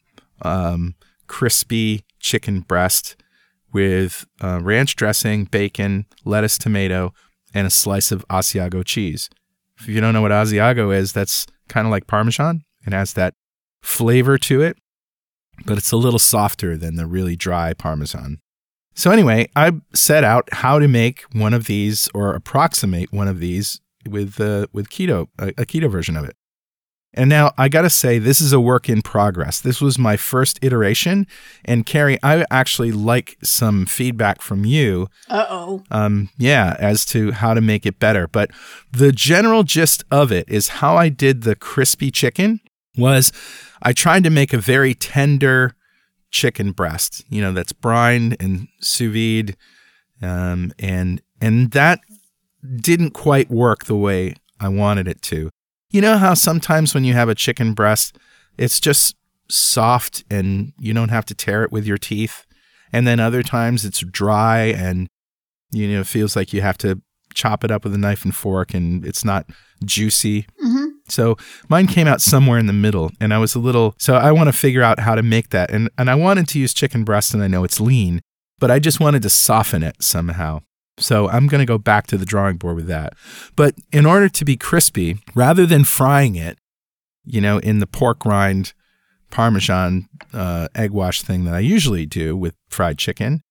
um, 0.43 0.95
crispy 1.27 2.05
chicken 2.19 2.61
breast 2.61 3.17
with 3.77 4.25
uh, 4.43 4.59
ranch 4.63 4.97
dressing, 4.97 5.45
bacon, 5.45 6.07
lettuce, 6.25 6.57
tomato, 6.57 7.13
and 7.53 7.67
a 7.67 7.71
slice 7.71 8.11
of 8.11 8.27
Asiago 8.29 8.83
cheese. 8.83 9.29
If 9.79 9.87
you 9.87 10.01
don't 10.01 10.15
know 10.15 10.23
what 10.23 10.31
Asiago 10.31 10.97
is, 10.97 11.13
that's 11.13 11.47
kind 11.69 11.87
of 11.87 11.91
like 11.91 12.07
Parmesan. 12.07 12.63
It 12.87 12.95
has 12.95 13.13
that 13.13 13.35
flavor 13.83 14.39
to 14.39 14.63
it, 14.63 14.79
but 15.67 15.77
it's 15.77 15.93
a 15.93 15.99
little 15.99 16.19
softer 16.19 16.79
than 16.79 16.97
the 16.97 17.07
really 17.07 17.37
dry 17.37 17.75
Parmesan. 17.75 18.39
So, 18.95 19.11
anyway, 19.11 19.51
I 19.55 19.73
set 19.93 20.25
out 20.25 20.49
how 20.53 20.79
to 20.79 20.89
make 20.89 21.25
one 21.33 21.53
of 21.53 21.67
these 21.67 22.09
or 22.15 22.33
approximate 22.33 23.13
one 23.13 23.29
of 23.29 23.41
these 23.41 23.83
with, 24.09 24.41
uh, 24.41 24.69
with 24.73 24.89
keto, 24.89 25.27
a, 25.39 25.49
a 25.49 25.67
keto 25.67 25.91
version 25.91 26.17
of 26.17 26.25
it. 26.25 26.35
And 27.15 27.31
now 27.31 27.53
I 27.57 27.69
got 27.71 27.83
to 27.83 27.91
say, 27.91 28.19
this 28.19 28.43
is 28.43 28.53
a 28.53 28.61
work 28.61 28.91
in 28.91 29.01
progress. 29.01 29.61
This 29.61 29.81
was 29.81 29.99
my 29.99 30.19
first 30.19 30.59
iteration. 30.61 31.27
And 31.65 31.87
Carrie, 31.87 32.19
I 32.23 32.45
actually 32.51 32.93
like 32.93 33.39
some 33.43 33.87
feedback 33.87 34.43
from 34.43 34.67
you. 34.67 35.09
Uh 35.29 35.47
oh. 35.49 35.83
Um, 35.91 36.29
yeah, 36.37 36.77
as 36.79 37.07
to 37.07 37.33
how 37.33 37.55
to 37.55 37.63
make 37.63 37.87
it 37.87 37.99
better. 37.99 38.29
But 38.29 38.51
the 38.93 39.13
general 39.13 39.63
gist 39.63 40.05
of 40.11 40.31
it 40.31 40.47
is 40.49 40.69
how 40.69 40.97
I 40.97 41.09
did 41.09 41.43
the 41.43 41.57
crispy 41.57 42.11
chicken 42.11 42.61
was 42.99 43.33
I 43.83 43.95
tried 43.95 44.25
to 44.25 44.31
make 44.31 44.53
a 44.53 44.59
very 44.59 44.95
tender 44.95 45.75
chicken 46.31 46.73
breast, 46.73 47.25
you 47.31 47.41
know, 47.41 47.53
that's 47.53 47.73
brined 47.73 48.37
and 48.39 48.69
sous 48.81 49.13
vide. 49.13 49.57
Um, 50.21 50.73
and, 50.79 51.23
and 51.41 51.71
that 51.71 52.01
didn't 52.77 53.11
quite 53.11 53.51
work 53.51 53.85
the 53.85 53.97
way 53.97 54.35
I 54.61 54.69
wanted 54.69 55.09
it 55.09 55.23
to. 55.23 55.51
You 55.91 56.01
know 56.01 56.17
how 56.19 56.35
sometimes 56.35 56.95
when 56.95 57.05
you 57.05 57.15
have 57.15 57.29
a 57.29 57.35
chicken 57.35 57.73
breast, 57.73 58.19
it's 58.59 58.81
just 58.81 59.17
soft 59.49 60.25
and 60.31 60.73
you 60.79 60.93
don't 60.93 61.11
have 61.11 61.25
to 61.27 61.35
tear 61.35 61.63
it 61.63 61.73
with 61.73 61.87
your 61.87 61.99
teeth. 61.99 62.45
And 62.93 63.07
then 63.07 63.21
other 63.21 63.43
times 63.43 63.85
it's 63.85 64.01
dry 64.01 64.65
and 64.65 65.09
you 65.71 65.89
know 65.89 66.01
it 66.01 66.07
feels 66.07 66.37
like 66.37 66.53
you 66.53 66.63
have 66.63 66.79
to 66.79 67.01
chop 67.35 67.65
it 67.65 67.71
up 67.71 67.85
with 67.85 67.95
a 67.95 67.99
knife 67.99 68.25
and 68.25 68.35
fork 68.35 68.75
and 68.75 69.05
it's 69.05 69.25
not 69.25 69.47
juicy. 69.85 70.47
hmm 70.61 70.87
So 71.09 71.37
mine 71.69 71.87
came 71.87 72.07
out 72.07 72.21
somewhere 72.21 72.59
in 72.59 72.67
the 72.67 72.73
middle 72.73 73.11
and 73.21 73.33
I 73.35 73.39
was 73.39 73.55
a 73.55 73.59
little 73.59 73.95
so 73.99 74.15
I 74.15 74.33
want 74.33 74.49
to 74.49 74.53
figure 74.53 74.83
out 74.83 75.01
how 75.01 75.15
to 75.15 75.23
make 75.23 75.51
that. 75.51 75.71
And 75.71 75.91
and 75.99 76.11
I 76.11 76.15
wanted 76.15 76.49
to 76.49 76.59
use 76.59 76.75
chicken 76.75 77.05
breast 77.05 77.35
and 77.35 77.43
I 77.43 77.49
know 77.49 77.65
it's 77.65 77.81
lean, 77.81 78.21
but 78.59 78.71
I 78.71 78.79
just 78.79 79.01
wanted 79.01 79.23
to 79.23 79.31
soften 79.31 79.83
it 79.83 80.03
somehow. 80.03 80.63
So 80.99 81.29
I'm 81.29 81.47
going 81.47 81.61
to 81.61 81.67
go 81.67 81.79
back 81.79 82.07
to 82.09 82.17
the 82.17 82.25
drawing 82.25 82.57
board 82.57 82.77
with 82.77 82.87
that. 82.87 83.15
But 83.55 83.75
in 83.93 84.07
order 84.07 84.29
to 84.29 84.45
be 84.45 84.57
crispy, 84.57 85.19
rather 85.35 85.67
than 85.67 85.85
frying 85.85 86.37
it, 86.37 86.59
you 87.25 87.41
know, 87.41 87.59
in 87.59 87.81
the 87.81 87.87
pork 87.87 88.25
rind 88.25 88.73
parmesan 89.31 90.09
uh, 90.33 90.69
egg 90.75 90.93
wash 90.93 91.23
thing 91.23 91.45
that 91.45 91.55
I 91.55 91.59
usually 91.59 92.07
do 92.07 92.37
with 92.37 92.55
fried 92.69 92.99
chicken, 92.99 93.43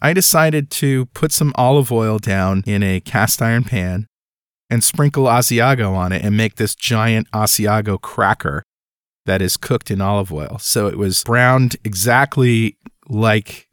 I 0.00 0.12
decided 0.12 0.70
to 0.72 1.06
put 1.06 1.32
some 1.32 1.52
olive 1.56 1.90
oil 1.90 2.18
down 2.18 2.62
in 2.66 2.82
a 2.82 3.00
cast 3.00 3.40
iron 3.40 3.64
pan 3.64 4.06
and 4.70 4.84
sprinkle 4.84 5.24
Asiago 5.24 5.94
on 5.94 6.12
it 6.12 6.24
and 6.24 6.36
make 6.36 6.56
this 6.56 6.74
giant 6.74 7.30
Asiago 7.32 8.00
cracker 8.00 8.62
that 9.26 9.40
is 9.40 9.56
cooked 9.56 9.90
in 9.90 10.00
olive 10.00 10.32
oil. 10.32 10.58
So 10.60 10.86
it 10.86 10.98
was 10.98 11.24
browned 11.24 11.76
exactly 11.84 12.76
like 13.08 13.63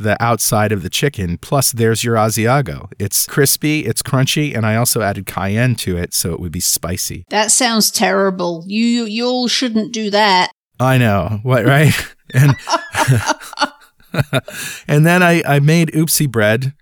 the 0.00 0.20
outside 0.22 0.72
of 0.72 0.82
the 0.82 0.90
chicken. 0.90 1.38
Plus, 1.38 1.72
there's 1.72 2.02
your 2.02 2.16
Asiago. 2.16 2.90
It's 2.98 3.26
crispy, 3.26 3.86
it's 3.86 4.02
crunchy, 4.02 4.56
and 4.56 4.66
I 4.66 4.76
also 4.76 5.02
added 5.02 5.26
cayenne 5.26 5.74
to 5.76 5.96
it 5.96 6.14
so 6.14 6.32
it 6.32 6.40
would 6.40 6.52
be 6.52 6.60
spicy. 6.60 7.24
That 7.30 7.50
sounds 7.50 7.90
terrible. 7.90 8.64
You 8.66 9.04
you, 9.04 9.26
all 9.26 9.48
shouldn't 9.48 9.92
do 9.92 10.10
that. 10.10 10.52
I 10.78 10.98
know, 10.98 11.40
what, 11.42 11.64
right? 11.64 11.92
and 12.34 12.56
and 14.88 15.06
then 15.06 15.22
I, 15.22 15.42
I 15.46 15.60
made 15.60 15.88
oopsie 15.88 16.30
bread 16.30 16.74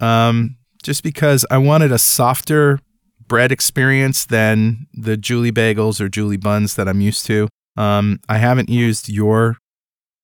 um, 0.00 0.56
just 0.82 1.02
because 1.02 1.46
I 1.50 1.58
wanted 1.58 1.92
a 1.92 1.98
softer 1.98 2.80
bread 3.26 3.50
experience 3.50 4.26
than 4.26 4.86
the 4.92 5.16
Julie 5.16 5.52
bagels 5.52 6.00
or 6.00 6.08
Julie 6.08 6.36
buns 6.36 6.76
that 6.76 6.88
I'm 6.88 7.00
used 7.00 7.24
to. 7.26 7.48
Um, 7.76 8.20
I 8.28 8.36
haven't 8.36 8.68
used 8.68 9.08
your 9.08 9.56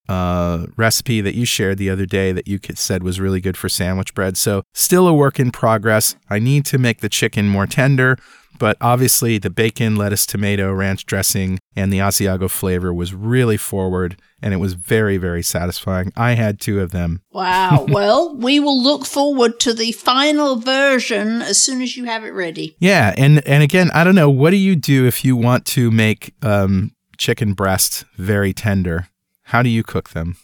uh, 0.08 0.66
recipe 0.76 1.20
that 1.20 1.34
you 1.34 1.44
shared 1.44 1.78
the 1.78 1.90
other 1.90 2.06
day 2.06 2.32
that 2.32 2.48
you 2.48 2.58
said 2.74 3.02
was 3.02 3.20
really 3.20 3.40
good 3.40 3.56
for 3.56 3.68
sandwich 3.68 4.14
bread. 4.14 4.36
So, 4.36 4.62
still 4.74 5.06
a 5.06 5.14
work 5.14 5.38
in 5.38 5.50
progress. 5.50 6.16
I 6.30 6.38
need 6.38 6.64
to 6.66 6.78
make 6.78 7.00
the 7.00 7.08
chicken 7.08 7.48
more 7.48 7.66
tender, 7.66 8.16
but 8.58 8.76
obviously 8.80 9.38
the 9.38 9.50
bacon, 9.50 9.96
lettuce, 9.96 10.26
tomato, 10.26 10.72
ranch 10.72 11.06
dressing, 11.06 11.58
and 11.76 11.92
the 11.92 11.98
Asiago 11.98 12.50
flavor 12.50 12.92
was 12.92 13.14
really 13.14 13.56
forward 13.56 14.20
and 14.40 14.54
it 14.54 14.58
was 14.58 14.74
very, 14.74 15.16
very 15.16 15.42
satisfying. 15.42 16.12
I 16.16 16.32
had 16.32 16.60
two 16.60 16.80
of 16.80 16.90
them. 16.90 17.22
Wow. 17.32 17.86
well, 17.88 18.36
we 18.36 18.60
will 18.60 18.80
look 18.80 19.04
forward 19.04 19.58
to 19.60 19.74
the 19.74 19.92
final 19.92 20.56
version 20.56 21.42
as 21.42 21.60
soon 21.60 21.82
as 21.82 21.96
you 21.96 22.04
have 22.04 22.24
it 22.24 22.30
ready. 22.30 22.76
Yeah, 22.78 23.14
and 23.16 23.46
and 23.46 23.62
again, 23.62 23.90
I 23.92 24.04
don't 24.04 24.14
know. 24.14 24.30
What 24.30 24.50
do 24.50 24.56
you 24.56 24.76
do 24.76 25.06
if 25.06 25.24
you 25.24 25.36
want 25.36 25.66
to 25.66 25.90
make 25.90 26.34
um, 26.42 26.92
chicken 27.16 27.54
breast 27.54 28.04
very 28.16 28.52
tender? 28.52 29.08
How 29.48 29.62
do 29.62 29.68
you 29.68 29.82
cook 29.82 30.10
them? 30.10 30.36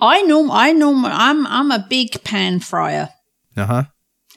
I 0.00 0.22
norm 0.22 0.50
I 0.50 0.72
norm 0.72 1.04
I'm 1.04 1.46
I'm 1.46 1.70
a 1.70 1.84
big 1.88 2.22
pan 2.24 2.60
fryer. 2.60 3.08
Uh 3.56 3.66
huh. 3.66 3.82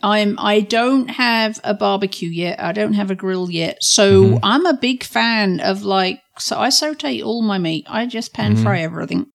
I'm 0.04 0.36
I 0.40 0.62
don't 0.62 1.10
have 1.10 1.60
a 1.64 1.74
barbecue 1.74 2.30
yet. 2.30 2.60
I 2.60 2.72
don't 2.72 2.94
have 2.94 3.12
a 3.12 3.16
grill 3.16 3.50
yet. 3.52 3.78
So 3.84 4.06
Mhm. 4.24 4.40
I'm 4.44 4.66
a 4.66 4.74
big 4.74 5.04
fan 5.04 5.60
of 5.60 5.84
like 5.84 6.20
so 6.40 6.58
I 6.60 6.70
saute 6.70 7.22
all 7.22 7.42
my 7.44 7.58
meat. 7.60 7.86
I 7.90 8.06
just 8.08 8.34
pan 8.34 8.56
Mhm. 8.56 8.64
fry 8.64 8.80
everything. 8.82 9.26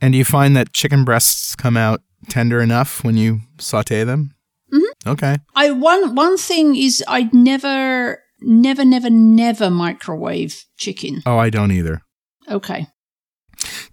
And 0.00 0.12
do 0.12 0.18
you 0.18 0.24
find 0.24 0.56
that 0.56 0.72
chicken 0.72 1.04
breasts 1.04 1.54
come 1.54 1.76
out 1.76 2.00
tender 2.28 2.60
enough 2.60 3.04
when 3.04 3.16
you 3.16 3.40
saute 3.58 4.04
them? 4.04 4.34
Mm-hmm. 4.72 5.10
Okay. 5.10 5.36
I 5.54 5.70
one 5.70 6.14
one 6.14 6.36
thing 6.36 6.76
is 6.76 7.02
I 7.08 7.28
never 7.32 8.18
never 8.40 8.84
never 8.84 9.10
never 9.10 9.70
microwave 9.70 10.64
chicken. 10.76 11.22
Oh, 11.24 11.38
I 11.38 11.48
don't 11.50 11.70
either. 11.72 12.02
Okay. 12.50 12.86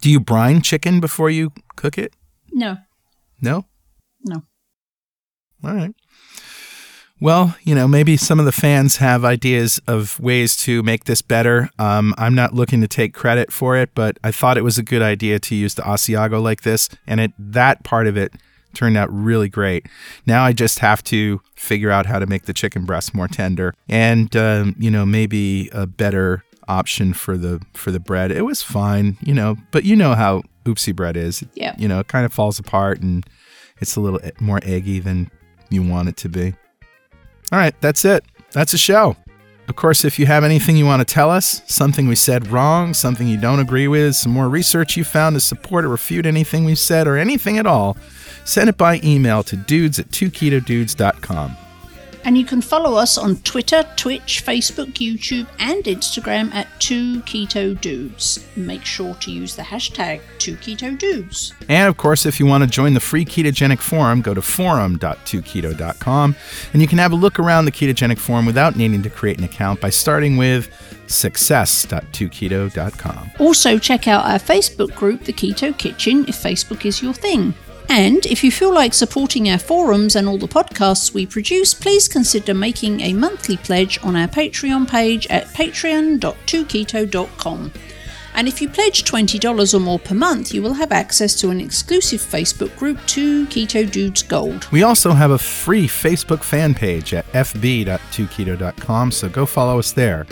Do 0.01 0.09
you 0.09 0.19
brine 0.19 0.61
chicken 0.61 0.99
before 0.99 1.30
you 1.30 1.51
cook 1.76 1.97
it? 1.97 2.13
No. 2.51 2.77
No? 3.41 3.65
No. 4.23 4.43
All 5.63 5.73
right. 5.73 5.93
Well, 7.21 7.55
you 7.63 7.76
know, 7.76 7.85
maybe 7.85 8.15
some 8.15 8.39
of 8.39 8.45
the 8.45 8.53
fans 8.53 8.97
have 8.97 9.26
ideas 9.26 9.81
of 9.88 10.17
ways 10.21 10.55
to 10.57 10.81
make 10.84 11.03
this 11.03 11.21
better. 11.21 11.69
Um, 11.77 12.15
I'm 12.17 12.34
not 12.34 12.53
looking 12.53 12.80
to 12.80 12.88
take 12.88 13.13
credit 13.13 13.51
for 13.51 13.76
it, 13.76 13.89
but 13.93 14.17
I 14.23 14.31
thought 14.31 14.57
it 14.57 14.63
was 14.63 14.77
a 14.77 14.84
good 14.84 15.01
idea 15.01 15.38
to 15.39 15.55
use 15.55 15.76
the 15.76 15.81
Asiago 15.81 16.41
like 16.41 16.61
this, 16.61 16.88
and 17.05 17.19
it 17.19 17.34
that 17.38 17.84
part 17.84 18.07
of 18.07 18.15
it 18.15 18.34
turned 18.73 18.95
out 18.95 19.09
really 19.11 19.49
great. 19.49 19.88
Now 20.26 20.45
I 20.45 20.53
just 20.53 20.80
have 20.80 21.03
to 21.05 21.41
figure 21.55 21.91
out 21.91 22.05
how 22.05 22.19
to 22.19 22.26
make 22.26 22.43
the 22.43 22.53
chicken 22.53 22.85
breast 22.85 23.13
more 23.13 23.27
tender, 23.27 23.73
and 23.89 24.34
um, 24.38 24.76
you 24.80 24.89
know, 24.89 25.05
maybe 25.05 25.69
a 25.73 25.85
better 25.85 26.45
option 26.69 27.13
for 27.13 27.37
the 27.37 27.61
for 27.73 27.91
the 27.91 27.99
bread. 27.99 28.31
It 28.31 28.43
was 28.43 28.61
fine, 28.61 29.17
you 29.21 29.33
know, 29.33 29.57
but 29.71 29.83
you 29.83 29.95
know 29.95 30.13
how 30.13 30.43
oopsie 30.65 30.95
bread 30.95 31.17
is. 31.17 31.43
Yeah. 31.55 31.75
You 31.77 31.87
know, 31.87 31.99
it 31.99 32.07
kind 32.07 32.25
of 32.25 32.31
falls 32.33 32.59
apart 32.59 33.01
and 33.01 33.25
it's 33.81 33.95
a 33.95 33.99
little 34.01 34.19
e- 34.25 34.31
more 34.39 34.59
eggy 34.63 34.99
than 34.99 35.31
you 35.69 35.83
want 35.83 36.09
it 36.09 36.17
to 36.17 36.29
be. 36.29 36.53
All 37.51 37.59
right, 37.59 37.73
that's 37.81 38.05
it. 38.05 38.23
That's 38.51 38.73
a 38.73 38.77
show. 38.77 39.17
Of 39.67 39.75
course, 39.75 40.03
if 40.03 40.17
you 40.17 40.25
have 40.25 40.43
anything 40.43 40.77
you 40.77 40.85
want 40.85 41.07
to 41.07 41.13
tell 41.13 41.29
us, 41.29 41.61
something 41.67 42.07
we 42.07 42.15
said 42.15 42.47
wrong, 42.47 42.95
something 42.95 43.27
you 43.27 43.37
don't 43.37 43.59
agree 43.59 43.87
with, 43.87 44.15
some 44.15 44.31
more 44.31 44.49
research 44.49 44.97
you 44.97 45.03
found 45.03 45.35
to 45.35 45.39
support 45.39 45.85
or 45.85 45.89
refute 45.89 46.25
anything 46.25 46.65
we've 46.65 46.79
said, 46.79 47.07
or 47.07 47.17
anything 47.17 47.59
at 47.59 47.67
all, 47.67 47.95
send 48.45 48.67
it 48.67 48.77
by 48.77 48.99
email 49.03 49.43
to 49.43 49.55
dudes 49.55 49.99
at 49.99 50.09
2ketodudes.com. 50.09 51.55
And 52.23 52.37
you 52.37 52.45
can 52.45 52.61
follow 52.61 52.95
us 52.95 53.17
on 53.17 53.37
Twitter, 53.37 53.83
Twitch, 53.95 54.43
Facebook, 54.45 54.93
YouTube, 54.93 55.47
and 55.57 55.83
Instagram 55.85 56.53
at 56.53 56.67
2KetoDudes. 56.79 58.57
Make 58.57 58.85
sure 58.85 59.15
to 59.15 59.31
use 59.31 59.55
the 59.55 59.63
hashtag 59.63 60.21
2KetoDudes. 60.37 61.53
And 61.69 61.87
of 61.87 61.97
course, 61.97 62.25
if 62.25 62.39
you 62.39 62.45
want 62.45 62.63
to 62.63 62.69
join 62.69 62.93
the 62.93 62.99
free 62.99 63.25
ketogenic 63.25 63.79
forum, 63.79 64.21
go 64.21 64.33
to 64.33 64.41
forum.2keto.com 64.41 66.35
and 66.73 66.81
you 66.81 66.87
can 66.87 66.97
have 66.97 67.11
a 67.11 67.15
look 67.15 67.39
around 67.39 67.65
the 67.65 67.71
ketogenic 67.71 68.17
forum 68.17 68.45
without 68.45 68.75
needing 68.75 69.01
to 69.03 69.09
create 69.09 69.37
an 69.37 69.43
account 69.43 69.81
by 69.81 69.89
starting 69.89 70.37
with 70.37 70.69
success.2keto.com. 71.07 73.31
Also, 73.39 73.79
check 73.79 74.07
out 74.07 74.25
our 74.25 74.39
Facebook 74.39 74.95
group, 74.95 75.23
The 75.23 75.33
Keto 75.33 75.75
Kitchen, 75.77 76.25
if 76.27 76.35
Facebook 76.35 76.85
is 76.85 77.01
your 77.01 77.13
thing. 77.13 77.53
And 77.90 78.26
if 78.28 78.44
you 78.44 78.52
feel 78.52 78.72
like 78.72 78.94
supporting 78.94 79.49
our 79.49 79.57
forums 79.57 80.16
and 80.16 80.28
all 80.28 80.38
the 80.38 80.48
podcasts 80.48 81.11
we 81.11 81.26
produce, 81.26 81.74
please 81.74 82.07
consider 82.07 82.53
making 82.53 83.02
a 83.02 83.14
monthly 83.14 83.57
pledge 83.57 83.98
on 84.03 84.16
our 84.16 84.28
Patreon 84.28 84.88
page 84.88 85.26
at 85.28 85.48
patreon.2keto.com. 85.48 87.72
And 88.36 88.48
if 88.48 88.61
you 88.61 88.70
pledge 88.70 89.06
$20 89.06 89.74
or 89.74 89.80
more 89.80 89.98
per 89.98 90.14
month, 90.14 90.53
you 90.53 90.61
will 90.61 90.74
have 90.74 90.91
access 90.91 91.34
to 91.41 91.49
an 91.49 91.60
exclusive 91.60 92.22
Facebook 92.22 92.78
group, 92.78 92.99
2 93.07 93.48
Keto 93.48 93.90
Dudes 93.90 94.22
Gold. 94.22 94.72
We 94.72 94.84
also 94.84 95.14
have 95.14 95.32
a 95.32 95.40
free 95.40 95.88
Facebook 95.88 96.44
fan 96.44 96.76
page 96.76 97.16
at 97.16 97.26
fb.2keto.com, 97.32 99.11
so 99.11 99.30
go 99.30 99.48
follow 99.48 99.80
us 99.80 99.94
there. 99.94 100.28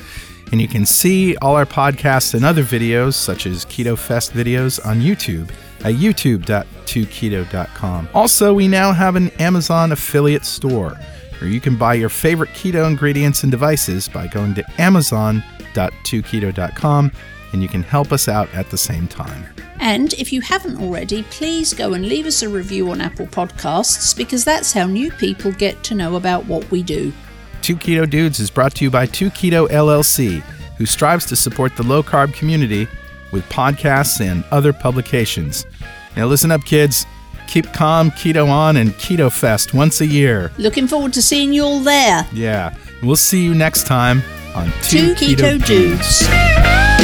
And 0.52 0.62
you 0.62 0.68
can 0.68 0.86
see 0.86 1.36
all 1.38 1.56
our 1.56 1.66
podcasts 1.66 2.36
and 2.36 2.46
other 2.46 2.64
videos, 2.64 3.16
such 3.16 3.48
as 3.48 3.66
Keto 3.66 3.98
Fest 3.98 4.34
videos, 4.34 4.80
on 4.86 5.02
YouTube 5.02 5.50
at 5.80 5.96
youtube.2keto.com. 5.96 8.10
Also, 8.14 8.54
we 8.54 8.68
now 8.68 8.92
have 8.92 9.16
an 9.16 9.30
Amazon 9.40 9.92
affiliate 9.92 10.46
store 10.46 10.96
where 11.40 11.50
you 11.50 11.60
can 11.62 11.76
buy 11.76 11.94
your 11.94 12.10
favorite 12.10 12.50
keto 12.52 12.88
ingredients 12.88 13.44
and 13.44 13.52
devices 13.52 14.08
by 14.08 14.28
going 14.28 14.56
to 14.56 14.64
amazon.2keto.com 14.82 17.12
and 17.54 17.62
you 17.62 17.68
can 17.68 17.84
help 17.84 18.12
us 18.12 18.28
out 18.28 18.54
at 18.54 18.70
the 18.70 18.78
same 18.78 19.08
time. 19.08 19.46
And 19.80 20.14
if 20.14 20.34
you 20.34 20.42
haven't 20.42 20.82
already, 20.82 21.24
please 21.24 21.74
go 21.74 21.94
and 21.94 22.08
leave 22.08 22.26
us 22.26 22.42
a 22.42 22.50
review 22.50 22.92
on 22.92 23.00
Apple 23.00 23.28
Podcasts 23.28 24.18
because 24.18 24.44
that's 24.44 24.74
how 24.74 24.86
new 24.86 25.12
people 25.12 25.52
get 25.52 25.84
to 25.84 25.96
know 25.96 26.16
about 26.16 26.46
what 26.46 26.70
we 26.72 26.84
do. 26.84 27.14
Two 27.62 27.76
Keto 27.76 28.10
Dudes 28.10 28.40
is 28.40 28.50
brought 28.50 28.76
to 28.76 28.84
you 28.84 28.92
by 28.92 29.06
Two 29.06 29.30
Keto 29.30 29.68
LLC, 29.68 30.42
who 30.78 30.86
strives 30.86 31.26
to 31.28 31.36
support 31.36 31.76
the 31.76 31.84
low 31.84 32.02
carb 32.02 32.34
community 32.34 32.88
with 33.38 33.50
podcasts 33.50 34.20
and 34.20 34.44
other 34.52 34.74
publications. 34.74 35.66
Now, 36.16 36.26
listen 36.26 36.52
up, 36.52 36.66
kids. 36.66 37.06
Keep 37.48 37.72
calm, 37.72 38.12
keto 38.12 38.50
on, 38.50 38.76
and 38.78 38.92
Keto 38.92 39.32
Fest 39.32 39.74
once 39.74 40.02
a 40.02 40.06
year. 40.06 40.52
Looking 40.58 40.88
forward 40.88 41.14
to 41.14 41.22
seeing 41.22 41.54
you 41.54 41.64
all 41.64 41.80
there. 41.80 42.28
Yeah. 42.34 42.76
We'll 43.02 43.16
see 43.16 43.44
you 43.44 43.54
next 43.54 43.86
time 43.86 44.22
on 44.56 44.66
Two 44.82 45.14
Keto 45.14 45.64
Dudes. 45.66 46.97